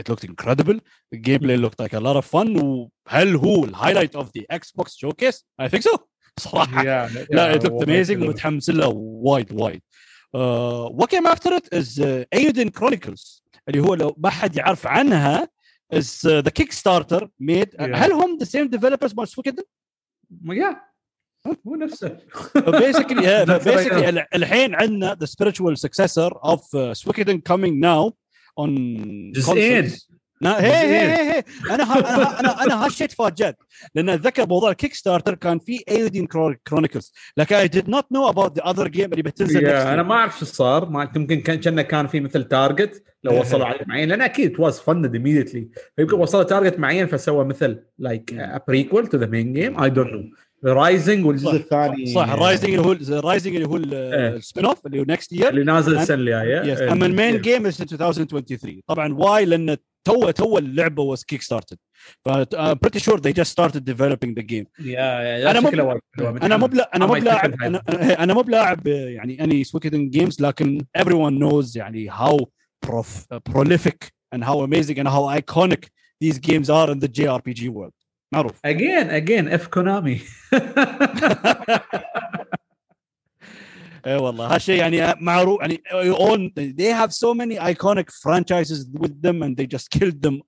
it 0.00 0.08
looked 0.08 0.24
incredible 0.24 0.80
ال 1.12 1.36
gameplay 1.38 1.56
looked 1.56 1.80
like 1.80 1.94
a 1.94 1.98
lot 1.98 2.14
of 2.14 2.36
fun 2.36 2.56
وهل 2.58 3.36
هو 3.36 3.64
ال 3.64 3.69
highlight 3.69 4.16
of 4.16 4.36
the 4.36 4.44
Xbox 4.50 4.96
showcase؟ 4.96 5.46
I 5.60 5.68
think 5.68 5.82
so 5.82 5.96
صراحة 6.40 6.82
لا 6.82 7.54
it 7.54 7.64
looked 7.64 7.88
amazing 7.88 8.22
ومتحمس 8.22 8.70
له 8.70 8.88
وايد 8.96 9.52
وايد. 9.52 9.82
و 10.34 10.53
came 10.53 11.26
after 11.26 11.56
it 11.56 11.74
is 11.74 12.00
Eiyuden 12.34 12.68
Chronicles 12.68 13.44
اللي 13.68 13.80
هو 13.80 13.94
لو 13.94 14.14
ما 14.18 14.30
حد 14.30 14.56
يعرف 14.56 14.86
عنها 14.86 15.48
is 15.92 16.26
the 16.26 16.50
Kickstarter 16.50 17.30
made 17.40 17.76
هل 17.80 18.12
هم 18.12 18.36
the 18.38 18.44
same 18.44 18.68
developers 18.68 19.14
مال 19.14 19.28
Suikoden؟ 19.28 19.62
yeah 20.44 20.87
هو 21.68 21.74
نفسه. 21.76 22.16
Yeah, 22.56 23.46
know. 23.48 24.08
ال- 24.08 24.34
الحين 24.34 24.74
عندنا 24.74 25.16
spiritual 25.24 25.76
successor 25.76 26.30
of 26.32 26.58
uh, 26.60 26.94
Suikoden 26.94 27.38
coming 27.52 27.80
now 27.80 28.12
on 28.60 28.70
جزئين. 29.34 29.92
نا- 30.42 30.60
هي 30.60 30.72
هي 30.72 31.32
هي 31.32 31.44
أنا 31.70 31.84
ها 31.92 31.98
أنا 32.16 32.40
أنا 32.40 32.62
أنا 32.64 32.84
هالشيء 32.86 33.06
تفاجأت 33.06 33.56
لأن 33.94 34.08
اتذكر 34.08 34.46
موضوع 34.48 34.70
ال 34.70 34.94
Kickstarter 34.94 35.34
كان 35.34 35.58
في 35.58 35.82
Eiyuden 35.88 36.26
Chronicles 36.66 37.12
لكن 37.36 37.56
I 37.56 37.68
did 37.68 37.84
not 37.88 38.02
know 38.14 38.32
about 38.32 38.50
the 38.60 38.64
other 38.64 38.88
game 38.88 39.00
اللي 39.12 39.22
بتنزل 39.22 39.62
yeah 39.64 39.94
أنا. 39.94 40.02
ما 40.02 40.14
أعرف 40.14 40.38
شو 40.38 40.44
صار. 40.44 40.88
ما 40.90 41.02
يمكن 41.16 41.40
كان 41.40 41.58
كان 41.60 41.80
كان 41.82 42.06
في 42.06 42.20
مثل 42.20 42.44
target 42.44 43.02
لو 43.24 43.40
وصلوا 43.40 43.66
عدد 43.66 43.88
معين. 43.88 44.08
لأن 44.08 44.20
أكيد 44.22 44.60
was 44.60 44.80
funded 44.80 45.16
immediately. 45.16 45.80
فيمكن 45.96 46.16
وصلوا 46.16 46.42
target 46.42 46.78
معين 46.78 47.06
فسوى 47.06 47.44
مثل 47.44 47.82
like 47.98 48.34
prequel 48.68 49.06
to 49.06 49.18
the 49.18 49.26
main 49.26 49.52
game 49.52 49.82
I 49.82 49.90
don't 49.90 50.08
know 50.12 50.30
Rising 50.64 51.26
والجزء. 51.26 51.56
الثاني 51.56 52.06
صح 52.06 52.28
ال 52.28 52.35
Rising 52.35 52.74
اللي 52.74 52.86
هو 52.86 52.92
ال 52.92 53.01
Rising 53.01 53.54
اللي 53.54 53.68
هو 53.68 53.76
إيه. 53.76 54.28
ال 54.28 54.64
spin-off 54.64 54.86
اللي 54.86 55.00
هو 55.00 55.04
next 55.08 55.32
year 55.32 55.48
اللي 55.48 55.64
نازل 55.64 55.98
السنة 55.98 56.16
الجاية 56.16 56.62
إيه. 56.62 56.92
اما 56.92 57.06
ال 57.06 57.13
main 57.13 57.40
game 57.40 57.66
is 57.66 57.80
2023 57.80 58.80
طبعا 58.86 59.14
why 59.14 59.44
لأن 59.44 59.76
to 60.04 60.30
to 60.30 60.58
اللعبة 60.58 61.02
was 61.02 61.24
Kickstarted 61.24 61.78
ف 62.24 62.28
pretty 62.54 62.98
sure 62.98 63.20
started 63.44 63.80
developing 63.90 64.34
the 64.38 64.42
game 64.42 64.66
yeah 64.80 65.20
yeah 65.20 65.50
أنا 65.50 65.60
مو-. 65.60 65.68
أنا 66.18 66.56
مو 66.56 66.66
أنا 66.94 67.06
مو 67.06 67.14
بلاعب 67.14 67.62
أنا 67.62 67.82
أنا 68.22 68.34
مو 68.34 68.42
بلاعب 68.42 68.86
يعني 68.86 69.44
اني 69.44 69.64
Suikoden 69.64 70.10
games 70.10 70.42
لكن 70.42 70.80
everyone 70.98 71.42
knows 71.42 71.76
يعني 71.76 72.10
how 72.10 72.36
prof, 72.86 73.38
prolific 73.50 74.10
and 74.34 74.44
how 74.44 74.62
amazing 74.66 74.98
and 74.98 75.08
how 75.08 75.24
iconic 75.40 75.82
these 76.24 76.38
games 76.38 76.68
are 76.70 76.90
in 76.90 76.98
the 76.98 77.08
JRPG 77.08 77.68
world 77.68 77.97
معروف 78.32 78.52
again 78.64 79.10
again 79.10 79.48
if 79.48 79.66
Konami 79.66 80.20
I 84.06 84.16
والله 84.16 84.54
هالشيء 84.54 84.78
يعني 84.78 85.14
معروف 85.20 85.60
يعني 85.60 85.82
own 86.14 86.50
they 86.56 86.92
have 87.02 87.12
so 87.12 87.34
many 87.34 87.58
iconic 87.58 88.08
franchises 88.22 88.86
with 89.00 89.22
them 89.22 89.42
and 89.42 89.56
they 89.56 89.66
just 89.76 89.90
killed 89.98 90.22
them 90.28 90.40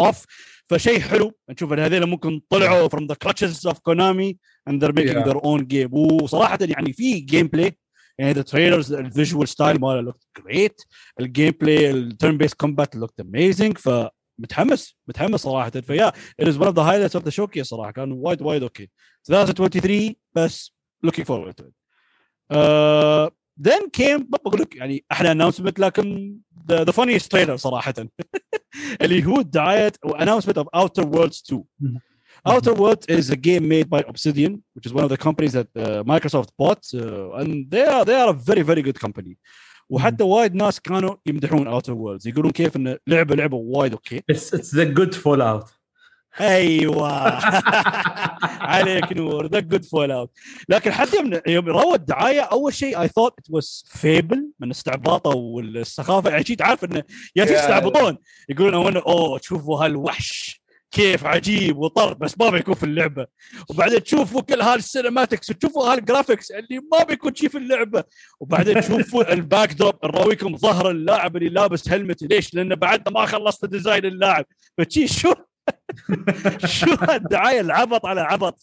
off 0.00 0.24
فشيء 0.68 1.00
حلو 1.00 1.32
نشوف 1.50 1.72
ان 1.72 1.78
هذول 1.78 2.06
ممكن 2.06 2.40
طلعوا 2.50 2.88
from 2.88 3.02
the 3.02 3.14
clutches 3.24 3.70
of 3.70 3.74
Konami 3.88 4.36
and 4.70 4.80
they're 4.80 4.92
making 4.92 5.16
Yeah. 5.18 5.24
their 5.28 5.40
own 5.44 5.64
game 5.64 5.92
وصراحه 5.92 6.58
يعني 6.60 6.92
في 6.92 7.20
gameplay 7.20 7.78
يعني 8.18 8.34
the 8.34 8.38
trailers 8.46 8.92
ال 8.92 9.00
visual 9.00 9.48
style 9.48 9.80
ماله 9.80 10.12
looked 10.12 10.42
great 10.42 10.84
ال 11.20 11.50
gameplay 11.60 11.90
ال 11.90 12.38
turn-based 12.38 12.54
combat 12.54 12.96
looked 12.96 13.24
amazing 13.24 13.72
فمتحمس 13.78 14.23
متحمس 14.38 15.40
صراحة 15.40 15.70
ف 15.70 15.78
yeah 15.78 16.12
it 16.42 16.44
is 16.44 16.56
one 16.58 16.68
of 16.68 16.74
the 16.74 16.82
highlights 16.82 17.14
of 17.20 17.24
the 17.24 17.30
showcase 17.30 17.62
صراحة 17.62 17.90
كان 17.90 18.12
وايد 18.12 18.42
وايد 18.42 18.62
okay 18.62 18.90
2023 19.30 20.14
بس 20.34 20.74
looking 21.06 21.24
forward 21.24 21.54
to 21.60 21.64
it 21.64 21.74
uh, 22.54 23.30
then 23.60 23.82
came 23.90 24.22
بقول 24.28 24.60
لك 24.60 24.76
يعني 24.76 25.04
أحلى 25.12 25.32
announcement 25.32 25.78
لكن 25.80 26.38
the, 26.72 26.84
the 26.84 26.92
funniest 26.92 27.28
trailer 27.34 27.54
صراحة 27.54 27.94
اللي 29.02 29.24
هو 29.26 29.42
دعايه 29.42 29.92
announcement 30.06 30.56
of 30.58 30.66
Outer 30.76 31.04
Worlds 31.04 31.42
2 31.52 31.64
Mhm. 31.82 31.98
Outer 32.46 32.74
Worlds 32.74 33.06
is 33.18 33.30
a 33.30 33.36
game 33.36 33.64
made 33.74 33.88
by 33.94 34.00
Obsidian, 34.12 34.52
which 34.74 34.86
is 34.88 34.92
one 34.98 35.04
of 35.06 35.10
the 35.14 35.20
companies 35.26 35.52
that 35.58 35.68
uh, 35.76 36.02
Microsoft 36.12 36.50
bought, 36.60 36.82
uh, 36.94 37.40
and 37.40 37.50
they 37.72 37.84
are 37.94 38.04
they 38.08 38.16
are 38.22 38.30
a 38.34 38.38
very 38.50 38.62
very 38.70 38.82
good 38.88 38.98
company. 39.04 39.32
وحتى 39.90 40.24
وايد 40.24 40.54
ناس 40.54 40.80
كانوا 40.80 41.14
يمدحون 41.26 41.80
Outer 41.80 41.92
Worlds. 41.92 42.26
يقولون 42.26 42.50
كيف 42.50 42.76
إن 42.76 42.98
لعبة 43.06 43.34
لعبة 43.36 43.56
وايد 43.56 43.92
okay. 43.92 44.22
it's 44.30 44.74
the 44.74 44.84
good 44.84 45.14
Fallout 45.14 45.64
أيوه. 46.40 47.08
عليك 48.74 49.12
نور. 49.12 49.46
the 49.46 49.60
good 49.60 49.84
Fallout 49.84 50.30
لكن 50.68 50.92
حتى 50.92 51.16
يوم 51.16 51.40
يوم 51.46 51.66
روى 51.68 51.94
الدعاية 51.94 52.40
أول 52.40 52.74
شيء 52.74 53.00
I 53.00 53.08
thought 53.08 53.34
it 53.38 53.46
was 53.50 53.84
Fable 53.88 54.48
من 54.60 54.70
استعباطه 54.70 55.30
والسخافة. 55.30 56.30
يعني 56.30 56.42
تعرف 56.44 56.84
انه 56.84 57.02
yeah 57.36 57.44
Yeah. 57.44 57.50
يستعبطون. 57.50 58.18
يقولون 58.48 58.96
أوه 58.96 59.40
شوفوا 59.42 59.84
هالوحش. 59.84 60.63
كيف 60.94 61.24
عجيب 61.24 61.76
وطر 61.78 62.14
بس 62.14 62.38
ما 62.40 62.50
بيكون 62.50 62.74
في 62.74 62.82
اللعبة. 62.82 63.26
وبعدين 63.70 64.02
تشوفوا 64.02 64.40
كل 64.40 64.60
ه 64.60 64.67
ال 64.67 64.75
cinematics 64.75 65.50
وتشوفوا 65.50 65.92
ه 65.92 65.98
ال 65.98 66.04
graphics 66.04 66.50
اللي 66.50 66.80
ما 66.92 67.04
بيكون 67.04 67.34
شيء 67.34 67.48
في 67.48 67.58
اللعبة. 67.58 68.04
وبعدين 68.40 68.80
تشوفوا 68.80 69.32
ال 69.32 69.72
backdrop 69.72 69.94
نراويكم 70.04 70.56
ظهر 70.56 70.90
اللاعب 70.90 71.36
اللي 71.36 71.48
لابس 71.48 71.88
helmet 71.88 72.22
ليش؟ 72.22 72.54
لأنه 72.54 72.74
بعد 72.74 73.08
ما 73.12 73.26
خلصت 73.26 73.64
design 73.64 74.04
اللاعب. 74.04 74.44
فشي 74.78 75.08
شو؟ 75.08 75.34
شو 76.78 76.96
الدعايه 77.10 77.60
العبط 77.60 78.06
على 78.06 78.20
عبط. 78.20 78.60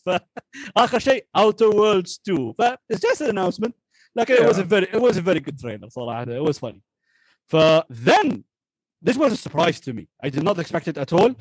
فاخر 0.76 1.00
شيء 1.00 1.26
Outer 1.36 1.68
Worlds 1.68 2.22
2 2.30 2.54
ف 2.54 2.62
it's 2.94 3.00
just 3.00 3.22
an 3.22 3.32
announcement. 3.32 3.72
لكن 4.16 4.36
it 4.36 4.50
was 4.50 4.58
a 4.58 4.64
very 4.64 4.86
it 4.86 5.02
was 5.02 5.18
a 5.18 5.22
very 5.22 5.40
good 5.40 5.60
trailer 5.62 5.90
صراحة. 5.90 6.26
It 6.26 6.50
was 6.50 6.58
funny. 6.60 6.82
ف 7.48 7.56
then 7.90 8.44
this 9.06 9.18
was 9.18 9.32
a 9.34 9.38
surprise 9.38 9.80
to 9.80 9.94
me. 9.94 10.08
I 10.26 10.30
did 10.30 10.44
not 10.44 10.60
expect 10.60 10.88
it 10.88 10.98
at 10.98 11.14
all. 11.14 11.34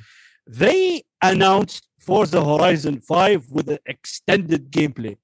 They 0.59 1.03
announced 1.23 1.83
Forza 2.07 2.41
Horizon 2.45 3.01
5 3.01 3.51
with 3.51 3.69
an 3.69 3.79
extended 3.87 4.71
gameplay. 4.71 5.17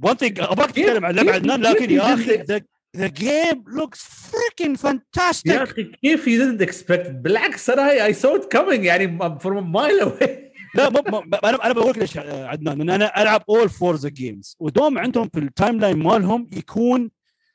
One 0.00 0.16
thing 0.16 0.40
ابغاك 0.40 0.70
تتكلم 0.70 1.04
عن 1.04 1.14
لعبه 1.14 1.32
عدنان 1.32 1.60
لكن 1.62 1.90
يا 1.90 2.14
أخي 2.14 2.38
the, 2.38 2.60
the 2.96 3.08
game 3.10 3.62
looks 3.80 4.00
freaking 4.32 4.76
fantastic. 4.76 5.46
يا 5.52 5.62
أخي 5.62 5.84
كيف 5.84 6.26
you 6.28 6.42
didn't 6.58 6.62
expect 6.68 7.08
بالعكس 7.10 7.70
أنا 7.70 7.90
I 8.04 8.14
saw 8.14 8.38
it 8.40 8.42
coming 8.58 8.80
يعني 8.80 9.18
from 9.18 9.56
a 9.56 9.62
mile 9.62 10.06
away. 10.08 10.28
لا 10.74 10.88
مو 10.90 11.02
مو- 11.08 11.24
أنا 11.44 11.64
أنا 11.66 11.72
بقول 11.74 11.90
لك 11.90 11.98
ليش 11.98 12.18
آه، 12.18 12.46
عدنان 12.46 12.80
ان 12.80 12.90
أنا 12.90 13.22
العب 13.22 13.44
اول 13.48 13.68
Forza 13.68 14.08
games 14.08 14.56
ودوم 14.60 14.98
عندهم 14.98 15.28
في 15.28 15.38
ال 15.38 15.80
timeline 15.80 15.96
مالهم 15.98 16.50
يكون 16.52 17.10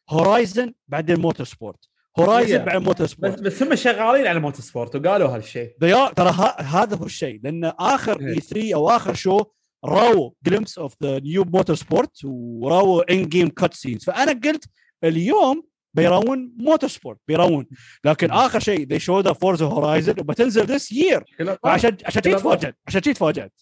Horizon 0.10 0.74
بعدين 0.88 1.20
Motorsport 1.20 1.89
Horizon 2.20 2.58
Yeah. 2.58 2.62
بعدين 2.62 2.84
موتور 2.84 3.06
بس 3.06 3.12
sport. 3.12 3.42
بس 3.42 3.64
هم 3.64 3.76
شغالين 3.76 4.28
على 4.28 4.40
Motorsport 4.40 4.96
وقالوا 4.96 5.28
هالشيء. 5.36 5.70
They 5.70 5.96
are- 5.96 6.14
ترى 6.14 6.30
ه- 6.30 6.62
هذا 6.62 6.96
هو 6.98 7.06
الشيء 7.06 7.40
لأن 7.44 7.66
آخر 7.66 8.20
E3 8.22 8.74
أو 8.76 8.90
آخر 8.90 9.14
show 9.14 9.44
راو 9.86 10.36
glimpse 10.46 10.78
of 10.78 10.94
the 11.04 11.20
new 11.20 11.44
Motorsport 11.44 12.12
وراو 12.24 13.00
in-game 13.02 13.50
cutscenes 13.50 14.04
فأنا 14.04 14.32
قلت 14.44 14.66
اليوم 15.04 15.64
بيراون 15.94 16.52
Motorsport 16.58 17.18
بيراون. 17.28 17.66
لكن 18.06 18.32
آخر 18.32 18.60
شيء 18.60 18.86
they 18.88 19.00
showed 19.02 19.26
the 19.30 19.32
Forza 19.34 19.66
Horizon 19.66 20.16
وبتنزل 20.20 20.80
this 20.80 20.84
year. 20.84 21.24
عشان 21.66 21.98
عشان 22.06 22.22
شي 22.24 22.32
تفاجات 22.36 22.76
عشان 22.88 23.02
شي 23.04 23.14
تفاجات 23.14 23.54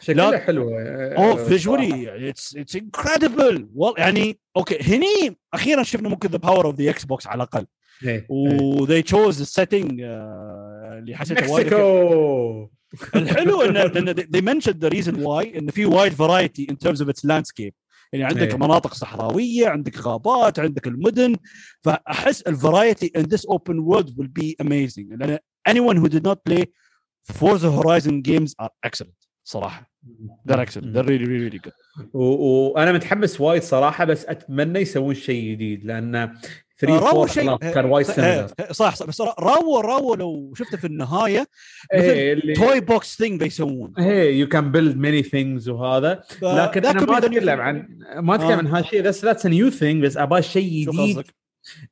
شكلها 0.00 0.30
لا. 0.30 0.38
حلو 0.38 0.70
أوه 0.78 1.44
visually 1.44 2.28
it's 2.28 2.56
it's 2.56 2.76
incredible 2.76 3.68
والله 3.74 3.94
يعني 3.98 4.38
okay 4.56 4.78
هني 4.82 5.36
أخيرا 5.54 5.82
شفنا 5.82 6.08
ممكن 6.08 6.28
the 6.28 6.38
power 6.38 6.66
of 6.66 6.74
the 6.74 6.90
Xbox 6.90 7.26
على 7.26 7.36
الأقل. 7.36 7.66
و 8.28 9.02
they 9.02 9.19
chose 9.19 9.40
ال 9.40 9.47
setting 9.47 10.00
اللي 10.00 11.16
حسيت 11.16 11.48
وايد 11.48 11.74
الحلو 13.14 13.62
إن 13.62 14.08
they 14.10 14.40
mention 14.40 14.72
the 14.72 14.88
reason 14.88 15.24
why 15.24 15.58
إن 15.58 15.70
في 15.70 15.86
وايد 15.86 16.12
variety 16.12 16.66
in 16.70 16.78
terms 16.78 17.02
of 17.02 17.10
its 17.10 17.24
landscape 17.24 17.74
يعني 18.12 18.24
عندك 18.24 18.50
أيه. 18.50 18.56
مناطق 18.56 18.94
صحراوية 18.94 19.68
عندك 19.68 19.98
غابات 19.98 20.58
عندك 20.58 20.86
المدن. 20.86 21.36
فأحس 21.82 22.42
ال 22.42 22.51
variety 22.51 23.12
in 23.16 23.22
this 23.22 23.46
open 23.46 23.78
world 23.78 24.18
will 24.18 24.28
be 24.28 24.56
amazing 24.60 25.12
لأن 25.12 25.38
anyone 25.68 25.98
who 25.98 26.06
did 26.06 26.28
not 26.28 26.40
play 26.46 26.72
Forza 27.24 27.68
Horizon 27.68 28.22
games 28.22 28.54
are 28.60 28.68
excellent 28.84 29.24
صراحة 29.44 29.90
they're 30.48 30.62
excellent 30.62 30.96
they're 30.96 31.04
really 31.04 31.24
really 31.24 31.44
really 31.44 31.58
good 31.58 31.72
وأنا 32.12 32.92
متحمس 32.92 33.40
وايد 33.40 33.62
صراحة 33.62 34.04
بس 34.04 34.26
أتمنى 34.26 34.78
يسوون 34.78 35.14
شيء 35.14 35.52
جديد 35.52 35.84
لأن 35.84 36.38
3 36.78 36.98
راو 36.98 37.22
4 37.22 37.26
شيء 37.26 37.46
خلاص 37.46 37.74
كان 37.74 37.84
وايد 37.84 38.06
similar 38.06 38.48
إيه، 38.60 38.72
صح 38.72 38.96
صح 38.96 39.06
بس 39.06 39.20
راو 39.20 39.80
راو 39.80 40.14
لو 40.14 40.54
شفته 40.56 40.76
في 40.76 40.86
النهاية 40.86 41.46
إيه 41.92 42.32
اللي 42.32 42.54
toy 42.54 42.80
box 42.80 43.18
thing 43.18 43.40
بيسوون 43.40 43.92
إيه 43.98 44.40
you 44.40 44.48
can 44.48 44.72
build 44.72 44.96
many 44.96 45.22
things 45.22 45.68
وهذا 45.68 46.22
لكن 46.42 46.86
أنا 46.86 47.04
ما 47.04 47.18
أتكلم. 47.18 47.60
عن 47.60 47.98
ما 48.16 48.34
أتكلم 48.34 48.50
آه. 48.50 48.56
عن 48.56 48.66
هالشيء 48.66 49.02
بس 49.02 49.24
that's 49.24 49.46
new 49.46 49.70
thing 49.70 50.04
بس 50.04 50.16
أبغى 50.16 50.42
شيء 50.42 50.90
جديد 50.92 51.24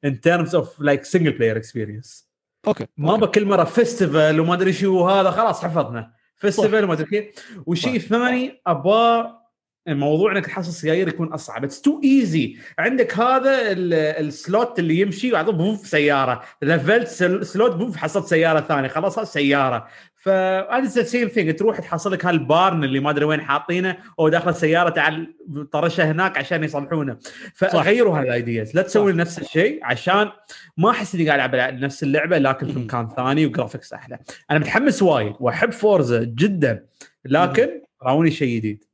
in 0.06 0.10
terms 0.10 0.50
of 0.50 0.66
like 0.80 1.04
single 1.04 1.32
player 1.38 1.56
experience 1.62 2.24
okay 2.66 2.86
ما. 2.96 3.16
بكل 3.16 3.44
مرة 3.44 3.64
festival 3.64 4.40
وما 4.40 4.54
أدري 4.54 4.72
شو 4.72 5.08
هذا 5.08 5.30
خلاص 5.30 5.64
حفظنا 5.64 6.12
festival 6.36 6.84
وما 6.84 6.92
أدري 6.92 7.06
كيف 7.06 7.24
والشيء. 7.66 7.96
الثاني 7.96 8.62
أبغى 8.66 9.43
الموضوع 9.88 10.32
إنك 10.32 10.46
تحصل 10.46 10.72
سيايير 10.72 11.08
يكون 11.08 11.32
أصعب. 11.32 11.64
it's 11.64 11.80
too 11.80 12.00
easy 12.04 12.56
عندك 12.78 13.18
هذا 13.18 13.72
ال- 13.72 13.94
ال 14.26 14.37
slot 14.37 14.78
اللي 14.78 15.00
يمشي 15.00 15.30
وبعدين 15.30 15.56
poof 15.56 15.86
سيارة. 15.86 16.42
لفلت 16.62 17.08
sl- 17.08 17.46
slot 17.46 17.76
poof 17.76 17.96
حصلت 17.96 18.26
سيارة 18.26 18.60
ثانية. 18.60 18.88
خلاص 18.88 19.18
سيارة. 19.32 19.86
فهذا 20.14 20.84
the 20.84 21.02
same 21.02 21.28
thing 21.28 21.54
تروح 21.56 21.78
تحصل 21.80 22.12
لك 22.12 22.26
هال 22.26 22.46
barn 22.46 22.84
اللي 22.84 23.00
ما 23.00 23.10
أدري 23.10 23.24
وين 23.24 23.40
حاطينه 23.40 23.96
أو 24.18 24.28
داخل 24.28 24.50
السيارة 24.50 24.88
تعال 24.88 25.34
طرشها 25.72 26.10
هناك 26.12 26.38
عشان 26.38 26.64
يصلحونه. 26.64 27.16
فغيروا 27.54 28.18
هال 28.18 28.33
ideas. 28.33 28.76
لا 28.76 28.82
تسوي. 28.82 29.12
نفس 29.12 29.38
الشيء 29.38 29.80
عشان 29.82 30.30
ما 30.76 30.90
أحس 30.90 31.14
إني 31.14 31.28
قاعد 31.30 31.54
ألعب 31.54 31.74
نفس 31.74 32.02
اللعبة 32.02 32.38
لكن 32.38 32.72
في. 32.72 32.78
مكان 32.78 33.08
ثاني 33.16 33.46
و 33.46 33.51
graphics 33.51 33.92
أحلى. 33.92 34.18
أنا 34.50 34.58
متحمس 34.58 35.02
وايد. 35.02 35.34
وأحب 35.40 35.72
Forza 35.72 36.24
جدا. 36.24 36.84
لكن 37.24 37.68
راوني 38.02 38.30
شيء 38.30 38.56
جديد. 38.56 38.84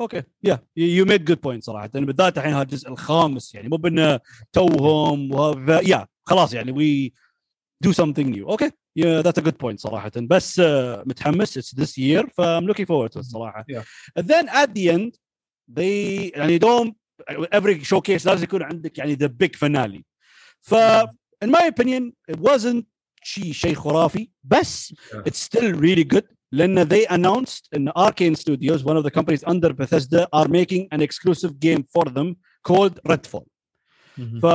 okay 0.00 0.22
yeah 0.44 0.58
you 0.76 1.04
made 1.04 1.24
good 1.24 1.40
point 1.40 1.64
صراحة. 1.64 1.90
لأن 1.94 2.06
بالذات 2.06 2.38
الحين 2.38 2.52
هذا 2.52 2.62
الجزء 2.62 2.88
الخامس 2.88 3.54
يعني 3.54 3.68
مو 3.68 3.76
بإنه 3.76 4.20
توهم 4.52 5.32
وهذا- 5.34 5.80
yeah 5.88 6.06
خلاص 6.26 6.54
يعني 6.54 6.72
we 6.72 7.12
do 7.82 7.92
something 7.92 8.18
new 8.18 8.50
okay 8.50 8.70
yeah 8.96 9.22
that's 9.22 9.38
a 9.38 9.42
good 9.42 9.58
point 9.58 9.80
صراحة. 9.80 10.10
بس 10.16 10.60
آه، 10.60 11.02
متحمس. 11.06 11.58
it's 11.58 11.74
this 11.74 11.98
year 11.98 12.28
ف 12.28 12.38
I'm 12.38 12.66
looking 12.66 12.88
forward 12.88 13.18
الصراحه 13.18 13.64
Yeah. 13.72 14.20
then 14.22 14.46
at 14.48 14.68
the 14.68 14.90
end 14.96 15.10
they 15.78 16.36
يعني 16.36 16.58
دوم 16.58 16.94
every 17.30 17.84
showcase 17.84 18.26
لازم 18.26 18.44
يكون 18.44 18.62
عندك 18.62 18.98
يعني 18.98 19.16
the 19.16 19.28
big 19.44 19.56
finale. 19.66 20.00
ف 20.60 20.74
in 21.44 21.48
my 21.48 21.70
opinion 21.72 22.12
it 22.32 22.38
wasn't 22.40 22.82
شيء 23.22 23.52
شيء 23.52 23.74
خرافي. 23.74 24.30
بس 24.44 24.94
Yeah. 24.94 25.16
it's 25.16 25.36
still 25.48 25.74
really 25.74 26.04
good. 26.16 26.24
لان 26.51 26.87
they 26.89 27.05
announced 27.07 27.67
ان 27.75 27.89
Arcane 27.89 28.35
Studios 28.35 28.83
one 28.83 28.97
of 28.97 29.03
the 29.03 29.11
companies 29.11 29.43
under 29.47 29.73
Bethesda 29.73 30.27
are 30.33 30.47
making 30.47 30.87
an 30.91 31.01
exclusive 31.01 31.59
game 31.59 31.83
for 31.97 32.05
them 32.05 32.35
called 32.69 32.99
Redfall 33.09 33.45
ف 34.41 34.45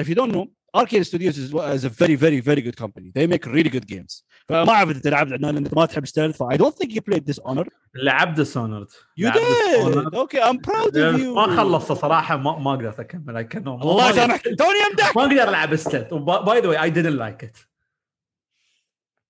if 0.00 0.08
you 0.08 0.14
don't 0.14 0.32
know 0.36 0.46
Arcane 0.80 1.04
Studios 1.10 1.36
is, 1.42 1.48
is 1.76 1.84
a 1.84 1.92
very 2.02 2.16
very 2.24 2.40
very 2.50 2.62
good 2.66 2.76
company 2.84 3.08
they 3.16 3.26
make 3.26 3.44
really 3.46 3.70
good 3.76 3.86
games 3.94 4.24
فما 4.48 4.70
اعرف 4.72 4.90
اذا 4.90 5.00
تلعب 5.00 5.28
لان 5.28 5.56
انت 5.56 5.74
ما 5.74 5.86
تحب 5.86 6.06
ستيلث 6.06 6.36
ف 6.36 6.42
I 6.42 6.56
don't 6.56 6.74
think 6.74 6.90
you 6.92 7.00
played 7.00 7.24
Dishonored 7.32 7.68
لعبت 7.94 8.36
ديسونرد 8.36 8.86
you 9.20 9.30
did 9.30 10.14
okay 10.14 10.40
I'm 10.40 10.58
proud 10.70 10.90
of 10.96 11.20
you 11.20 11.34
ما 11.34 11.56
خلصت 11.56 11.92
صراحه 11.92 12.36
ما 12.36 12.58
ما 12.58 12.72
قدرت 12.72 13.00
اكمل 13.00 13.44
I 13.46 13.48
cannot- 13.54 13.66
ما- 13.68 13.82
الله 13.82 14.04
ما- 14.04 14.10
يسامحك 14.10 14.42
توني 14.44 14.78
امدح 14.90 15.16
ما 15.16 15.22
اقدر 15.22 15.48
العب 15.48 15.76
ستيلث 15.76 16.14
باي 16.14 16.60
ذا 16.60 16.68
واي 16.68 16.82
اي 16.82 16.92
didn't 16.92 17.18
like 17.18 17.46
it 17.48 17.58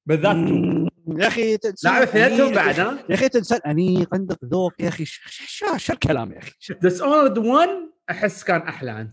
بالذات 0.07 0.37
تو 0.37 0.89
يا 1.08 1.28
أخي 1.28 1.58
تنسى 1.58 1.88
لعب 1.88 2.02
اثنيناتهم. 2.02 2.54
بعد 2.54 2.80
ها 2.80 3.04
يا 3.10 3.16
أخي 3.16 3.30
تنسى 3.30 3.56
أنيق 3.56 4.10
عندك 4.14 4.38
ذوق 4.46 4.74
يا 4.80 4.88
أخي 4.88 5.06
شو 5.06 5.94
الكلام 5.94 6.32
يا 6.32 6.38
أخي؟ 6.40 6.52
Dishonored 6.82 7.38
1 7.38 7.70
أحس 8.10 8.44
كان 8.44 8.62
أحلى 8.62 8.92
عن 8.92 9.12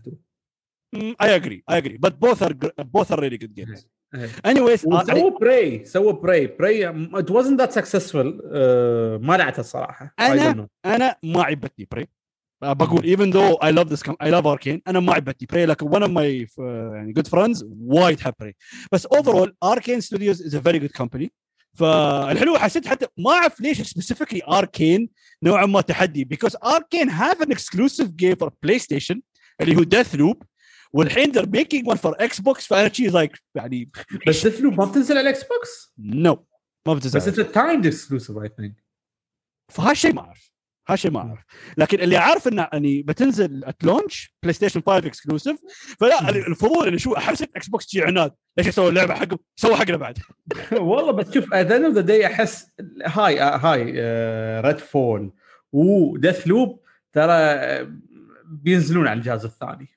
2 0.95 1.15
I 1.23 1.27
agree 1.41 1.61
I 1.73 1.77
agree 1.81 1.97
but 2.05 2.13
both 2.19 2.41
are 2.41 2.53
gr- 2.53 2.83
both 2.83 3.11
are 3.11 3.19
really 3.21 3.37
good 3.37 3.55
games. 3.55 3.85
إيه. 4.15 4.27
anyways 4.27 4.85
آه، 4.87 5.03
يعني 5.07 5.19
وسووا 5.21 5.39
Prey 5.39 5.85
سووا 5.85 6.11
Prey 6.11 6.47
Prey 6.47 6.93
it 6.93 7.25
wasn't 7.29 7.57
that 7.61 7.71
successful 7.73 8.25
uh, 8.41 9.21
ما 9.21 9.37
لعبتها 9.37 9.59
الصراحة. 9.59 10.13
Know. 10.19 10.65
أنا 10.85 11.15
ما 11.23 11.43
عجبتني 11.43 11.87
Prey 11.91 12.07
بقول 12.63 13.01
even 13.17 13.33
though 13.33 13.57
I 13.63 13.71
love 13.71 13.89
this 13.89 14.03
com- 14.03 14.17
I 14.23 14.29
love 14.31 14.45
Arcane 14.45 14.79
أنا 14.87 14.99
ما 14.99 15.13
عجبتني 15.13 15.47
Prey 15.51 15.65
لكن 15.65 15.89
one 15.89 16.03
of 16.03 16.11
my 16.11 16.47
uh, 16.57 16.59
يعني 16.95 17.13
good 17.19 17.27
friends 17.29 17.65
وايد 17.79 18.19
حب 18.19 18.33
Prey 18.39 18.55
بس 18.91 19.07
overall 19.07 19.49
Arcane 19.65 20.01
Studios 20.01 20.37
is 20.41 20.53
a 20.53 20.59
very 20.59 20.79
good 20.79 20.93
company. 21.01 21.27
فالحلو 21.73 22.57
حسيت 22.57 22.87
حتى 22.87 23.07
ما 23.17 23.31
أعرف 23.31 23.61
ليش 23.61 23.81
specifically 23.81 24.39
Arcane 24.49 25.07
نوعا 25.43 25.65
ما 25.65 25.81
تحدي 25.81 26.27
because 26.33 26.53
Arcane 26.53 27.09
have 27.09 27.41
an 27.41 27.51
exclusive 27.51 28.07
game 28.21 28.35
for 28.43 28.49
PlayStation 28.65 29.19
اللي 29.61 29.75
هو 29.75 29.83
Death 29.83 30.15
Loop 30.17 30.45
والحين 30.93 31.31
they're 31.33 31.49
making 31.57 31.93
one 31.93 31.97
for 31.97 32.13
Xbox 32.21 32.59
فأنا 32.59 32.93
شي 32.93 33.11
like 33.11 33.39
يعني 33.55 33.89
بس 34.27 34.47
Deathloop 34.47 34.73
ما 34.73 34.85
بتنزل 34.85 35.17
على 35.17 35.29
ال 35.29 35.43
Xbox 35.43 35.93
no 35.99 36.37
ما 36.87 36.93
بس 36.93 36.99
بتنزل 36.99 37.21
it's 37.21 37.53
timed 37.53 37.85
exclusive 37.85 38.37
I 38.37 38.49
think 38.57 38.83
فهالشيء 39.71 40.13
ما 40.13 40.21
أعرف. 40.21 40.51
هالشيء 40.87 41.11
ما 41.11 41.19
اعرف 41.19 41.39
لكن 41.77 41.99
اللي 41.99 42.17
عارف 42.17 42.47
انه 42.47 42.67
يعني 42.73 43.01
بتنزل 43.01 43.65
at 43.65 43.83
launch 43.83 44.35
PlayStation 44.43 44.81
5 44.81 44.97
exclusive 44.97 45.59
فلا 45.99 46.29
الفضول 46.29 46.87
إنه 46.87 46.97
شو 46.97 47.15
حسيت 47.15 47.49
Xbox 47.55 47.87
شي 47.89 48.01
عناد. 48.03 48.31
ليش 48.57 48.67
يسوي 48.67 48.89
اللعبة 48.89 49.13
حقهم 49.13 49.39
سووا 49.55 49.75
حقنا 49.75 49.97
بعد. 49.97 50.17
والله 50.71 51.11
بس 51.11 51.33
شوف 51.33 51.53
at 51.53 51.71
end 51.71 51.85
of 51.85 51.93
the 51.93 52.01
day 52.01 52.25
أحس 52.25 52.67
هاي 53.05 53.39
هاي 53.39 53.83
Redfall 54.61 55.31
و 55.71 56.47
Deathloop 56.47 56.81
ترى 57.13 57.33
آه، 57.33 57.91
بينزلون 58.45 59.07
على 59.07 59.17
الجهاز 59.17 59.45
الثاني. 59.45 59.89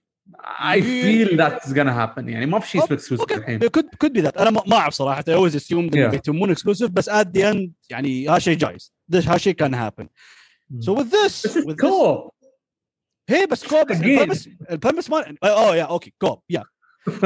I 0.70 0.82
feel 0.82 1.36
that's 1.36 1.72
gonna 1.72 1.78
happen 1.78 2.28
يعني 2.28 2.46
ما 2.46 2.58
في 2.58 2.68
شيء 2.68 2.84
اسمه 2.84 2.96
exclusive 2.96 3.38
الحين. 3.38 3.58
could 3.58 3.88
could 3.98 4.12
be 4.12 4.20
that 4.20 4.36
أنا 4.36 4.50
ما 4.50 4.76
أعرف 4.76 4.94
صراحة. 4.94 5.24
I 5.28 5.50
always 5.50 5.52
assumed 5.52 5.72
انه. 5.72 6.06
بيتمون 6.06 6.50
exclusive 6.50 6.90
بس 6.90 7.08
at 7.08 7.36
the 7.36 7.50
end 7.50 7.72
يعني 7.90 8.28
هالشيء 8.28 8.56
جايز. 8.56 8.94
هالشيء 9.14 9.54
can 9.54 9.74
happen 9.74 10.08
with 10.88 11.16
this 11.24 11.58
بس 11.58 11.74
co-op 11.80 12.30
هي 13.28 13.46
بس 13.46 13.66
co-op 13.66 13.86
بس 13.86 13.96
Again. 13.98 14.04
ال 14.04 14.10
premise 14.10 14.48
ال 14.70 14.75
premise 14.75 15.10
ما 15.10 15.34
oh 15.44 15.76
yeah 15.76 15.82
okay 15.84 16.14
co-op 16.18 16.40
yeah 16.50 16.64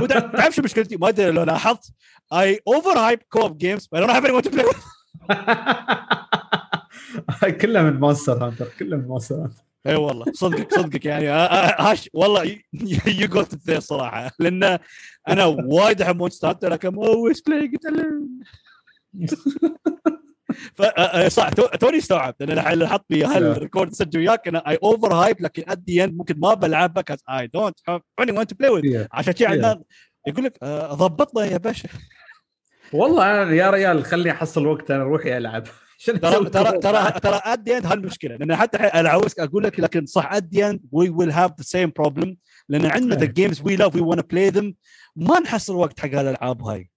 تعرف 0.09 0.55
شو 0.55 0.63
مشكلتي 0.63 0.97
ما 0.97 1.09
ادري 1.09 1.31
لو 1.31 1.43
لاحظت 1.43 1.93
I 2.33 2.61
overhype 2.69 3.19
co-op 3.29 3.59
games 3.59 3.89
I 3.95 3.99
don't 3.99 4.11
have 4.11 4.25
anyone 4.25 4.43
to 4.43 4.51
play 4.51 4.65
with. 4.65 4.85
كله 7.61 7.83
من 7.83 8.01
Monster 8.01 8.47
Hunter 8.47 8.69
كله 8.79 8.97
من 8.97 9.05
Monster 9.09 9.35
Hunter 9.37 9.63
اي 9.87 9.95
والله 9.95 10.25
صدقك 10.33 10.75
صدقك 10.75 11.05
يعني. 11.05 11.29
هاش 11.29 12.11
والله 12.15 12.45
you 13.07 13.29
got 13.29 13.55
there 13.55 13.81
صراحة. 13.81 14.31
لأن 14.39 14.79
أنا 15.29 15.45
وايد 15.45 16.03
أحب 16.03 16.17
Monster 16.17 16.51
Hunter 16.51 16.69
لكن 16.73 16.95
always 16.95 17.41
playing 17.41 17.77
صح 21.29 21.49
تو- 21.49 21.67
توني 21.67 21.99
استوعبت. 21.99 22.43
أنا 22.43 22.53
الحين 22.53 22.87
حط 22.87 23.07
لي 23.11 23.25
هال 23.25 23.42
record 23.42 23.93
سجل 23.93 24.19
وياك. 24.19 24.49
أنا 24.49 24.69
I 24.71 24.79
overhype 24.83 25.41
لكن 25.41 25.63
at 25.69 25.91
the 25.91 26.05
end 26.05 26.17
ممكن 26.17 26.35
ما 26.41 26.55
بلعبها 26.55 27.03
'cause 27.03 27.19
I 27.31 27.47
don't 27.47 27.75
any 28.21 28.33
want 28.39 28.55
play 28.55 28.71
with 28.71 29.05
عشان 29.13 29.37
شي 29.37 29.47
عندنا 29.47 29.83
يقول 30.27 30.45
لك 30.45 30.59
آه، 30.63 30.95
ضبطنا 30.95 31.45
يا 31.45 31.57
باشا. 31.57 31.89
والله 32.93 33.43
أنا 33.43 33.53
يا 33.55 33.71
ريال 33.71 34.05
خليني 34.05 34.31
أحصل 34.31 34.67
وقت 34.67 34.91
أنا 34.91 35.03
روحي 35.05 35.37
ألعب. 35.37 35.65
ترى 36.07 36.45
ترى. 36.51 36.79
ترى 36.79 37.13
ترى 37.21 37.41
at 37.45 37.69
the 37.69 37.77
end 37.77 37.87
هالمشكلة. 37.87 38.37
لأن 38.37 38.57
حتى 38.57 38.77
أنا 38.79 39.09
عاوزك 39.09 39.41
أقول 39.41 39.65
لك 39.65 39.81
لكن 39.81 40.07
صح 40.07 40.33
at 40.33 40.45
the 40.55 40.71
end 40.71 40.81
we 40.93 41.09
will 41.11 41.31
have 41.31 41.51
the 41.51 41.63
same 41.63 41.93
problem 41.97 42.37
لأن 42.69 42.87
عندنا 42.87 43.15
the. 43.15 43.25
games 43.27 43.63
we 43.65 43.77
love 43.77 43.95
we 43.95 44.01
want 44.01 44.31
play 44.31 44.49
them 44.49 44.75
ما 45.17 45.41
نحصل 45.41 45.75
وقت 45.75 46.01
حق 46.01 46.07
الالعاب 46.19 46.63
هاي 46.63 46.91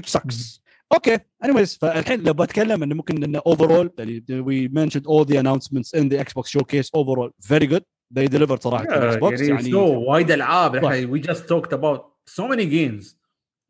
which 0.00 0.10
sucks. 0.18 0.60
okay 0.92 1.18
anyways 1.44 1.78
فالحين 1.80 2.22
لو 2.22 2.32
بتكلم 2.32 2.82
إنه 2.82 2.94
ممكن 2.94 3.24
إنه 3.24 3.40
overall 3.40 3.88
يعني 3.98 4.24
we 4.28 4.68
mentioned 4.72 5.06
all 5.06 5.24
the 5.24 5.36
announcements 5.36 6.00
in 6.00 6.08
the 6.08 6.18
Xbox 6.18 6.46
showcase 6.58 6.88
overall 6.96 7.30
very 7.48 7.66
good. 7.66 7.82
They 8.14 8.28
delivered 8.28 8.60
صراحة 8.60 8.84
ال 8.84 9.16
Xbox 9.16 9.40
يعني 9.40 9.70
يعني 9.70 9.74
وايد 9.74 10.30
ألعاب. 10.30 10.84
we 11.10 11.18
just 11.18 11.48
talked 11.48 11.72
about 11.72 12.16
so 12.26 12.46
many 12.46 12.64
games 12.64 13.20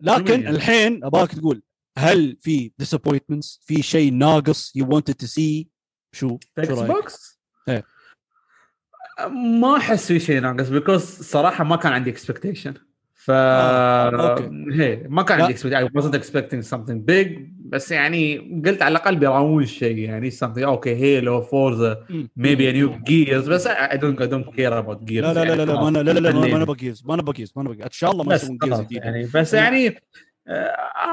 لكن. 0.02 0.48
الحين 0.48 1.04
ابغاك 1.04 1.34
تقول 1.34 1.62
هل 1.98 2.36
في 2.40 2.72
disappointments 2.82 3.58
في 3.60 3.82
شيء 3.82 4.12
ناقص 4.12 4.72
you 4.78 4.82
wanted 4.82 5.14
to 5.24 5.26
see 5.26 5.66
شو 6.12 6.28
شو 6.28 6.38
Xbox؟ 6.58 7.40
إيه. 7.68 7.84
ما 9.60 9.76
أحس 9.76 10.06
في 10.06 10.20
شيء 10.20 10.40
ناقص 10.40 10.68
because 10.68 11.02
صراحة 11.02 11.64
ما 11.64 11.76
كان 11.76 11.92
عندي 11.92 12.10
expectation 12.10 12.74
ف 13.26 13.30
آه، 13.30 14.30
okay. 14.30 14.50
هي 14.72 15.02
ما 15.08 15.22
كان. 15.22 15.40
عندي 15.40 15.54
expectation. 15.54 15.88
I 15.88 16.00
wasn't 16.00 16.14
expecting 16.14 16.62
something 16.74 16.98
big 17.10 17.28
بس 17.58 17.90
يعني 17.90 18.38
قلت 18.66 18.82
على 18.82 18.92
الأقل 18.92 19.16
بيراوون 19.16 19.66
شيء 19.66 19.98
يعني 19.98 20.30
something 20.30 20.58
okay 20.58 20.94
Halo 20.94 21.42
Forza 21.42 21.94
a 22.38 22.42
new 22.42 22.90
gears 23.10 23.48
بس 23.48 23.68
I 23.68 23.96
don't 23.96 24.18
I 24.20 24.26
don't 24.26 24.54
care 24.56 24.72
about 24.82 25.04
gears 25.10 25.10
لا 25.10 25.34
لا 25.34 25.44
لا 25.44 25.54
لا 25.54 25.64
لا 25.64 25.80
ما 25.80 25.90
يعني 25.90 25.90
أنا- 25.90 25.98
لا 25.98 26.10
لا 26.10 26.18
لا 26.20 26.32
ما. 26.32 26.56
أنا 26.56 26.64
بجيز 26.64 27.02
ما 27.06 27.14
أنا 27.14 27.22
بجيز 27.22 27.52
ما 27.56 27.62
أنا 27.62 27.70
بجيز 27.70 27.82
إن 27.84 27.90
شاء 27.92 28.10
الله 28.10 28.24
ما 28.24 28.34
يسوون 28.34 28.58
خلاص 28.62 28.80
جديد 28.80 29.02
يعني 29.04 29.28
بس 29.34 29.54
يعني 29.54 29.94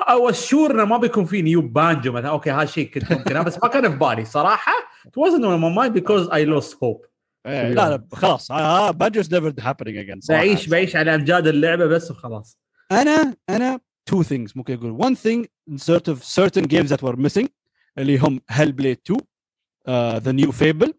I 0.09 0.15
was 0.15 0.41
sure 0.45 0.71
إنه 0.71 0.85
ما 0.85 0.97
بيكون 0.97 1.25
في 1.25 1.41
new 1.41 1.61
Banjo 1.61 2.11
مثلا 2.11 2.29
okay 2.29 2.49
هالشيء 2.49 2.89
كنت 2.91 3.11
ممكن 3.13 3.43
بس 3.43 3.63
ما 3.63 3.69
كان 3.69 3.91
في 3.91 3.97
بالي 3.97 4.25
صراحة 4.25 4.71
it 5.07 5.11
wasn't 5.21 5.41
on 5.43 5.59
my 5.61 5.77
mind 5.79 5.93
because 6.01 6.29
I 6.29 6.45
lost 6.55 6.73
hope 6.73 7.12
إيه، 7.45 7.67
لا 7.73 7.89
لا 7.89 8.07
خلاص. 8.13 8.51
ها 8.51 8.91
Banjo's 8.91 9.33
never 9.33 9.53
happening 9.59 9.97
again 9.97 10.19
بعيش 10.29 10.67
بعيش 10.67 10.95
على 10.95 11.15
امجاد 11.15 11.47
اللعبة 11.47 11.85
بس 11.85 12.11
وخلاص. 12.11 12.59
أنا 12.91 13.35
أنا 13.49 13.79
two 14.11 14.23
things 14.23 14.51
ممكن 14.57 14.73
أقول 14.73 15.03
one 15.03 15.17
thing 15.17 15.45
in 15.73 15.77
sort 15.77 16.13
of 16.13 16.23
certain 16.23 16.65
games 16.67 16.89
that 16.89 17.01
were 17.03 17.15
missing 17.15 17.47
اللي 17.97 18.17
هم 18.17 18.41
Hellblade 18.49 18.97
2 19.05 19.19
uh, 19.19 20.23
the 20.23 20.45
new 20.45 20.51
fable 20.51 20.91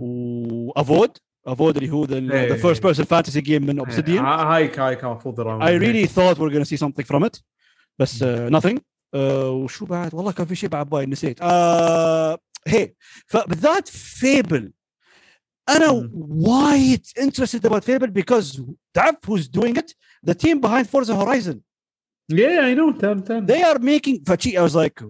و 0.00 0.17
Avowed 0.17 1.18
Avowed 1.46 1.76
اللي 1.76 1.90
هو 1.90 2.06
the, 2.06 2.10
the 2.10 2.62
first 2.62 2.80
person 2.80 3.04
fantasy 3.04 3.40
game 3.40 3.50
من 3.62 3.80
obsidian. 3.86 4.08
ها- 4.08 4.56
هاي 4.56 4.72
هاي 4.78 4.96
كان 4.96 5.10
المفروض. 5.10 5.40
I 5.62 5.78
really 5.80 6.06
thought 6.08 6.38
we're 6.38 6.52
gonna 6.54 6.68
see 6.68 6.86
something 6.86 7.04
from 7.16 7.24
it 7.24 7.40
بس 7.98 8.22
uh, 8.24 8.26
nothing. 8.50 8.76
uh, 8.76 9.18
وشو 9.44 9.86
بعد؟ 9.86 10.14
والله 10.14 10.32
كان 10.32 10.46
في 10.46 10.54
شيء 10.54 10.68
بعد 10.70 10.88
باي 10.88 11.06
نسيت. 11.06 11.42
هي 12.66 12.94
فبالذات 13.26 13.88
فيبل 13.88 14.72
انا 15.69 15.91
مم. 15.91 16.11
وايد 16.47 17.05
interested 17.19 17.69
about 17.69 17.79
فيبل 17.83 18.23
because 18.23 18.61
تعرف 18.93 19.15
who's 19.27 19.43
doing 19.59 19.75
it 19.77 19.93
the 20.29 20.33
team 20.33 20.59
behind 20.61 20.85
Forza 20.87 21.15
Horizon 21.15 21.55
yeah 22.33 22.61
I 22.69 22.73
know 22.77 22.99
تم 23.01 23.19
تم 23.19 23.45
they 23.47 23.61
are 23.63 23.79
making 23.79 24.23
فشي 24.27 24.57
I 24.59 24.61
was 24.69 24.75
like 24.75 25.03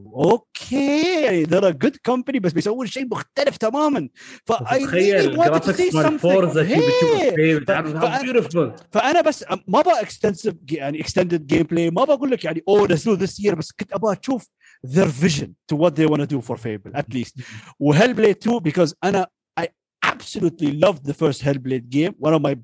okay 0.62 1.46
they're 1.46 1.66
a 1.66 1.74
good 1.74 1.98
company 2.10 2.40
بس 2.40 2.54
بيسوون 2.54 2.88
شيء 2.88 3.06
مختلف 3.06 3.58
تماما 3.58 4.10
ف 4.46 4.52
I 4.54 4.56
really 4.56 4.86
تخيل 4.86 5.38
wanted 5.40 5.62
to 5.64 5.74
see 5.74 5.94
جرافيكس 5.94 5.96
مال 5.96 6.06
something 6.06 6.22
فورزا 6.22 6.64
شي 6.68 6.76
بتشوف 6.76 7.22
Hey. 7.22 7.24
الفيلم، 7.28 7.64
تعرف 7.64 7.90
ف- 7.98 8.06
how 8.06 8.22
beautiful 8.24 8.84
فانا 8.92 9.22
بس 9.22 9.46
ما 9.68 9.80
ابغى 9.80 10.02
اكستنسيف 10.02 10.54
يعني 10.72 11.00
اكستندد 11.02 11.48
جيم 11.48 11.64
بلاي 11.64 11.90
ما 11.90 12.04
بقول 12.04 12.32
لك 12.32 12.46
يعني 12.46 12.64
اوه 12.68 12.88
نزلوا 12.92 13.16
ذس 13.16 13.40
يير 13.40 13.56
بس 13.56 13.72
كنت 13.72 13.94
ابغى 13.94 14.18
اشوف 14.22 14.48
their 14.88 15.10
vision 15.26 15.48
to 15.74 15.78
what 15.78 15.92
they 15.96 16.08
want 16.12 16.22
to 16.22 16.28
do 16.36 16.42
for 16.42 16.56
Fable 16.58 17.00
at 17.02 17.16
least 17.18 17.42
وهيلبليد 17.80 18.36
2 18.48 18.60
because 18.60 18.94
انا 19.04 19.28
I 19.45 19.45
absolutely 20.17 20.73
loved 20.85 21.05
the 21.11 21.15
first 21.15 21.41
Hellblade 21.43 21.89
game 21.89 22.13
one 22.27 22.35
of 22.35 22.43
my 22.43 22.57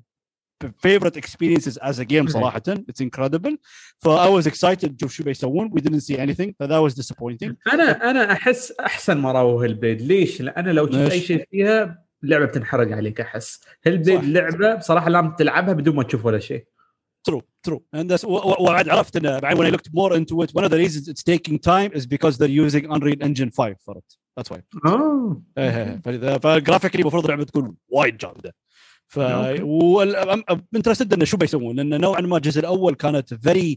favorite 0.85 1.17
experiences 1.17 1.77
as 1.77 1.99
a 1.99 2.05
game 2.05 2.27
صراحة 2.27 2.61
it's 2.67 3.01
incredible. 3.01 3.55
ف 3.97 4.07
I 4.07 4.29
was 4.29 4.47
excited 4.47 4.93
نشوف 4.93 5.11
شو 5.11 5.23
بيسوون 5.23 5.69
we 5.69 5.81
didn't 5.81 6.03
see 6.03 6.17
anything 6.17 6.51
ف 6.59 6.63
that 6.63 6.81
was 6.89 6.93
disappointing. 6.93 7.53
أنا 7.73 8.09
أنا 8.11 8.31
أحس 8.31 8.71
أحسن 8.71 9.17
ما 9.17 9.31
راوه 9.31 9.63
هيلبليد 9.63 10.01
ليش؟ 10.01 10.41
لأن 10.41 10.69
لو 10.69 10.87
شفت؟ 10.87 11.11
أي 11.11 11.21
شيء 11.21 11.47
فيها 11.51 12.03
اللعبه 12.23 12.45
بتنحرق 12.45 12.95
عليك 12.95 13.21
أحس. 13.21 13.61
هيلبليد. 13.83 14.23
لعبة 14.23 14.75
بصراحة 14.75 15.09
لازم 15.09 15.31
تلعبها 15.31 15.73
بدون 15.73 15.95
ما 15.95 16.03
تشوف 16.03 16.25
ولا 16.25 16.39
شيء. 16.39 16.65
true 17.30 17.42
true 17.68 17.80
and 17.96 18.08
that's 18.10 18.24
وبعد 18.24 18.88
عرفت 18.88 19.16
انه 19.16 19.38
بعد 19.38 19.56
when 19.56 19.66
I 19.72 19.76
looked 19.76 19.90
more 19.92 20.12
into 20.16 20.42
it 20.44 20.60
one 20.60 20.64
of 20.64 20.70
the 20.70 20.78
reasons 20.78 21.08
it's 21.08 21.22
taking 21.22 21.58
time 21.58 21.92
is 21.98 22.06
because 22.06 22.36
they're 22.38 22.66
using 22.66 22.84
Unreal 22.94 23.22
Engine 23.22 23.50
5 23.50 23.76
for 23.86 23.94
it 23.98 24.16
that's 24.40 24.50
why 24.56 24.60
اه 24.86 25.42
ايه 25.58 26.00
فلذا 26.04 26.38
فجرافيكلي 26.38 27.02
المفروض 27.02 27.24
اللعبه 27.24 27.44
تكون 27.44 27.76
وايد 27.88 28.16
جامده 28.16 28.54
ف 29.06 29.18
أوكي. 29.18 30.62
انترستد 30.76 31.12
انه 31.14 31.24
شو 31.24 31.36
بيسوون 31.36 31.76
لان 31.76 32.00
نوعا 32.00 32.20
ما 32.20 32.36
الجزء 32.36 32.60
الاول 32.60 32.94
كانت 32.94 33.34
very 33.34 33.76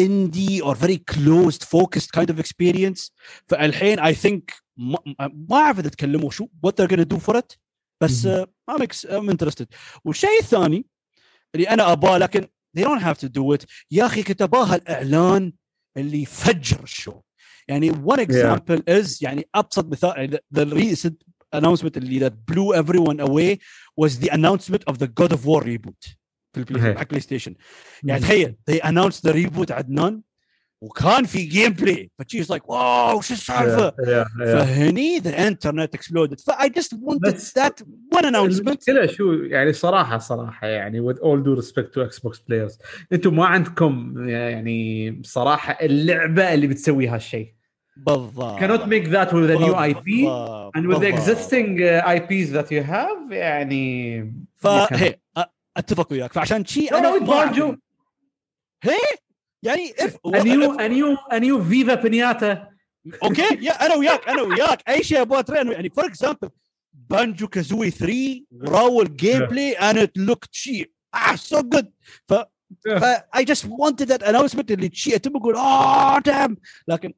indie 0.00 0.60
or 0.62 0.74
very 0.74 0.98
closed 1.14 1.62
focused 1.64 2.10
kind 2.16 2.30
of 2.30 2.38
experience 2.40 3.10
فالحين 3.46 4.00
I 4.00 4.12
think 4.14 4.42
ما, 4.76 4.98
ما 5.20 5.56
اعرف 5.56 5.78
اذا 5.78 5.88
تكلموا 5.88 6.30
شو 6.30 6.46
what 6.66 6.70
they're 6.70 6.90
gonna 6.90 7.16
do 7.16 7.18
for 7.18 7.36
it 7.38 7.56
بس 8.02 8.26
مهم. 8.26 8.44
uh, 8.44 8.74
I'm, 8.74 8.82
ex- 8.82 9.06
I'm 9.10 9.30
interested 9.30 9.66
والشيء 10.04 10.40
الثاني 10.40 10.86
اللي 11.54 11.68
انا 11.68 11.92
اباه 11.92 12.18
لكن 12.18 12.46
they 12.78 12.82
don't 12.82 13.02
have 13.02 13.18
to 13.18 13.28
do 13.28 13.56
it 13.56 13.66
يا 13.90 14.06
اخي 14.06 14.22
كنت 14.22 14.42
اباها 14.42 14.76
الاعلان 14.76 15.52
اللي 15.96 16.22
يفجر 16.22 16.82
الشو 16.82 17.20
يعني 17.68 17.92
one 17.92 18.20
example 18.20 18.80
is 18.90 19.18
يعني 19.22 19.48
ابسط 19.54 19.86
مثال 19.86 20.12
يعني 20.16 20.36
the, 20.36 20.58
the 20.58 20.74
recent 20.74 21.14
announcement 21.56 21.96
اللي 21.96 22.30
that 22.30 22.32
blew 22.32 22.74
everyone 22.74 23.20
away 23.20 23.58
was 24.00 24.18
the 24.18 24.30
announcement 24.30 24.82
of 24.90 24.98
the 24.98 25.06
God 25.06 25.32
of 25.32 25.46
War 25.46 25.62
reboot 25.62 26.16
في 26.52 26.58
البلاي 26.60 26.86
إيه. 26.86 26.96
حق 26.96 27.08
بلاي 27.08 27.20
ستيشن 27.20 27.54
يعني 28.04 28.20
تخيل 28.20 28.56
they 28.70 28.74
announced 28.74 29.28
the 29.28 29.32
reboot 29.32 29.70
عدنان 29.70 30.22
وكان 30.81 31.23
في 31.23 31.43
gameplay 31.43 32.09
فشيز 32.19 32.49
like 32.49 32.69
wow 32.69 33.21
شو 33.21 33.33
السالفة 33.33 33.89
Yeah, 33.89 33.95
yeah, 33.95 34.25
yeah. 34.39 34.43
فهني 34.43 35.19
the 35.21 35.33
internet 35.51 35.89
exploded 35.99 36.39
ف 36.45 36.51
I 36.51 36.69
just 36.69 36.93
wanted 36.93 37.33
بس- 37.33 37.53
that 37.59 37.81
one 38.15 38.23
announcement 38.25 38.67
المشكلة 38.67 39.05
شو 39.07 39.33
يعني 39.33 39.73
صراحة 39.73 40.17
صراحة 40.17 40.67
يعني 40.67 41.13
with 41.13 41.17
all 41.17 41.37
due 41.43 41.61
respect 41.63 41.93
to 41.93 42.09
Xbox 42.15 42.35
players 42.37 42.77
أنتم 43.13 43.35
ما 43.35 43.45
عندكم 43.45 44.13
يعني 44.29 45.21
صراحة 45.25 45.77
اللعبة 45.81 46.53
اللي 46.53 46.67
بتسوي 46.67 47.07
هالشيء 47.07 47.53
بالضبط 47.97 48.59
cannot 48.59 48.81
make 48.85 49.07
that 49.07 49.31
with 49.31 49.49
a 49.51 49.57
new 49.59 49.75
IP 49.75 50.05
بالضبط. 50.05 50.77
and 50.77 50.87
with 50.87 50.97
the 50.97 51.11
بالضبط. 51.11 51.37
existing 51.37 51.77
uh, 51.79 52.17
IPs 52.17 52.49
that 52.55 52.71
you 52.71 52.83
have 52.91 53.31
يعني 53.31 54.33
فهي 54.55 55.15
أتفق 55.77 56.11
وياك 56.11 56.33
فعشان 56.33 56.65
شي 56.65 56.87
أنا. 56.87 57.07
أعرف. 57.09 57.77
هي 58.83 58.97
يعني 59.63 59.93
a 59.93 60.89
new 60.89 61.17
a 61.31 61.39
new 61.39 61.57
Viva 61.59 61.97
Pinata. 61.97 62.71
Okay 63.23 63.65
يا 63.65 63.85
أنا 63.85 63.95
وياك 63.95 64.29
أنا 64.29 64.41
وياك 64.41 64.89
اي 64.89 65.03
شيء 65.03 65.21
أبغى 65.21 65.43
ترين 65.43 65.71
يعني 65.71 65.89
for 65.89 66.05
example 66.05 66.49
بانجو 66.93 67.47
كازوي 67.47 67.91
3 67.91 68.41
راو 68.61 69.01
ال 69.01 69.45
gameplay 69.45 69.75
and 69.75 69.97
it 69.97 70.21
looked 70.29 70.49
شي 70.51 70.93
ah 71.15 71.35
so 71.35 71.57
good. 71.57 71.85
ف 72.27 72.33
ف 72.87 73.03
I 73.37 73.43
just 73.43 73.65
wanted 73.65 74.07
that 74.07 74.21
announcement 74.23 74.71
اللي 74.71 74.89
شي 74.93 75.15
اتم 75.15 75.37
أقول 75.37 75.55
آه 75.55 76.19
دام 76.19 76.57
لكن 76.87 77.13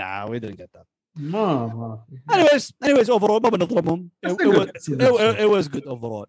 nah 0.00 0.28
we 0.30 0.40
didn't 0.40 0.56
get 0.56 0.78
that. 0.78 0.84
ما 1.16 1.66
ما 1.66 2.04
anyways 2.32 2.70
anyways 2.84 3.08
overall 3.18 3.42
ما 3.42 3.48
بنظلمهم 3.48 4.10
it, 4.26 4.30
it, 4.30 4.46
was, 4.46 4.68
it, 4.88 5.40
it 5.40 5.50
was 5.50 5.68
good 5.68 5.86
overall. 5.86 6.26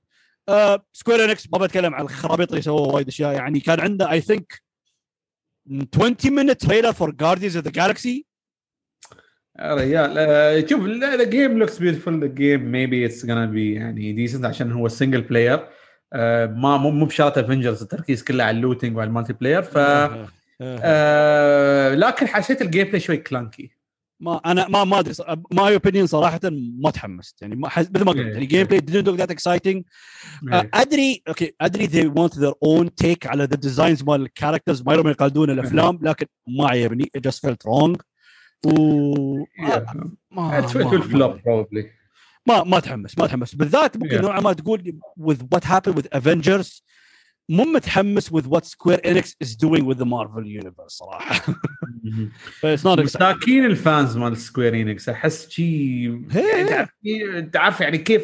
سكوير 0.93 1.25
انكس 1.25 1.47
ما 1.53 1.57
بتكلم 1.57 1.95
عن 1.95 2.01
الخرابيط 2.01 2.49
اللي 2.49 2.61
سووها 2.61 2.93
وايد 2.93 3.07
أشياء 3.07 3.33
يعني 3.33 3.59
كان 3.59 3.79
عنده 3.79 4.11
I 4.11 4.21
think 4.21 4.66
20 5.67 6.31
minute 6.31 6.59
trailer 6.59 6.93
for 6.93 7.11
Guardians 7.11 7.55
of 7.55 7.63
the 7.63 7.71
Galaxy 7.71 8.27
يا 9.59 9.75
ريال 9.75 10.17
آه، 10.17 10.65
شوف 10.67 10.85
the 10.87 11.23
game 11.23 11.57
looks 11.57 11.79
beautiful 11.79 12.19
the 12.19 12.27
game 12.27 12.71
maybe 12.71 13.05
it's 13.05 13.25
gonna 13.25 13.29
be 13.29 13.73
يعني 13.73 14.13
decent 14.13 14.45
عشان 14.45 14.71
هو 14.71 14.87
single 14.87 15.21
player 15.21 15.67
ما 16.47 16.77
مو 16.77 16.91
مو 16.91 17.05
بشرط 17.05 17.37
افنجرز 17.37 17.81
التركيز 17.81 18.23
كله 18.23 18.43
على 18.43 18.57
ال 18.57 18.62
looting 18.62 18.97
وعلى 18.97 19.07
ال 19.07 19.33
multiplayer 19.33 19.61
ف 19.61 19.77
آه. 19.77 20.27
آه، 20.61 21.95
لكن 21.95 22.27
حسيت 22.27 22.61
ال 22.61 22.87
gameplay 22.87 22.99
شوي 22.99 23.17
clunky 23.17 23.76
ما 24.19 24.37
أنا 24.45 24.67
ما 24.67 24.83
ما 24.83 24.99
أدري 24.99 25.13
my 25.51 25.73
opinion 25.73 26.07
صراحة 26.07 26.39
ما 26.79 26.89
تحمست 26.91 27.41
يعني 27.41 27.55
ما. 27.55 27.69
مثل 27.77 28.03
ما 28.05 28.11
قلت. 28.11 28.17
يعني 28.17 28.45
gameplay 28.45 28.79
didn't 28.81 29.05
look 29.07 29.17
that 29.21 29.31
exciting. 29.35 29.81
آه، 30.53 30.69
أدري 30.73 31.23
okay 31.27 31.55
أدري 31.61 31.87
they 31.87 32.09
want 32.13 32.33
their 32.33 32.53
own 32.65 32.87
take 33.03 33.25
على 33.27 33.47
the 33.47 33.57
designs 33.57 34.03
مال 34.07 34.21
ال 34.21 34.27
characters 34.27 34.81
ما 34.81 34.93
يرمون 34.93 35.11
يقلدون 35.11 35.49
الأفلام 35.49 35.99
لكن 36.01 36.25
ما 36.47 36.67
عجبني 36.69 37.11
it 37.17 37.21
just 37.29 37.39
felt 37.49 37.69
wrong 37.69 37.95
و 38.65 39.43
Yeah. 39.45 39.95
ما 40.31 40.61
ما- 42.47 42.63
ما 42.63 42.79
تحمس 42.79 43.17
ما 43.17 43.27
تحمس 43.27 43.55
بالذات 43.55 43.97
ممكن. 43.97 44.21
نوعا 44.21 44.39
ما 44.41 44.53
تقول 44.53 44.99
with 45.19 45.37
what 45.55 45.63
happened 45.63 45.95
with 45.95 46.07
Avengers 46.17 46.81
مو 47.49 47.63
متحمس 47.63 48.29
with 48.29 48.45
what 48.47 48.65
Square 48.65 48.99
Enix 49.05 49.33
is 49.43 49.55
doing 49.55 49.85
with 49.85 49.97
the 49.97 50.05
Marvel 50.05 50.45
universe 50.45 50.87
صراحة 50.87 51.41
it's 52.63 52.83
not 52.83 52.99
exciting. 52.99 53.03
مساكين 53.03 53.65
ال 53.65 53.76
fans 53.76 54.17
مال 54.17 54.37
سكوير 54.37 54.73
انكس 54.73 55.09
أحس 55.09 55.49
شي 55.49 56.07
هي. 56.31 56.87
أنت 57.37 57.57
عارف 57.57 57.81
يعني 57.81 57.97
كيف 57.97 58.21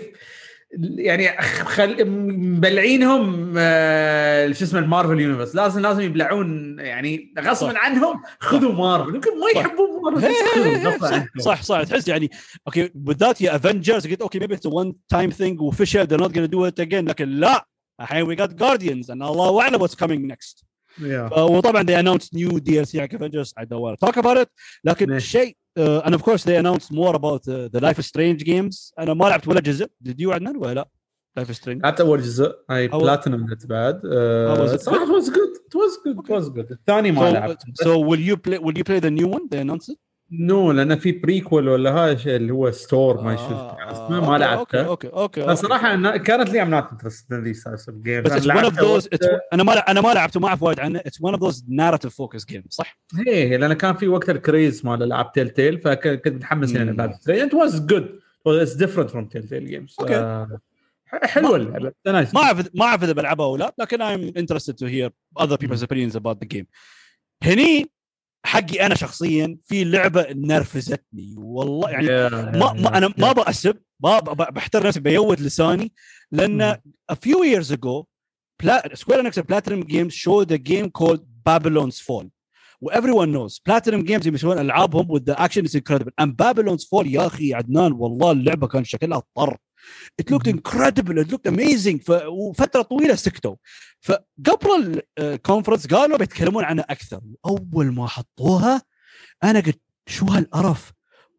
يعني 0.80 1.42
خل... 1.42 2.06
مبلعينهم 2.08 3.54
آه، 3.58 4.52
شو 4.52 4.64
اسمه 4.66 4.80
ال 4.80 4.85
Marvel 4.85 5.20
universe 5.20 5.56
لازم 5.56 5.82
لازم 5.82 6.02
يبلعون 6.02 6.80
يعني 6.80 7.34
غصبا. 7.40 7.78
عنهم 7.78 8.22
خذوا 8.40 8.72
مارفل 8.72 9.16
يمكن 9.16 9.30
ما. 9.40 9.62
يحبون 9.62 10.14
مارفل 10.14 11.42
صح. 11.42 11.62
صح 11.62 11.84
تحس 11.84 12.08
يعني 12.08 12.32
أوكي 12.68 12.92
بالذات 12.96 13.42
يا 13.42 13.56
افنجرز 13.56 14.08
قلت 14.08 14.22
أوكي 14.22 14.40
it's 14.40 14.70
a 14.70 14.70
one 14.70 14.94
time 15.18 15.32
thing 15.32 15.62
وفشل 15.62 16.08
not 16.08 16.32
going 16.32 16.48
to 16.48 16.56
do 16.56 16.66
it 16.66 16.86
again 16.86 17.10
لكن 17.10 17.30
لا 17.30 17.73
الحين 18.01 18.27
we 18.27 18.37
got 18.37 18.51
Guardians 18.57 19.09
and 19.11 19.23
الله 19.23 19.63
اعلم 19.63 19.87
what's 19.87 19.95
coming 19.95 20.27
next 20.35 20.65
Yeah. 21.01 21.33
وطبعا 21.39 21.83
they 21.83 21.95
announced 22.03 22.29
new 22.35 22.51
DLC 22.61 23.01
حق 23.01 23.15
Avengers 23.15 23.53
I 23.61 23.65
don't 23.65 23.81
want 23.81 23.99
to 23.99 24.07
talk 24.07 24.17
about 24.17 24.37
it 24.39 24.49
لكن 24.85 25.07
نعم. 25.09 25.17
الشيء 25.17 25.57
uh, 25.79 26.03
and 26.05 26.15
of 26.15 26.23
course 26.23 26.43
they 26.45 26.57
announced 26.57 26.91
more 26.93 27.15
about 27.15 27.43
uh, 27.49 27.69
the 27.75 27.81
Life 27.81 27.99
is 27.99 28.07
Strange 28.07 28.45
games 28.45 28.93
انا 28.99 29.15
ما 29.15 29.25
لعبت 29.25 29.49
ولا 29.49 29.61
جزء 29.61 29.87
did 30.09 30.15
you 30.21 30.29
عدنان 30.31 30.57
ولا 30.57 30.75
لا 30.75 30.89
Life 31.41 31.49
is 31.49 31.55
Strange 31.57 31.83
لعبت 31.83 32.01
اول 32.01 32.23
جزء 32.23 32.55
اي 32.71 32.89
أول- 32.89 32.97
بلاتينوم 32.97 33.47
بعد 33.65 34.01
How 34.03 34.61
was 34.69 34.73
it? 34.73 34.81
صراحه 34.81 35.05
it 35.07 35.23
was 35.23 35.29
good 35.29 35.59
it 35.69 35.79
was 35.79 35.93
good 36.05 36.19
it 36.25 36.31
was 36.31 36.49
good 36.57 36.73
الثاني 36.73 37.13
ما 37.13 37.31
so, 37.31 37.35
لعبت 37.35 37.63
so 37.83 37.87
will 37.87 38.21
you 38.31 38.37
play 38.37 38.59
will 38.59 38.79
you 38.79 38.85
play 38.85 39.01
the 39.01 39.11
new 39.11 39.29
one 39.29 39.43
they 39.53 39.61
announced 39.61 39.93
it 39.93 39.99
نو 40.32 40.72
لأن 40.72 40.96
في 40.96 41.12
prequel 41.12 41.68
ولا 41.68 41.92
هذا 41.92 42.12
الشيء 42.12 42.36
اللي 42.36 42.54
هو 42.54 42.72
store 42.72 43.22
ما 43.22 43.34
آه، 43.34 43.36
شفت 43.36 43.52
آه، 43.52 43.92
اسمه 43.92 44.22
ما 44.22 44.28
okay، 44.28 44.40
لعبته. 44.40 44.86
okay 44.86 45.08
okay 45.08 45.42
okay 45.42 45.56
صراحة 45.56 46.18
كانت 46.18 46.50
لي 46.50 46.62
I'm 46.62 46.70
not 46.70 46.92
interested 46.92 47.34
in 47.34 47.44
these 47.44 47.64
types 47.64 47.90
of 47.90 47.98
games 47.98 48.34
بس 48.34 48.48
of 48.48 48.74
those 48.74 49.08
it's, 49.16 49.28
أنا 49.54 49.64
ما 49.64 49.74
أنا 49.74 50.02
ما 50.02 50.14
لعبته 50.14 50.40
ما 50.40 50.48
أعرف 50.48 50.64
وايد 50.64 50.80
عنه. 50.80 51.00
It's 51.00 51.30
one 51.30 51.36
of 51.36 51.40
those 51.40 51.58
narrative 51.68 52.12
focused 52.12 52.54
games 52.54 52.70
صح؟ 52.70 53.00
إيه 53.28 53.58
لأن 53.58 53.74
كان 53.74 53.96
في 53.96 54.08
وقت 54.08 54.30
ال 54.30 54.39
craze 54.39 54.86
مال 54.86 55.04
العاب 55.04 55.32
Telltale 55.32 55.82
فكنت 55.82 56.28
متحمس 56.28 56.72
مم. 56.72 56.90
ألعب 56.90 57.14
it 57.30 57.54
was 57.54 57.86
good 57.86 58.20
it's 58.48 58.74
different 58.74 59.10
from 59.10 59.26
Telltale 59.26 59.66
games 59.66 59.96
okay. 60.00 60.48
حلوة 61.24 61.56
اللعبة. 61.56 61.92
nice 62.08 62.34
ما 62.34 62.42
أعرف 62.42 62.70
ما 62.74 62.86
أعرف 62.86 63.04
إذا 63.04 63.12
بلعبها 63.12 63.46
أو 63.46 63.58
لا 63.58 63.76
لكن 63.80 63.98
I'm 63.98 64.32
interested 64.38 64.74
to 64.74 64.88
hear 64.88 65.10
other 65.44 65.58
people's 65.58 65.84
opinions 65.84 66.16
about 66.16 66.40
the 66.40 66.48
game. 66.56 66.66
هني 67.44 67.92
حقي 68.46 68.86
أنا 68.86 68.96
شخصيا 68.96 69.58
في 69.66 69.84
لعبة 69.84 70.28
نرفزتني. 70.30 71.36
والله 71.38 71.90
يعني 71.90 72.08
ما, 72.58 72.74
ما 72.74 72.98
أنا 72.98 73.14
ما 73.18 73.32
بأسب 73.32 73.78
ما 74.00 74.20
بحتر 74.20 74.88
نفسي 74.88 75.00
بيود 75.00 75.42
لساني. 75.42 75.94
لأن 76.32 76.74
a 77.12 77.16
few 77.16 77.44
years 77.44 77.72
ago 77.72 78.06
سكوير 78.94 79.20
انكس 79.20 79.40
بلاتينم 79.40 79.84
جيمز 79.84 80.12
showed 80.12 80.42
a 80.42 80.56
game 80.56 80.90
called 80.90 81.26
Babylon's 81.46 82.00
Fall 82.00 82.30
و 82.82 82.92
everyone 82.92 83.32
knows 83.32 83.62
بلاتينم 83.66 84.04
جيمز 84.04 84.28
يسوون 84.28 84.60
ألعابهم 84.60 85.18
with 85.18 85.24
action 85.28 85.64
is 85.64 85.76
incredible 85.76 86.12
incredible. 86.12 86.24
Babylon's 86.26 86.86
Fall 86.86 87.08
يا 87.08 87.28
أخي 87.28 87.54
عدنان 87.54 87.92
والله 87.92 88.32
اللعبة 88.32 88.68
كان 88.68 88.84
شكلها 88.84 89.24
طر 89.36 89.58
it 90.22 90.26
looked 90.34 90.48
مم. 90.48 90.60
incredible. 90.60 91.26
It 91.26 91.32
looked 91.32 91.52
amazing. 91.52 91.98
ف... 92.04 92.12
وفترة 92.28 92.82
طويلة 92.82 93.16
سكتوا. 93.16 93.56
فقبل 94.02 95.02
ال 95.20 95.26
conference 95.26 95.88
قالوا 95.88 96.18
بيتكلمون 96.18 96.64
عنها 96.64 96.86
أكثر. 96.90 97.22
أول 97.46 97.94
ما 97.94 98.08
حطوها 98.08 98.82
أنا 99.44 99.60
قلت 99.60 99.82
شو 100.08 100.26
هالقرف؟ 100.26 100.92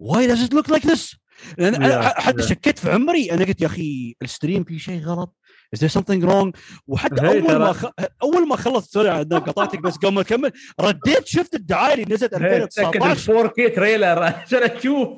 Why 0.03 0.27
does 0.27 0.49
it 0.49 0.55
look 0.55 0.69
like 0.77 0.91
this? 0.91 1.17
لأن 1.59 1.75
أنا 1.75 2.21
حتى. 2.21 2.43
شكيت 2.43 2.79
في 2.79 2.91
عمري. 2.91 3.33
أنا 3.33 3.45
قلت 3.45 3.61
يا 3.61 3.67
أخي 3.67 4.17
ال 4.23 4.29
stream 4.29 4.65
في 4.65 4.79
شيء 4.79 5.01
غلط. 5.01 5.37
Is 5.75 5.81
there 5.81 6.01
something 6.01 6.23
wrong 6.29 6.53
وحتى 6.87 7.27
اول 7.27 7.59
ما 7.59 7.73
خ... 7.73 7.87
اول 8.23 8.49
ما 8.49 8.57
خلصت 8.57 8.93
sorry 8.93 9.09
عدنان 9.09 9.41
قطعتك 9.41 9.81
بس 9.81 9.97
قبل 9.97 10.15
ما 10.15 10.21
اكمل 10.21 10.53
رديت 10.81 11.27
شفت 11.27 11.55
الدعايه 11.55 11.95
اللي 11.95 12.15
نزلت 12.15 12.35
2019 12.35 13.39
4K 13.39 13.69
trailer 13.69 14.23
عشان 14.23 14.63
أشوف 14.63 15.09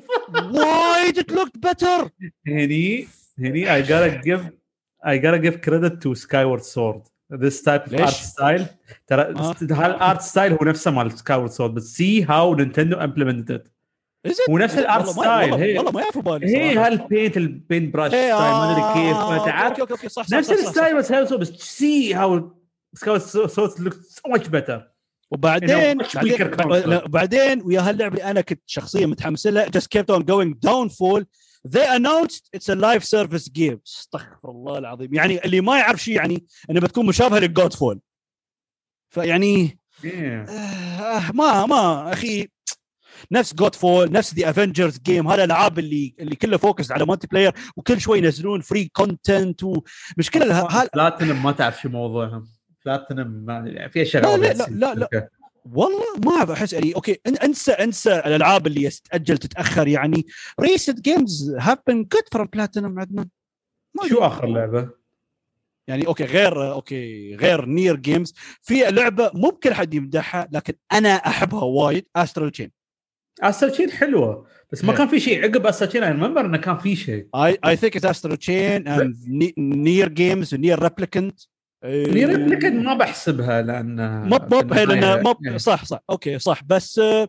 وايد 0.51 1.19
it 1.19 1.33
looked 1.33 1.69
better 1.69 2.09
هني 2.47 3.07
هني 3.39 3.75
I 3.75 3.85
gotta 3.85 4.21
give 4.23 4.57
I 5.05 5.17
gotta 5.17 5.39
give 5.39 5.61
credit 5.61 6.01
to 6.03 6.15
Skyward 6.15 6.63
Sword 6.73 7.01
this 7.43 7.61
type 7.61 7.83
of 7.87 8.01
art 8.01 8.19
style 8.33 8.65
ترى 9.07 9.21
آه. 9.21 9.55
هال 9.61 9.85
art 9.85 10.21
style 10.21 10.53
هو 10.53 10.59
نفسه 10.61 10.91
مال 10.91 11.11
Skyward 11.11 11.51
Sword 11.51 11.71
بس 11.71 12.01
see 12.01 12.21
how 12.21 12.55
Nintendo 12.59 12.95
implemented 12.95 13.51
it 13.51 13.76
is 14.29 14.35
it? 14.35 14.49
هو 14.49 14.57
نفس 14.57 14.77
ال 14.77 14.84
art 14.84 15.05
ما- 15.05 15.11
style 15.11 15.53
هي 15.53 15.77
والله 15.77 15.91
ما 15.91 16.01
يعرفوا 16.01 16.21
بالي 16.21 16.57
هي. 16.57 16.77
هال 16.77 16.94
paint 16.94 17.37
ال 17.37 17.46
paint 17.46 17.93
brush 17.93 18.07
style 18.11 18.33
ما 18.35 18.71
أدري 18.71 18.81
كيف 18.81 19.17
آه، 19.17 19.29
ما 19.29 19.37
okay، 19.37 19.51
تعرف؟ 19.51 20.33
نفس. 20.33 20.51
ال 20.51 20.59
style 20.59 20.97
بس 20.97 21.11
بس 21.33 21.47
see 21.49 22.13
how 22.13 22.51
Sword 23.47 23.79
look 23.79 23.93
so 23.93 24.29
much 24.29 24.47
better 24.47 24.91
وبعدين 25.31 25.97
بعدين. 25.97 26.99
بعدين 27.07 27.61
ويا 27.61 27.81
هاللعبة 27.81 28.29
أنا 28.31 28.41
كنت 28.41 28.61
شخصيا 28.65 29.05
متحمس 29.05 29.47
لها 29.47 29.65
just 29.65 29.87
kept 29.97 30.15
on 30.15 30.21
going 30.21 30.53
downfall. 30.69 31.23
They 31.67 31.87
announced 31.97 32.43
it's 32.55 32.69
a 32.69 32.75
live 32.75 33.03
service 33.03 33.47
game. 33.59 33.77
استغفر 33.87 34.37
الله 34.49 34.77
العظيم. 34.77 35.13
يعني 35.13 35.45
اللي 35.45 35.61
ما 35.61 35.77
يعرف 35.77 36.03
شيء 36.03 36.15
يعني 36.15 36.45
انها 36.69 36.81
بتكون 36.81 37.05
مشابهة 37.05 37.39
لل 37.39 37.73
Godfall 37.73 37.99
فيعني 39.09 39.79
آه 40.05 41.31
ما 41.33 41.65
ما 41.65 42.13
أخي 42.13 42.47
نفس 43.31 43.53
Godfall 43.53 44.11
نفس 44.11 44.33
the 44.33 44.49
Avengers 44.49 44.99
game 44.99 45.27
هالالعاب 45.27 45.79
اللي 45.79 46.15
اللي 46.19 46.35
كلها 46.35 46.57
focus 46.57 46.91
على 46.91 47.05
multiplayer 47.05 47.53
وكل 47.77 48.01
شوي 48.01 48.17
ينزلون 48.17 48.61
free 48.61 48.85
content 48.93 49.63
ومشكله 49.63 50.61
هال 50.61 50.89
بلاتينم 50.93 51.43
ما 51.43 51.51
تعرف 51.51 51.81
شو 51.81 51.89
موضوعهم. 51.89 52.47
بلاتينم 52.85 53.27
ما 53.45 53.53
يعني 53.53 53.89
فيها 53.91 54.21
لا، 54.21 54.37
لا، 54.37 54.53
لا، 54.53 54.65
لا، 54.69 54.93
لا. 54.93 55.29
والله 55.65 56.05
ما 56.25 56.31
اعرف 56.31 56.49
أحس 56.51 56.73
يعني 56.73 56.95
okay 56.95 57.13
إن- 57.13 57.43
انسى 57.43 57.71
انسى 57.71 58.13
الألعاب 58.19 58.67
اللي 58.67 58.89
تتاجل 58.89 59.37
تتأخر. 59.37 59.87
يعني 59.87 60.25
recent 60.61 61.01
games 61.01 61.55
have 61.59 61.77
been 61.87 61.97
good 62.03 62.23
for 62.31 62.43
بلاتينم 62.43 62.99
عدنان. 62.99 63.29
شو 64.09 64.17
آخر 64.17 64.47
لعبة؟ 64.47 64.89
يعني 65.87 66.07
okay 66.07 66.23
غير 66.23 66.71
okay 66.71 67.35
غير 67.35 67.65
Nier 67.65 67.95
games 67.95 68.33
في 68.61 68.79
لعبة 68.91 69.31
ممكن 69.33 69.73
حد 69.73 69.93
يمدحها 69.93 70.47
لكن 70.51 70.73
أنا 70.91 71.09
أحبها 71.09 71.63
وايد 71.63 72.05
استرال 72.15 72.51
تشين 72.51 72.71
استر 73.41 73.91
حلوة 73.91 74.45
بس 74.71 74.83
ما 74.83 74.91
إيه. 74.91 74.97
كان 74.97 75.07
في 75.07 75.19
شيء. 75.19 75.43
عقب 75.43 75.67
Astral 75.67 75.85
Chain 75.85 76.03
I 76.03 76.11
remember 76.11 76.45
انه 76.45 76.57
كان 76.57 76.77
في 76.77 76.95
شيء. 76.95 77.27
I 77.35 77.57
I 77.65 77.75
think 77.75 77.95
it's 77.97 78.05
Astral 78.05 78.37
Chain 78.37 78.87
and 78.87 79.15
Nier 79.57 80.09
games 80.09 80.55
Nier 80.55 80.83
Replicant 80.83 81.39
Nier 81.85 82.29
Replicant 82.29 82.85
ما 82.85 82.93
بحسبها 82.93 83.61
لأن 83.61 84.21
مب 84.29 84.73
هي 84.73 84.85
لأنه 84.85 85.15
مب 85.15 85.37
إيه. 85.47 85.57
صح 85.57 85.85
صح. 85.85 85.99
okay 86.09 86.39
صح. 86.39 86.61
بس 86.67 86.99
آه، 86.99 87.27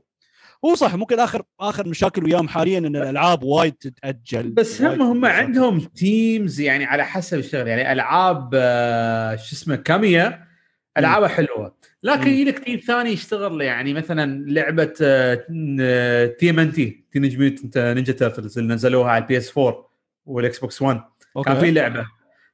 هو 0.64 0.74
صح. 0.74 0.94
ممكن 0.94 1.20
اخر 1.20 1.43
آخر 1.60 1.89
مشاكل 1.89 2.24
وياهم 2.24 2.48
حاليا 2.48 2.78
إن 2.78 2.97
الألعاب 2.97 3.43
وايد 3.43 3.72
تتأجل. 3.72 4.51
بس 4.51 4.82
هم 4.82 5.02
هم. 5.02 5.24
عندهم 5.24 5.80
teams 5.80 6.60
يعني 6.60 6.85
على 6.85 7.05
حسب 7.05 7.39
الشغل. 7.39 7.68
يعني 7.68 7.93
ألعاب 7.93 8.51
آه، 8.55 9.36
شو 9.36 9.56
اسمه 9.56 9.76
كاميا. 9.76 10.47
العابها 10.98 11.28
حلوة 11.28 11.74
لكن 12.02 12.30
مم. 12.30 12.36
يجيك 12.36 12.58
team 12.59 12.78
ثاني 12.78 13.10
يشتغل 13.10 13.60
يعني 13.60 13.94
مثلا 13.94 14.44
لعبة 14.48 14.84
TMNT 16.39 17.05
Teenage 17.12 17.39
Mutant 17.39 17.78
Ninja 17.78 18.12
Turtles 18.12 18.59
اللي 18.58 18.74
نزلوها 18.74 19.10
على 19.10 19.22
ال 19.22 19.39
PS 19.39 19.59
4 19.58 19.90
وال 20.26 20.59
Xbox 20.59 20.82
1 20.82 21.00
okay. 21.36 21.51
كان 21.50 21.60
في 21.60 21.70
لعبة 21.70 22.06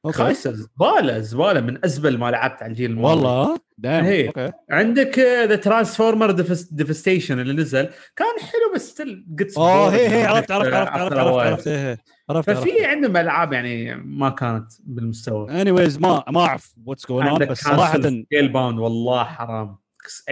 okay. 0.05 0.17
خايسة 0.17 0.51
زبالة 0.51 1.19
زبالة 1.19 1.61
من 1.61 1.85
ازبل 1.85 2.17
ما 2.17 2.31
لعبت 2.31 2.63
على 2.63 2.69
الجيل 2.69 2.91
الماضي. 2.91 3.15
والله؟ 3.15 3.59
دايم 3.77 4.05
هي. 4.05 4.27
okay. 4.27 4.51
عندك 4.69 5.19
the 5.19 5.55
Transformer 5.55 6.31
Devastation 6.71 7.39
اللي 7.39 7.53
نزل. 7.53 7.89
كان 8.15 8.39
حلو 8.39 8.75
بس 8.75 8.89
still 8.89 9.25
good 9.39 9.51
آه 9.57 9.89
هي 9.89 10.09
هي 10.09 10.25
عرفت 10.25 10.51
عرفت 10.51 10.73
عرفت 10.73 10.91
عرفت 10.91 11.13
عرفت 11.13 11.39
عرفت 11.39 11.67
إيه، 11.67 11.89
إيه. 11.89 11.97
عرفت 12.29 12.49
عرفت. 12.49 12.61
ففي 12.61 12.85
عندهم 12.85 13.17
ألعاب 13.17 13.53
يعني 13.53 13.95
ما 13.95 14.29
كانت 14.29 14.71
بالمستوى. 14.83 15.61
anyways 15.61 15.97
ما 15.99 16.23
ما 16.29 16.41
أعرف 16.41 16.75
what's 16.85 17.07
going 17.07 17.27
on 17.27 17.45
بس 17.45 17.61
صراحة 17.61 18.01
Scalebound 18.01 18.79
والله 18.79 19.23
حرام. 19.23 19.77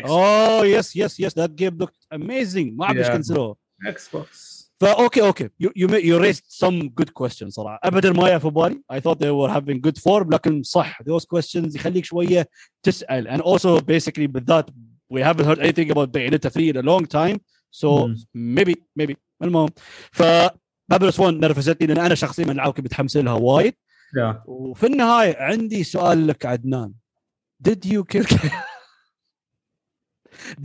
oh 0.06 0.66
yes 0.66 0.96
yes 0.96 1.20
yes 1.20 1.38
that 1.38 1.50
game 1.50 1.78
look 1.78 1.92
amazing 2.14 2.74
ما 2.78 2.86
أعرف 2.86 2.98
إيش. 2.98 3.08
كنسلوه 3.08 3.56
إكس 3.88 4.10
بوكس 4.10 4.53
فاوكي 4.80 5.22
أوكي 5.22 5.50
يو 5.60 5.72
يو 5.76 6.18
ريست 6.18 6.44
سم 6.48 6.80
جود 6.80 7.10
كويستشن 7.10 7.50
صراحة. 7.50 7.80
ابدا 7.84 8.12
ما 8.12 8.28
جاء 8.28 8.40
في 8.40 8.50
بالي 8.50 8.82
اي 8.92 9.02
ثوت 9.02 9.24
they 9.24 9.28
were 9.28 9.54
having 9.54 9.80
good 9.88 10.02
form 10.02 10.30
لكن 10.34 10.64
صح. 10.64 11.02
Those 11.02 11.26
questions 11.36 11.76
يخليك 11.76 12.06
شوية 12.06 12.50
تسأل. 12.84 13.28
And 13.28 13.42
also 13.42 13.80
basically 13.82 14.28
بالذات 14.28 14.70
we 15.14 15.20
haven't 15.22 15.46
heard 15.46 15.60
anything 15.60 15.92
about 15.92 16.12
Bayonetta 16.12 16.50
3 16.50 16.70
in 16.70 16.78
a 16.78 16.82
long 16.82 17.06
time. 17.06 17.40
So 17.72 17.86
مم. 17.86 18.16
maybe 18.36 18.74
maybe. 19.00 19.16
المهم. 19.44 19.70
ف 20.12 20.24
بابلس 20.90 21.20
1 21.20 21.34
نرفزتني 21.34 21.88
لأن 21.88 22.06
أنا 22.06 22.16
شخصيا 22.16 22.46
من 22.46 22.52
الالعاب 22.52 22.74
كنت 22.74 22.86
متحمس 22.86 23.18
لها 23.18 23.34
وايد. 23.34 23.74
يا 24.18 24.44
وفي 24.46 24.86
النهاية 24.86 25.36
عندي 25.38 25.84
سؤال 25.84 26.28
لك 26.28 26.46
عدنان. 26.46 26.94
Did 27.70 27.86
you 27.86 28.04
kill 28.14 28.24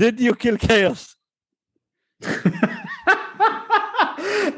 did 0.02 0.20
you 0.20 0.34
kill 0.34 0.56
chaos? 0.58 1.16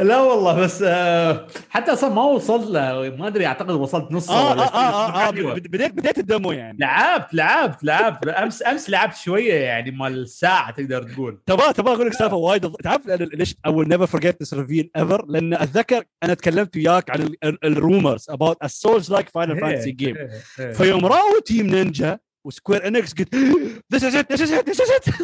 لا 0.01 0.21
والله 0.21 0.55
بس 0.61 0.83
آه، 0.87 1.47
حتى 1.71 1.93
أصلا 1.93 2.15
ما 2.15 2.23
وصلت 2.23 2.71
له 2.71 3.11
ما 3.19 3.27
أدري 3.27 3.47
أعتقد 3.47 3.71
وصلت 3.71 4.13
نص 4.13 4.31
آه 4.31 4.51
ولا 4.51 4.63
آه 4.63 4.77
آه, 4.77 5.11
آه, 5.25 5.29
آه. 5.29 5.31
بد- 5.31 5.69
بديت 5.69 5.93
بديت 5.93 6.19
الدمو 6.19 6.53
يعني. 6.53 6.79
لعبت 6.81 7.35
لعبت 7.35 7.85
لعبت 7.85 8.29
أمس 8.29 8.63
أمس 8.63 8.91
لعبت 8.91 9.17
شوية 9.17 9.55
يعني 9.55 9.91
مال 9.91 10.29
ساعة 10.29 10.71
تقدر 10.71 11.03
تقول. 11.03 11.39
تبغى 11.47 11.73
تبغى 11.73 11.95
أقول 11.95 12.07
لك 12.07 12.13
سالفة 12.13 12.37
وايد 12.37 12.71
تعرف 12.73 13.07
ليش 13.07 13.55
I 13.69 13.71
will 13.71 13.89
never 13.89 14.07
forget 14.07 14.33
this 14.45 14.53
reveal 14.59 14.85
ever 15.03 15.25
لأن 15.29 15.55
أتذكر 15.55 16.05
أنا 16.23 16.35
تكلمت 16.35 16.77
وياك 16.77 17.11
عن 17.11 17.35
ال 17.65 17.74
rumors 17.74 18.31
about 18.31 18.57
a 18.65 18.69
souls 18.69 19.05
like 19.11 19.27
Final 19.39 19.51
إيه، 19.51 19.61
Fantasy 19.61 19.95
game. 20.03 20.17
إيه، 20.17 20.31
إيه. 20.61 20.73
ف 20.73 20.81
يوم 20.81 21.07
راوا 21.07 21.41
Team 21.47 21.67
Ninja 21.67 22.19
و 22.47 22.52
Square 22.52 22.87
Enix 22.87 23.13
قلت 23.15 23.35
this 23.95 23.99
is 24.01 24.15
it 24.15 24.27
this 24.37 24.81
is 24.81 24.91
it 24.91 25.15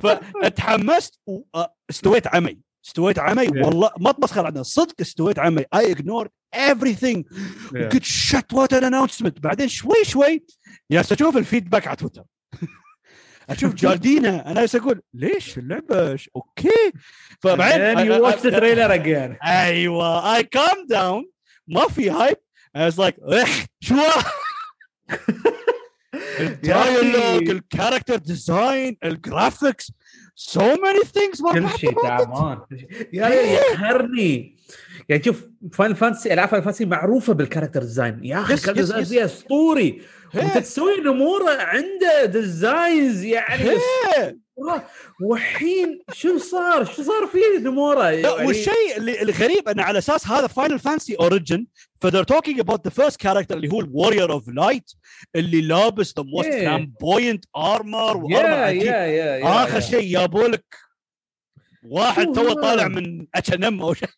فتحمست 0.02 1.20
واستويت 1.26 2.26
عمي. 2.26 2.65
استويت 2.86 3.18
عمي 3.18 3.46
Yeah. 3.46 3.64
والله 3.64 3.90
ما 4.00 4.12
تمسخر 4.12 4.46
عندنا 4.46 4.62
صدق 4.62 4.94
استويت 5.00 5.38
عمي. 5.38 5.62
I 5.76 5.78
ignored 5.94 6.28
everything. 6.56 7.22
Yeah. 7.24 7.78
قلت 7.92 8.02
shit 8.04 8.52
what 8.52 8.72
an 8.72 8.84
announcement 8.84 9.40
بعدين 9.40 9.68
شوي 9.68 10.04
شوي 10.04 10.44
يا 10.90 11.00
أشوف 11.00 11.36
ال 11.36 11.42
feedback 11.42 11.86
على 11.86 11.96
تويتر 11.96 12.22
أشوف 13.50 13.74
جاردينا. 13.82 14.50
أنا 14.50 14.62
بس 14.62 14.76
أقول 14.76 15.02
ليش 15.14 15.58
اللعبة؟ 15.58 16.18
okay. 16.36 16.92
فبعدين 17.40 18.22
watch 18.22 18.36
the 18.36 18.50
trailer 18.50 18.90
again. 18.90 19.46
أيوه. 19.46 20.36
I 20.36 20.42
calm 20.44 20.86
down 20.88 21.30
ما 21.68 21.88
في 21.88 22.10
hype 22.10 22.36
I 22.78 22.90
was 22.92 22.96
like 22.98 23.14
إخ 23.22 23.64
شو؟ 23.80 23.94
الدايلوج 26.40 27.50
الكاركتر 27.50 28.16
design 28.16 28.96
ال 29.04 29.14
graphics 29.14 29.92
so 30.38 30.60
many 30.60 31.02
things 31.04 31.42
كل 31.52 31.68
شيء 31.78 32.02
تعبان 32.02 32.58
كل 32.70 32.78
شيء. 32.78 33.08
يا 33.12 33.28
ريت 33.28 33.48
يقهرني 33.50 34.55
يعني 35.08 35.22
شوف 35.22 35.44
Final 35.72 35.96
Fantasy 35.96 36.32
ألعاب 36.32 36.48
Final 36.48 36.64
Fantasy 36.64 36.84
معروفة 36.84 37.32
بال 37.32 37.41
character 37.41 37.80
design 37.82 38.24
يا 38.24 38.40
أخي 38.40 38.54
ال 38.54 38.57
character 38.57 38.80
design. 38.82 39.04
فيها 39.04 39.24
اسطوري 39.24 40.02
Hey. 40.26 40.36
وأنت 40.36 40.58
تسوي 40.58 41.00
نموره 41.00 41.50
عنده 41.62 42.24
designs 42.24 43.24
يعني. 43.24 43.70
والحين 45.20 46.00
شو 46.12 46.38
صار؟ 46.38 46.84
شو 46.84 47.02
صار 47.02 47.26
فيه 47.26 47.58
نموره؟ 47.68 48.10
لا 48.10 48.10
يعني 48.10 48.46
والشيء 48.46 48.96
اللي 48.96 49.22
الغريب 49.22 49.68
انه 49.68 49.82
على 49.82 49.98
أساس 49.98 50.26
هذا 50.26 50.46
Final 50.46 50.78
Fantasy 50.78 51.16
Origin 51.20 51.66
ف 52.00 52.03
they're 52.03 52.22
talking 52.22 52.60
about 52.60 52.84
the 52.84 52.90
first 52.90 53.20
character 53.20 53.56
اللي 53.56 53.68
هو 53.72 53.80
ال 53.80 53.86
Warrior 53.86 54.32
of 54.32 54.48
Light 54.48 54.90
اللي 55.36 55.60
لابس 55.60 56.14
the 56.18 56.22
most. 56.24 56.48
flamboyant 56.48 57.44
armor 57.56 58.16
و 58.16 58.37
armor 58.37 59.42
آخر 59.42 59.80
شيء 59.80 60.12
جابوا 60.12 60.48
لك 60.48 60.64
واحد 61.82 62.26
تو؟ 62.32 62.52
طالع 62.52 62.88
من 62.88 63.26
اتش 63.34 63.52
ان 63.54 63.64
ام 63.64 63.82
أو 63.82 63.94
شيء 63.94 64.08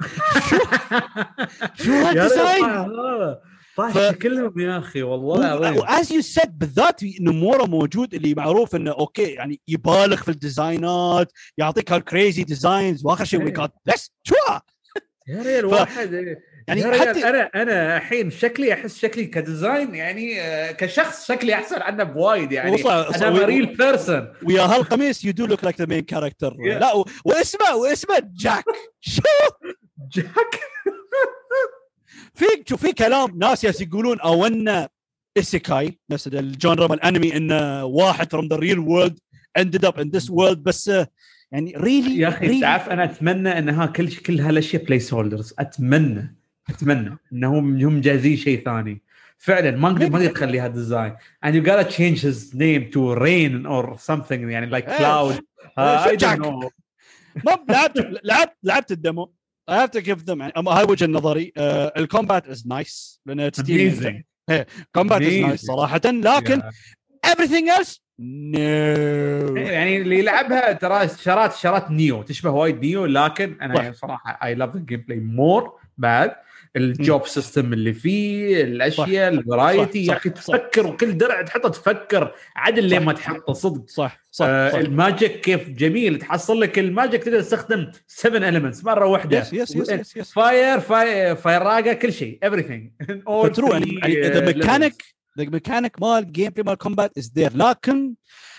شو 1.82 1.90
ريت. 1.92 2.06
هال 2.06 2.26
design 2.26 2.86
طاش 3.76 3.92
ف- 3.92 4.10
شكلهم 4.12 4.60
يا 4.60 4.78
أخي 4.78 5.02
والله 5.02 5.54
العظيم. 5.54 5.78
as 5.80 6.12
you 6.12 6.22
said 6.22 6.58
بالذات 6.58 7.00
نمورا 7.20 7.66
موجود 7.66 8.14
اللي 8.14 8.34
معروف 8.34 8.74
إنه 8.76 8.90
okay 8.92 9.22
يعني 9.22 9.60
يبالغ 9.68 10.16
في 10.16 10.28
الديزاينات 10.30 11.32
يعطيك 11.58 11.92
هال 11.92 12.07
crazy 12.07 12.44
designs 12.44 13.06
وآخر 13.06 13.24
شيء 13.24 13.42
we. 13.44 13.50
got 13.50 13.72
this 13.88 14.10
شو؟ 14.22 14.34
يا 15.28 15.42
ريت 15.42 15.64
واحد. 15.64 16.12
يعني 16.68 16.80
يا 16.80 16.90
ريت. 16.90 17.00
حتى 17.00 17.28
أنا 17.28 17.50
أنا 17.54 17.96
الحين 17.96 18.30
شكلي 18.30 18.72
أحس 18.72 18.98
شكلي 18.98 19.24
ك 19.24 19.34
design 19.34 19.94
يعني 19.94 20.40
آه، 20.40 20.72
كشخص 20.72 21.26
شكلي 21.28 21.54
أحسن 21.54 21.82
عنه 21.82 22.04
بوايد 22.04 22.52
يعني. 22.52 22.72
وصل- 22.74 23.14
أنا 23.14 23.44
real 23.46 23.76
person 23.76 24.32
ويا 24.42 24.62
هالقميص 24.62 25.24
you 25.24 25.32
do 25.32 25.46
look 25.46 25.64
like 25.64 25.80
the 25.80 25.86
main 25.86 26.00
character. 26.00 26.54
لا 26.58 26.92
واسمه 27.24 27.74
واسمه 27.76 28.22
جاك 28.36 28.64
شو؟ 29.00 29.22
جاك. 29.98 30.60
في 32.34 32.44
شوف 32.68 32.86
في 32.86 32.92
كلام 32.92 33.38
ناس 33.38 33.64
ياس 33.64 33.80
يقولون 33.80 34.20
أو 34.20 34.46
انه 34.46 34.88
isekai 35.38 35.98
نفس 36.10 36.26
ال 36.26 36.36
genre 36.36 36.86
مال 36.86 36.98
الانمي 36.98 37.36
انه 37.36 37.84
واحد 37.84 38.36
from 38.36 38.44
the 38.48 38.58
real 38.58 38.80
world 38.80 39.14
ended 39.58 39.84
up 39.88 39.98
in 40.00 40.10
this 40.18 40.30
world 40.30 40.58
بس 40.58 40.92
يعني 41.52 41.72
really 41.76 42.18
يا 42.18 42.28
أخي 42.28 42.60
تعرف 42.60 42.88
أنا 42.88 43.04
أتمنى 43.04 43.58
انها 43.58 43.86
كل 43.86 44.16
كل 44.16 44.40
هالأشياء 44.40 44.84
place 44.84 45.14
holders 45.14 45.54
أتمنى 45.58 46.36
أتمنى 46.70 47.18
انهم 47.32 47.84
هم 47.84 48.00
جاهزين 48.00 48.36
شيء 48.36 48.64
ثاني. 48.64 49.02
فعلا 49.38 49.70
ما 49.70 49.88
نقدر 49.90 50.10
ما 50.10 50.18
نقدر 50.18 50.30
تخليها 50.30 50.68
design 50.68 51.16
and 51.46 51.48
you 51.48 51.60
gotta 51.66 51.90
change 51.90 52.20
his 52.20 52.54
name 52.54 52.90
to 52.92 53.14
rain 53.14 53.66
or 53.66 53.98
something 53.98 54.32
يعني 54.32 54.70
like 54.70 54.88
إيه. 54.88 54.96
cloud. 54.98 55.34
uh, 55.38 56.08
I 56.08 56.16
don't 56.16 56.42
know. 56.42 56.70
ما 57.44 57.58
لعبت 57.68 58.20
لعبت 58.24 58.56
لعبت 58.62 58.92
ال 58.92 58.99
demo. 58.99 59.35
I 59.70 59.74
have 59.74 59.90
to 59.90 60.00
give 60.00 60.24
them 60.26 60.50
أما 60.56 60.70
هاي 60.70 60.84
وجهه 60.84 61.06
نظري 61.06 61.52
ال 61.96 62.03
combat 62.03 62.48
is 62.48 62.66
nice 62.66 63.20
لأن 63.26 63.50
amazing. 63.50 64.22
combat 64.94 65.22
is. 65.22 65.34
nice 65.34 65.60
صراحة 65.60 66.00
لكن 66.04 66.62
everything 67.26 67.80
else? 67.80 67.98
No. 68.18 68.58
يعني 69.56 69.96
اللي 69.96 70.18
يلعبها 70.18 70.72
ترى 70.72 71.08
شرات 71.08 71.54
شرات 71.54 71.90
Nioh. 71.90 72.22
تشبه 72.22 72.50
وايد 72.50 72.80
Nioh 72.80 73.04
لكن 73.06 73.56
أنا 73.62 73.92
صراحة 73.92 74.38
I 74.44 74.54
love 74.54 74.76
the 74.76 74.80
gameplay 74.80 75.20
more 75.20 75.80
بعد 75.98 76.36
ال 76.76 76.88
job 76.88 77.26
system 77.26 77.72
اللي 77.72 77.92
فيه 77.92 78.62
الأشياء 78.62 79.28
ال 79.32 79.41
variety 79.41 80.06
يا 80.06 80.12
أخي. 80.16 80.30
تفكر 80.30 80.86
وكل 80.86 81.18
درع 81.18 81.42
تحطه 81.42 81.68
تفكر 81.68 82.32
عدل 82.56 82.84
لين. 82.84 83.02
ما 83.04 83.12
تحطه 83.12 83.52
صدق 83.52 83.84
صح 83.88 84.20
صح, 84.30 84.46
آه 84.48 84.70
صح. 84.70 84.78
ال 84.78 84.88
magic 84.88 85.40
كيف 85.40 85.68
جميل 85.68 86.18
تحصل 86.18 86.60
لك 86.60 86.78
ال 86.78 86.85
magic 86.85 87.22
تقدر 87.24 87.40
تستخدم 87.40 87.90
7 88.06 88.48
elements 88.48 88.84
مرة 88.84 89.06
واحدة 89.06 89.38
yes 89.38 89.52
yes 89.52 89.76
yes 89.76 89.88
yes 89.90 90.16
yes 90.16 90.32
fire 90.32 90.80
fire 90.80 91.34
Firaga 91.36 91.92
كل 91.92 92.12
شيء 92.12 92.38
everything 92.44 93.06
All 93.28 93.46
فترو 93.46 93.72
يعني 93.72 94.20
the. 94.20 94.46
mechanic 94.46 95.04
the 95.38 95.44
mechanic 95.44 96.02
مال 96.02 96.32
gameplay 96.32 96.64
مال 96.66 96.74
combat 96.78 97.18
is 97.18 97.32
there 97.36 97.56
لكن 97.56 98.14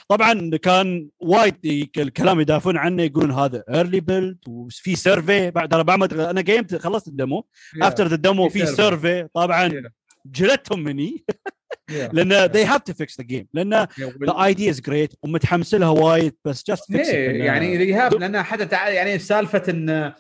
طبعا 0.10 0.58
كان 0.58 1.10
وايد 1.20 1.56
الكلام 1.98 2.40
يدافعون 2.40 2.78
عنه 2.78 3.04
يقولون 3.04 3.32
هذا 3.32 3.64
early 3.70 4.00
build 4.00 4.38
وفي 4.48 4.96
survey 4.96 5.52
بعد 5.52 5.74
أنا 5.74 5.84
بعد 5.84 6.14
ما 6.14 6.30
أنا 6.30 6.42
جيمت 6.42 6.76
خلصت 6.76 7.08
ال 7.08 7.15
demo. 7.15 7.48
after 7.82 8.08
the 8.08 8.16
demo 8.16 8.50
في. 8.50 8.66
survey 8.66 9.28
طبعا 9.34 9.70
Yeah. 9.70 9.90
جلدتهم 10.26 10.80
مني. 10.84 11.26
لأن 11.90 12.48
they 12.52 12.66
have 12.66 12.84
to 12.84 12.94
fix 12.94 13.16
the 13.22 13.24
game 13.24 13.46
لأن 13.54 13.88
the 14.26 14.34
idea 14.34 14.72
is 14.74 14.80
great 14.80 15.16
ومتحمس 15.24 15.74
لها 15.76 15.90
وايد 15.90 16.34
بس 16.46 16.64
just 16.72 16.94
fix 16.94 17.08
it 17.08 17.14
يعني 17.14 17.78
they 17.78 17.94
have 17.94 18.14
لأن 18.14 18.44
حتى. 18.44 18.68
يعني 18.76 19.20
سالفة 19.20 19.64
إن 19.70 20.14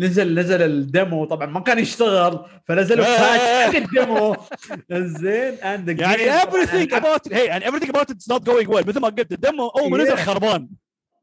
نزل 0.00 0.34
نزل 0.38 0.62
ال 0.62 0.74
demo 0.74 1.24
طبعا 1.24 1.46
ما 1.46 1.60
كان 1.60 1.78
يشتغل 1.78 2.44
فنزلوا. 2.64 3.04
patch 3.04 3.42
حق 3.42 3.76
ال 3.82 3.93
demo 3.93 4.36
زين 4.92 5.54
and 5.54 6.00
يعني 6.00 6.32
everything 6.40 6.90
about 6.92 7.26
it 7.26 7.32
hey 7.32 7.48
and 7.48 7.62
everything 7.64 7.90
about 7.90 8.10
it 8.10 8.16
is 8.16 8.28
not 8.34 8.44
going 8.44 8.66
well 8.68 8.86
مثل 8.88 9.00
ما 9.00 9.08
قلت 9.08 9.32
ال 9.32 9.39
demo 9.39 9.68
أول 9.68 9.90
ما 9.90 9.98
نزل. 9.98 10.16
خربان 10.16 10.68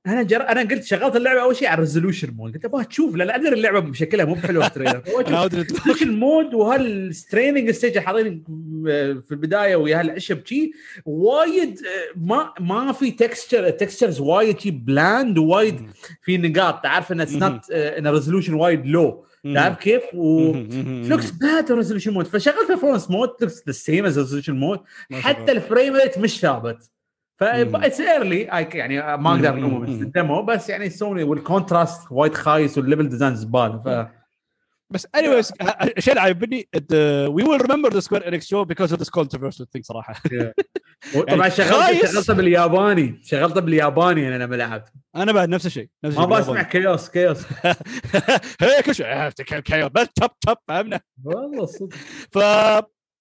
أنا 0.08 0.24
جر... 0.24 0.42
أنا 0.42 0.62
قلت 0.62 0.84
شغلت 0.84 1.16
اللعبة 1.16 1.42
أول 1.42 1.56
شيء 1.56 1.68
على 1.68 1.76
ال 1.76 1.81
resolution 1.81 2.34
mode. 2.38 2.54
قلت 2.54 2.66
أبغى 2.66 2.86
تشوف 2.86 3.16
لأن 3.16 3.30
أدري 3.30 3.56
اللعبة 3.56 3.80
بشكلها 3.80 4.26
مو 4.26 4.34
بحلوه 4.34 4.68
ال 4.68 4.72
trailer. 4.72 5.02
ال 5.28 5.36
resolution 5.36 6.20
mode 6.20 6.54
وهال 6.54 6.86
starting 6.86 7.72
stage 7.72 8.00
حاطين 8.00 8.44
في 9.28 9.32
البداية 9.32 9.76
ويا 9.76 10.00
هالعشب 10.00 10.46
شي. 10.46 10.72
وايد 11.06 11.80
آه، 11.86 12.20
ما 12.20 12.54
ما 12.60 12.92
في 12.92 13.12
texture 13.12 13.70
textures 13.70 14.20
وايد 14.20 14.60
شي 14.60 14.72
bland 14.72 15.38
ووايد 15.38 15.82
في 16.22 16.38
نقاط. 16.38 16.84
تعرف 16.84 17.12
إن 17.12 17.22
it's 17.22 17.34
not 17.34 17.72
إن 17.72 18.08
resolution 18.08 18.54
وايد 18.54 18.86
low 18.86 19.26
تعرف 19.54 19.78
كيف؟ 19.78 20.04
و 20.14 20.54
looks 20.86 21.32
bad 21.32 21.72
resolution 21.72 22.14
mode 22.14 22.28
فشغلت 22.28 22.70
ال 22.70 22.73
performance 22.73 23.12
mode 23.12 23.30
looks 23.42 23.64
the 23.68 23.72
same 23.72 24.06
as 24.06 24.20
resolution 24.20 24.56
mode 24.56 24.80
حتى 25.12 25.52
ال 25.52 25.59
frame 25.59 25.96
rate 25.96 26.18
مش 26.18 26.40
ثابت. 26.40 26.97
ف. 27.40 27.44
it's 27.44 28.00
early 28.02 28.42
يعني 28.74 29.18
ما 29.18 29.32
أقدر 29.32 29.54
الومه 29.54 30.42
بس 30.42 30.70
يعني 30.70 30.90
سوني 30.90 31.24
وال 31.24 31.39
contrast 31.39 32.02
وايد 32.12 32.34
خايس 32.36 32.78
وال 32.78 32.87
level 32.87 33.10
design 33.10 33.36
زباله 33.36 33.78
ف 33.86 34.08
بس 34.90 35.08
ه- 35.16 35.84
الشيء 35.98 36.14
اللي 36.14 36.22
عجبني 36.22 36.70
we 37.28 37.44
will 37.44 37.72
remember 37.72 37.94
the 37.94 38.00
Square 38.00 38.28
Enix 38.28 38.48
show 38.48 38.64
because 38.64 38.92
of 38.94 39.02
this 39.02 39.10
controversial 39.10 39.70
thing 39.70 39.86
صراحة. 39.86 40.14
طبعا 41.14 41.36
يعني 41.38 41.52
شغلت 41.52 41.72
خايس. 41.72 42.14
شغلته 42.14 42.34
بالياباني 42.34 43.20
شغلته 43.24 43.62
بالياباني 43.62 44.28
أنا 44.36 44.44
لما 44.44 44.56
لعبت. 44.56 44.90
أنا 45.16 45.32
بعد 45.32 45.50
نفس 45.50 45.66
الشيء 45.66 45.90
نفس 46.04 46.18
ما 46.18 46.24
الشيء 46.24 46.40
بسمع 46.40 46.62
كيوس 46.62 47.10
كيوس 47.10 47.46
هي 48.62 48.82
كل 48.86 48.96
شيء 48.96 49.30
كيو 49.60 49.90
بس 49.90 50.08
تب 50.16 50.30
تب 50.42 50.58
فهمنا؟ 50.68 51.00
والله 51.24 51.66
صدق. 51.66 51.94
ف 52.32 52.38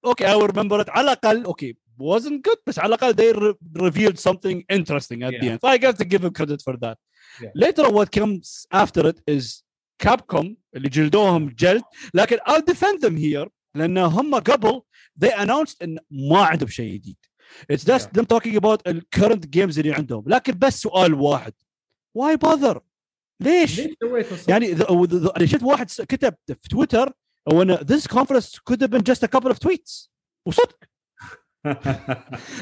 okay 0.07 0.27
I 0.33 0.39
remember 0.57 0.85
على 0.91 1.05
الأقل 1.05 1.45
أوكي 1.45 1.77
wasn't 2.02 2.42
good 2.50 2.58
بس 2.68 2.80
على 2.80 2.96
الاقل 2.96 3.14
they 3.14 3.36
re- 3.38 3.82
revealed 3.82 4.18
something 4.20 4.64
interesting 4.74 5.22
at 5.24 5.32
the 5.32 5.46
Yeah. 5.46 5.52
end 5.52 5.60
so 5.66 5.68
I 5.70 5.78
got 5.78 5.96
to 5.98 6.06
give 6.06 6.22
them 6.22 6.32
credit 6.42 6.62
for 6.68 6.76
that 6.78 6.98
Yeah. 7.42 7.52
later 7.66 7.84
on 7.88 7.94
what 7.94 8.10
comes 8.20 8.66
after 8.74 9.02
it 9.12 9.18
is 9.36 9.64
Capcom 10.04 10.46
اللي 10.76 10.90
جلدوهم 10.90 11.50
جلد 11.50 11.84
لكن 12.14 12.38
I'll 12.38 12.62
defend 12.74 13.02
them 13.08 13.16
here 13.18 13.50
لان 13.76 13.98
هم 13.98 14.36
قبل 14.36 14.82
they 15.26 15.30
announced 15.30 15.76
ان 15.84 15.98
ما 16.12 16.44
عندهم 16.44 16.70
شيء 16.70 16.94
جديد 16.94 17.18
it's 17.74 17.84
just 17.84 18.06
Yeah. 18.06 18.22
them 18.22 18.26
talking 18.26 18.56
about 18.56 18.80
the 18.92 19.02
current 19.20 19.46
games 19.56 19.78
اللي 19.78 19.94
عندهم 19.94 20.24
لكن 20.28 20.54
بس 20.60 20.82
سؤال 20.82 21.14
واحد 21.14 21.54
why 22.20 22.36
bother 22.48 22.80
ليش 23.42 23.80
ليش 23.80 23.96
سويت 24.04 24.32
الصدق؟ 24.32 24.50
يعني 24.50 24.72
ذ- 24.74 24.92
ذ- 24.92 25.16
ذ- 25.26 25.32
انا 25.38 25.46
شفت 25.46 25.64
واحد 25.64 25.90
س- 25.90 26.02
كتب 26.02 26.34
في 26.48 26.70
تويتر 26.70 27.14
هو 27.54 27.62
ان 27.62 27.78
this 27.78 28.02
conference 28.18 28.60
could 28.70 28.78
have 28.82 28.90
been 28.92 29.04
just 29.12 29.24
a 29.24 29.28
couple 29.28 29.52
of 29.52 29.58
tweets 29.68 30.10
وصدق 30.48 30.78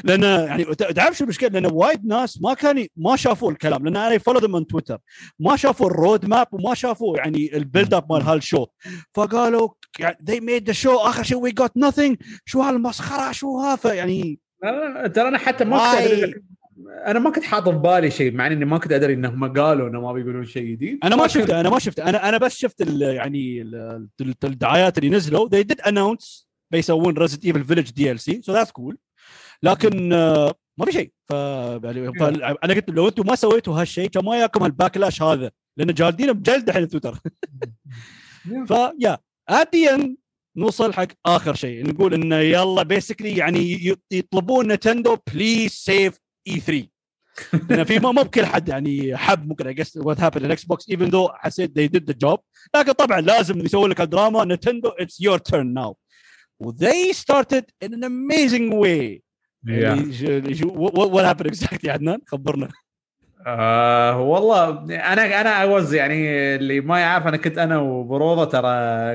لأن 0.03 0.23
يعني 0.23 0.65
تعرف 0.75 1.17
شو 1.17 1.23
المشكلة؟ 1.23 1.49
لأن 1.49 1.65
وايد 1.73 2.05
ناس 2.05 2.41
ما 2.41 2.53
كانوا 2.53 2.83
ما 2.97 3.15
شافوا 3.15 3.51
الكلام 3.51 3.83
لأن 3.85 3.95
أنا 3.97 4.17
follow 4.17 4.39
them 4.39 4.51
من 4.51 4.67
تويتر 4.67 4.97
ما 5.39 5.55
شافوا 5.55 5.87
ال 5.87 6.25
roadmap 6.25 6.47
وما 6.51 6.73
شافوا 6.73 7.17
يعني 7.17 7.57
ال 7.57 7.63
build 7.63 7.93
up 7.93 8.11
مال 8.11 8.21
هال 8.21 8.34
show. 8.34 8.65
فقالوا 9.13 9.69
يعني 9.99 10.17
they 10.31 10.35
made 10.39 10.65
the 10.73 10.77
show 10.83 10.87
آخر 11.07 11.23
شيء 11.23 11.49
we 11.49 11.51
got 11.63 11.87
nothing. 11.87 12.15
شو 12.45 12.61
هالمسخرة؟ 12.61 13.31
شو 13.31 13.59
ها 13.59 13.79
يعني 13.93 14.39
أنا- 14.65 15.11
ترى 15.11 15.27
أنا 15.27 15.37
حتى 15.37 15.63
ما 15.65 15.77
كنت? 15.77 16.01
أدري 16.01 16.33
أنا 17.07 17.19
ما 17.19 17.29
كنت 17.29 17.43
حاط 17.43 17.69
في 17.69 17.75
بالي 17.75 18.11
شيء 18.11 18.31
مع 18.33 18.47
إني 18.47 18.65
ما 18.65 18.77
كنت 18.77 18.91
أدري 18.91 19.13
إنهم 19.13 19.53
قالوا 19.53 19.89
إنه 19.89 20.01
ما 20.01 20.13
بيقولون 20.13 20.45
شيء 20.45 20.63
جديد. 20.71 20.99
أنا 21.03 21.15
ما 21.15 21.27
شفته 21.27 21.59
أنا 21.59 21.69
ما 21.69 21.79
شفته. 21.79 22.03
أنا 22.09 22.29
أنا 22.29 22.37
بس 22.37 22.55
شفت 22.57 22.81
ال- 22.81 23.01
يعني 23.01 23.61
ال- 23.61 24.07
ال- 24.21 24.35
الدعايات 24.43 24.97
اللي 24.97 25.09
نزلوا. 25.09 25.49
They 25.49 25.63
did 25.63 25.85
announce 25.85 26.44
بيسوون 26.71 27.17
Resident 27.17 27.45
Evil 27.45 27.63
Village 27.63 27.91
DLC 27.91 28.19
so 28.19 28.53
that's 28.53 28.71
cool 28.71 28.97
لكن 29.63 30.13
آه، 30.13 30.53
ما 30.77 30.85
في 30.85 30.91
شيء. 30.91 31.11
ف 31.29 31.31
يعني. 31.31 32.55
أنا 32.63 32.73
قلت 32.73 32.89
لو 32.89 33.07
أنتم 33.07 33.27
ما 33.27 33.35
سويتوا 33.35 33.81
هالشيء 33.81 34.09
كان 34.09 34.25
ما 34.25 34.39
ياكم 34.39 34.63
هال 34.63 34.75
backlash 34.75 35.21
هذا 35.21 35.51
لأن 35.77 35.93
جالدين 35.93 36.33
بجلد 36.33 36.69
الحين 36.69 36.87
تويتر 36.87 37.19
فيا 38.67 39.17
اديا 39.49 40.15
نوصل 40.57 40.93
حق 40.93 41.07
آخر 41.25 41.53
شيء. 41.55 41.87
نقول 41.87 42.13
انه 42.13 42.35
يلا 42.35 42.83
basically 42.83 43.37
يعني 43.37 43.95
يطلبون 44.11 44.71
Nintendo 44.71 45.17
please 45.33 45.71
save 45.71 46.19
E3 46.47 46.87
لأن 47.69 47.83
في 47.83 47.99
ما 47.99 48.11
مو 48.11 48.23
بكل 48.23 48.45
حد 48.45 48.69
يعني 48.69 49.17
حب 49.17 49.47
ممكن 49.47 49.67
I 49.67 49.97
guess 49.97 50.19
what 50.19 50.51
happened 50.51 50.63
Xbox 50.63 50.89
even 50.89 51.05
though 51.05 51.29
حسيت 51.33 51.79
they 51.79 51.89
did 51.97 52.13
the 52.13 52.17
job. 52.27 52.37
لكن 52.75 52.91
طبعا 52.91 53.21
لازم 53.21 53.59
يسوي 53.59 53.89
لك 53.89 54.01
الدراما. 54.01 54.45
Nintendo 54.45 54.89
it's 54.89 55.21
your 55.21 55.37
turn 55.37 55.73
now 55.73 55.97
و 56.59 56.70
they 56.70 57.13
started 57.13 57.65
in 57.83 57.93
an 57.93 58.03
amazing 58.03 58.69
way. 58.71 59.21
Yeah. 59.67 59.95
what 60.63 61.09
what 61.11 61.25
happened 61.25 61.47
exactly 61.47 61.89
عدنان؟ 61.89 62.19
خبرنا. 62.27 62.69
آه 63.47 64.21
والله 64.21 64.69
أنا 65.13 65.41
أنا 65.41 65.61
اي 65.61 65.97
يعني 65.97 66.55
اللي 66.55 66.81
ما 66.81 66.99
يعرف 66.99 67.27
أنا 67.27 67.37
كنت 67.37 67.57
أنا 67.57 67.77
وبروضه 67.77 68.45
ترى 68.45 68.67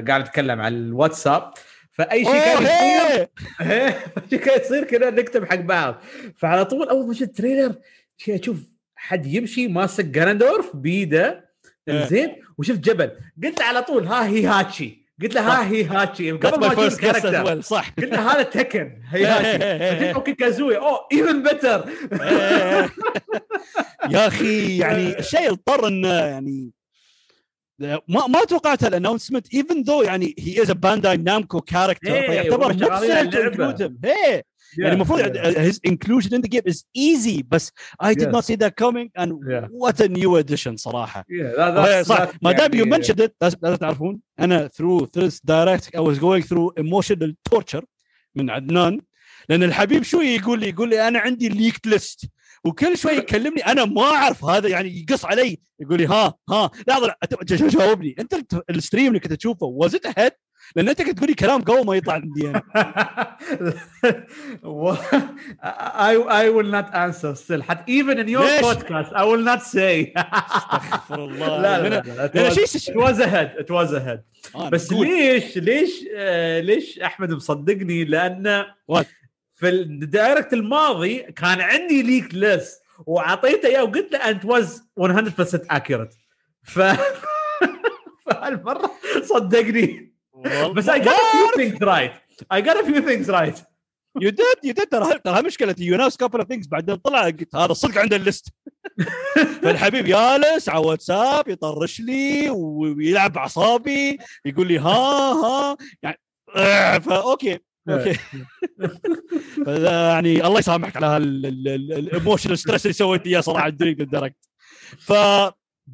قاعد 0.03 0.21
نتكلم 0.21 0.61
على 0.61 0.75
الواتساب. 0.77 1.51
فأي 1.93 2.25
شيء 2.25 2.33
كان 2.33 2.63
يصير 2.63 3.29
شيء 4.31 4.39
كان 4.39 4.61
يصير 4.61 4.85
كذا 4.85 5.11
نكتب 5.11 5.45
حق 5.45 5.55
بعض. 5.55 6.03
فعلى 6.37 6.65
طول 6.65 6.89
أول 6.89 7.07
ما 7.07 7.15
شفت 7.15 7.23
ال 7.23 7.29
trailer 7.29 7.75
شي 8.17 8.35
أشوف 8.35 8.59
حد 8.97 9.27
يمشي 9.27 9.69
ماسك 9.69 10.05
Ganondorf 10.05 10.77
بيده. 10.77 11.51
إيه. 11.89 12.05
زين 12.05 12.37
وشفت 12.59 12.79
جبل. 12.79 13.11
قلت 13.45 13.61
على 13.61 13.83
طول 13.83 14.07
ها 14.07 14.27
Heihachi. 14.27 15.00
قلت 15.23 15.35
له 15.35 15.41
ها 15.41 15.69
Heihachi. 15.69 16.31
قبل 16.31 16.61
ما 16.61 16.75
as 16.75 16.79
ال 16.79 16.87
character 16.87 17.61
صح. 17.61 17.91
قلت 17.99 18.13
له 18.13 18.33
هذا 18.33 18.43
Tekken 18.43 19.03
Heihachi. 19.13 20.15
okay 20.15 20.35
Kazuya. 20.35 20.77
oh 20.77 21.07
even 21.13 21.43
better 21.43 21.85
يا 24.11 24.27
أخي 24.27 24.79
يعني 24.79 25.19
الشيء 25.19 25.51
اضطر 25.51 25.89
انه 25.89 26.09
يعني 26.09 26.71
ما 27.81 28.27
ما 28.27 28.45
توقعت 28.49 28.85
ال 28.85 28.90
announcement 28.90 29.55
even 29.55 29.83
though 29.83 30.03
يعني 30.03 30.35
he 30.39 30.63
is 30.63 30.71
Bandai 30.71 31.17
Namco 31.17 31.61
character 31.61 32.11
فيعتبر 32.11 32.73
هم 32.73 32.79
شغالين 32.79 33.31
يعني 34.79 34.95
المفروض 34.95 35.21
his 35.39 35.75
inclusion 35.89 36.29
in 36.31 36.41
the 36.43 36.49
game 36.49 36.73
is 36.73 36.85
easy 36.99 37.43
بس 37.49 37.73
I 38.03 38.15
did 38.15 38.29
not 38.33 38.45
see 38.45 38.57
that 38.57 38.73
coming 38.85 39.09
and 39.23 39.31
what 39.83 40.01
a 40.01 40.09
new 40.09 40.37
addition 40.43 40.77
صراحة. 40.77 41.25
صح. 42.03 42.31
ما 42.43 42.53
دام 42.53 42.75
you 42.75 42.85
يعني- 42.85 42.91
mentioned 42.97 43.33
لازم 43.43 43.57
لازم 43.63 43.77
تعرفون 43.77 44.21
أنا 44.41 44.69
through 44.69 45.07
this 45.19 45.35
direct 45.35 45.85
I 45.97 46.01
was 46.01 46.19
going 46.19 46.43
through 46.43 46.83
emotional 46.85 47.33
torture 47.55 47.83
من 48.35 48.51
عدنان 48.51 49.01
لأن 49.49 49.63
الحبيب 49.63 50.03
شو 50.03 50.21
يقول 50.21 50.61
لي 50.61 50.69
يقول 50.69 50.91
لي 50.91 51.09
أنا 51.09 51.19
عندي 51.19 51.49
leaked 51.49 51.87
list 51.87 52.25
وكل 52.65 52.99
شوي 52.99 53.13
يكلمني 53.13 53.61
أنا 53.67 53.85
ما 53.85 54.03
أعرف 54.03 54.45
هذا 54.45 54.69
يعني 54.69 55.01
يقص 55.09 55.25
علي 55.25 55.59
يقول 55.81 55.99
لي 55.99 56.07
ها 56.07 56.35
ها. 56.51 56.71
لحظه 56.89 57.15
جاوبني. 57.79 58.15
أنت 58.19 58.35
ال 58.71 58.76
stream 58.76 59.07
اللي 59.09 59.21
كنت 59.21 59.33
تشوفه 59.33 59.79
was 59.83 59.91
it 59.93 60.11
ahead 60.11 60.31
لأن 60.77 60.89
أنت 60.89 61.03
كنت 61.03 61.17
تقولي 61.17 61.35
كلام 61.35 61.63
قوي 61.63 61.85
ما 61.85 61.95
يطلع 61.97 62.15
عندي 62.15 62.49
أنا 62.51 62.63
I, 65.63 66.15
I 66.43 66.49
will 66.51 66.71
not 66.71 66.93
answer 66.95 67.35
still. 67.35 67.61
حتى 67.63 68.03
even 68.03 68.19
in 68.19 68.29
your 68.29 68.43
podcast 68.63 69.13
I 69.15 69.25
will 69.25 69.45
not 69.45 69.63
say. 69.63 70.13
استغفر 70.17 71.25
الله. 71.25 71.59
لا 71.63 71.89
لا 71.89 71.89
لا 71.89 72.29
it 72.29 72.95
was- 72.95 73.19
ahead 73.21 73.61
it 73.65 73.71
was 73.71 73.93
ahead. 73.93 74.21
آه، 74.55 74.69
بس. 74.69 74.93
ليش 74.93 75.59
ليش 75.59 75.91
آه 76.17 76.61
ليش 76.61 76.99
أحمد 76.99 77.33
مصدقني؟ 77.33 78.05
لأن 78.05 78.65
What? 78.93 79.05
في 79.57 79.69
ال 79.69 79.81
Direct 79.81 80.53
الماضي 80.53 81.19
كان 81.19 81.61
عندي 81.61 82.03
leak 82.03 82.35
list 82.35 82.81
وأعطيته 83.07 83.67
إياه 83.69 83.83
وقلت 83.85 84.13
له 84.13 84.19
it 84.31 84.45
was 84.45 84.83
100% 85.01 85.03
accurate. 85.73 86.15
ف 86.63 86.81
فهالمرة 88.27 88.91
صدقني. 89.23 90.10
بس 90.75 90.91
I 90.91 90.99
got 90.99 91.09
a 91.09 91.27
few 91.33 91.61
things 91.61 91.81
right. 91.81 92.13
I 92.51 92.61
got 92.61 92.77
a 92.77 92.85
few 92.85 93.03
things 93.03 93.29
right. 93.29 93.71
you 94.21 94.31
did 94.31 94.47
you 94.65 94.73
did 94.73 94.87
ترى 94.87 95.19
ترى 95.19 95.43
مشكلة. 95.43 95.75
you 95.79 95.97
guessed 95.97 96.17
couple 96.17 96.39
of 96.39 96.49
things 96.49 96.67
بعدين 96.67 96.97
طلع 96.97 97.25
قلت 97.25 97.57
هذا 97.57 97.73
صدق 97.73 97.99
عنده 97.99 98.17
ال 98.17 98.22
list. 98.22 98.49
فالحبيب 99.63 100.05
جالس 100.05 100.69
على 100.69 100.87
واتساب 100.87 101.49
يطرش 101.49 102.01
لي 102.01 102.51
ويلعب 102.51 103.37
أعصابي 103.37 104.19
يقول 104.45 104.69
لي 104.69 104.79
ها 104.79 105.33
ها. 105.33 105.77
يعني 106.03 106.19
فا 107.01 107.17
أوكي. 107.17 107.59
أوكي. 107.89 108.19
يعني 109.87 110.47
الله 110.47 110.59
يسامحك 110.59 110.97
على 110.97 111.17
الايموشنال 111.17 112.59
ستريس 112.59 112.87
اللي 112.87 112.93
سويت 112.93 113.27
إياه 113.27 113.41
صراحة 113.41 113.67
الدريك 113.67 114.01
الدرجت 114.01 114.49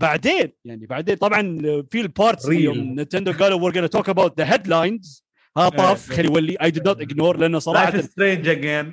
فبعدين 0.00 0.52
يعني 0.64 0.86
بعدين 0.86 1.16
طبعا 1.16 1.58
في 1.90 2.00
البارتس. 2.00 2.48
يوم 2.48 3.00
نتندو 3.00 3.32
قالوا 3.32 3.70
we're 3.70 3.74
gonna 3.74 3.98
talk 3.98 4.08
about 4.08 4.30
the 4.40 4.44
headlines 4.44 5.22
ها 5.56 5.68
طاف 5.68 6.10
إيه. 6.10 6.16
خلي 6.16 6.26
يولي 6.28 6.56
اي 6.62 6.72
did 6.72 6.82
not 6.88 6.96
ignore 7.06 7.36
لأنه 7.38 7.58
صراحة 7.58 7.90
لايف 7.90 8.04
سترينج 8.04 8.48
اجين 8.48 8.92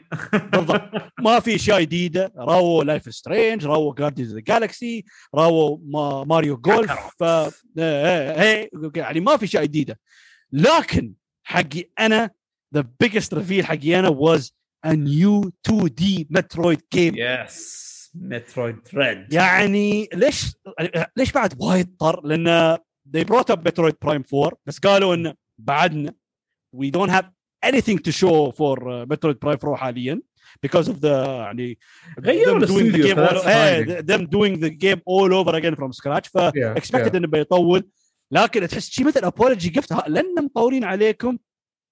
بالضبط. 0.54 0.82
ما 1.20 1.40
في 1.40 1.56
أشياء 1.56 1.82
جديدة. 1.82 2.34
راوا 2.38 2.84
لايف 2.84 3.14
سترينج 3.14 3.66
راوا 3.66 3.96
جاردينز 3.96 4.34
ذا 4.34 4.40
جالكسي 4.40 5.06
راوا 5.36 5.78
ما 5.84 6.24
Mario 6.24 6.58
Golf 6.58 6.92
ف 7.20 7.24
إيه، 7.24 8.42
إيه، 8.42 8.70
يعني 8.96 9.20
ما 9.20 9.38
في 9.38 9.46
أشياء 9.46 9.64
جديدة. 9.66 10.00
لكن 10.52 11.14
حقي 11.44 11.84
أنا 12.00 12.30
the 12.76 12.88
biggest 13.00 13.34
reveal 13.34 13.66
حقي 13.66 14.00
أنا 14.00 14.10
was 14.10 14.44
a 14.88 14.92
new 14.96 15.50
2D 15.70 16.26
Metroid 16.38 16.80
game. 16.96 17.16
yes 17.18 17.93
Metroid 18.16 18.88
Dread 18.88 19.34
يعني 19.34 20.10
ليش 20.14 20.54
ليش 21.18 21.32
بعد 21.32 21.54
وايد 21.60 21.96
طر 22.00 22.26
لأن 22.26 22.78
they 23.16 23.24
brought 23.24 23.50
up 23.54 23.60
Metroid 23.60 23.96
Prime 24.06 24.24
4 24.34 24.52
بس 24.66 24.80
قالوا 24.80 25.16
انه 25.16 25.34
بعدنا 25.58 26.14
we 26.76 26.92
don't 26.92 27.10
have 27.10 27.26
anything 27.66 27.98
to 27.98 28.12
show 28.12 28.52
for 28.52 28.78
uh, 28.78 29.06
Metroid 29.06 29.40
Prime 29.40 29.58
4 29.60 29.76
حاليا 29.76 30.22
because 30.66 30.88
of 30.88 31.00
the 31.02 31.06
يعني 31.06 31.78
غيروا 32.20 32.58
الاستوديو، 32.58 33.16
eh, 33.16 34.02
them 34.02 34.28
doing 34.28 34.60
the 34.60 34.70
game 34.70 35.02
all 35.06 35.34
over 35.34 35.56
again 35.56 35.76
from 35.76 35.92
scratch 35.92 36.28
ف 36.30 36.38
expected 36.80 37.16
انه 37.16 37.28
بيطول 37.28 37.90
لكن 38.32 38.68
تحس 38.68 38.90
شيء 38.90 39.06
مثل 39.06 39.32
apology 39.32 39.70
gift 39.80 40.08
لأن 40.08 40.36
مطولين 40.44 40.84
عليكم 40.84 41.38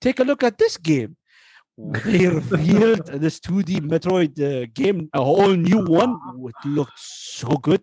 take 0.06 0.24
a 0.24 0.26
look 0.26 0.44
at 0.48 0.54
this 0.66 0.78
game 0.78 1.21
they 2.06 2.28
revealed 2.40 3.06
this 3.24 3.40
2D 3.40 3.72
Metroid 3.94 4.34
uh, 4.40 4.66
game 4.80 5.00
a 5.14 5.24
whole 5.30 5.56
new 5.70 5.82
one. 6.02 6.14
It 6.50 6.60
looked 6.78 7.00
so 7.42 7.50
good. 7.68 7.82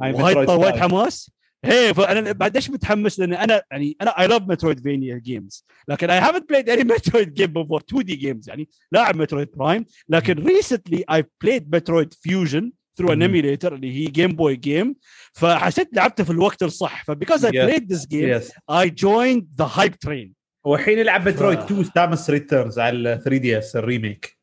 وايد 0.00 0.46
طر- 0.46 0.58
وايد 0.58 0.76
حماس 0.76 1.30
هي 1.64 1.94
فانا 1.94 2.32
بعد 2.32 2.56
إيش 2.56 2.70
متحمس 2.70 3.18
لأن 3.20 3.34
أنا 3.34 3.62
يعني 3.70 3.96
أنا 4.02 4.10
I 4.20 4.26
love 4.26 4.42
metroidvania 4.42 5.18
games 5.18 5.64
لكن 5.88 6.10
I 6.10 6.18
haven't 6.18 6.48
played 6.48 6.68
any 6.68 6.84
Metroid 6.84 7.34
game 7.34 7.46
before 7.52 7.80
2D 7.88 8.14
games 8.16 8.48
يعني 8.48 8.68
لاعب 8.92 9.16
Metroid 9.16 9.48
Prime 9.56 9.84
لكن 10.08 10.34
recently 10.46 11.04
I 11.12 11.24
played 11.42 11.74
Metroid 11.76 12.14
Fusion 12.14 12.72
ثرو 12.98 13.12
ان 13.12 13.16
مم. 13.16 13.22
ايميليتر 13.22 13.74
اللي 13.74 13.92
هي 13.92 14.04
جيم 14.04 14.32
بوي 14.36 14.56
جيم 14.56 14.96
فحسيت 15.32 15.88
لعبته 15.92 16.24
في 16.24 16.30
الوقت 16.30 16.62
الصح 16.62 17.04
فبيكوز 17.04 17.44
اي 17.44 17.50
Yes. 17.52 17.54
بلايد 17.54 17.92
ذس 17.92 18.06
جيم 18.06 18.28
يس 18.28 18.52
اي 18.70 18.90
جويند 18.90 19.48
ذا 19.58 19.70
هايب 19.74 19.94
ترين 19.98 20.37
والحين 20.64 20.98
يلعب 20.98 21.28
مترويد 21.28 21.58
ف- 21.60 21.64
2 21.64 21.84
سامس 21.84 22.30
ريتيرنز 22.30 22.78
على 22.78 23.20
3 23.24 23.36
دي 23.38 23.58
اس 23.58 23.76
الريميك. 23.76 24.38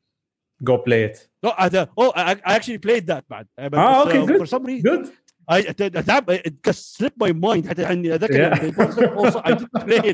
جو 0.62 0.78
بلاي 0.78 1.06
ات 1.06 1.20
هذا 1.60 1.90
أو 2.00 2.04
اي 2.10 2.32
اكشلي 2.44 2.78
بلايد 2.78 3.06
ذات 3.12 3.26
بعد. 3.30 3.48
آه، 3.60 4.06
okay, 4.06 4.28
good. 4.30 4.38
فور 4.38 4.46
سم 4.46 4.66
ريزن 4.66 4.84
جود 4.84 5.08
I 5.52 5.72
تعب 6.02 6.32
it 6.36 6.72
slipped 6.72 7.28
my 7.28 7.32
mind. 7.32 7.68
حتى 7.70 7.92
إني 7.92 8.18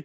it. 0.00 0.04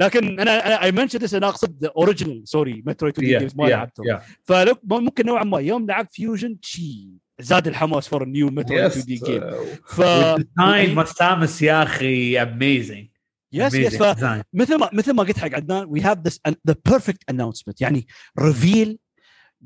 لكن 0.00 0.40
أنا 0.40 0.66
أنا 0.66 0.82
اي 0.82 0.92
منشن 0.92 1.36
أنا 1.36 1.48
اقصد 1.48 1.84
اوريجنال 1.84 2.48
سوري 2.48 2.82
مترويد 2.86 3.14
2 3.18 3.38
جيمز 3.38 3.56
ما 3.56 3.64
لعبتهم 3.64 4.06
فلو 4.44 4.74
ممكن 4.84 5.26
نوعا 5.26 5.44
ما 5.44 5.58
يوم 5.60 5.86
لعبت 5.86 6.12
Fusion 6.12 6.56
شي 6.62 7.08
زاد 7.40 7.66
الحماس 7.68 8.08
for 8.08 8.24
new 8.24 8.46
Metroid 8.50 8.84
2D 8.84 9.14
game 9.14 9.40
ف 9.86 10.00
ال 10.00 10.15
design 10.15 11.04
Samus 11.04 11.62
يا 11.62 11.82
أخي 11.82 12.42
amazing 12.42 13.06
yes 13.52 13.74
yes 13.74 13.96
فمثل 13.96 14.78
ما 14.78 14.90
مثل 14.92 15.12
ما 15.12 15.22
قلت 15.22 15.38
حق 15.38 15.54
عدنان 15.54 15.86
we 15.88 16.00
have 16.00 16.18
this 16.18 16.40
the 16.66 16.76
perfect 16.86 17.22
announcement 17.30 17.80
يعني 17.80 18.06
reveal 18.40 18.98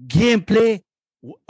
gameplay 0.07 0.85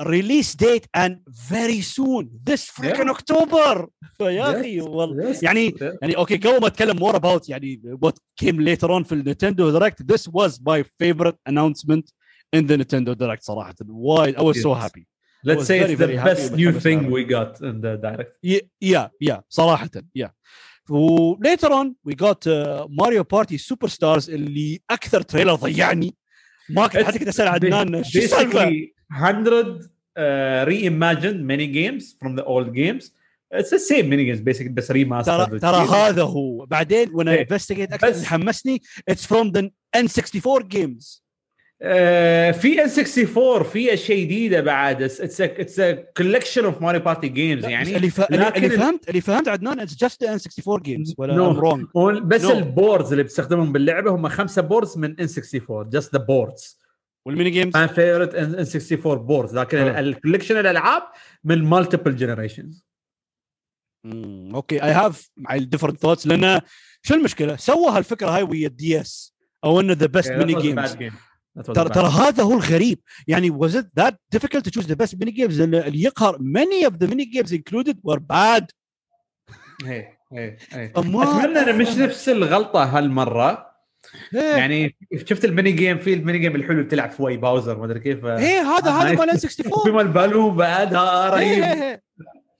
release 0.00 0.56
date 0.56 0.86
and 0.96 1.22
very 1.48 1.82
soon 1.82 2.30
this 2.48 2.64
freaking 2.70 3.08
October 3.08 3.88
فيا 4.18 4.60
أخي 4.60 4.80
والله. 4.80 5.36
يعني 5.42 5.74
يعني 6.02 6.16
okay 6.16 6.36
قبل 6.36 6.60
ما 6.60 6.66
اتكلم 6.66 6.96
more 6.96 7.16
about 7.16 7.48
يعني 7.48 7.82
what 8.02 8.18
came 8.36 8.60
later 8.60 8.92
on 8.92 9.02
في 9.04 9.12
ال 9.12 9.19
Nintendo 9.19 9.70
Direct 9.70 10.02
this 10.12 10.30
was 10.32 10.60
my 10.66 10.84
favorite 10.98 11.38
announcement 11.48 12.08
In 12.54 12.66
the 12.66 12.76
نينتندو 12.76 13.12
دايركت 13.12 13.42
صراحة. 13.42 13.74
وايد 13.88 14.36
I 14.36 14.44
was 14.44 14.58
so 14.58 14.74
Yes. 14.74 14.78
happy 14.78 15.08
Let's 15.46 15.58
was 15.58 15.66
say 15.66 15.78
very, 15.80 15.92
it's 15.92 15.98
the 16.00 16.06
very 16.06 16.16
happy 16.16 16.30
best 16.30 16.50
with 16.50 16.58
new 16.60 16.70
Thomas 16.72 16.82
thing 16.86 16.98
Allen. 17.00 17.12
we 17.16 17.22
got 17.36 17.52
in 17.68 17.76
the 17.84 17.94
direct. 18.06 18.38
yeah 18.82 19.10
yeah 19.20 19.42
صراحة 19.48 19.90
yeah 20.14 20.32
و 20.90 21.04
later 21.04 21.72
on 21.72 21.94
we 22.04 22.14
got 22.14 22.48
ماريو 22.88 23.22
بارتي 23.22 23.58
سوبرستارز 23.58 24.30
اللي 24.30 24.80
أكثر 24.90 25.20
trailer 25.20 25.54
ضيعني 25.54 26.14
ما 26.68 26.86
كنت 26.86 27.02
حتى 27.02 27.18
كنت 27.18 27.28
أسأل 27.28 27.48
عدنان 27.48 28.04
شو 28.04 28.18
السالفة؟ 28.18 28.70
Basically 28.70 28.94
100 29.10 29.78
uh, 30.16 30.64
reimagined 30.66 31.40
mini 31.44 31.66
games 31.66 32.14
from 32.20 32.36
the 32.36 32.44
old 32.44 32.74
games. 32.74 33.10
It's 33.54 33.70
the 33.70 33.78
same 33.78 34.08
mini 34.08 34.24
games 34.24 34.40
basically 34.40 34.72
بس 34.72 34.92
remastered. 34.92 35.24
ترى 35.24 35.58
ترى 35.58 35.86
هذا 35.88 36.22
هو 36.22 36.66
بعدين 36.66 37.10
وأنا. 37.14 37.40
investigate 37.40 37.92
أكثر 37.92 38.24
حمسني 38.26 38.82
It's 39.08 39.26
from 39.26 39.50
the 39.50 39.60
N64 39.60 39.70
games 39.94 41.23
Uh, 41.82 41.86
في 42.56 42.76
N64 42.86 43.62
في 43.62 43.94
أشياء 43.94 44.18
جديدة 44.20 44.60
بعد. 44.60 45.08
It's 45.10 45.12
it's 45.12 45.40
a, 45.40 45.60
it's 45.62 45.78
a 45.78 46.22
collection 46.22 46.62
of 46.64 46.80
Mario 46.80 47.00
Party 47.00 47.28
games 47.28 47.64
يعني. 47.68 47.96
اللي, 47.96 48.10
ف... 48.10 48.20
لكن 48.20 48.64
اللي 48.64 48.74
ال- 48.74 48.78
فهمت 48.80 49.08
اللي 49.08 49.20
فهمت 49.20 49.48
عدنان 49.48 49.80
it's 49.80 49.96
just 49.96 50.22
N64 50.22 50.28
games 50.32 51.14
ولا 51.18 51.34
No. 51.34 51.56
I'm 51.56 51.60
wrong. 51.60 51.86
هو 51.96 52.20
بس 52.20 52.44
No. 52.46 52.50
ال 52.50 52.59
boards 52.59 53.10
اللي 53.12 53.22
بتستخدمهم 53.22 53.72
باللعبة 53.72 54.10
هم 54.10 54.28
خمسة 54.28 54.62
boards 54.62 54.98
من 54.98 55.16
N64 55.16 55.86
just 55.96 56.08
the 56.18 56.20
boards. 56.20 56.76
وال 57.26 57.34
mini 57.34 57.50
games 57.50 57.72
favorite 57.76 58.32
N64 58.32 59.18
boards. 59.28 59.54
لكن 59.54 59.78
آه. 59.78 60.00
ال 60.00 60.05
collection 60.05 60.56
الألعاب 60.56 61.02
من 61.44 61.70
generations. 62.18 62.76
مم، 64.04 64.54
okay 64.54 64.82
I 64.84 64.90
have 64.92 65.30
مع 65.36 65.54
ال 65.54 65.59
different 65.59 66.00
thoughts 66.00 66.26
لأن 66.26 66.60
شو 67.02 67.14
المشكلة؟ 67.14 67.56
سوى 67.56 67.90
هالفكرة 67.90 68.28
هاي 68.30 68.42
ويا 68.42 68.66
ال 68.66 69.00
DS 69.00 69.34
أو 69.64 69.80
إنه 69.80 69.92
the 69.92 70.06
best 70.06 70.32
mini 70.32 70.54
games 70.62 70.96
ترى 71.62 71.88
ترى 71.88 72.08
هذا 72.08 72.42
هو 72.42 72.52
الغريب. 72.52 72.98
يعني 73.28 73.50
was 73.50 73.72
it 73.74 73.86
that 74.00 74.14
difficult 74.36 74.62
to 74.64 74.70
choose 74.70 74.86
the 74.86 74.96
best 74.96 75.16
mini 75.18 75.32
games? 75.32 75.58
لأن 75.58 75.74
اللي 75.74 76.02
يقهر 76.02 76.38
many 76.38 76.86
of 76.88 76.92
the 76.92 77.06
mini 77.06 77.24
games 77.24 77.52
included 77.52 77.96
were 78.02 78.18
bad. 78.18 78.66
إيه 79.86 80.18
إيه 80.32 80.58
إيه. 80.74 80.92
أتمنى 80.96 81.58
انه 81.58 81.72
مش 81.72 81.88
نفس 81.88 82.28
الغلطة 82.28 82.84
هالمرة. 82.84 83.74
إيه. 84.34 84.40
يعني 84.40 84.96
شفت 85.26 85.44
ال 85.44 85.50
mini 85.50 85.72
game 85.72 85.98
في 85.98 86.14
ال 86.14 86.19
mini 86.19 86.38
game 86.38 86.56
الحلو 86.56 86.72
اللي 86.72 86.84
تلعب 86.84 87.10
فوي 87.10 87.36
باوزر 87.36 87.78
ما 87.78 87.84
أدري 87.84 88.00
كيف. 88.00 88.24
إيه 88.24 88.60
هذا 88.60 88.90
هذا 88.90 89.12
مال 89.18 89.30
N64 89.30 89.94
مال 89.94 90.08
balloon 90.08 90.56
بعدها 90.56 91.24
إيه، 91.24 91.30
رهيب. 91.30 91.62
إيه، 91.62 91.82
إيه. 91.82 92.03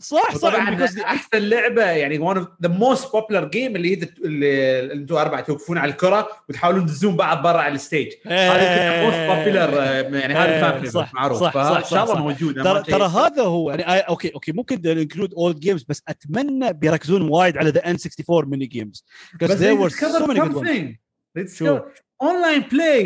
صح 0.05 0.35
صح 0.37 0.51
طبعا 0.51 0.77
because 0.79 0.91
the- 0.91 1.05
أحسن 1.05 1.39
لعبة 1.39 1.83
يعني 1.85 2.19
one 2.35 2.37
of 2.39 2.43
the 2.67 2.71
most 2.71 3.03
popular 3.05 3.45
game 3.45 3.57
اللي 3.77 3.97
هي 3.97 4.09
اللي 4.25 4.93
أنتم 4.93 5.15
أربعة 5.17 5.41
توقفون 5.41 5.79
على 5.79 5.91
الكرة 5.93 6.29
وتحاولون 6.49 6.87
تدزون 6.87 7.17
بعض 7.17 7.43
برا 7.43 7.59
على 7.61 7.75
ال 7.75 7.81
stage 7.81 8.13
هذا 8.27 9.03
most 9.05 9.17
popular 9.17 9.75
يعني 10.19 10.35
هذا 10.35 10.55
إيه، 10.55 11.07
معروف 11.15 11.39
صح، 11.41 11.53
صح، 11.53 11.77
ان 11.77 11.85
شاء 11.85 12.05
الله. 12.05 12.19
موجود 12.23 12.55
ترى 12.63 12.83
ترى. 12.83 13.05
هذا 13.07 13.43
هو 13.43 13.71
يعني 13.71 13.99
okay 14.01 14.31
okay 14.35 14.53
ممكن 14.53 14.87
include 14.89 15.35
old 15.35 15.61
games 15.61 15.83
بس 15.89 16.03
أتمنى 16.09 16.73
بيركزون 16.73 17.23
وايد 17.23 17.57
على 17.59 17.71
the 17.71 17.87
N64 17.91 17.97
mini 17.97 18.67
games 18.67 19.05
بس 19.41 19.51
there 19.51 19.55
they 19.55 19.79
were 19.81 19.91
so 19.91 19.97
discovered 19.97 20.27
many 20.27 20.41
good 20.41 20.55
ones 20.55 20.67
something. 20.67 20.97
They 21.39 21.47
Sure. 21.47 21.81
discovered 21.81 22.05
online 22.31 22.63
play 22.75 23.03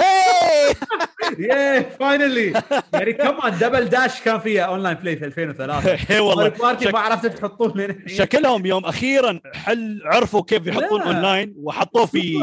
Hey! 0.00 0.74
yeah 1.50 1.80
finally 1.80 2.62
يعني 2.92 3.12
كمان 3.12 3.58
دبل 3.58 3.84
داش 3.88 4.20
كان 4.20 4.40
فيها 4.40 4.62
online 4.62 4.96
play 4.96 5.16
في 5.16 5.24
2003 5.30 6.14
اي 6.14 6.20
والله. 6.20 6.48
بارتي 6.48 6.88
ما 6.90 6.98
عرفتوا 6.98 7.28
تحطون 7.30 7.72
لين 7.76 8.02
شكلهم 8.08 8.66
يوم 8.66 8.84
أخيرا 8.84 9.40
حل 9.54 10.02
عرفوا 10.04 10.42
كيف 10.42 10.66
يحطون 10.66 11.00
لا. 11.00 11.06
اونلاين 11.06 11.54
وحطوه 11.56 12.06
في 12.06 12.34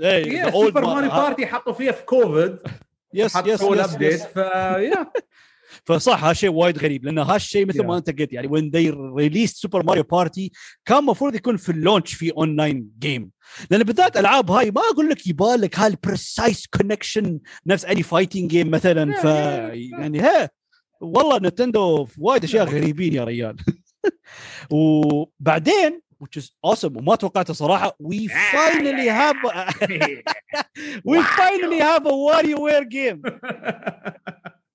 yeah 0.00 0.50
سوبر 0.50 0.80
ماريو 0.86 1.08
بارتي 1.08 1.46
حطوا 1.46 1.72
فيها 1.72 1.92
في 1.92 2.02
كوفيد 2.02 2.56
yes 3.14 3.36
حطوا 3.36 3.48
yes 3.52 3.62
yes, 3.62 3.68
ال 3.68 3.75
update 3.75 4.20
yes. 4.20 4.96
فصح 5.86 6.24
هالشيء 6.24 6.50
وايد 6.50 6.78
غريب 6.78 7.04
لأن 7.04 7.18
هالشيء 7.18 7.66
مثل 7.66 7.82
ما 7.84 7.94
Yeah. 7.94 7.96
أنت 7.96 8.20
قلت 8.20 8.32
يعني 8.32 8.46
وين 8.46 8.70
they 8.70 8.90
released 9.22 9.54
سوبر 9.54 9.82
ماريو 9.82 10.02
بارتي 10.02 10.52
كان 10.84 10.98
المفروض 10.98 11.34
يكون 11.34 11.56
في 11.56 11.72
ال 11.72 11.78
launch 11.78 12.14
في 12.14 12.30
online 12.32 12.90
game 12.98 13.30
لأن 13.70 13.82
بالذات 13.82 14.16
ألعاب 14.16 14.50
هاي 14.50 14.70
ما 14.70 14.80
أقول 14.92 15.08
لك 15.08 15.26
يبالك 15.26 15.78
هال 15.78 15.98
precise 15.98 16.66
connection 16.66 17.38
نفس 17.66 17.84
any 17.84 18.02
fighting 18.02 18.50
game 18.50 18.70
مثلا 18.70 19.12
ف. 19.22 19.24
يعني 19.98 20.20
ها 20.20 20.50
والله 21.00 21.38
نينتندو 21.38 22.08
وايد 22.18 22.44
أشياء 22.44 22.64
غريبين 22.66 23.14
يا 23.14 23.24
ريال. 23.24 23.56
وبعدين 24.70 26.00
which 26.24 26.40
is 26.42 26.44
awesome 26.66 26.96
وما 26.96 27.14
توقعته 27.16 27.54
صراحة 27.54 27.96
we 28.02 28.28
finally 28.28 29.08
have 29.08 29.36
we 31.10 31.18
finally 31.40 31.78
have 31.78 32.06
a 32.06 32.14
WarioWare 32.26 32.88
game. 32.88 33.20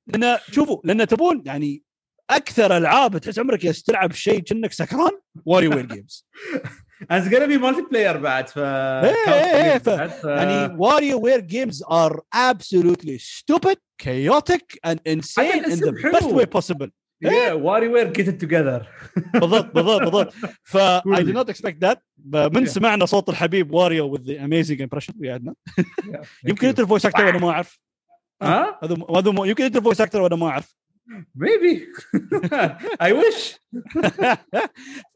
لأن 0.09 0.37
شوفوا 0.51 0.77
لأن 0.83 1.07
تبون 1.07 1.43
يعني 1.45 1.83
أكثر 2.29 2.77
ألعاب 2.77 3.17
تحس 3.17 3.39
عمرك 3.39 3.63
يا 3.63 3.71
تلعب 3.71 4.11
شيء 4.11 4.39
كأنك 4.39 4.73
سكران؟ 4.73 5.11
واريو 5.45 5.67
وير 5.67 5.85
games 5.85 6.27
it's 7.13 7.27
gonna 7.29 7.47
be 7.47 7.57
multiplayer 7.57 8.17
بعد 8.17 8.49
ف 8.49 8.55
يعني 10.25 10.75
واريو 10.77 11.19
وير 11.21 11.39
games 11.39 11.83
are 11.83 12.21
absolutely 12.35 13.17
stupid 13.19 13.75
chaotic 14.03 14.65
and 14.87 14.99
insane 15.07 15.51
in 15.51 15.61
the 15.61 15.67
الاسم 15.67 15.91
best 15.95 16.23
حلو. 16.23 16.41
way 16.41 16.45
possible. 16.45 16.89
واريو 17.53 17.87
وير 17.87 18.13
Get 18.13 18.29
Together 18.41 18.87
بالضبط 19.33 19.75
بالضبط 19.75 20.01
بالضبط. 20.01 20.33
ف 20.63 20.77
I 20.77 21.01
Truly. 21.01 21.23
did 21.23 21.35
not 21.35 21.49
expect 21.55 21.79
that. 21.87 21.97
من. 22.25 22.65
سمعنا 22.65 23.05
صوت 23.05 23.29
الحبيب 23.29 23.71
واريو 23.73 24.17
with 24.17 24.21
the 24.21 24.37
amazing 24.37 24.79
impression. 24.79 25.13
We 25.19 25.27
had 25.33 25.53
يمكن 26.45 26.67
أنت 26.67 26.79
ال 26.79 26.84
voice 26.84 27.05
أكتر 27.05 27.25
وأنا 27.25 27.37
ما 27.39 27.49
أعرف. 27.49 27.79
ها؟ 28.41 28.79
هذا 28.83 28.95
هذا 29.17 29.31
مو- 29.31 29.45
يمكن 29.45 29.63
انت 29.63 29.75
ال 29.77 29.81
voice 29.81 30.01
أكتر 30.01 30.21
وأنا 30.21 30.35
ما 30.35 30.47
أعرف. 30.47 30.75
maybe 31.35 31.87
I 33.01 33.13
wish 33.13 33.55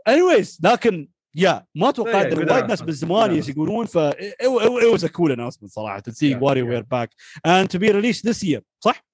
anyways 0.09 0.57
لكن 0.63 1.09
yeah 1.35 1.65
ما 1.75 1.91
توقعت 1.91 2.25
ان 2.25 2.47
good 2.47 2.51
وايد 2.51 2.65
ناس. 2.65 2.81
بالزمان 2.81 3.35
يقولون 3.49 3.85
ف 3.85 3.97
it 3.97 4.93
was 4.93 5.03
a 5.03 5.09
cool 5.09 5.31
announcement 5.35 5.65
صراحة 5.67 5.99
to 5.99 6.11
see 6.11 6.33
Yeah, 6.33 6.39
WarioWare 6.39 6.83
back. 6.93 7.09
And 7.47 7.69
to 7.69 7.79
be 7.79 7.91
released 7.91 8.23
this 8.29 8.43
year 8.43 8.61
صح؟ 8.79 9.05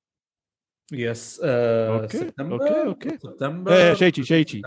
yes 0.94 1.36
سبتمبر 1.36 2.56
okay، 2.68 2.86
okay. 2.86 3.18
سبتمبر 3.18 3.94
شيء 3.96 4.12
شيء 4.24 4.46
شيء 4.48 4.62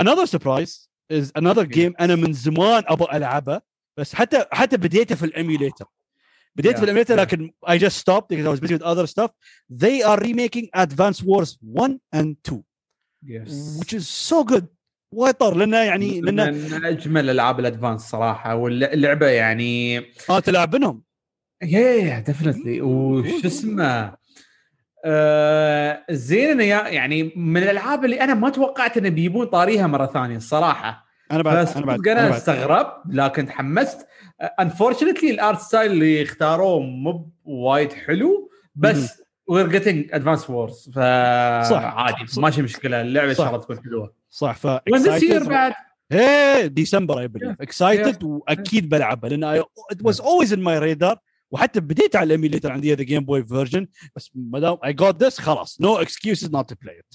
another 0.00 0.26
surprise 0.26 0.88
is 1.12 1.26
another 1.38 1.64
game 1.66 1.92
أنا 2.00 2.14
من 2.14 2.32
زمان 2.32 2.82
أبغى 2.86 3.16
ألعبه 3.16 3.60
بس 3.98 4.14
حتى 4.14 4.44
حتى 4.52 4.76
بديته 4.76 5.14
في 5.14 5.24
ال 5.26 5.32
emulator 5.32 5.84
بديت 6.56 6.72
Yeah, 6.74 6.78
في 6.78 6.84
ال 6.84 6.88
emulator 6.88 7.16
yeah. 7.16 7.20
لكن 7.20 7.50
I 7.66 7.78
just 7.78 7.96
stopped 7.96 8.28
because 8.28 8.46
I 8.46 8.50
was 8.56 8.60
busy 8.60 8.74
with 8.74 8.82
other 8.82 9.06
stuff. 9.06 9.30
They 9.82 10.02
are 10.02 10.18
remaking 10.20 10.68
Advance 10.74 11.22
Wars 11.22 11.58
1 11.60 12.00
and 12.14 12.36
2 12.44 12.62
yes 13.26 13.80
which 13.80 13.92
is 14.00 14.32
so 14.32 14.44
good. 14.54 14.64
وايد 15.12 15.34
طار 15.34 15.54
لأنه 15.56 15.76
يعني 15.76 16.20
لأنه 16.20 16.50
من 16.50 16.84
أجمل 16.84 17.30
ألعاب 17.30 17.60
الأدفانس 17.60 18.00
صراحة 18.02 18.54
واللعبة 18.54 19.26
يعني 19.26 19.98
آه 20.30 20.40
تلعب 20.40 20.76
منهم. 20.76 21.02
yeah 21.62 22.18
definitely 22.18 22.80
وش 22.80 23.44
اسمه؟ 23.46 24.14
آه 25.04 26.04
زين 26.10 26.50
إنه 26.50 26.64
يعني 26.64 27.32
من 27.36 27.62
الألعاب 27.62 28.04
اللي 28.04 28.20
أنا 28.20 28.34
ما 28.34 28.50
توقعت 28.50 28.96
إنه 28.96 29.08
بيجيبون 29.08 29.46
طاريها 29.46 29.86
مرة 29.86 30.06
ثانية 30.06 30.36
الصراحه 30.36 31.04
أنا 31.32 31.42
بعد 31.42 31.56
أنا 31.76 31.86
بعد 31.86 32.08
أنا. 32.08 32.36
استغربت 32.36 32.92
لكن 33.10 33.46
تحمست. 33.46 34.06
unfortunately 34.60 35.30
ال 35.30 35.38
art 35.38 35.60
style 35.60 35.92
اللي 35.92 36.22
اختاروه 36.22 36.80
مو 36.80 37.30
وايد 37.44 37.92
حلو 37.92 38.50
بس 38.74 39.22
we're 39.46 39.68
getting 39.68 40.08
أدفانس 40.12 40.50
وورز 40.50 40.90
ف 40.90 40.94
صح. 41.70 41.82
عادي. 41.82 42.24
ماشي 42.36 42.62
مشكلة 42.62 43.00
اللعبة 43.00 43.30
إن. 43.30 43.34
شاء 43.34 43.46
الله 43.46 43.58
تكون 43.58 43.78
حلوة 43.82 44.14
صح 44.30 44.56
ف 44.56 44.66
وين. 44.66 45.44
بعد 45.48 45.72
إيه 46.12 46.66
ديسمبر 46.66 47.20
I 47.20 47.28
believe. 47.28 47.60
excited 47.60 48.24
وأكيد 48.24 48.88
بلعبها 48.88 49.30
لأن 49.30 49.44
it 49.44 49.66
was 50.02 50.20
always 50.20 50.52
in 50.52 50.60
my 50.60 50.78
radar 50.78 51.18
وحتى 51.50 51.80
بديت 51.80 52.16
على 52.16 52.26
ال 52.26 52.31
emulator 52.31 52.72
عندي 52.72 52.94
the 52.94 53.02
جيم 53.02 53.24
بوي 53.24 53.44
version 53.44 53.86
بس 54.16 54.30
ما 54.34 54.58
دام 54.58 54.76
I 54.84 54.92
got 54.92 55.22
this 55.22 55.38
خلاص 55.38 55.80
no 55.80 55.94
excuses 55.96 56.50
not 56.50 56.68
to 56.68 56.74
play 56.82 57.00
it 57.00 57.14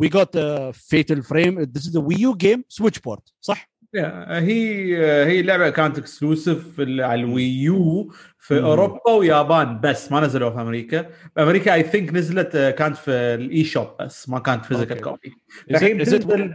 we 0.00 0.08
got 0.08 0.38
فيتل 0.72 1.22
فريم 1.22 1.60
this 1.60 1.86
is 1.86 1.92
the 1.92 2.00
وي 2.00 2.14
يو 2.18 2.34
game 2.34 2.64
سويتش 2.68 2.98
port 2.98 3.32
صح؟ 3.40 3.70
هي 3.94 4.96
هي 5.26 5.42
لعبة 5.42 5.70
كانت 5.70 5.98
exclusive 5.98 6.80
على 6.80 7.14
الوي 7.14 7.73
يو 7.73 8.12
في 8.38 8.60
مم. 8.60 8.64
أوروبا 8.64 9.10
ويابان 9.10 9.80
بس 9.80 10.12
ما 10.12 10.20
نزلوها 10.20 10.50
في 10.50 10.60
أمريكا 10.60 11.10
أمريكا 11.38 11.74
I 11.74 11.82
think 11.82 12.12
نزلت 12.12 12.54
آه، 12.54 12.70
كانت 12.70 12.96
في 12.96 13.10
ال 13.10 13.64
eShop 13.64 13.88
بس 14.00 14.28
ما 14.28 14.38
كانت 14.38 14.64
physical. 14.64 15.00
copy 15.00 15.28
Is 15.28 15.62
it, 15.62 15.70
الحين 15.70 16.04
تنزل-. 16.04 16.54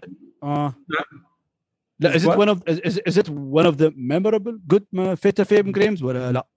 لا 2.00 2.18
What? 2.18 2.38
one 2.38 2.50
of 2.50 2.58
is, 2.68 2.98
is 3.10 3.18
it 3.18 3.30
one 3.30 3.66
of 3.66 3.78
the 3.78 3.92
memorable 3.96 4.58
good 4.74 5.16
فيتل 5.16 5.44
فريم 5.44 5.72
games 5.72 6.04
ولا 6.04 6.32
لا؟ 6.32 6.48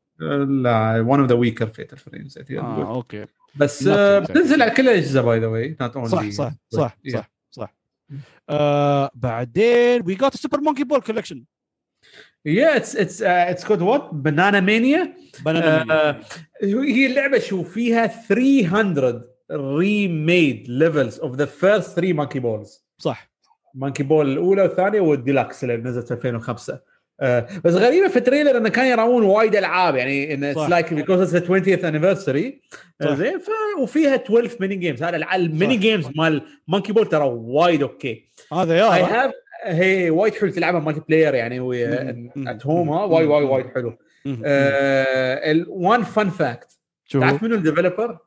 لا 0.45 1.01
one 1.01 1.21
of 1.21 1.29
the 1.29 1.35
weaker 1.35 1.67
فيتال 1.67 1.99
فريمز 1.99 2.39
آه 2.39 2.95
okay 2.95 3.27
بس 3.57 3.87
آه،. 3.87 4.19
بتنزل 4.19 4.63
على 4.63 4.71
كل 4.71 4.83
الأجهزة 4.83 5.23
by 5.23 5.39
the 5.41 5.47
way 5.47 5.77
صح 5.81 6.31
صح 6.31 6.53
صح 6.71 6.99
صح 7.13 7.36
آه 8.49 9.11
بعدين 9.15 10.03
we 10.07 10.15
got 10.15 10.37
سوبر 10.37 10.61
مونكي 10.61 10.85
بول 10.85 11.01
collection 11.01 11.45
yeah 12.45 12.77
it's 12.77 12.97
it's 12.97 13.23
it's 13.23 13.65
called 13.65 13.83
what 13.83 14.11
بنانا 14.15 14.61
مانيا 14.61 15.17
بنانا 15.45 16.21
هي 16.63 17.07
اللعبة 17.07 17.39
شو 17.39 17.63
فيها 17.63 18.07
300 18.07 19.25
remade 19.53 20.69
levels 20.69 21.21
of 21.21 21.37
the 21.37 21.45
first 21.45 21.91
3 21.97 22.13
مونكي 22.13 22.39
بولز 22.39 22.87
صح. 22.99 23.31
مونكي 23.75 24.03
بول 24.03 24.33
الأولى 24.33 24.63
والثانية 24.63 25.01
والديلكس 25.01 25.65
اللي 25.65 25.77
نزلت 25.77 26.07
في 26.07 26.13
2005 26.13 26.75
آه 26.75 26.83
بس 27.65 27.75
غريبة 27.75 28.09
في 28.09 28.17
ال 28.17 28.22
trailer 28.22 28.57
إنه 28.57 28.69
كان 28.69 28.87
يراون 28.87 29.23
وايد 29.23 29.57
ألعاب 29.57 29.97
يعني 29.97 30.35
انه 30.35 30.51
it's. 30.51 30.59
like 30.71 30.95
because 30.95 31.35
it's 31.35 31.47
20th 31.49 31.85
anniversary. 31.85 32.61
زين 33.03 33.39
ف- 33.39 33.81
وفيها 33.81 34.15
12 34.15 34.57
mini 34.61 34.77
games 34.77 35.03
هذا 35.03 35.17
ال 35.35 35.42
mini. 35.42 35.77
games 35.77 36.07
مال 36.17 36.43
مونكي 36.69 36.93
بول 36.93 37.09
ترى 37.09 37.25
وايد 37.25 37.83
okay. 37.83 38.29
هذا 38.53 38.73
I 38.75 38.79
yeah 38.79 39.25
have 39.25 39.33
هي 39.65 40.11
وايد 40.11 40.35
حلو 40.35 40.51
تلعبها 40.51 40.81
multiplayer 40.81 41.35
يعني 41.35 41.61
مم. 41.61 42.49
at 42.49 42.67
home 42.67 42.89
ها 42.91 43.05
وايد 43.05 43.29
وايد 43.29 43.49
وايد 43.49 43.67
حلو. 43.75 43.99
one 45.69 46.03
fun 46.03 46.31
fact 46.31 46.79
تعرف 47.11 47.43
منو 47.43 47.55
ال 47.55 47.60
developer؟ 47.60 48.19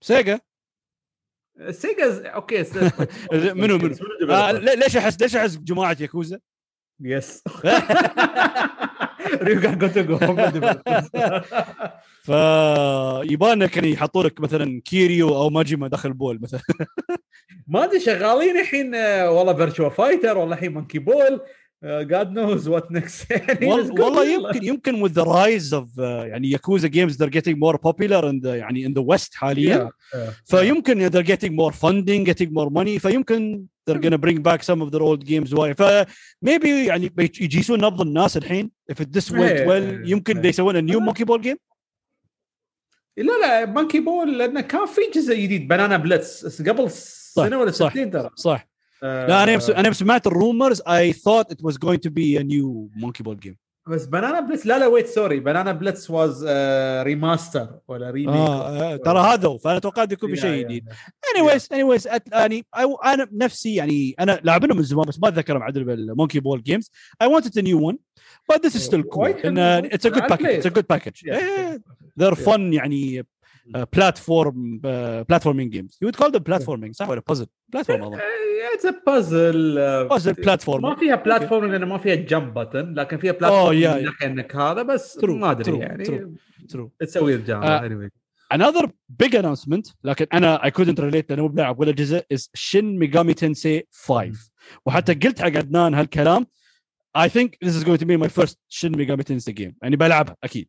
سيجا. 0.00 0.40
سيجا 1.70 2.26
أوكي 2.28 2.64
منو 3.32 3.78
منو؟ 3.78 3.94
آه 4.30 4.52
لي- 4.52 4.76
ليش 4.76 4.96
احس 4.96 5.20
ليش 5.22 5.36
أحس 5.36 5.56
جماعة 5.56 5.96
ياكوزا؟ 6.00 6.38
yes 7.00 7.44
ريو 9.42 9.66
غا 9.66 9.74
غوتوكو 9.74 10.18
فيبانا 12.22 13.66
كان 13.66 13.84
يحطوا 13.84 14.22
لك 14.22 14.40
مثلا 14.40 14.82
كيريو 14.84 15.28
أو 15.28 15.50
ماجيما 15.50 15.88
داخل 15.88 16.12
ball 16.12 16.40
مثلا. 16.42 16.60
ما 17.68 17.84
أدري 17.84 18.00
شغالين 18.00 18.60
الحين 18.60 18.94
آه، 18.94 19.30
والله 19.30 19.54
فيرتشوا 19.54 19.88
فايتر 19.88 20.38
والله 20.38 20.54
الحين 20.54 20.72
مونكي 20.72 20.98
بول 20.98 21.40
God 21.84 22.32
knows 22.32 22.68
what 22.68 22.92
next 22.92 23.30
يعني. 23.30 23.66
والله 23.66 24.24
يمكن 24.34 24.64
يمكن 24.64 25.08
with 25.08 25.12
the 25.12 25.24
rise 25.24 25.72
of 25.72 25.84
uh, 25.98 26.00
يعني 26.00 26.50
ياكوزا 26.50 26.88
games 26.88 27.12
they're 27.16 27.30
getting 27.40 27.56
more 27.58 27.78
popular 27.78 28.22
in 28.30 28.40
the 28.42 28.46
يعني 28.46 28.88
in 28.88 28.92
the 28.92 29.02
west 29.02 29.34
حاليا 29.34 29.90
Yeah, 29.90 30.16
yeah. 30.16 30.30
فيمكن 30.44 31.10
they're 31.10 31.26
getting 31.26 31.52
more 31.52 31.72
funding 31.72 32.24
getting 32.24 32.50
more 32.52 32.70
money 32.70 32.98
فيمكن 32.98 33.66
they're 33.90 34.00
gonna 34.00 34.18
bring 34.18 34.42
back 34.42 34.62
some 34.62 34.80
of 34.82 34.90
their 34.90 35.02
old 35.02 35.24
games 35.26 35.52
واي 35.54 35.74
ف 35.74 35.82
maybe 36.46 36.66
يعني 36.66 37.12
يجيسون 37.18 37.84
نبض 37.84 38.00
الناس 38.00 38.36
الحين 38.36 38.70
if 38.92 38.96
it 38.96 39.06
this 39.18 39.30
went 39.30 39.34
إيه، 39.40 39.66
well 39.66 40.08
يمكن 40.08 40.38
إيه. 40.38 40.48
يسوون 40.48 40.80
a 40.88 40.92
new 40.92 41.00
monkey 41.00 41.24
ball 41.24 41.42
game 41.42 41.56
لا 43.16 43.38
لا 43.40 43.66
مونكي 43.66 44.00
بول 44.00 44.38
لأنه 44.38 44.60
كان 44.60 44.86
في 44.86 45.00
جزء 45.14 45.34
جديد 45.34 45.68
بنانا 45.68 45.96
بلتس 45.96 46.62
قبل 46.62 46.90
سنه 46.90 47.58
ولا. 47.58 47.70
سنتين 47.70 48.10
ترى 48.10 48.30
صح 48.34 48.50
آه، 48.60 48.75
لا 49.02 49.42
أنا 49.42 49.52
يوم 49.52 49.60
س- 49.60 49.70
أنا 49.70 49.84
يوم 49.84 49.92
سمعت 49.92 50.26
ال 50.26 50.34
rumors 50.34 50.80
I 50.82 51.12
thought 51.12 51.46
it 51.52 51.60
was 51.68 51.74
going 51.76 51.98
to 52.06 52.10
be 52.10 52.36
a 52.40 52.42
new 52.44 52.90
monkey 53.04 53.22
ball 53.28 53.36
game. 53.46 53.54
بس 53.88 54.06
بنانا 54.06 54.40
بلتس 54.40 54.66
لا 54.66 54.78
لا 54.78 54.86
wait 54.86 55.06
sorry 55.06 55.40
بنانا 55.40 55.72
بلتس 55.72 56.10
was 56.10 56.44
remaster 57.02 57.68
ولا 57.88 58.10
remake 58.10 58.36
آه 58.36 58.92
آه، 58.92 58.96
ترى 58.96 59.18
هذا 59.18 59.48
هو 59.48 59.58
فانا 59.58 59.78
توقعت 59.78 60.12
يكون 60.12 60.30
في 60.30 60.36
شيء 60.36 60.64
جديد 60.64 60.88
anyways 61.36 61.68
anyways 61.72 62.08
يعني 62.32 62.66
I- 62.76 63.06
أنا 63.06 63.24
بنفسي 63.24 63.74
يعني 63.74 64.14
أنا 64.20 64.40
لاعبينه 64.44 64.74
من 64.74 64.82
زمان 64.82 65.04
بس 65.08 65.20
ما 65.20 65.28
اتذكرهم 65.28 65.62
عدل 65.62 65.84
بالمونكي 65.84 66.40
بول 66.40 66.62
games 66.62 66.90
I 67.22 67.28
wanted 67.28 67.50
a 67.60 67.62
new 67.62 67.90
one 67.92 67.96
but 68.52 68.56
this 68.62 68.72
is 68.74 68.82
still 68.88 69.02
cool. 69.02 69.18
وايد 69.18 69.36
حلو. 69.36 69.50
and 69.52 69.58
it's 69.58 70.06
a 70.06 70.08
good 70.10 70.22
I 70.22 70.28
package 70.28 70.44
played. 70.46 70.50
it's 70.50 70.66
a 70.66 70.70
good 70.70 70.84
package 70.90 71.12
they're 72.20 72.36
fun 72.46 72.60
يعني 72.60 73.26
platform 73.92 74.78
platforming 75.28 75.72
games 75.72 75.98
you 76.04 76.08
would 76.08 76.16
call 76.24 76.30
them 76.30 76.40
platforming. 76.52 76.90
صح 76.92 77.08
ولا 77.08 77.22
puzzle 77.32 77.46
platform 77.68 78.02
اظن 78.02 78.18
it's 78.76 78.86
puzzle 79.06 80.08
puzzle 80.08 80.34
platform 80.44 80.80
ما 80.80 80.94
فيها 80.96 81.14
platform 81.16 81.72
لأن 81.72 81.84
ما 81.84 81.98
فيها 81.98 82.14
jump 82.14 82.58
button 82.58 82.94
لكن 82.94 83.18
فيها 83.18 83.32
Oh, 83.32 83.36
platform 83.36 83.82
yeah, 83.82 83.86
من 83.96 84.00
yeah. 84.00 84.04
ناحيه 84.04 84.26
انك 84.26 84.56
هذا 84.56 84.82
بس 84.82 85.18
True, 85.18 85.30
ما 85.30 85.50
ادري 85.50 85.78
يعني 85.78 86.04
true. 86.04 86.28
true 86.76 86.88
تسوي. 87.00 87.34
الجامعة 87.34 87.88
anyway. 87.88 88.08
another 88.54 88.86
big 89.22 89.32
announcement 89.34 89.92
لكن 90.04 90.26
أنا 90.32 90.58
I 90.58 90.70
couldn't 90.70 90.98
relate 90.98 91.24
لأنه 91.30 91.42
مو 91.42 91.48
بلاعب 91.48 91.80
ولا 91.80 91.92
جزء 91.92 92.20
is 92.34 92.48
شين 92.54 92.98
ميجامي 92.98 93.34
تنسي 93.34 93.86
5 93.92 94.32
وحتى 94.86 95.14
قلت 95.14 95.40
حق 95.40 95.46
عدنان 95.46 95.94
هالكلام 95.94 96.46
I 97.18 97.28
think 97.28 97.48
this 97.68 97.72
is 97.74 97.84
going 97.84 97.98
to 97.98 98.06
be 98.06 98.16
my 98.26 98.28
first 98.42 98.54
شين 98.68 98.96
ميجامي 98.96 99.22
تنسي 99.22 99.52
game 99.54 99.72
يعني 99.82 99.96
بلعبها 99.96 100.36
أكيد 100.44 100.68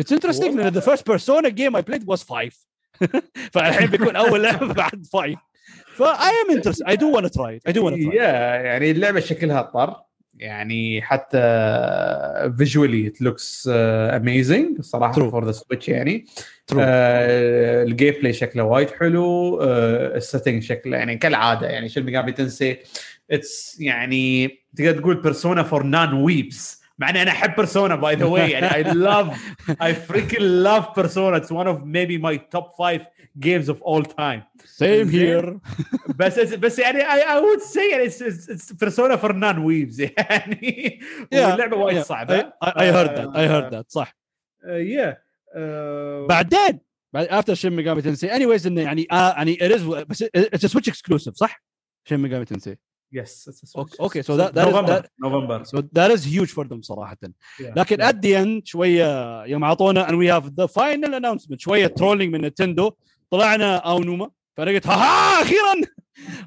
It's 0.00 0.12
interesting. 0.12 0.56
لأن 0.56 0.72
the 0.72 0.82
first 0.84 1.04
persona 1.04 1.50
game 1.50 1.74
I 1.76 1.82
played 1.82 2.04
was 2.06 2.22
5 2.22 2.66
فالحين 3.52 3.86
بيكون 3.90 4.16
أول 4.16 4.42
لعبة 4.42 4.72
بعد 4.74 5.06
5 5.12 5.36
ف 5.96 6.02
I 6.02 6.32
am 6.44 6.56
interested. 6.56 6.86
I 6.86 6.96
do 6.96 7.06
want 7.14 7.26
to 7.26 7.38
try 7.38 7.50
it. 7.56 7.62
I 7.68 7.72
do 7.72 7.82
want 7.82 7.94
to 7.96 8.02
try 8.02 8.12
it. 8.12 8.14
يا 8.14 8.28
يعني 8.62 8.90
اللعبة 8.90 9.20
شكلها 9.20 9.62
طر 9.62 9.96
يعني 10.38 11.02
حتى 11.02 11.38
visually 12.58 13.06
it 13.06 13.22
looks 13.22 13.70
amazing 13.72 14.80
صراحة 14.80 15.12
True. 15.12 15.30
for 15.30 15.44
the 15.44 15.52
سويتش 15.52 15.88
يعني. 15.88 16.26
True. 16.72 16.76
آه 16.80 17.82
ال 17.82 18.14
gameplay 18.14 18.32
شكله 18.32 18.64
وايد 18.64 18.90
حلو. 18.90 19.60
آه 19.62 20.16
ال 20.16 20.22
setting 20.22 20.62
شكله 20.62 20.96
يعني 20.96 21.16
كالعادة 21.16 21.66
يعني 21.66 21.88
شو 21.88 22.00
ميجامي 22.00 22.32
تنسي. 22.32 22.78
it's 23.30 23.76
يعني 23.80 24.48
تقدر 24.76 25.00
تقول 25.00 25.22
بيرسونا 25.22 25.62
for 25.62 25.82
non 25.82 26.12
weebs 26.12 26.80
مع 26.98 27.10
إني 27.10 27.22
أنا 27.22 27.30
أحب 27.30 27.56
بيرسونا 27.56 27.94
by 27.94 28.14
the 28.14 28.24
way 28.24 28.50
يعني 28.50 28.74
I 28.74 28.82
love 28.82 29.54
I 29.82 29.94
freaking 29.94 30.42
love 30.42 30.96
بيرسونا 30.96 31.36
it's 31.36 31.52
one 31.52 31.66
of 31.66 31.82
maybe 31.82 32.18
my 32.18 32.38
top 32.38 32.64
five 32.78 33.02
games 33.38 33.70
of 33.70 33.82
all 33.82 34.04
time 34.04 34.42
same 34.62 35.10
here. 35.12 35.54
بس 36.16 36.38
بس 36.38 36.78
يعني 36.78 36.98
I 36.98 37.32
I 37.32 37.38
would 37.38 37.58
say 37.58 37.90
يعني 37.90 38.08
بيرسونا 38.80 39.16
for 39.16 39.32
non 39.32 39.58
weebs 39.58 40.00
يعني. 40.00 41.00
Yeah, 41.34 41.36
واللعبة 41.38 41.76
وايد 41.76 41.98
yeah. 41.98 42.06
صعبة. 42.06 42.52
I 42.64 42.82
heard 42.82 43.16
that. 43.16 43.28
I 43.36 43.46
heard 43.52 43.74
that. 43.74 43.84
صح. 43.88 44.16
يا 44.66 45.16
بعدين 46.28 46.80
بعد 47.12 47.26
after 47.26 47.54
شين 47.54 47.72
ميجامي 47.72 48.02
تنسي 48.02 48.36
اني 48.36 48.56
إنه 48.66 48.80
يعني 48.80 49.06
آه 49.12 49.30
يعني 49.32 49.56
it 49.56 49.72
is 49.72 49.82
بس 49.82 50.24
it's 50.34 50.66
سويتش 50.66 50.88
exclusive 50.88 51.34
صح؟ 51.34 51.62
شين 52.08 52.20
ميجامي 52.20 52.44
تنسي 52.44 52.76
yes 53.12 53.50
Okay, 53.78 53.96
okay, 54.06 54.22
so 54.22 54.36
that- 54.36 54.54
that 54.54 54.68
is- 54.68 54.74
نوفمبر 54.74 55.06
نوفمبر 55.22 55.64
so 55.64 55.78
that 55.78 56.10
is 56.16 56.24
huge 56.24 56.50
for 56.54 56.64
them 56.68 56.80
صراحة. 56.80 57.16
لكن 57.60 58.02
at 58.08 58.14
the 58.14 58.44
end 58.44 58.64
شوية 58.64 59.44
يوم 59.44 59.64
أعطونا 59.64 60.06
and 60.06 60.10
we 60.12 60.26
have 60.40 60.46
the 60.50 60.68
final 60.68 61.10
announcement 61.20 61.56
شوية 61.58 61.86
trolling 61.86 62.32
من 62.34 62.40
نتندو 62.40 62.92
طلعنا 63.30 63.76
اونوما 63.76 64.30
فانا 64.56 64.70
قلت 64.70 64.86
ها 64.86 64.92
ها 64.94 65.42
أخيرا! 65.42 65.74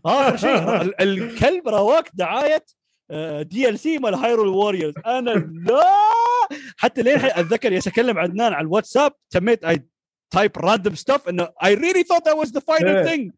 آخر 0.06 0.38
شيء 0.38 0.58
ال- 0.82 1.02
الكلب 1.02 1.68
رواك 1.68 2.10
دعاية 2.14 2.66
DLC 3.42 3.98
مال 3.98 4.14
هايرول 4.16 4.48
ووريرز 4.48 4.94
أنا 5.06 5.30
لا! 5.66 5.84
حتى 6.78 7.02
لين 7.02 7.18
أتذكر 7.20 7.74
yes 7.74 7.88
أكلم 7.88 8.18
عدنان 8.20 8.54
على 8.54 8.64
الواتساب 8.66 9.14
تميت 9.30 9.64
I 9.66 9.86
type 10.32 10.52
random 10.58 10.96
stuff 10.96 11.30
إنه 11.30 11.48
I 11.64 11.74
really 11.74 12.04
thought 12.04 12.28
that 12.28 12.36
was 12.36 12.52
the 12.52 12.60
final. 12.60 13.10
thing 13.10 13.32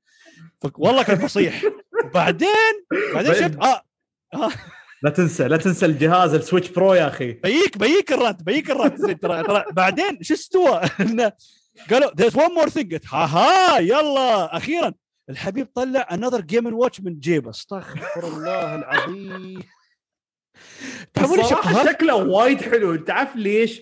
والله 0.77 1.03
كان 1.03 1.17
فصيح. 1.17 1.63
وبعدين 2.05 2.85
بعدين 3.13 3.33
شفت 3.33 3.57
آه 3.63 3.81
لا 5.03 5.09
تنسى 5.09 5.47
لا 5.47 5.57
تنسى 5.57 5.85
الجهاز 5.85 6.33
السويتش 6.33 6.69
برو 6.69 6.93
يا 6.93 7.07
أخي. 7.07 7.31
بيك 7.33 7.77
بيك 7.77 8.11
الرد 8.13 8.43
بيك 8.43 8.71
الرد. 8.71 9.19
ترى 9.19 9.63
بعدين 9.71 10.17
شو 10.21 10.33
استوى؟ 10.33 10.81
قالوا 11.89 12.11
there's 12.11 12.33
one 12.33 12.53
more 12.57 12.69
thing. 12.69 12.93
قلت 12.93 13.05
ها 13.07 13.25
ها 13.25 13.79
يلا 13.79 14.57
أخيرا. 14.57 14.93
الحبيب 15.29 15.67
طلع 15.75 16.07
another 16.11 16.41
game 16.41 16.65
and 16.65 16.73
watch 16.73 17.03
من 17.03 17.19
جيبه. 17.19 17.49
استغفر 17.49 18.27
الله 18.27 18.75
العظيم 18.75 19.63
تعرفون 21.13 21.39
إيش؟ 21.39 21.49
شكله 21.89 22.15
وايد 22.15 22.61
حلو. 22.61 22.93
انت 22.93 23.09
عارف 23.09 23.35
ليش؟ 23.35 23.81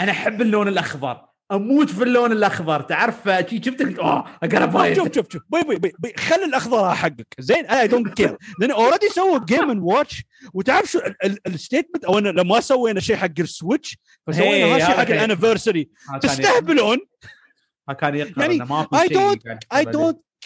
أنا 0.00 0.12
أحب 0.12 0.42
اللون 0.42 0.68
الأخضر. 0.68 1.26
أموت 1.54 1.90
في 1.90 2.02
اللون 2.02 2.32
الاخضر 2.32 2.80
تعرف؟ 2.80 3.28
شفتك؟ 3.64 3.98
آه 3.98 4.24
اقرا 4.42 4.94
شوف 4.94 5.14
شوف 5.14 5.26
شوف. 5.32 5.42
بي 5.48 5.62
بي 5.68 5.76
بي, 5.76 5.92
بي 5.98 6.12
خلي 6.18 6.44
الاخضر 6.44 6.94
حقك. 6.94 7.26
زين 7.38 7.66
I 7.66 7.88
don't 7.88 8.14
care 8.14 8.36
لأن 8.60 8.70
already 8.70 9.08
سووا 9.08 9.38
Game 9.44 9.70
and 9.70 9.82
Watch 9.82 10.24
وتعرف 10.54 10.90
شو 10.90 11.00
ال 11.46 11.52
statement 11.52 12.04
أو 12.04 12.18
لما 12.18 12.60
سوينا 12.60 13.00
شيء 13.00 13.16
حق 13.16 13.28
السويتش 13.40 13.98
فسوينا 14.26 14.76
هذا 14.76 14.84
حق 14.86 15.00
ال 15.10 15.16
anniversary 15.16 15.88
تستهبلون؟ 16.22 16.98
ها 17.88 17.92
كان 17.94 18.14
يقرأ 18.14 18.40
يعني 18.42 18.58
ما 18.58 18.82
في 18.82 18.96
I 18.96 19.08
شيء 19.08 19.18
don't- 19.34 19.58
قاعد 19.72 19.96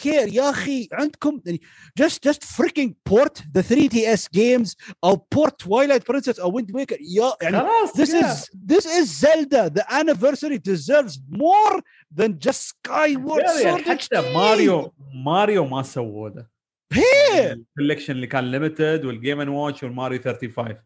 care 0.02 0.34
يا 0.34 0.50
أخي 0.50 0.88
عندكم 0.92 1.40
يعني 1.46 1.60
just 1.98 2.28
just 2.28 2.44
freaking 2.44 2.94
port 3.06 3.42
the 3.54 3.60
3DS 3.60 4.28
games 4.34 4.76
أو 5.04 5.26
port 5.34 5.60
توايلايت 5.60 6.08
برنسس 6.08 6.40
أو 6.40 6.56
ويند 6.56 6.72
ميكر 6.72 6.96
يا 7.00 7.32
يعني 7.42 7.56
this 7.96 8.14
is 8.14 8.46
this 8.70 8.86
is 8.86 9.06
زيلدا 9.06 9.68
the 9.68 9.82
anniversary 9.82 10.58
deserves 10.58 11.22
more 11.28 11.82
than 12.18 12.38
just 12.38 12.68
سكاي 12.68 13.16
وورد 13.16 13.46
سورد 13.46 13.82
حتى 13.82 14.34
ماريو 14.34 14.92
ماريو 15.24 15.64
ما 15.66 15.82
سووه 15.82 16.32
the 16.36 16.46
هي! 16.92 17.52
ال 17.52 17.58
collection 17.58 18.12
اللي 18.12 18.26
كان 18.26 18.50
limited 18.50 19.04
وال 19.04 19.16
Game 19.16 19.40
and 19.40 19.48
Watch 19.48 19.82
والماريو 19.82 20.20
35 20.22 20.76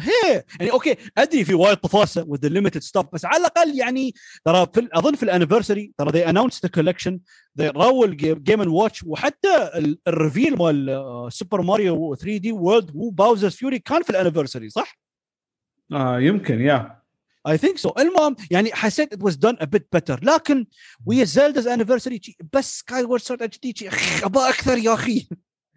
هي 0.00 0.44
يعني 0.60 0.72
أوكي 0.72 0.96
أدري 1.18 1.44
في 1.44 1.54
وايد 1.54 1.76
طفاسه 1.76 2.24
with 2.24 2.38
the 2.38 2.50
limited 2.52 2.82
stuff 2.82 3.06
بس 3.12 3.24
على 3.24 3.36
الأقل 3.36 3.78
يعني 3.78 4.14
ترى 4.44 4.66
في 4.74 4.88
أظن 4.92 5.14
في 5.14 5.22
ال 5.22 5.28
anniversary 5.28 5.92
ترى 5.98 6.10
they 6.12 6.26
announced 6.28 6.58
the 6.66 6.80
collection 6.80 7.12
they 7.60 7.64
راوا 7.76 8.06
ال 8.06 8.17
Game 8.17 8.60
and 8.60 8.68
Watch 8.70 9.02
وحتى 9.06 9.70
ال- 9.74 9.98
ال 10.08 10.15
reveal 10.15 10.56
مال 10.58 11.28
سوبر 11.32 11.62
ماريو 11.62 12.14
3 12.14 12.36
دي 12.36 12.52
وورلد 12.52 12.90
وباوزرز 12.94 13.52
فيوري 13.54 13.78
كان 13.78 14.02
في 14.02 14.10
ال 14.10 14.15
anniversary 14.15 14.68
صح؟ 14.70 14.98
آه 15.92 16.20
يمكن 16.20 16.60
yeah 16.60 17.00
I 17.48 17.58
think 17.58 17.78
so 17.78 17.92
المهم 17.98 18.36
يعني 18.50 18.72
حسيت 18.74 19.14
it 19.14 19.18
was 19.18 19.32
done 19.34 19.56
a 19.62 19.66
bit 19.66 19.82
better 19.96 20.18
لكن 20.22 20.66
ويا 21.06 21.24
anniversary 21.76 22.18
شي 22.22 22.36
بس 22.52 22.78
سكاي 22.78 23.04
وورد 23.04 23.20
سورد 23.22 23.42
HD 23.42 23.74
أبغى 24.24 24.48
أكثر 24.48 24.78
يا 24.78 24.94
أخي. 24.94 25.28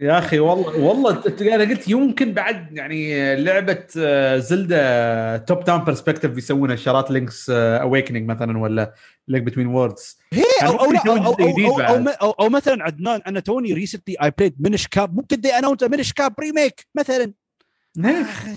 يا 0.04 0.18
أخي 0.18 0.40
والله 0.40 0.80
والله 0.80 1.24
أنا 1.42 1.64
قلت 1.64 1.88
يمكن 1.88 2.34
بعد 2.34 2.78
يعني 2.78 3.36
لعبة 3.36 3.86
آه، 3.98 4.38
زلدا 4.38 5.38
top 5.38 5.64
down 5.64 5.84
perspective 5.84 6.32
بيسوونها 6.32 6.76
شارات 6.76 7.12
لينكس 7.12 7.50
اويكننج 7.50 8.30
مثلا 8.30 8.58
ولا 8.58 8.94
لينك 9.28 9.44
بتوين 9.44 9.68
ووردز 9.68 10.20
هي 10.34 10.44
كان 10.60 10.70
أو 10.70 10.76
أو, 10.76 11.34
أو, 11.68 11.78
بعد. 11.78 12.08
أو, 12.08 12.32
أو 12.32 12.50
مثلا 12.50 12.84
عدنان 12.84 13.22
أنا 13.28 13.40
توني 13.40 13.74
recently 13.74 14.16
I 14.24 14.32
played 14.38 14.56
منش 14.60 14.88
كاب 14.88 15.16
ممكن 15.16 15.42
دي 15.42 15.50
announce 15.50 15.84
منش 15.84 16.14
كاب 16.14 16.40
remake 16.40 16.88
مثلا. 16.96 17.34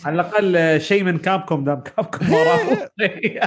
على 0.04 0.14
الأقل 0.14 0.56
آه، 0.56 0.78
شيء 0.78 1.02
من 1.02 1.18
كابكوم 1.18 1.64
damn 1.64 1.80
كابكوم 1.80 2.30
ما 2.30 2.42
راحوا 2.42 2.74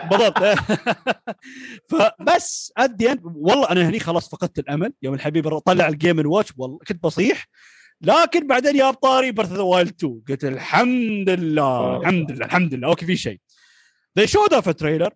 بالضبط. 0.10 0.38
فبس 1.90 2.74
ادي 2.78 3.16
والله 3.24 3.70
أنا 3.72 3.90
هني 3.90 4.00
خلاص 4.00 4.30
فقدت 4.30 4.60
الأمل. 4.60 4.94
يوم 5.02 5.14
الحبيب 5.14 5.58
طلع 5.60 5.88
ال 5.88 5.97
Game 5.97 6.32
Watch 6.32 6.54
والله 6.58 6.80
كنت 6.88 7.04
بصيح. 7.04 7.48
لكن 8.02 8.48
بعدين 8.48 8.76
يا 8.76 8.92
بطاري 8.92 9.32
برث 9.32 9.52
ذا 9.52 9.62
وايلد 9.62 9.94
2 9.98 10.22
قلت 10.30 10.46
الحمد 10.46 11.30
لله 11.30 11.98
الحمد 11.98 12.32
لله 12.32 12.46
الحمد 12.46 12.74
لله 12.74 12.88
أوكي 12.88 13.06
في 13.06 13.18
شيء. 13.18 13.40
They 14.20 14.26
showed 14.26 14.54
off 14.54 14.68
a 14.68 14.74
trailer. 14.74 15.12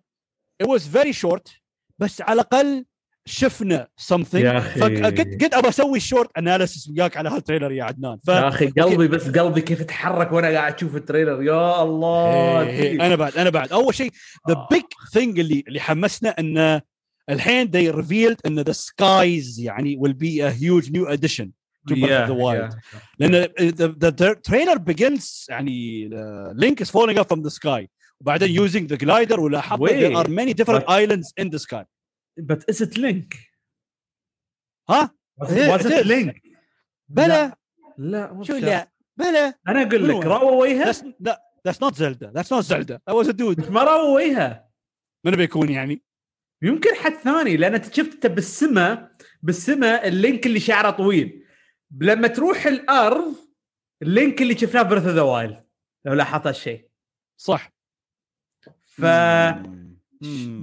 It 0.62 0.66
was 0.66 0.82
very 0.86 1.12
short 1.12 1.60
بس 1.98 2.20
على 2.20 2.32
الأقل 2.32 2.84
شفنا 3.26 3.88
something. 4.12 4.34
يا. 4.34 4.60
فقلت 4.60 5.42
قلت 5.42 5.54
ابى 5.54 5.68
أسوي 5.68 6.00
short 6.00 6.30
analysis 6.38 6.88
وياك 6.88 7.16
على 7.16 7.28
هال 7.28 7.38
trailer 7.38 7.72
يا 7.72 7.84
عدنان. 7.84 8.18
ف 8.26 8.28
يا 8.28 8.48
أخي 8.48 8.66
قلبي 8.66 9.08
بس 9.08 9.28
قلبي 9.28 9.60
كيف 9.60 9.82
تحرك 9.82 10.32
وأنا 10.32 10.48
قاعد 10.48 10.74
أشوف 10.74 10.96
ال 10.96 11.01
trailer. 11.01 11.42
يا 11.42 11.82
الله. 11.82 12.60
إيه، 12.60 12.82
إيه، 12.82 13.06
أنا 13.06 13.16
بعد 13.16 13.36
أنا 13.36 13.50
بعد. 13.50 13.72
أول 13.72 13.94
شيء 13.94 14.10
the 14.48 14.54
آه. 14.54 14.68
big 14.70 14.82
thing 15.12 15.38
اللي 15.38 15.64
اللي 15.68 15.80
حمسنا 15.80 16.30
إنه 16.38 16.82
الحين 17.30 17.70
they 17.70 17.94
revealed 17.94 18.36
إن 18.46 18.60
the 18.60 18.72
skies 18.72 19.60
يعني 19.60 19.98
will 19.98 20.12
be 20.12 20.40
a 20.42 20.50
huge 20.60 20.90
new 20.90 21.16
addition 21.16 21.48
to 21.88 21.94
the 21.94 22.30
wild 22.30 22.74
لأن 23.18 23.32
the 23.98 24.32
trailer 24.32 24.78
begins 24.78 25.46
يعني 25.48 26.08
Link 26.54 26.80
is 26.80 26.90
falling 26.90 27.18
up 27.18 27.26
from 27.26 27.42
the 27.42 27.48
sky 27.48 27.90
وبعدين 28.20 28.50
using 28.50 28.90
the 28.90 28.96
glider 28.96 29.40
ولاحظت 29.40 29.92
there 29.92 30.16
are 30.16 30.30
many 30.30 30.52
different 30.52 30.90
islands 30.90 31.32
in 31.38 31.48
the 31.48 31.56
sky 31.56 31.84
بس 32.38 32.64
is 32.70 32.82
it 32.82 32.98
Link 32.98 33.34
ها؟ 34.90 35.14
was 35.38 35.86
it 35.86 36.06
Link 36.06 36.42
بلا 37.08 37.58
لا. 37.98 38.42
شو 38.42 38.56
لا 38.56 38.92
بلا 39.16 39.54
أنا 39.68 39.82
أقول 39.82 40.08
لك 40.08 40.26
راو 40.26 40.62
وجهه؟ 40.62 40.94
لا 41.20 41.42
that's 41.66 41.82
not 41.82 41.94
Zelda 41.94 42.30
that's 42.30 42.52
not 42.52 42.64
Zelda 42.64 43.00
it 43.08 43.14
was 43.14 43.30
dude 43.30 43.70
ما 43.70 43.82
راو 43.82 44.16
وجهه. 44.16 44.64
من 45.24 45.32
بيكون 45.32 45.68
يعني؟ 45.68 46.02
يمكن 46.62 46.94
حد 46.94 47.12
ثاني 47.12 47.56
لأن 47.56 47.82
شفت 47.82 47.98
انت 47.98 48.26
بالسما 48.26 49.10
بالسما 49.42 50.08
اللينك 50.08 50.46
اللي 50.46 50.60
شعره 50.60 50.90
طويل. 50.90 51.43
لما 52.00 52.28
تروح 52.28 52.66
الأرض 52.66 53.34
اللينك 54.02 54.42
اللي 54.42 54.58
شفناه 54.58 54.82
Breath 54.82 55.04
of 55.06 55.14
the 55.14 55.22
Wild 55.22 55.64
لو 56.04 56.14
لاحظت 56.14 56.46
هالشيء 56.46 56.88
صح 57.36 57.70
ف 58.82 59.04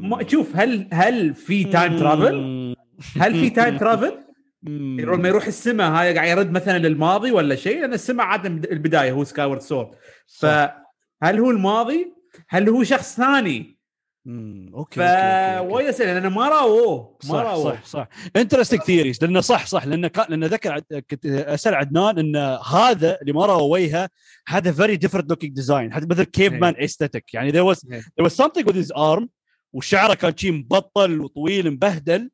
ما- 0.02 0.28
شوف 0.28 0.56
هل 0.56 0.90
هل 0.94 1.34
في 1.34 1.64
time 1.64 1.98
travel؟ 1.98 2.76
هل 3.18 3.34
في 3.34 3.49
time 3.49 3.78
travel؟ 3.78 4.18
لما 4.64 5.28
يروح 5.28 5.45
السماء 5.48 5.91
هاي 5.91 6.14
قاعد 6.16 6.30
يرد 6.38 6.52
مثلا 6.52 6.78
للماضي 6.78 7.32
ولا 7.32 7.56
شيء 7.56 7.80
لأن 7.82 7.94
السماء 7.94 8.26
عاده 8.26 8.49
البداية 8.72 9.12
هو 9.12 9.24
Skyward 9.24 9.62
Sword 9.62 9.95
فهل 10.40 11.40
هو 11.40 11.52
الماضي؟ 11.52 12.14
هل 12.49 12.70
هو 12.70 12.84
شخص 12.84 13.16
ثاني؟ 13.16 13.80
أوكي 14.27 14.95
فوايد 14.95 15.88
أسئلة 15.88 16.14
لأن 16.14 16.27
ما 16.27 16.49
راووه 16.49 17.18
ما 17.23 17.41
راووه 17.41 17.73
صح 17.73 17.85
صح. 17.85 18.07
interesting 18.36 18.82
theories 18.82 19.24
لأنه 19.23 19.41
صح 19.41 19.65
صح. 19.65 19.85
لأنه 19.85 20.11
لأنه 20.30 20.48
ذكر 20.48 20.80
كنت 20.80 21.26
أسأل 21.26 21.76
عدنان 21.76 22.19
إن 22.19 22.35
هذا 22.73 23.22
اللي 23.22 23.34
ما 23.34 23.45
راويها 23.45 24.10
هذا 24.48 24.72
very 24.72 24.95
different 24.95 25.30
looking 25.30 25.56
design 25.56 25.94
هذا 25.93 26.06
مثل 26.06 26.23
cave 26.24 26.53
man 26.53 26.76
aesthetic 26.78 27.34
يعني 27.34 27.73
was 27.73 27.77
إيه. 27.91 28.02
there 28.02 28.26
was 28.26 28.34
something 28.34 28.65
with 28.65 28.76
his 28.76 28.91
arm 28.95 29.27
وشعره 29.73 30.14
كان 30.14 30.38
شي 30.38 30.52
مبطل 30.52 31.22
وطويل 31.22 31.72
مبهدل 31.72 32.30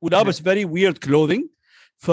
ولابس 0.00 0.42
very 0.42 0.64
weird 0.64 0.98
clothing 0.98 1.44
ف 1.96 2.10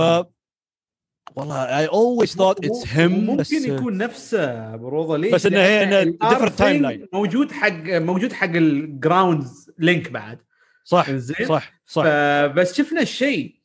والله 1.35 1.87
I 1.87 1.89
always 1.89 2.29
thought 2.35 2.65
it's 2.65 2.83
him 2.85 2.97
ممكن 2.99 3.37
بس 3.37 3.51
يكون 3.51 3.97
نفسه 3.97 4.75
بروضه 4.75 5.17
ليش؟ 5.17 5.33
بس 5.33 5.45
إنه 5.45 5.59
هي- 5.59 6.13
R 6.23 6.49
timeline. 6.49 7.05
thing 7.05 7.07
موجود 7.13 7.51
حق 7.51 7.83
موجود 7.89 8.33
حق 8.33 8.49
الجراوندز 8.55 9.71
لينك 9.79 10.11
بعد 10.11 10.41
صح 10.85 11.11
زين 11.11 11.47
صح 11.47 11.73
صح 11.85 12.03
بس 12.45 12.73
شفنا 12.77 13.01
الشيء 13.01 13.55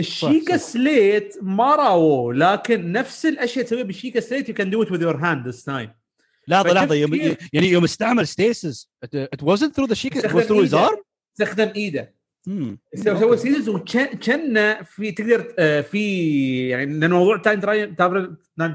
الشيكا. 0.00 0.56
سليت 0.56 1.36
ما 1.42 1.76
راووه 1.76 2.34
لكن 2.34 2.92
نفس 2.92 3.26
الأشياء 3.26 3.64
تسويها 3.64 3.82
بالشيكا 3.84 4.20
سليت 4.20 4.48
يو 4.48 4.54
كان 4.54 4.70
دو 4.70 4.82
ات 4.82 4.92
وذ 4.92 5.02
يور 5.02 5.16
هاند 5.16 5.48
ذس 5.48 5.64
تايم 5.64 5.90
لحظة 6.48 6.72
لحظة 6.72 6.94
يوم؟ 6.94 7.14
يعني 7.52 7.66
يوم 7.68 7.84
استعمل 7.84 8.26
ستيسز 8.26 8.90
it 9.06 9.38
wasn't 9.42 9.72
through 9.76 9.88
the 9.88 9.94
sheik 9.94 10.14
it 10.16 10.22
was 10.32 10.44
through 10.46 10.64
his 10.68 10.74
إيده. 10.74 10.88
arm 10.88 10.96
استخدم 11.32 11.72
إيده. 11.76 12.14
سوى 12.94 13.36
stasis 13.36 13.68
وكان 13.68 14.76
في 14.84 15.12
تقدر 15.12 15.54
آه، 15.58 15.80
في 15.80 16.68
يعني 16.68 16.98
لأن 16.98 17.10
موضوع 17.10 17.36
time 17.36 17.60
time 17.60 17.94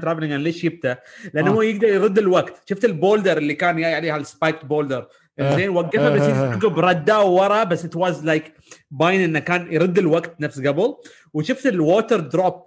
traveling 0.00 0.32
أنا 0.32 0.42
ليش 0.42 0.64
جبته؟ 0.64 0.96
لأنه 1.34 1.50
آه. 1.50 1.54
هو 1.54 1.62
يقدر 1.62 1.88
يرد 1.88 2.18
الوقت 2.18 2.62
شفت 2.70 2.84
ال 2.84 2.91
boulder 2.91 3.38
اللي 3.38 3.54
كان 3.54 3.76
جاي 3.76 3.94
عليها 3.94 4.16
ال 4.16 4.24
spike 4.24 4.64
boulder 4.64 5.08
آه. 5.38 5.56
زين 5.56 5.68
وقفها 5.68 6.08
آه. 6.08 6.16
بس. 6.16 6.22
عقب 6.22 6.78
رداه 6.78 7.24
ورا 7.24 7.64
بس 7.64 7.84
it 7.84 7.96
was 7.96 8.24
like 8.24 8.52
باين 8.90 9.20
إنه 9.20 9.38
كان 9.38 9.72
يرد 9.72 9.98
الوقت 9.98 10.40
نفس 10.40 10.60
قبل 10.60 10.94
وشفت 11.34 11.66
ال 11.66 11.75
water 11.75 12.20
drop 12.20 12.62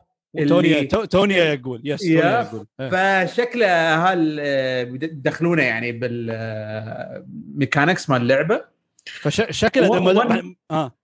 توني 0.48 0.86
توني 0.86 1.34
يقول 1.34 1.82
يس 1.84 2.02
توني 2.02 2.20
يقول. 2.20 2.66
فشكله 2.92 3.96
هال 3.96 4.40
يدخلونه 5.04 5.64
يعني 5.64 5.92
بال 5.92 6.31
mechanics 6.31 8.10
مال 8.10 8.22
اللعبة 8.22 8.75
فشكله 9.10 9.90
و- 9.92 9.96
لما 9.96 10.14
one- 10.24 10.56
آه. 10.72 10.96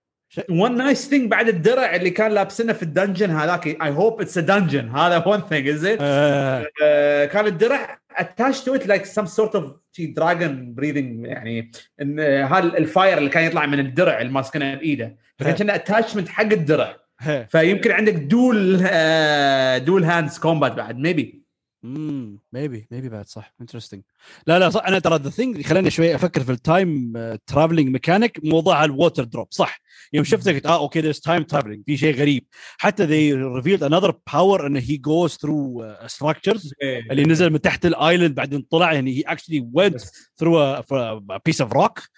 one 0.50 0.76
nice 0.76 1.08
thing 1.08 1.30
بعد 1.30 1.48
الدرع 1.48 1.94
اللي 1.96 2.10
كان 2.10 2.32
لابسنه 2.32 2.72
في 2.72 2.82
ال 2.82 2.88
dungeon 2.88 3.30
هذاك. 3.30 3.66
I 3.66 3.90
hope 3.90 4.20
it's 4.20 4.38
a 4.38 4.40
dungeon 4.40 4.88
هذا 4.88 5.26
one 5.26 5.40
thing 5.40 5.68
آه، 6.00 7.24
كان 7.24 7.46
الدرع 7.46 7.98
attached 8.16 8.60
to 8.64 8.74
it 8.74 8.86
like 8.86 9.04
some 9.04 9.26
sort 9.26 9.54
of 9.54 9.76
dragon 9.98 10.74
breathing 10.74 11.26
يعني 11.26 11.70
إن 12.02 12.20
هال 12.20 12.76
ال 12.76 12.84
fire 12.84 13.18
اللي 13.18 13.28
كان 13.30 13.44
يطلع 13.44 13.66
من 13.66 13.78
الدرع 13.78 14.20
اللي 14.20 14.32
ماسكنه 14.32 14.74
بإيده. 14.74 15.16
فكان 15.38 15.54
كنا 15.54 15.74
attachment 15.74 16.28
حق 16.28 16.44
الدرع. 16.44 16.96
فيمكن 17.48 17.90
عندك 17.90 18.12
دول 18.14 18.76
دول 19.84 20.04
hands 20.04 20.38
combat 20.38 20.72
بعد 20.72 20.98
maybe 20.98 21.41
امم 21.84 22.38
maybe 22.52 22.88
maybe 22.90 23.08
بعد 23.08 23.26
صح. 23.26 23.54
interesting 23.60 24.02
لا 24.46 24.58
لا 24.58 24.70
صح. 24.70 24.84
أنا 24.86 24.98
ترى 24.98 25.16
the 25.16 25.30
thing 25.30 25.62
خلاني 25.62 25.90
شوي 25.90 26.14
أفكر 26.14 26.42
في 26.44 26.52
ال 26.52 26.64
time 26.64 27.12
traveling 27.46 27.88
mechanic 27.88 28.40
موضوع 28.44 28.84
ال 28.84 28.91
water 28.91 29.24
drop 29.24 29.46
صح. 29.50 29.80
يوم 30.12 30.24
شفته 30.24 30.52
قلت 30.52 30.66
آه 30.66 30.78
أوكي 30.78 31.00
there's 31.00 31.20
time 31.20 31.42
traveling 31.42 31.82
في 31.86 31.96
شيء 31.96 32.14
غريب. 32.14 32.46
حتى 32.78 33.06
they 33.06 33.36
revealed 33.62 33.82
another 33.82 34.12
power 34.30 34.64
انه 34.64 34.80
he 34.80 34.98
goes 34.98 35.32
through 35.32 35.82
uh, 35.82 36.08
structures 36.16 36.72
اللي 36.82 37.22
نزل 37.22 37.50
من 37.50 37.60
تحت 37.60 37.86
ال 37.86 37.93
island 37.93 38.34
بعدين 38.34 38.60
طلع 38.70 38.92
يعني 38.92 39.22
he 39.22 39.26
actually 39.30 39.62
went 39.78 40.00
through 40.42 40.56
a, 40.56 40.82
a 41.32 41.38
piece 41.48 41.66
of 41.66 41.68
rock. 41.78 42.08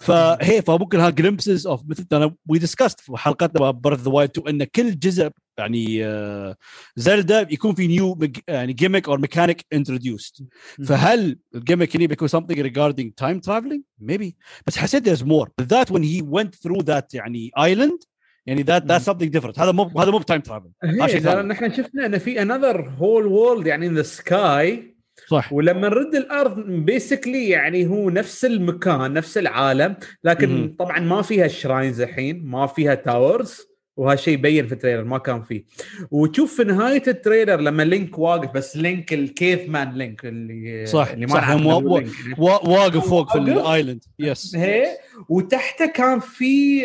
فهي 0.00 0.62
فممكن 0.62 1.00
ها 1.00 1.10
glimpses 1.10 1.60
of 1.70 1.80
مثل 1.86 2.06
أنا 2.12 2.34
we 2.52 2.58
discussed 2.58 3.00
في 3.00 3.12
حلقتنا 3.16 3.70
Breath 3.70 4.00
the 4.00 4.10
Wild 4.10 4.38
2 4.38 4.48
إن 4.62 4.64
كل 4.64 4.98
جزء 4.98 5.30
يعني 5.58 6.04
آه، 6.04 6.56
زلدا 6.96 7.46
يكون 7.50 7.74
في 7.74 7.86
new 7.86 8.18
يعني 8.48 8.72
gimmick 8.72 9.08
or 9.08 9.18
mechanic 9.18 9.64
introduced 9.72 10.48
فهل 10.86 11.38
ال 11.54 11.59
gimmick 11.59 11.96
هنا 11.96 12.06
بيكون 12.06 12.28
something 12.28 12.56
regarding 12.56 13.24
time 13.24 13.40
traveling? 13.48 13.80
Maybe. 14.10 14.32
بس 14.66 14.76
حسيت 14.76 15.08
there's 15.08 15.22
more. 15.22 15.48
بالذات 15.58 15.92
when 15.92 16.02
he 16.02 16.22
went 16.22 16.54
through 16.54 16.82
that 16.82 17.14
يعني 17.14 17.50
island 17.58 18.06
يعني 18.46 18.64
that 18.64 18.82
that's 18.82 19.04
something 19.04 19.30
different. 19.30 19.58
هذا 19.58 19.72
مو 19.72 20.00
هذا 20.00 20.10
مو 20.10 20.18
time 20.18 20.40
travel 20.40 20.70
هي. 20.84 21.20
لأن 21.20 21.50
إحنا 21.50 21.76
شفنا 21.76 22.06
إن 22.06 22.18
في 22.18 22.42
another 22.42 22.88
whole 22.88 23.26
world 23.26 23.66
يعني 23.66 23.86
in 23.86 23.94
the 23.94 24.02
sky 24.02 24.94
صح. 25.28 25.52
ولما 25.52 25.88
نرد 25.88 26.14
الأرض 26.14 26.60
basically 26.66 27.48
يعني 27.48 27.86
هو 27.86 28.10
نفس 28.10 28.44
المكان 28.44 29.12
نفس 29.12 29.38
العالم. 29.38 29.96
لكن 30.24 30.48
مهم. 30.48 30.76
طبعا 30.78 31.00
ما 31.00 31.22
فيها 31.22 31.48
shrines 31.48 32.00
الحين 32.00 32.44
ما 32.44 32.66
فيها 32.66 32.94
towers 32.94 33.73
وهالشيء 33.96 34.34
يبين 34.34 34.66
في 34.66 34.72
ال 34.72 34.76
trailer 34.76 35.04
ما 35.04 35.18
كان 35.18 35.42
فيه 35.42 35.64
وتشوف 36.10 36.56
في 36.56 36.64
نهاية 36.64 37.02
ال 37.08 37.14
trailer 37.14 37.56
لما 37.60 37.82
لينك 37.82 38.18
واقف 38.18 38.50
بس 38.54 38.76
لينك 38.76 39.12
ال 39.12 39.23
cave 39.23 39.68
man 39.68 39.92
Link 39.92 40.24
اللي 40.24 40.86
صح، 40.86 41.08
اللي 41.08 41.26
صح، 41.28 41.50
هم 41.50 41.60
إنه 41.68 41.76
و-. 41.76 42.00
وا- 42.38 42.68
واقف 42.68 43.08
فوق 43.08 43.32
في. 43.32 43.38
ال 43.38 43.47
island 43.47 44.04
yes 44.18 44.56
هي 44.56 44.86
وتحته 45.28 45.86
كان 45.86 46.20
في 46.20 46.80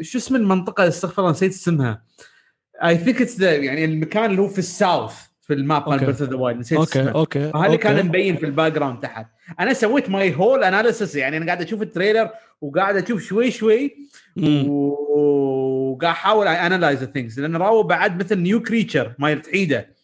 شو 0.00 0.18
اسم 0.18 0.36
المنطقة 0.36 0.88
استغفر 0.88 1.22
الله 1.22 1.30
نسيت 1.32 1.52
اسمها 1.52 2.02
I 2.84 2.98
think 2.98 3.22
it's 3.22 3.40
يعني 3.40 3.84
المكان 3.84 4.30
اللي 4.30 4.42
هو 4.42 4.48
في 4.48 4.58
ال 4.58 4.67
south 4.67 5.14
في 5.42 5.54
ال 5.54 5.62
map 5.62 5.88
مال. 5.88 5.98
Breath 5.98 6.22
of 6.22 6.30
the 6.30 6.36
Wild 6.36 6.60
نسيت 6.60 6.78
أوكي 6.78 7.00
اسمه 7.00 7.10
أوكي 7.10 7.50
هذا. 7.54 7.76
كان 7.76 8.06
مبين 8.06 8.36
في 8.36 8.46
ال 8.46 8.72
background 8.72 8.98
تحت 9.00 9.26
أنا 9.60 9.72
سويت 9.72 10.10
my 10.10 10.34
whole 10.34 10.64
analysis 10.64 11.14
يعني 11.14 11.36
أنا 11.36 11.46
قاعد 11.46 11.62
أشوف 11.62 11.82
ال 11.82 11.88
trailer 11.88 12.30
وقاعد 12.60 12.96
أشوف 12.96 13.22
شوي 13.22 13.50
شوي 13.50 13.96
وقاعد 14.68 16.14
أحاول 16.14 16.46
analyze 16.46 17.04
things 17.04 17.38
لأن 17.38 17.56
راو 17.56 17.82
بعد 17.82 18.24
مثل 18.24 18.38
new 18.38 18.62
creature 18.62 19.14
مال 19.18 19.42
تعيده. 19.42 19.94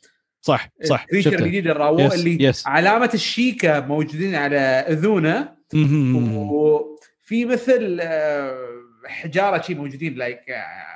صح 0.40 0.68
صح 0.84 1.06
creature 1.06 1.32
الجديد 1.32 1.66
اللي 1.66 1.72
راوه 1.72 2.08
Yes, 2.08 2.12
اللي 2.12 2.52
yes. 2.52 2.56
علامة 2.66 3.10
الشيكة 3.14 3.80
موجودين 3.80 4.34
على 4.34 4.56
أذونه. 4.58 5.48
وفي 5.74 7.44
مثل 7.44 7.98
آه، 8.00 8.58
حجارة 9.06 9.62
شي 9.62 9.74
موجودين 9.74 10.14
like 10.14 10.40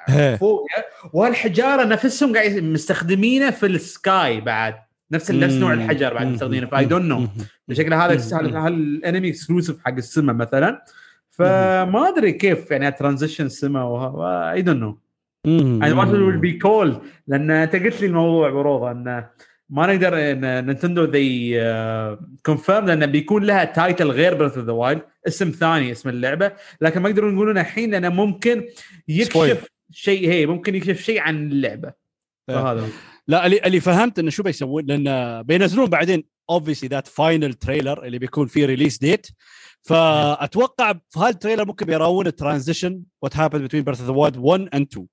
هي. 0.07 0.37
فوق 0.41 0.67
وهالحجارة 1.13 1.85
نفسهم 1.85 2.37
قاعد 2.37 2.53
مستخدمينه 2.53 3.51
في 3.51 3.67
ال 3.67 3.85
sky 3.85 4.41
بعد. 4.41 4.75
نفس 5.13 5.31
نفس 5.31 5.55
نوع 5.55 5.73
الحجر 5.73 6.15
بعد. 6.15 6.27
مستخدمينه. 6.27 6.67
ف 6.67 6.85
I 6.85 6.88
don't 6.88 7.05
know. 7.05 7.29
شكله 7.73 8.07
هذا 8.07 8.39
هل 8.67 8.73
ال 8.73 8.82
enemy 8.82 9.29
exclusive 9.29 9.77
حق 9.85 9.95
السما 9.95 10.33
مثلا؟ 10.33 10.83
فما 11.39 12.09
أدري 12.09 12.33
كيف 12.33 12.71
يعني 12.71 12.93
transition 12.93 13.47
السما 13.47 14.53
I 14.53 14.63
don't 14.63 14.79
know. 14.81 14.99
أنا 15.47 15.95
ما 15.95 16.11
will 16.11 16.37
be 16.37 16.53
cool 16.53 16.97
لأن 17.27 17.51
أنت 17.51 17.77
قلت 17.77 18.01
لي 18.01 18.07
الموضوع 18.07 18.51
بروضة 18.51 18.91
أن 18.91 19.27
ما 19.71 19.87
نقدر 19.87 20.31
إن 20.31 20.67
نينتندو 20.67 21.05
they 21.05 21.61
confirm 22.47 22.87
لأن 22.87 23.07
بيكون 23.07 23.45
لها 23.45 23.65
title 23.65 24.11
غير 24.11 24.35
Breath 24.35 24.57
of 24.57 24.67
the 24.67 24.73
Wild 24.73 25.03
اسم 25.29 25.51
ثاني 25.51 25.93
اسم 25.93 26.09
اللعبة. 26.09 26.53
لكن 26.81 27.01
ما 27.01 27.09
يقدرون 27.09 27.35
يقولون 27.35 27.59
الحين 27.59 27.91
لأنه 27.91 28.09
ممكن 28.09 28.65
يكشف 29.09 29.69
شيء 29.91 30.29
هي 30.29 30.47
ممكن 30.47 30.75
يكشف 30.75 31.01
شيء 31.01 31.21
عن 31.21 31.37
اللعبة. 31.37 31.93
فهذا. 32.49 32.87
لا 33.29 33.47
اللي 33.47 33.61
اللي 33.65 33.81
فهمت 33.81 34.19
إنه 34.19 34.31
شو 34.31 34.43
بيسوون؟ 34.43 34.87
لأن 34.87 35.43
بينزلون 35.43 35.87
بعدين 35.87 36.25
obviously 36.51 36.89
that 36.89 37.07
final 37.07 37.55
trailer 37.55 38.05
اللي 38.05 38.19
بيكون 38.19 38.47
فيه 38.47 38.67
release 38.67 38.99
date 38.99 39.27
فأتوقع 39.89 40.93
في 40.93 41.19
هال 41.21 41.31
trailer 41.31 41.65
ممكن 41.67 41.87
بيراون 41.87 42.27
ال 42.27 42.34
transition 42.34 43.03
what 43.23 43.37
happened 43.37 43.63
between 43.65 43.83
Breath 43.85 44.01
of 44.01 44.11
the 44.11 44.15
Wild 44.17 44.37
1 44.37 44.69
and 44.75 44.87
2 44.93 45.07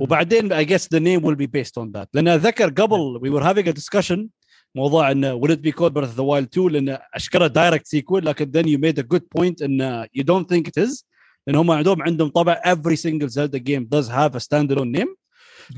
وبعدين 0.00 0.52
I 0.52 0.64
guess 0.64 0.88
the 0.92 0.98
name 0.98 1.24
will 1.24 1.34
be 1.36 1.46
based 1.46 1.78
on 1.78 1.90
that 1.90 2.08
لأن 2.14 2.28
أتذكر 2.28 2.68
قبل 2.70 3.00
we 3.22 3.28
were 3.30 3.42
having 3.50 3.68
a 3.68 3.70
discussion 3.72 4.28
موضوع 4.74 5.10
انه 5.10 5.40
will 5.40 5.50
it 5.50 5.58
be 5.58 5.72
called 5.72 5.92
Breath 5.92 6.10
of 6.12 6.16
the 6.16 6.24
Wild 6.24 6.48
2 6.58 6.68
لأن 6.68 6.98
اشكره 7.14 7.46
direct 7.46 7.86
sequel 7.86 8.26
لكن 8.26 8.50
then 8.56 8.64
you 8.66 8.78
made 8.80 8.98
a 9.04 9.06
good 9.16 9.22
point 9.40 9.62
انه 9.62 10.04
you 10.04 10.22
don't 10.22 10.46
think 10.54 10.62
it 10.68 10.84
is. 10.86 11.04
لأن 11.46 11.56
هم 11.56 11.70
عندهم 11.70 12.02
عندهم 12.02 12.28
طبع 12.28 12.60
every 12.66 12.96
single 12.96 13.28
Zelda 13.28 13.58
game 13.58 13.84
does 13.94 14.08
have 14.08 14.34
a 14.34 14.40
standalone 14.40 14.98
name. 15.00 15.14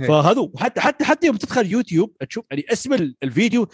فهذا 0.08 0.48
حتى 0.56 0.80
حتى 0.80 1.04
حتى 1.04 1.26
يوم 1.26 1.36
تدخل 1.36 1.72
يوتيوب 1.72 2.12
تشوف 2.28 2.44
يعني 2.50 2.64
اسم 2.72 2.92
ال- 2.92 3.14
الفيديو 3.22 3.68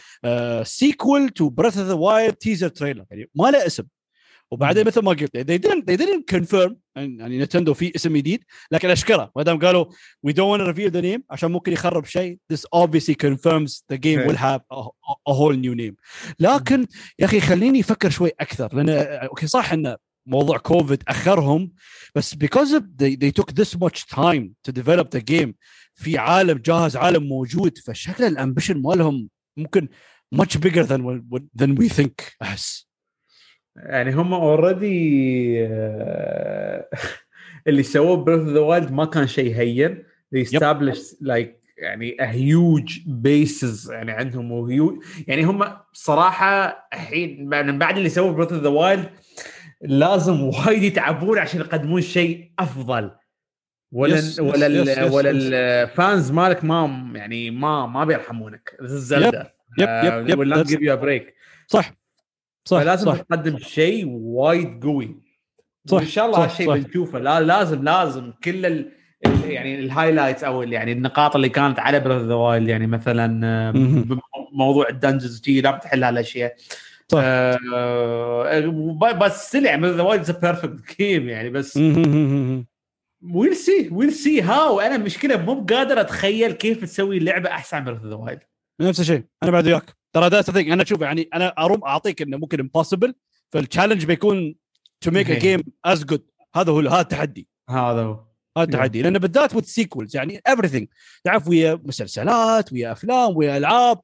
sequel 0.63 1.29
to 1.29 1.49
Breath 1.49 1.79
of 1.79 1.87
the 1.87 1.93
Wild 1.95 2.35
teaser 2.35 2.69
trailer 2.69 3.05
يعني 3.11 3.31
ما 3.35 3.51
له 3.51 3.67
اسم. 3.67 3.83
وبعدين 4.53 4.87
مثل 4.87 5.03
ما 5.03 5.11
قلت 5.11 5.37
they 5.37 5.59
didn't 5.59 5.85
they 5.91 5.97
didn't 5.97 6.37
confirm 6.37 6.75
يعني 6.97 7.39
Nintendo 7.39 7.75
في 7.75 7.93
اسم 7.97 8.17
جديد 8.17 8.45
لكن 8.71 8.91
اشكره 8.91 9.33
ما 9.37 9.43
دام 9.43 9.59
قالوا 9.59 9.85
we 10.27 10.31
don't 10.31 10.57
want 10.57 10.61
to 10.61 10.75
reveal 10.75 10.91
the 10.91 11.03
name 11.03 11.21
عشان 11.31 11.53
ممكن 11.53 11.73
يخرب 11.73 12.05
شيء 12.05 12.39
this 12.53 12.61
obviously 12.77 13.15
confirms 13.15 13.83
the 13.93 13.97
game 13.97 14.27
will 14.27 14.37
have 14.37 14.61
a, 14.73 14.83
a 15.29 15.35
whole 15.35 15.57
new 15.57 15.75
name 15.75 15.95
لكن 16.41 16.87
يا 17.19 17.25
أخي 17.25 17.41
خليني 17.41 17.81
أفكر 17.81 18.11
شوي 18.11 18.31
أكثر 18.41 18.75
لأن 18.75 18.89
okay 18.89 19.47
صح 19.47 19.73
ان 19.73 19.97
موضوع 20.27 20.59
كوفيد 20.59 21.03
اخرهم 21.09 21.73
بس 22.15 22.35
because 22.35 22.73
of 22.73 22.83
they, 22.83 23.17
they 23.17 23.31
took 23.41 23.55
this 23.55 23.77
much 23.77 24.07
time 24.07 24.51
to 24.69 24.73
develop 24.73 25.11
the 25.11 25.21
game 25.21 25.53
في 25.95 26.19
عالم 26.19 26.59
جاهز 26.59 26.97
عالم 26.97 27.23
موجود 27.29 27.79
فشكل 27.79 28.25
ال 28.25 28.31
ambition 28.31 28.83
مالهم 28.83 29.29
ممكن 29.57 29.89
much 30.35 30.59
bigger 30.59 30.85
than 30.85 31.21
than 31.63 31.77
we 31.77 31.89
think 31.89 32.37
احس 32.43 32.92
يعني 33.77 34.13
هم 34.13 34.35
already 34.35 35.67
اللي 37.67 37.83
سووه 37.83 38.17
Breath 38.17 38.41
of 38.41 38.49
the 38.49 38.61
Wild 38.61 38.93
ما 38.93 39.05
كان 39.05 39.27
شيء 39.27 39.57
هين. 39.57 40.05
They 40.35 40.49
established 40.49 41.17
like 41.23 41.63
يعني 41.79 42.17
a 42.21 42.25
huge 42.27 42.93
bases 43.07 43.91
يعني 43.91 44.13
عندهم. 44.13 44.53
وهيو 44.53 45.03
يعني 45.27 45.45
هم 45.45 45.65
صراحة 45.93 46.87
الحين 46.93 47.49
من 47.49 47.79
بعد 47.79 47.97
اللي 47.97 48.09
سووه 48.09 48.33
Breath 48.33 48.53
of 48.53 48.63
the 48.63 48.69
Wild 48.69 49.09
لازم 49.81 50.41
وايد 50.43 50.83
يتعبون 50.83 51.39
عشان 51.39 51.61
يقدمون 51.61 52.01
شيء 52.01 52.53
أفضل. 52.59 53.11
ولا 53.93 54.21
yes, 54.21 54.39
ولا 54.41 54.67
ال 54.67 54.87
yes, 54.87 54.99
yes, 54.99 55.13
ولا. 55.13 55.31
ال 55.31 55.51
fans 55.51 56.31
مالك 56.31 56.65
ما 56.65 57.11
يعني 57.15 57.51
ما 57.51 57.87
ما 57.87 58.05
بيرحمونك. 58.05 58.77
Zelda 58.81 59.53
yep 59.79 59.89
yep 60.05 60.29
yep 60.29 60.39
ولا 60.39 60.65
that's- 60.65 60.67
give 60.67 60.81
you 60.81 60.97
break 60.97 61.35
صح. 61.67 61.93
صح 62.65 62.79
فلازم 62.81 63.07
صح 63.07 63.17
تقدم 63.21 63.59
شيء 63.59 64.07
وايد 64.09 64.85
قوي. 64.85 65.17
صح، 65.87 65.97
وإن 65.97 66.07
شاء 66.07 66.27
الله 66.27 66.45
هالشيء. 66.45 66.75
بنشوفه. 66.75 67.19
لا 67.19 67.41
لازم 67.41 67.85
لازم 67.85 68.33
كل 68.45 68.67
ال 68.67 68.93
يعني 69.45 69.81
ال 69.81 69.87
highlights 69.87 70.45
أو 70.45 70.63
يعني 70.63 70.93
النقاط 70.93 71.37
اللي 71.37 71.49
كانت 71.49 71.81
على 71.81 72.01
Breath 72.01 72.23
the 72.23 72.35
Wild 72.35 72.69
يعني 72.69 72.87
مثلا 72.87 73.73
موضوع 74.53 74.89
ال 74.89 74.95
dungeons 74.95 75.41
جي 75.41 75.61
لا 75.61 75.71
بتحل 75.71 76.05
هالأشياء. 76.05 76.55
صح. 77.09 77.21
آه 77.25 79.13
بس 79.13 79.55
يعني 79.55 79.83
Breath 79.83 79.95
the 79.95 80.03
Wild 80.03 80.41
perfect 80.41 80.97
game 80.99 81.29
يعني 81.29 81.51
بس. 81.51 81.77
we'll 83.35 83.57
see 83.57 83.89
we'll 83.93 84.13
see 84.13 84.43
how 84.43 84.81
أنا 84.81 84.99
مشكلة 84.99 85.37
مو 85.37 85.55
بقادر 85.55 86.01
أتخيل 86.01 86.53
كيف 86.53 86.85
تسوي 86.85 87.19
لعبة 87.19 87.51
أحسن 87.51 87.79
من 87.79 87.85
Breath 87.85 88.03
the 88.03 88.15
Wild 88.15 88.41
نفس 88.81 89.01
الشيء. 89.01 89.23
أنا 89.43 89.51
بعد 89.51 89.67
وياك. 89.67 90.02
ترى 90.13 90.29
that's 90.29 90.51
thing 90.51 90.71
أنا 90.71 90.83
أشوف 90.83 91.01
يعني 91.01 91.29
أنا 91.35 91.55
أروم 91.59 91.85
أعطيك 91.85 92.23
إنه 92.23 92.37
ممكن 92.37 92.61
impossible 92.61 93.15
فال 93.53 93.62
challenge 93.62 94.05
بيكون 94.05 94.55
to 95.01 95.11
make 95.11 95.31
a. 95.31 95.39
game 95.39 95.63
as 95.85 96.05
good 96.05 96.27
هذا 96.57 96.73
هو 96.73 96.79
هذا 96.81 97.01
التحدي. 97.01 97.49
هذا 97.71 98.03
هو. 98.03 98.25
هذا 98.59 98.65
التحدي. 98.65 99.03
لأن 99.03 99.19
بالذات 99.19 99.55
with 99.55 99.65
sequels 99.65 100.17
يعني 100.17 100.41
everything. 100.49 100.85
تعرف 101.25 101.49
ويا 101.49 101.81
مسلسلات 101.85 102.73
ويا 102.73 102.93
أفلام 102.93 103.37
ويا 103.37 103.57
ألعاب 103.57 104.01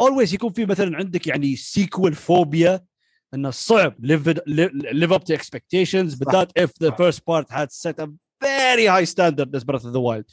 always 0.00 0.34
يكون 0.34 0.52
في 0.52 0.66
مثلا 0.66 0.96
عندك 0.96 1.26
يعني 1.26 1.56
sequel 1.56 2.14
phobia 2.14 2.84
إنه 3.34 3.50
صعب. 3.50 3.94
Live 4.06 4.32
it- 4.34 4.52
live 4.52 4.70
live 4.94 5.12
up 5.18 5.22
to 5.24 5.36
expectations. 5.38 6.18
بالذات 6.18 6.58
if 6.58 6.70
the 6.84 6.88
صح. 6.90 6.96
first 6.96 7.18
part 7.24 7.46
had 7.50 7.68
set 7.72 8.04
a 8.04 8.08
very 8.44 8.86
high 8.86 9.04
standard 9.14 9.56
as 9.56 9.64
Breath 9.64 9.84
of 9.84 9.92
the 9.92 10.00
Wild. 10.00 10.24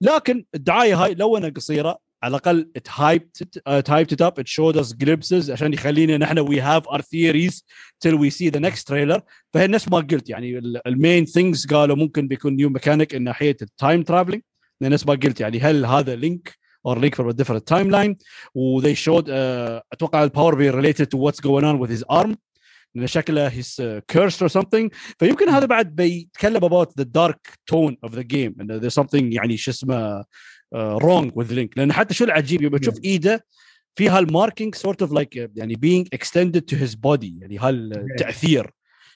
لكن 0.00 0.44
الدعاية 0.54 1.04
هاي 1.04 1.14
لو 1.14 1.36
انها 1.36 1.48
قصيرة 1.48 1.98
على 2.23 2.29
الاقل 2.29 2.71
it 2.77 2.87
hyped 2.91 3.45
it, 3.45 3.57
uh, 3.57 3.81
it 3.81 3.87
hyped 3.87 4.11
it 4.11 4.21
up 4.21 4.39
it 4.39 4.47
showed 4.47 4.77
us 4.77 4.93
glimpses 4.93 5.49
عشان 5.49 5.73
يخلينا 5.73 6.17
نحن 6.17 6.45
we 6.45 6.59
have 6.59 6.87
our 6.87 7.01
theories 7.01 7.61
till 8.03 8.17
we 8.17 8.29
see 8.29 8.49
the 8.49 8.59
next 8.59 8.87
trailer 8.87 9.21
فهي 9.53 9.67
نفس 9.67 9.89
ما 9.89 9.97
قلت 9.97 10.29
يعني 10.29 10.57
المين 10.87 11.25
ثينجز 11.25 11.67
قالوا 11.67 11.95
ممكن 11.95 12.27
بيكون 12.27 12.55
نيو 12.55 12.69
ميكانيك 12.69 13.15
من 13.15 13.23
ناحيه 13.23 13.57
التايم 13.61 14.03
ترافلينج 14.03 14.41
نفس 14.81 15.07
ما 15.07 15.13
قلت 15.13 15.41
يعني 15.41 15.59
هل 15.59 15.85
هذا 15.85 16.15
لينك 16.15 16.63
or 16.87 16.95
link 16.95 17.15
from 17.15 17.29
a 17.29 17.33
different 17.33 17.65
timeline 17.65 18.15
و 18.55 18.81
they 18.81 18.95
showed 18.95 19.25
uh, 19.25 19.81
اتوقع 19.93 20.23
الباور 20.23 20.55
بي 20.55 20.71
related 20.71 21.05
to 21.05 21.17
what's 21.17 21.39
going 21.39 21.63
on 21.63 21.79
with 21.79 21.89
his 21.89 22.03
arm 22.09 22.35
لان 22.95 23.07
شكله 23.07 23.49
he's 23.49 23.79
uh, 23.79 24.01
cursed 24.15 24.41
or 24.41 24.49
something 24.49 24.89
فيمكن 25.19 25.49
هذا 25.49 25.65
بعد 25.65 25.95
بيتكلم 25.95 26.69
about 26.69 26.87
the 27.01 27.05
dark 27.05 27.53
tone 27.71 27.95
of 28.07 28.11
the 28.11 28.23
game 28.23 28.53
and 28.59 28.69
there's 28.69 29.03
something 29.03 29.33
يعني 29.33 29.57
شو 29.57 29.71
اسمه 29.71 30.25
رونج 30.74 31.32
وذ 31.34 31.52
لينك 31.52 31.78
لأن 31.78 31.92
حتى 31.92 32.14
شو 32.14 32.24
العجيب؟ 32.24 32.62
يبقى 32.62 32.78
تشوف 32.78 33.04
إيده 33.04 33.44
فيها 33.94 34.18
ال 34.18 34.25
marking 34.25 34.74
sort 34.74 35.02
of 35.02 35.12
like 35.12 35.50
يعني 35.56 35.74
being 35.74 36.08
extended 36.12 36.60
to 36.62 36.76
his 36.76 36.94
body 36.94 37.38
يعني 37.40 37.58
هالتاثير 37.58 38.70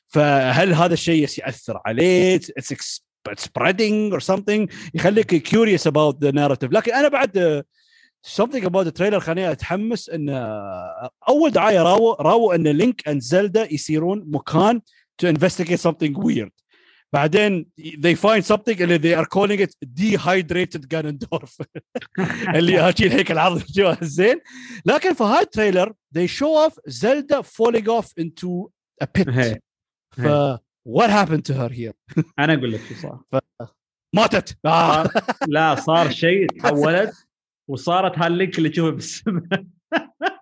فهل 0.06 0.74
هذا 0.74 0.94
الشيء 0.94 1.28
يأثر 1.38 1.80
عليه؟ 1.86 2.36
it's 2.36 3.02
spreading 3.28 4.12
or 4.12 4.20
something. 4.20 4.68
يخليك 4.94 5.26
curious 5.26 5.86
about 5.86 6.24
the 6.24 6.30
narrative. 6.30 6.72
لكن 6.72 6.92
أنا 6.92 7.08
بعد 7.08 7.64
something 8.26 8.62
about 8.64 8.84
the 8.86 8.92
trailer 9.00 9.16
خليني 9.16 9.52
أتحمس 9.52 10.10
إن 10.10 10.28
أول 11.28 11.50
دعاية 11.50 11.82
راو 11.82 12.12
راو 12.12 12.52
إن 12.52 12.68
Link 12.68 13.08
and 13.08 13.20
Zelda 13.20 13.74
يصيرون 13.74 14.24
مكان 14.26 14.80
to 15.18 15.28
investigate 15.28 15.88
something 15.88 16.24
ويرد 16.24 16.50
بعدين 17.14 17.66
they 17.80 18.14
find 18.14 18.44
something 18.44 18.80
اللي 18.80 18.98
they 18.98 19.18
are 19.22 19.26
calling 19.26 19.60
it 19.60 19.70
dehydrated 20.00 20.88
Ganondorf. 20.88 21.56
اللي 22.56 22.76
هاكي 22.78 23.06
الهيكل 23.06 23.34
العظمي 23.34 23.64
جوا 23.68 23.94
زين. 24.04 24.40
لكن 24.86 25.14
في 25.14 25.24
هاي 25.24 25.40
التريلر 25.42 25.92
they 26.18 26.26
show 26.28 26.68
off 26.68 26.74
Zelda 26.90 27.42
falling 27.42 27.86
off 27.88 28.06
into 28.20 28.68
a 29.02 29.06
pit. 29.06 29.28
هي. 29.28 29.58
ف 30.10 30.20
what 30.88 31.10
happened 31.10 31.44
to 31.44 31.54
her 31.54 31.68
here? 31.68 31.94
أنا 32.38 32.54
أقول 32.54 32.72
لك 32.72 32.80
شو 32.88 32.94
صار. 32.94 33.20
ماتت. 34.14 34.58
آه. 34.64 35.10
لا 35.48 35.74
صار 35.74 36.10
شيء 36.10 36.46
تحولت 36.60 37.12
وصارت 37.70 38.18
هاللينك 38.18 38.58
اللي 38.58 38.68
تشوفه 38.68 38.90
بالسماء. 38.90 39.64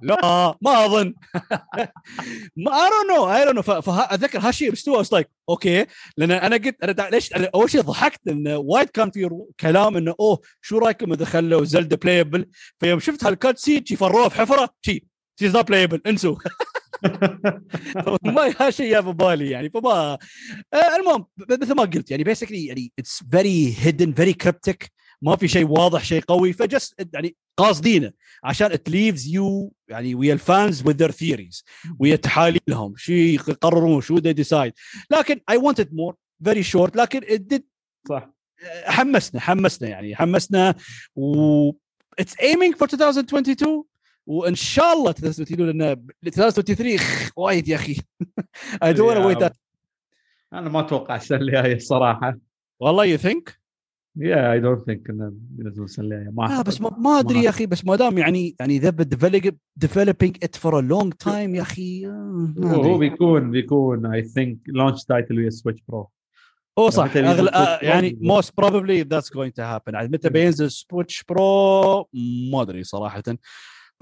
لا 0.03 0.55
ما 0.63 0.85
أظن. 0.85 1.15
ما 2.57 2.85
اي 2.85 2.91
دونت 2.91 3.11
نو 3.11 3.33
اي 3.33 3.45
دونت 3.45 3.57
نو 3.57 3.63
فاتذكر 3.83 4.39
هالشيء 4.39 4.73
مستوى 4.73 5.05
لايك 5.13 5.29
أوكي. 5.49 5.87
لأن 6.17 6.31
أنا 6.31 6.57
قلت 6.57 6.83
أنا 6.83 7.09
ليش؟ 7.11 7.35
أنا 7.35 7.51
أول 7.55 7.71
شيء 7.71 7.81
ضحكت 7.81 8.29
إن 8.29 8.49
وايد 8.49 8.89
كان 8.89 9.11
في 9.11 9.31
كلام 9.61 9.97
إنه 9.97 10.15
أوه 10.21 10.41
شو 10.61 10.79
رأيكم 10.79 11.13
إذا 11.13 11.25
خلوا 11.25 11.65
زلدا 11.65 11.97
بلايبل 11.97 12.47
فيوم 12.81 13.01
شفت 13.01 13.25
هالكات 13.25 13.59
شي 13.59 13.97
فروه 13.97 14.29
بحفره 14.29 14.69
شي 14.83 15.05
she's 15.41 15.57
not 15.57 15.69
playable 15.69 16.01
انسوا. 16.07 16.37
ما 18.25 18.55
هالشيء 18.61 19.03
في 19.03 19.13
بالي 19.13 19.51
يعني 19.51 19.71
فما 19.71 20.19
آه، 20.75 20.97
المهم 20.97 21.27
مثل 21.51 21.75
ما 21.75 21.83
قلت 21.83 22.11
يعني 22.11 22.25
basically 22.25 22.67
يعني 22.67 22.93
it's 22.99 23.23
very 23.31 23.77
hidden 23.79 24.13
very 24.13 24.33
cryptic 24.33 24.93
ما 25.23 25.37
في 25.37 25.49
شيء 25.49 25.67
واضح 25.67 26.05
شيء 26.05 26.23
قوي 26.23 26.53
ف 26.53 26.64
just 26.64 27.07
يعني 27.15 27.37
قاصدينه 27.57 28.13
عشان 28.45 28.71
it 28.71 28.91
leaves 28.91 29.21
you 29.21 29.71
يعني 29.89 30.15
ويا 30.15 30.33
ال 30.35 30.44
fans 30.44 30.83
with 30.83 30.95
their 30.95 31.13
theories 31.13 31.63
ويا 31.99 32.17
تحاليلهم 32.17 32.95
شو 32.97 33.13
يقررون 33.13 34.01
شو 34.01 34.17
they 34.19 34.35
decide. 34.35 34.73
لكن 35.11 35.41
I 35.51 35.55
wanted 35.55 35.87
more 35.87 36.15
very 36.49 36.63
short 36.63 36.97
لكن 36.97 37.21
it 37.21 37.61
صح. 38.09 38.31
حمسنا 38.85 39.41
حمسنا 39.41 39.89
يعني 39.89 40.17
حمسنا 40.17 40.75
و 41.15 41.71
it's 42.21 42.35
aiming 42.43 42.75
for 42.77 42.87
2022 42.95 43.85
وإن 44.27 44.55
شاء 44.55 44.93
الله 44.93 45.11
2022 45.11 45.67
لأن 45.67 46.07
2023 46.27 46.99
خ، 46.99 47.31
وايد 47.37 47.69
يا 47.69 47.77
أخي. 47.77 47.95
To 47.95 49.35
wait 49.35 49.39
that. 49.39 49.53
أنا 50.53 50.69
ما 50.71 50.81
أتوقع 50.81 51.17
السنة 51.17 51.39
الجاية 51.39 51.77
الصراحه 51.77 52.39
والله 52.81 53.17
you 53.17 53.21
think 53.21 53.60
yeah 54.17 54.53
I 54.53 54.61
don't 54.61 54.87
think 54.87 55.11
انه 55.11 55.33
السنة 55.61 56.05
الجايه 56.05 56.31
ما 56.33 56.43
لا 56.43 56.51
أعتقد. 56.51 56.67
بس 56.67 56.81
ما, 56.81 56.97
ما 56.99 57.19
أدري 57.19 57.43
يا 57.43 57.49
أخي 57.49 57.67
بس 57.67 57.85
ما 57.85 57.97
دام 57.97 58.19
يعني 58.19 58.57
يعني 58.61 58.81
developing 58.81 59.51
developing 59.85 60.33
it 60.45 60.57
for 60.57 60.73
a 60.73 60.83
long 60.83 61.11
time 61.25 61.55
يا 61.55 61.63
أخي 61.63 62.07
آه، 62.07 62.55
هو. 62.65 62.99
بيكون 62.99 63.51
بيكون 63.51 64.07
I 64.07 64.23
think 64.23 64.59
launch 64.67 65.05
title 65.05 65.39
ويا 65.39 65.51
Switch 65.51 65.83
Pro 65.89 66.11
هو 66.79 66.91
صح 66.91 67.17
أغل... 67.17 67.49
آه،؟ 67.49 67.79
يعني 67.83 68.19
probably 68.61 69.05
that's 69.05 69.29
going 69.29 69.51
to 69.51 69.63
happen. 69.63 69.95
يعني 69.95 70.09
متى 70.09 70.29
بينزل 70.29 70.71
Switch 70.71 71.25
Pro 71.29 72.09
ما 72.53 72.63
أدري 72.63 72.85
صراحة. 72.85 73.23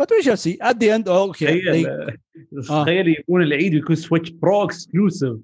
But 0.02 0.10
we 0.10 0.22
shall 0.22 0.36
see. 0.36 0.56
At 0.62 0.78
the 0.78 0.90
end 0.90 1.08
okay 1.08 1.86
آه. 2.70 2.82
تخيل 2.82 3.08
يكون 3.08 3.42
العيد 3.42 3.74
ويكون 3.74 3.96
Switch 3.96 4.30
Pro 4.30 4.64
exclusive 4.64 5.36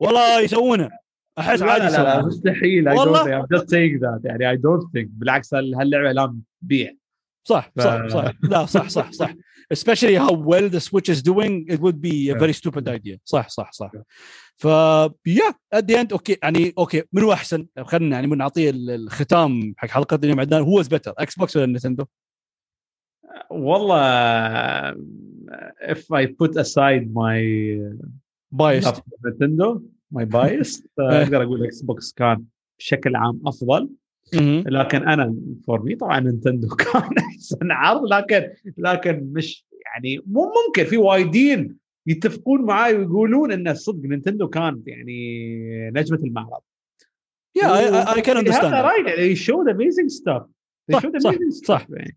والله 0.00 0.40
يسوونه. 0.40 0.90
أحس 1.38 1.60
لا 1.60 1.72
عادي 1.72 1.84
لا, 1.84 1.90
لا, 1.90 2.02
لا 2.02 2.26
مستحيل 2.26 2.88
I 2.90 2.92
don't 2.94 2.98
والله. 2.98 3.24
think- 3.24 3.44
I'm 3.44 3.58
just 3.58 3.64
saying 3.68 4.00
that 4.00 4.24
يعني 4.24 4.56
I 4.56 4.60
don't 4.60 4.84
think 4.96 5.08
بالعكس 5.10 5.54
هاللعبه 5.54 6.12
لا 6.12 6.36
تبيع 6.62 6.92
صح 7.48 7.72
صح 7.78 8.06
ف- 8.06 8.12
صح 8.12 8.32
لا 8.42 8.66
صح 8.66 8.88
صح 8.88 9.10
صح. 9.12 9.34
Especially 9.74 10.16
how 10.24 10.32
well 10.32 10.66
the 10.74 10.80
switch 10.88 11.08
is 11.14 11.20
doing 11.30 11.54
it 11.74 11.78
would 11.84 11.98
be 12.08 12.16
a 12.30 12.34
very 12.42 12.52
stupid 12.60 12.88
idea. 12.88 13.16
صح 13.24 13.48
صح 13.48 13.72
صح. 13.72 13.90
ف 14.56 14.64
yeah 15.26 15.48
at 15.74 15.82
the 15.82 15.94
end 15.94 16.12
okay 16.12 16.36
يعني 16.42 16.72
okay 16.78 17.02
منو 17.12 17.32
أحسن؟ 17.32 17.66
خلينا 17.82 18.16
يعني 18.16 18.26
نعطيه 18.26 18.70
ال- 18.70 18.90
الختام 18.90 19.74
حق 19.76 19.88
حلقة 19.88 20.18
اليوم 20.24 20.40
عدنان 20.40 20.62
who 20.62 20.80
is 20.80 20.88
better 20.88 21.14
Xbox 21.18 21.56
ولا 21.56 21.66
Nintendo؟ 21.66 22.04
والله 23.50 24.92
if 25.92 26.02
I 26.12 26.26
put 26.42 26.56
aside 26.56 27.04
my 27.12 27.38
for 28.58 28.72
Nintendo 29.26 29.82
my 30.14 30.24
bias 30.24 30.82
أقدر 30.98 31.42
أقول 31.42 31.64
Xbox 31.64 32.12
كان 32.12 32.44
بشكل 32.78 33.16
عام 33.16 33.40
أفضل. 33.46 33.90
لكن 34.66 35.08
أنا 35.08 35.34
for 35.66 35.82
me 35.82 35.94
طبعا 35.94 36.20
Nintendo 36.20 36.68
كان 36.92 37.18
أحسن 37.18 37.70
عرض 37.70 38.12
لكن 38.12 38.50
لكن 38.78 39.32
مش 39.32 39.66
يعني 39.86 40.22
مو 40.26 40.52
ممكن. 40.66 40.84
في 40.84 40.96
وايدين 40.96 41.76
يتفقون 42.06 42.62
معاي 42.62 42.96
ويقولون 42.96 43.52
إن 43.52 43.74
صدق 43.74 44.04
نينتندو 44.04 44.48
كان 44.48 44.82
يعني 44.86 45.90
نجمة 45.90 46.18
المعرض. 46.18 46.60
يا 47.56 48.14
اي 48.14 48.22
كان 48.22 48.36
اندرستاند 48.36 48.74
رايت 48.74 49.38
showed 49.38 49.74
amazing 49.74 50.08
stuff. 50.08 50.42
They 50.92 51.18
صح، 51.18 51.36
صح، 51.64 51.86
يعني 51.90 52.16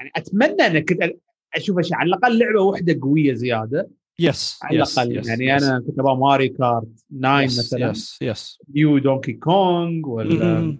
يعني 0.00 0.10
أتمنى 0.16 0.66
إنك 0.66 1.16
أشوف 1.54 1.78
على 1.92 2.08
الأقل 2.08 2.38
لعبة 2.38 2.60
واحدة 2.60 2.98
قوية 3.02 3.34
زيادة. 3.34 3.90
yes 4.20 4.58
على 4.62 4.76
الأقل. 4.76 5.28
يعني 5.28 5.56
أنا 5.56 5.82
كنت 5.86 5.98
أبغى 5.98 6.16
ماري 6.16 6.48
كارت 6.48 6.88
9 7.20 7.44
مثلا. 7.44 7.90
yes 7.90 8.18
yes 8.22 8.58
new 8.74 8.98
دونكي 8.98 9.32
كونغ 9.32 10.08
ولا 10.08 10.78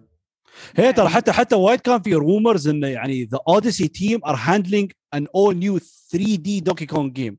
هي 0.77 0.93
ترى 0.93 1.09
حتى 1.09 1.33
حتى 1.33 1.55
وايد 1.55 1.81
كان 1.81 2.03
في 2.03 2.15
rumors 2.15 2.69
انه 2.69 2.89
يعني 2.89 3.25
the 3.25 3.39
اوديسي 3.49 3.89
team 3.89 4.21
are 4.27 4.37
handling 4.39 4.93
an 5.15 5.27
all 5.35 5.57
new 5.57 5.79
3D 5.79 6.61
دونكي 6.61 6.87
كونغ 6.87 7.09
game 7.09 7.39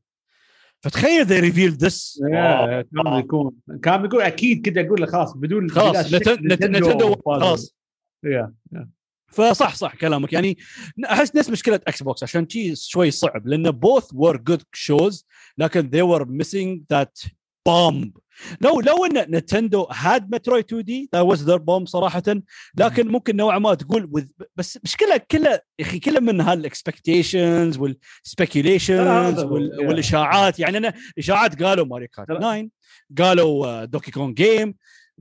فتخيل 0.84 1.26
revealed 1.28 1.78
this. 1.86 2.20
yeah، 2.34 2.82
كان 2.82 3.22
بيكون. 3.22 3.52
كان 3.84 4.02
بيكون 4.02 4.22
أكيد 4.22 4.66
كنت 4.66 4.78
أقول 4.78 5.02
له 5.02 5.08
خلاص 5.08 5.38
بدون 5.38 5.70
خلاص 5.70 6.14
نتندو 6.14 7.16
خلاص. 7.26 7.76
yeah 8.24 8.54
فصح 9.32 9.76
صح 9.76 9.96
كلامك. 9.96 10.34
يعني 10.34 10.58
أحس 11.06 11.36
نفس 11.36 11.50
مشكلة 11.50 11.76
إكس 11.88 12.04
بوكس 12.04 12.24
عشان 12.24 12.50
شي 12.50 12.76
شوي 12.76 13.12
صعب 13.12 13.48
لأن 13.48 13.72
both 13.72 14.06
were 14.16 14.38
good 14.52 14.62
shows 14.78 15.24
لكن 15.58 15.90
they 15.90 16.04
were 16.18 16.26
missing 16.26 16.80
that 16.94 17.30
bomb. 17.70 18.10
لو 18.62 18.80
لو 18.82 19.06
إن 19.06 19.36
نتندو 19.38 19.86
had 19.86 20.22
Metroid 20.36 20.64
2D 20.74 21.08
that 21.16 21.26
was 21.36 21.40
their 21.46 21.60
bomb 21.60 21.84
صراحة 21.86 22.24
لكن 22.78 23.08
ممكن 23.08 23.36
نوعا 23.36 23.60
ما 23.60 23.74
تقول 23.74 24.10
with 24.18 24.46
بس 24.56 24.80
مشكلة 24.84 25.18
كلها 25.32 25.62
يا 25.80 25.86
أخي 25.86 26.00
كلها 26.00 26.20
من 26.20 26.42
هال 26.42 26.61
expectations 26.61 27.78
وال 27.78 28.00
speculations. 28.00 29.44
والإشاعات. 29.44 30.60
يعني 30.60 30.78
أنا 30.78 30.94
إشاعات 31.18 31.64
قالوا 31.64 31.86
ماري 31.86 32.08
كارت 32.08 32.32
ترى- 32.32 32.38
9 32.40 32.68
قالوا 33.18 33.86
دوكي 33.86 34.12
كون 34.12 34.34
جيم 34.34 34.76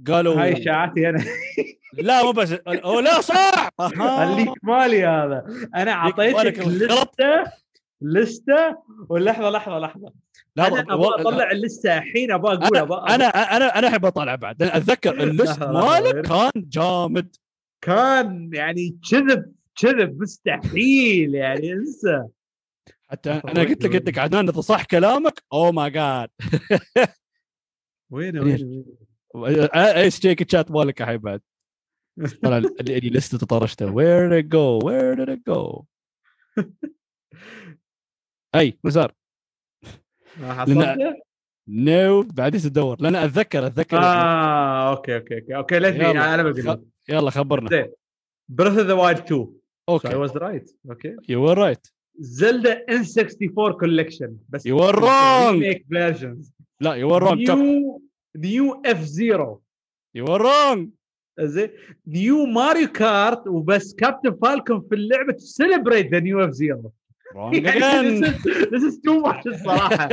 قالوا 0.09 0.43
هاي 0.43 0.53
اشاعاتي 0.63 1.09
أنا. 1.09 1.25
لا 1.99 2.23
مو 2.25 2.33
بس. 2.33 2.53
أو 2.53 3.01
لا 3.01 3.21
صح. 3.21 3.69
الليك 4.23 4.49
مالي 4.63 5.05
هذا. 5.05 5.45
أنا 5.75 5.93
أعطيتك. 5.93 6.59
لستة 6.59 7.45
لستة. 8.03 8.77
ولحظة 9.09 9.51
لحظة 9.51 9.79
لحظة. 9.79 10.13
لا 10.57 10.69
أنا 10.69 10.81
أبغى 10.95 11.09
أطلع 11.23 11.51
اللستة 11.51 11.99
الحين 11.99 12.33
أبغى 12.33 12.55
أقول 12.55 12.77
أنا 13.09 13.15
أنا 13.15 13.57
أنا 13.57 13.79
أنا 13.79 13.89
احب 13.89 14.05
اطالع 14.05 14.35
بعد. 14.35 14.63
أتذكر 14.63 15.15
لحظة، 15.33 15.73
مالك. 15.73 16.27
كان 16.27 16.51
جامد. 16.57 17.37
كان 17.85 18.51
يعني 18.55 18.99
كذب 19.11 19.53
كذب 19.81 20.23
مستحيل 20.23 21.35
يعني 21.35 21.73
انسى. 21.73 22.25
حتى 23.11 23.31
أنا 23.31 23.61
قلت 23.61 23.85
لك 23.85 23.93
قلت 23.97 24.09
لك 24.09 24.19
عدنان 24.19 24.49
اذا 24.49 24.61
صح 24.61 24.85
كلامك؟ 24.85 25.39
Oh 25.39 25.43
أو 25.53 25.73
ماي 25.73 25.91
جاد 25.91 26.29
وين؟ 28.11 28.39
وين 28.39 28.85
إيش 29.77 30.19
تشيك 30.19 30.43
الشات 30.43 30.71
مالك 30.71 31.03
الحين 31.03 31.17
بعد. 31.17 31.41
طلع 32.43 32.57
اللي 32.59 32.99
اللي 32.99 33.11
لسته 33.11 33.39
تطرشته 33.39 33.93
وير 33.93 34.31
did 34.31 34.45
it 34.45 34.49
go? 34.49 34.85
وير 34.85 35.17
did 35.27 35.29
it 35.39 35.41
go? 35.53 35.83
أي 38.55 38.79
مسار 38.85 39.13
ما 40.41 40.55
حصلته؟ 40.55 41.15
نو 41.69 42.23
بعدين 42.23 42.61
تدور؟ 42.61 42.97
لأن 43.01 43.17
اتذكر 43.17 43.67
أتذكر 43.67 43.99
آه 43.99 44.91
أوكي 44.91 45.17
أوكي 45.17 45.35
أوكي. 45.41 45.57
أوكي 45.57 45.79
ليت 45.79 45.95
يلا. 45.95 46.35
أنا 46.35 46.43
بقول. 46.43 46.85
يلا 47.09 47.31
خبرنا. 47.31 47.71
زين. 47.71 47.93
بريث 48.49 48.73
اوف 48.79 48.87
ذا 48.87 48.93
وايلد 48.95 49.19
2 49.19 49.41
I 49.41 49.49
okay. 49.89 50.15
was 50.15 50.37
right 50.37 50.77
okay. 50.91 51.17
you 51.29 51.51
are 51.51 51.59
right 51.59 51.87
زلدا 52.19 52.73
ان 52.89 53.05
64 53.19 53.73
collection 53.73 54.37
بس 54.49 54.69
You 54.69 54.73
were 54.73 54.95
wrong. 55.03 55.51
ريميك 55.53 55.87
فيرجنز 55.89 56.53
لا 56.81 56.95
يو 56.95 57.17
ار 57.17 57.23
رونج 57.23 57.51
نيو 58.37 58.83
اف 58.87 59.03
زيرو 59.03 59.63
يو 60.15 60.37
رونج 60.37 60.91
زين. 61.41 61.69
نيو 62.07 62.47
ماريو 62.47 62.89
كارت 62.89 63.47
وبس. 63.47 63.95
كابتن 63.95 64.37
فالكون 64.43 64.81
في 64.89 64.95
اللعبة 64.95 65.37
celebrate 65.37 66.11
the 66.11 66.21
new 66.21 66.45
اف 66.45 66.51
زيرو 66.51 66.93
This 67.31 68.83
is 68.83 68.97
too 69.07 69.23
much 69.27 69.47
الصراحة. 69.47 70.09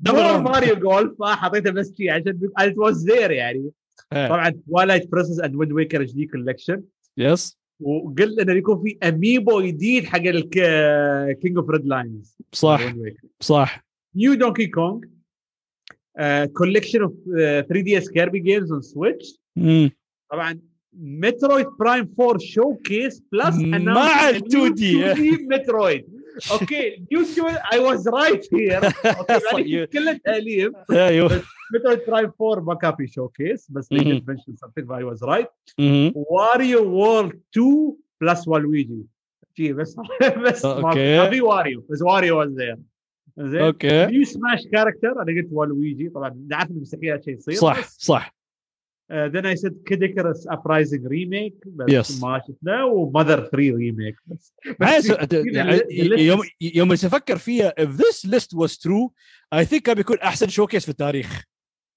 دور. 0.00 0.38
ماريو 0.38 0.74
جولف 0.74 1.22
حطيته 1.22 1.70
بس 1.70 1.94
شي 1.96 2.10
عشان 2.10 2.40
it 2.58 2.78
was 2.78 3.10
there 3.10 3.30
يعني. 3.30 3.70
طبعا 4.10 4.50
توايلايت 4.68 5.10
برنسس 5.12 5.40
and 5.40 5.56
ويند 5.56 5.72
ويكر 5.72 6.02
HD 6.02 6.12
collection 6.12 6.82
yes 7.16 7.58
وقلنا 7.80 8.42
إنه 8.42 8.52
يكون 8.52 8.82
في 8.82 8.98
اميبو 9.08 9.60
جديد 9.60 10.04
حق 10.04 10.22
الكينج 10.24 11.56
اوف 11.56 11.70
ريد 11.70 11.86
لاينز 11.86 12.36
صح. 12.52 12.94
صح. 13.40 13.84
new 14.16 14.34
دونكي 14.34 14.66
كونج 14.66 15.04
collection 16.56 17.02
of 17.02 17.12
3DS 17.34 18.10
كيربي 18.10 18.38
games 18.38 18.72
on 18.72 18.82
سويتش 18.82 19.38
مم. 19.56 19.90
طبعا 20.30 20.60
مترويد 21.00 21.66
برايم 21.78 22.14
4 22.20 22.38
showcase 22.38 23.22
plus 23.32 23.56
مع 23.60 24.28
ال 24.30 24.36
2D. 24.40 24.82
مترويد 25.50 26.04
okay 26.52 27.06
new 27.12 27.22
I 27.72 27.78
was 27.78 28.08
right 28.08 28.54
here 28.54 28.84
okay 28.84 29.40
صح، 29.40 29.54
يعني 29.54 29.86
you- 29.86 29.88
كل 29.88 30.08
التاليف 30.08 30.72
أيوه 30.90 31.40
مترويد 31.74 31.98
برايم 32.08 32.30
4 32.42 32.64
ما 32.64 32.74
كان 32.74 32.94
في 32.96 33.06
showcase 33.06 33.70
بس 33.70 33.94
they 33.94 33.96
مهم. 33.96 34.18
did 34.18 34.22
mention 34.22 34.52
something 34.52 34.84
I 34.86 35.02
was 35.14 35.28
right 35.28 35.74
مهم. 35.78 36.12
واريو 36.16 36.84
وورلد 36.90 37.40
2 37.56 37.96
plus 38.20 38.48
والويجي 38.48 39.06
جي 39.56 39.72
بس 39.72 39.96
بس 40.46 40.64
ما 40.64 40.88
okay. 40.88 40.94
كان 41.18 41.30
في 41.30 41.40
واريو 41.40 41.86
بس 41.90 42.02
واريو 42.02 42.38
was 42.38 42.48
there 42.48 42.76
زين. 43.38 43.60
okay. 43.60 44.06
new 44.06 44.24
سماش 44.24 44.60
character 44.72 45.12
أنا 45.22 45.40
قلت 45.40 45.48
والويجي 45.52 46.08
طبعا 46.08 46.44
نعرف 46.50 46.70
انه 46.70 46.80
مستحيل 46.80 47.24
شيء 47.24 47.34
يصير 47.36 47.54
صح 47.54 47.88
صح. 47.88 48.34
then 49.12 49.46
I 49.46 49.56
said 49.56 49.82
كيد 49.86 50.09
إيكاروس 50.09 50.46
ابرايزنج 50.48 51.06
remake 51.06 51.54
بس 51.66 52.12
Yes. 52.18 52.22
ما 52.24 52.42
شفناه 52.48 52.86
ومذر 52.86 53.40
3 53.40 53.56
remake 53.56 54.16
بس 54.26 54.54
بس 54.80 55.10
يعني 55.32 55.80
يوم 56.26 56.40
يوم 56.60 56.92
أفكر 56.92 57.36
فيها 57.38 57.74
if 57.80 57.88
this 57.88 58.30
list 58.30 58.56
was 58.58 58.72
true 58.72 59.10
I 59.54 59.64
think 59.64 59.76
كان 59.82 59.94
بيكون 59.94 60.18
أحسن 60.18 60.48
شوكيس 60.48 60.84
في 60.84 60.90
التاريخ. 60.90 61.44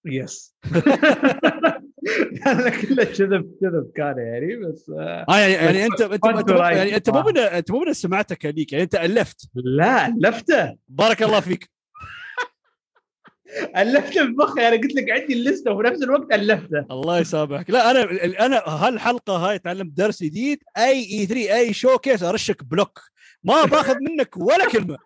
يس 0.06 0.56
كله 2.82 3.04
كذب 3.04 3.58
كذب 3.62 3.92
كان 3.96 4.18
يعني 4.18 4.56
بس 4.56 4.92
آه 5.00 5.26
يعني 5.30 5.54
يعني 5.54 5.86
انت 5.86 6.02
انت. 6.02 6.50
يعني 6.50 6.96
أنت 6.96 7.10
مو. 7.10 7.22
من 7.22 7.38
أنت 7.38 7.72
مو 7.72 7.80
من 7.80 7.94
سمعتك 7.94 8.46
هذيك 8.46 8.72
يعني 8.72 8.84
أنت 8.84 8.96
ألفت. 8.96 9.50
لا 9.56 10.16
لفته 10.20 10.76
بارك 10.88 11.24
الله 11.24 11.40
فيك. 11.40 11.70
الفته 13.78 14.24
بمخي 14.24 14.68
أنا 14.68 14.76
قلت 14.76 14.96
لك 14.96 15.10
عندي 15.10 15.34
اللسته 15.34 15.72
وفي 15.72 15.88
نفس 15.88 16.04
الوقت 16.04 16.34
ألفته. 16.34 16.86
الله 16.92 17.20
يسامحك. 17.20 17.70
لا 17.70 17.92
أنا 17.92 18.02
أنا 18.46 18.58
هالحلقة 18.58 19.38
هاي 19.38 19.60
تعلمت 19.60 19.98
درس 19.98 20.24
جديد 20.24 20.60
أي 20.78 21.20
اي 21.20 21.26
3 21.26 21.56
أي 21.56 21.74
شوكيس 21.74 22.24
أرشك 22.24 22.64
بلوك. 22.64 23.02
ما 23.44 23.66
باخذ 23.66 23.96
منك 24.02 24.38
ولا 24.38 24.70
كلمة. 24.70 24.98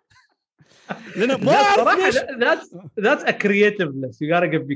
لأن 1.16 1.44
ما 1.44 1.52
أعرف 1.52 2.16
that's 2.18 2.66
that's 3.00 3.24
a 3.24 3.32
creative 3.32 3.94
list. 3.94 4.20
You 4.20 4.28
gotta 4.28 4.48
give 4.48 4.66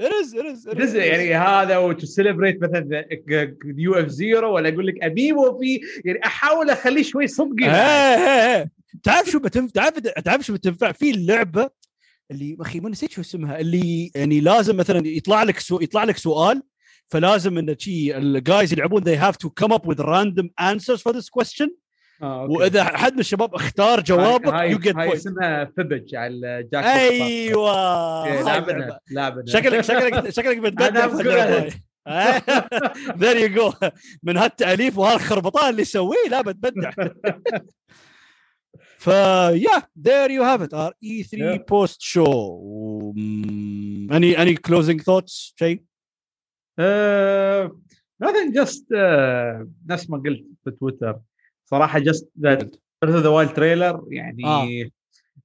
me 0.00 0.06
credit 0.06 0.12
here 0.12 0.12
it 0.12 0.14
is 0.14 0.34
it 0.34 0.46
is, 0.46 0.66
it 0.66 0.78
is, 0.78 0.78
This 0.78 0.90
is 0.90 0.94
يعني 0.94 1.34
هذا 1.34 1.78
وتو 1.78 2.06
سيلبريت 2.06 2.62
مثلا 2.62 3.06
نيو 3.64 3.94
اف 3.94 4.08
زيرو 4.08 4.54
ولا 4.54 4.68
أقول 4.68 4.86
لك 4.86 5.04
اميمو 5.04 5.58
في 5.58 5.80
يعني 6.04 6.20
أحاول 6.24 6.70
أخليه 6.70 7.02
شوي 7.02 7.26
صدقي 7.26 7.66
تعرف 9.02 9.30
شو 9.30 9.38
بتنفع 9.38 9.72
تعرف 9.72 9.98
تعرف 9.98 10.46
شو 10.46 10.52
بتنفع؟ 10.52 10.92
في 10.92 11.10
اللعبه 11.10 11.70
اللي 12.30 12.56
أخي 12.60 12.80
ما 12.80 12.90
نسيت 12.90 13.10
شو 13.10 13.20
اسمها 13.20 13.60
اللي 13.60 14.10
يعني 14.14 14.40
لازم 14.40 14.76
مثلا 14.76 15.08
يطلع 15.08 15.42
لك 15.42 15.58
سو 15.58 15.80
يطلع 15.80 16.04
لك 16.04 16.16
سؤال 16.16 16.62
فلازم 17.06 17.58
إن 17.58 17.76
شي 17.78 18.16
الجايز 18.16 18.72
يلعبون 18.72 19.02
they 19.02 19.18
have 19.18 19.36
to 19.36 19.50
come 19.64 19.72
up 19.72 19.86
with 19.86 20.00
random 20.00 20.50
answers 20.60 21.02
for 21.02 21.12
this 21.12 21.28
question. 21.28 21.68
آه، 22.22 22.42
أوكي. 22.42 22.52
وإذا 22.54 22.84
حد 22.84 23.12
من 23.14 23.20
الشباب 23.20 23.54
اختار 23.54 24.00
جوابك 24.00 24.46
get 24.82 24.96
هاي 24.96 25.10
point 25.10 25.12
اسمها 25.14 25.64
فبج 25.76 26.14
على 26.14 26.68
جاك 26.72 26.84
أيوه. 26.84 28.42
لعبنا. 28.42 28.98
لعبنا. 29.10 29.46
شكلك 29.46 29.80
شكلك 29.80 30.30
شكلك 30.36 30.58
بتبدع 30.58 31.08
في. 31.08 31.70
ذير 33.18 33.36
يو 33.36 33.48
جو 33.48 33.72
من 34.22 34.36
هالتأليف 34.36 34.98
وهالخربطان 34.98 35.70
اللي 35.70 35.82
يسويه 35.82 36.28
لا 36.30 36.42
بتبدع. 36.42 36.90
فيا 38.98 39.82
ذير 40.04 40.30
يو 40.30 40.42
هاف 40.42 40.62
ات 40.62 40.74
ار 40.74 40.92
اي 41.04 41.22
3 41.22 41.56
Yeah. 41.56 41.64
بوست 41.68 42.00
شو 42.00 42.24
اني 44.12 44.42
اني 44.42 44.54
كلوزنج 44.54 45.00
ثوتس 45.02 45.54
شيء 45.58 45.82
nothing 48.24 48.52
just 48.60 48.82
uh, 48.94 49.66
نفس 49.88 50.10
ما 50.10 50.18
قلت 50.26 50.44
في 50.64 50.70
تويتر 50.70 51.18
صراحة 51.70 52.00
just 52.00 52.24
that 52.40 52.64
Breath 53.04 53.14
of 53.14 53.22
the 53.22 53.30
Wild 53.30 53.54
trailer 53.56 54.00
يعني 54.08 54.44
آه. 54.44 54.90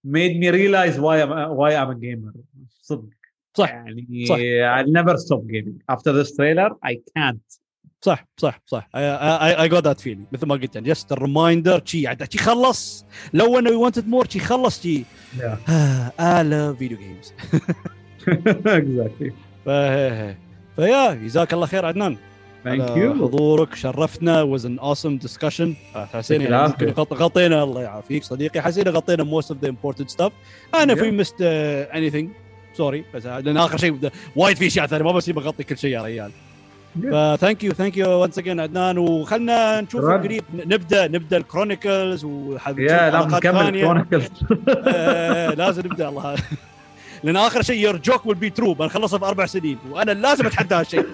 made 0.08 0.36
me 0.40 0.52
realize 0.52 0.98
why 1.00 1.22
I'm 1.22 1.32
why 1.58 1.72
I'm 1.74 1.90
a 1.90 1.96
gamer. 1.96 2.34
صدق. 2.82 3.10
صح. 3.58 3.70
يعني 3.70 4.26
صح. 4.26 4.36
I'll 4.36 4.92
never 4.92 5.18
stop 5.18 5.42
gaming. 5.48 5.96
After 5.96 6.12
this 6.14 6.32
trailer 6.36 6.70
I 6.86 6.96
can't. 7.18 7.60
صح 8.02 8.28
صح 8.38 8.62
صح. 8.66 8.90
I 8.96 9.62
I 9.62 9.70
got 9.70 9.84
that 9.84 10.00
feeling 10.00 10.26
مثل 10.32 10.48
ما 10.48 10.56
قلت 10.56 10.78
just 10.78 11.12
ال 11.12 11.20
reminder 11.20 11.82
شي 11.86 12.08
عاد 12.08 12.32
شي 12.32 12.38
خلص. 12.38 13.06
لو 13.34 13.60
إنه 13.60 13.90
wanted 13.90 14.04
more 14.08 14.30
شي 14.30 14.40
خلص 14.40 14.82
شي. 14.82 15.04
Yeah. 15.04 15.70
I 16.20 16.44
love 16.44 16.78
video 16.78 16.98
games 16.98 17.34
exactly. 18.60 19.32
ف 20.76 20.83
yeah 20.83 21.14
جزاك 21.14 21.54
الله 21.54 21.66
خير 21.66 21.86
عدنان. 21.86 22.18
Thank 22.66 22.82
على 22.92 23.14
you. 23.14 23.22
حضورك. 23.22 23.76
شرفتنا 23.76 24.58
was 24.58 24.62
an 24.62 24.80
awesome 24.84 25.28
discussion. 25.28 25.70
آه، 25.96 26.06
حسينا 26.14 26.44
يعطيك 26.50 26.82
يعني 26.82 26.94
غطينا. 27.14 27.64
الله 27.64 27.82
يعافيك 27.82 28.24
صديقي. 28.24 28.62
حسينا 28.62 28.92
غطينا 28.92 29.42
most 29.42 29.46
of 29.46 29.56
the 29.66 29.70
important 29.70 30.10
stuff. 30.18 30.32
أنا 30.76 30.96
Yeah. 30.96 30.98
في 31.00 31.24
missed 31.24 31.28
uh, 31.38 31.96
anything 31.96 32.26
sorry 32.78 33.04
بس 33.14 33.26
لأن 33.26 33.58
آخر 33.58 33.78
شيء 33.78 34.00
وايد 34.36 34.58
في 34.58 34.68
أشياء 34.68 34.88
ثانية. 34.88 35.06
ما 35.06 35.12
بس 35.12 35.30
بغطي 35.30 35.64
كل 35.64 35.78
شيء 35.78 35.92
يا 35.92 36.02
ريال. 36.02 36.32
ف 37.12 37.20
thank 37.20 37.64
you 37.64 37.72
thank 37.74 37.98
you 37.98 38.10
once 38.10 38.38
again 38.38 38.60
عدنان. 38.60 38.98
وخلنا 38.98 39.82
نشوف. 39.82 40.06
قريب. 40.06 40.44
نبدا 40.54 41.08
نبدأ 41.08 41.38
ال 41.38 41.46
Chronicles 41.46 42.26
يا 42.78 43.10
لا 43.10 43.26
نكمل 43.26 43.82
Chronicles 43.82 44.30
آه، 44.88 45.50
لازم 45.54 45.82
نبدأ. 45.86 46.10
الله. 46.10 46.36
لأن 47.24 47.36
آخر 47.36 47.62
شيء 47.62 47.80
your 47.80 47.98
joke 47.98 48.26
will 48.26 48.38
be 48.38 48.50
true 48.50 48.74
بنخلصها 48.74 49.20
في 49.20 49.26
أربع 49.26 49.46
سنين. 49.46 49.78
وأنا 49.92 50.12
لازم 50.12 50.46
أتحدى 50.46 50.76
هالشيء. 50.76 51.06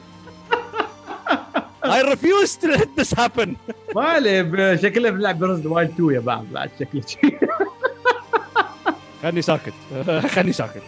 I 1.91 2.01
refuse 2.13 2.51
to 2.61 2.67
let 2.67 2.89
this 2.95 3.11
happen. 3.21 3.55
ما 3.95 4.01
عليه 4.01 4.75
شكله 4.75 5.09
بنلعب 5.09 5.39
بريث 5.39 5.65
وايلد 5.65 5.91
2 5.91 6.13
يا 6.13 6.19
بعض 6.19 6.45
بعد 6.51 6.69
شكله 6.79 7.03
خلني 9.23 9.41
ساكت. 9.41 9.73
خلني 10.35 10.53
ساكت. 10.53 10.81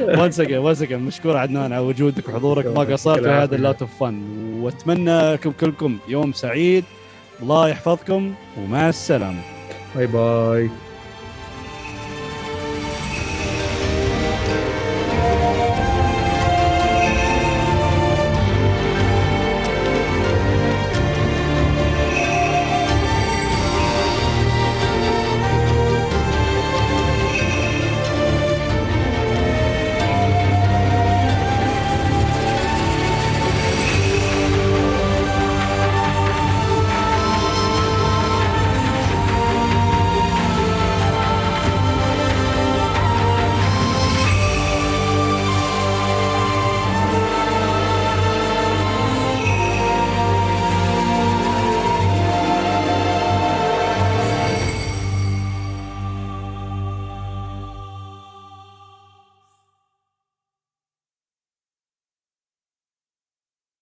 Once 0.00 0.38
again 0.38 0.62
once 0.62 0.80
again 0.80 0.92
مشكور 0.92 1.36
عدنان 1.36 1.72
على 1.72 1.82
وجودك 1.82 2.28
وحضورك. 2.28 2.66
ما 2.66 2.80
قصرت 2.80 3.20
في 3.20 3.28
هذا 3.28 3.56
ال 3.56 3.62
lot 3.62 3.82
of 3.82 3.90
fun 4.00 4.22
وأتمنى 4.60 5.32
لكم 5.32 5.52
كلكم 5.60 5.98
يوم 6.08 6.32
سعيد. 6.32 6.84
الله 7.42 7.68
يحفظكم 7.68 8.34
ومع 8.58 8.88
السلامة. 8.88 9.40
باي 9.96 10.06
باي 10.06 10.70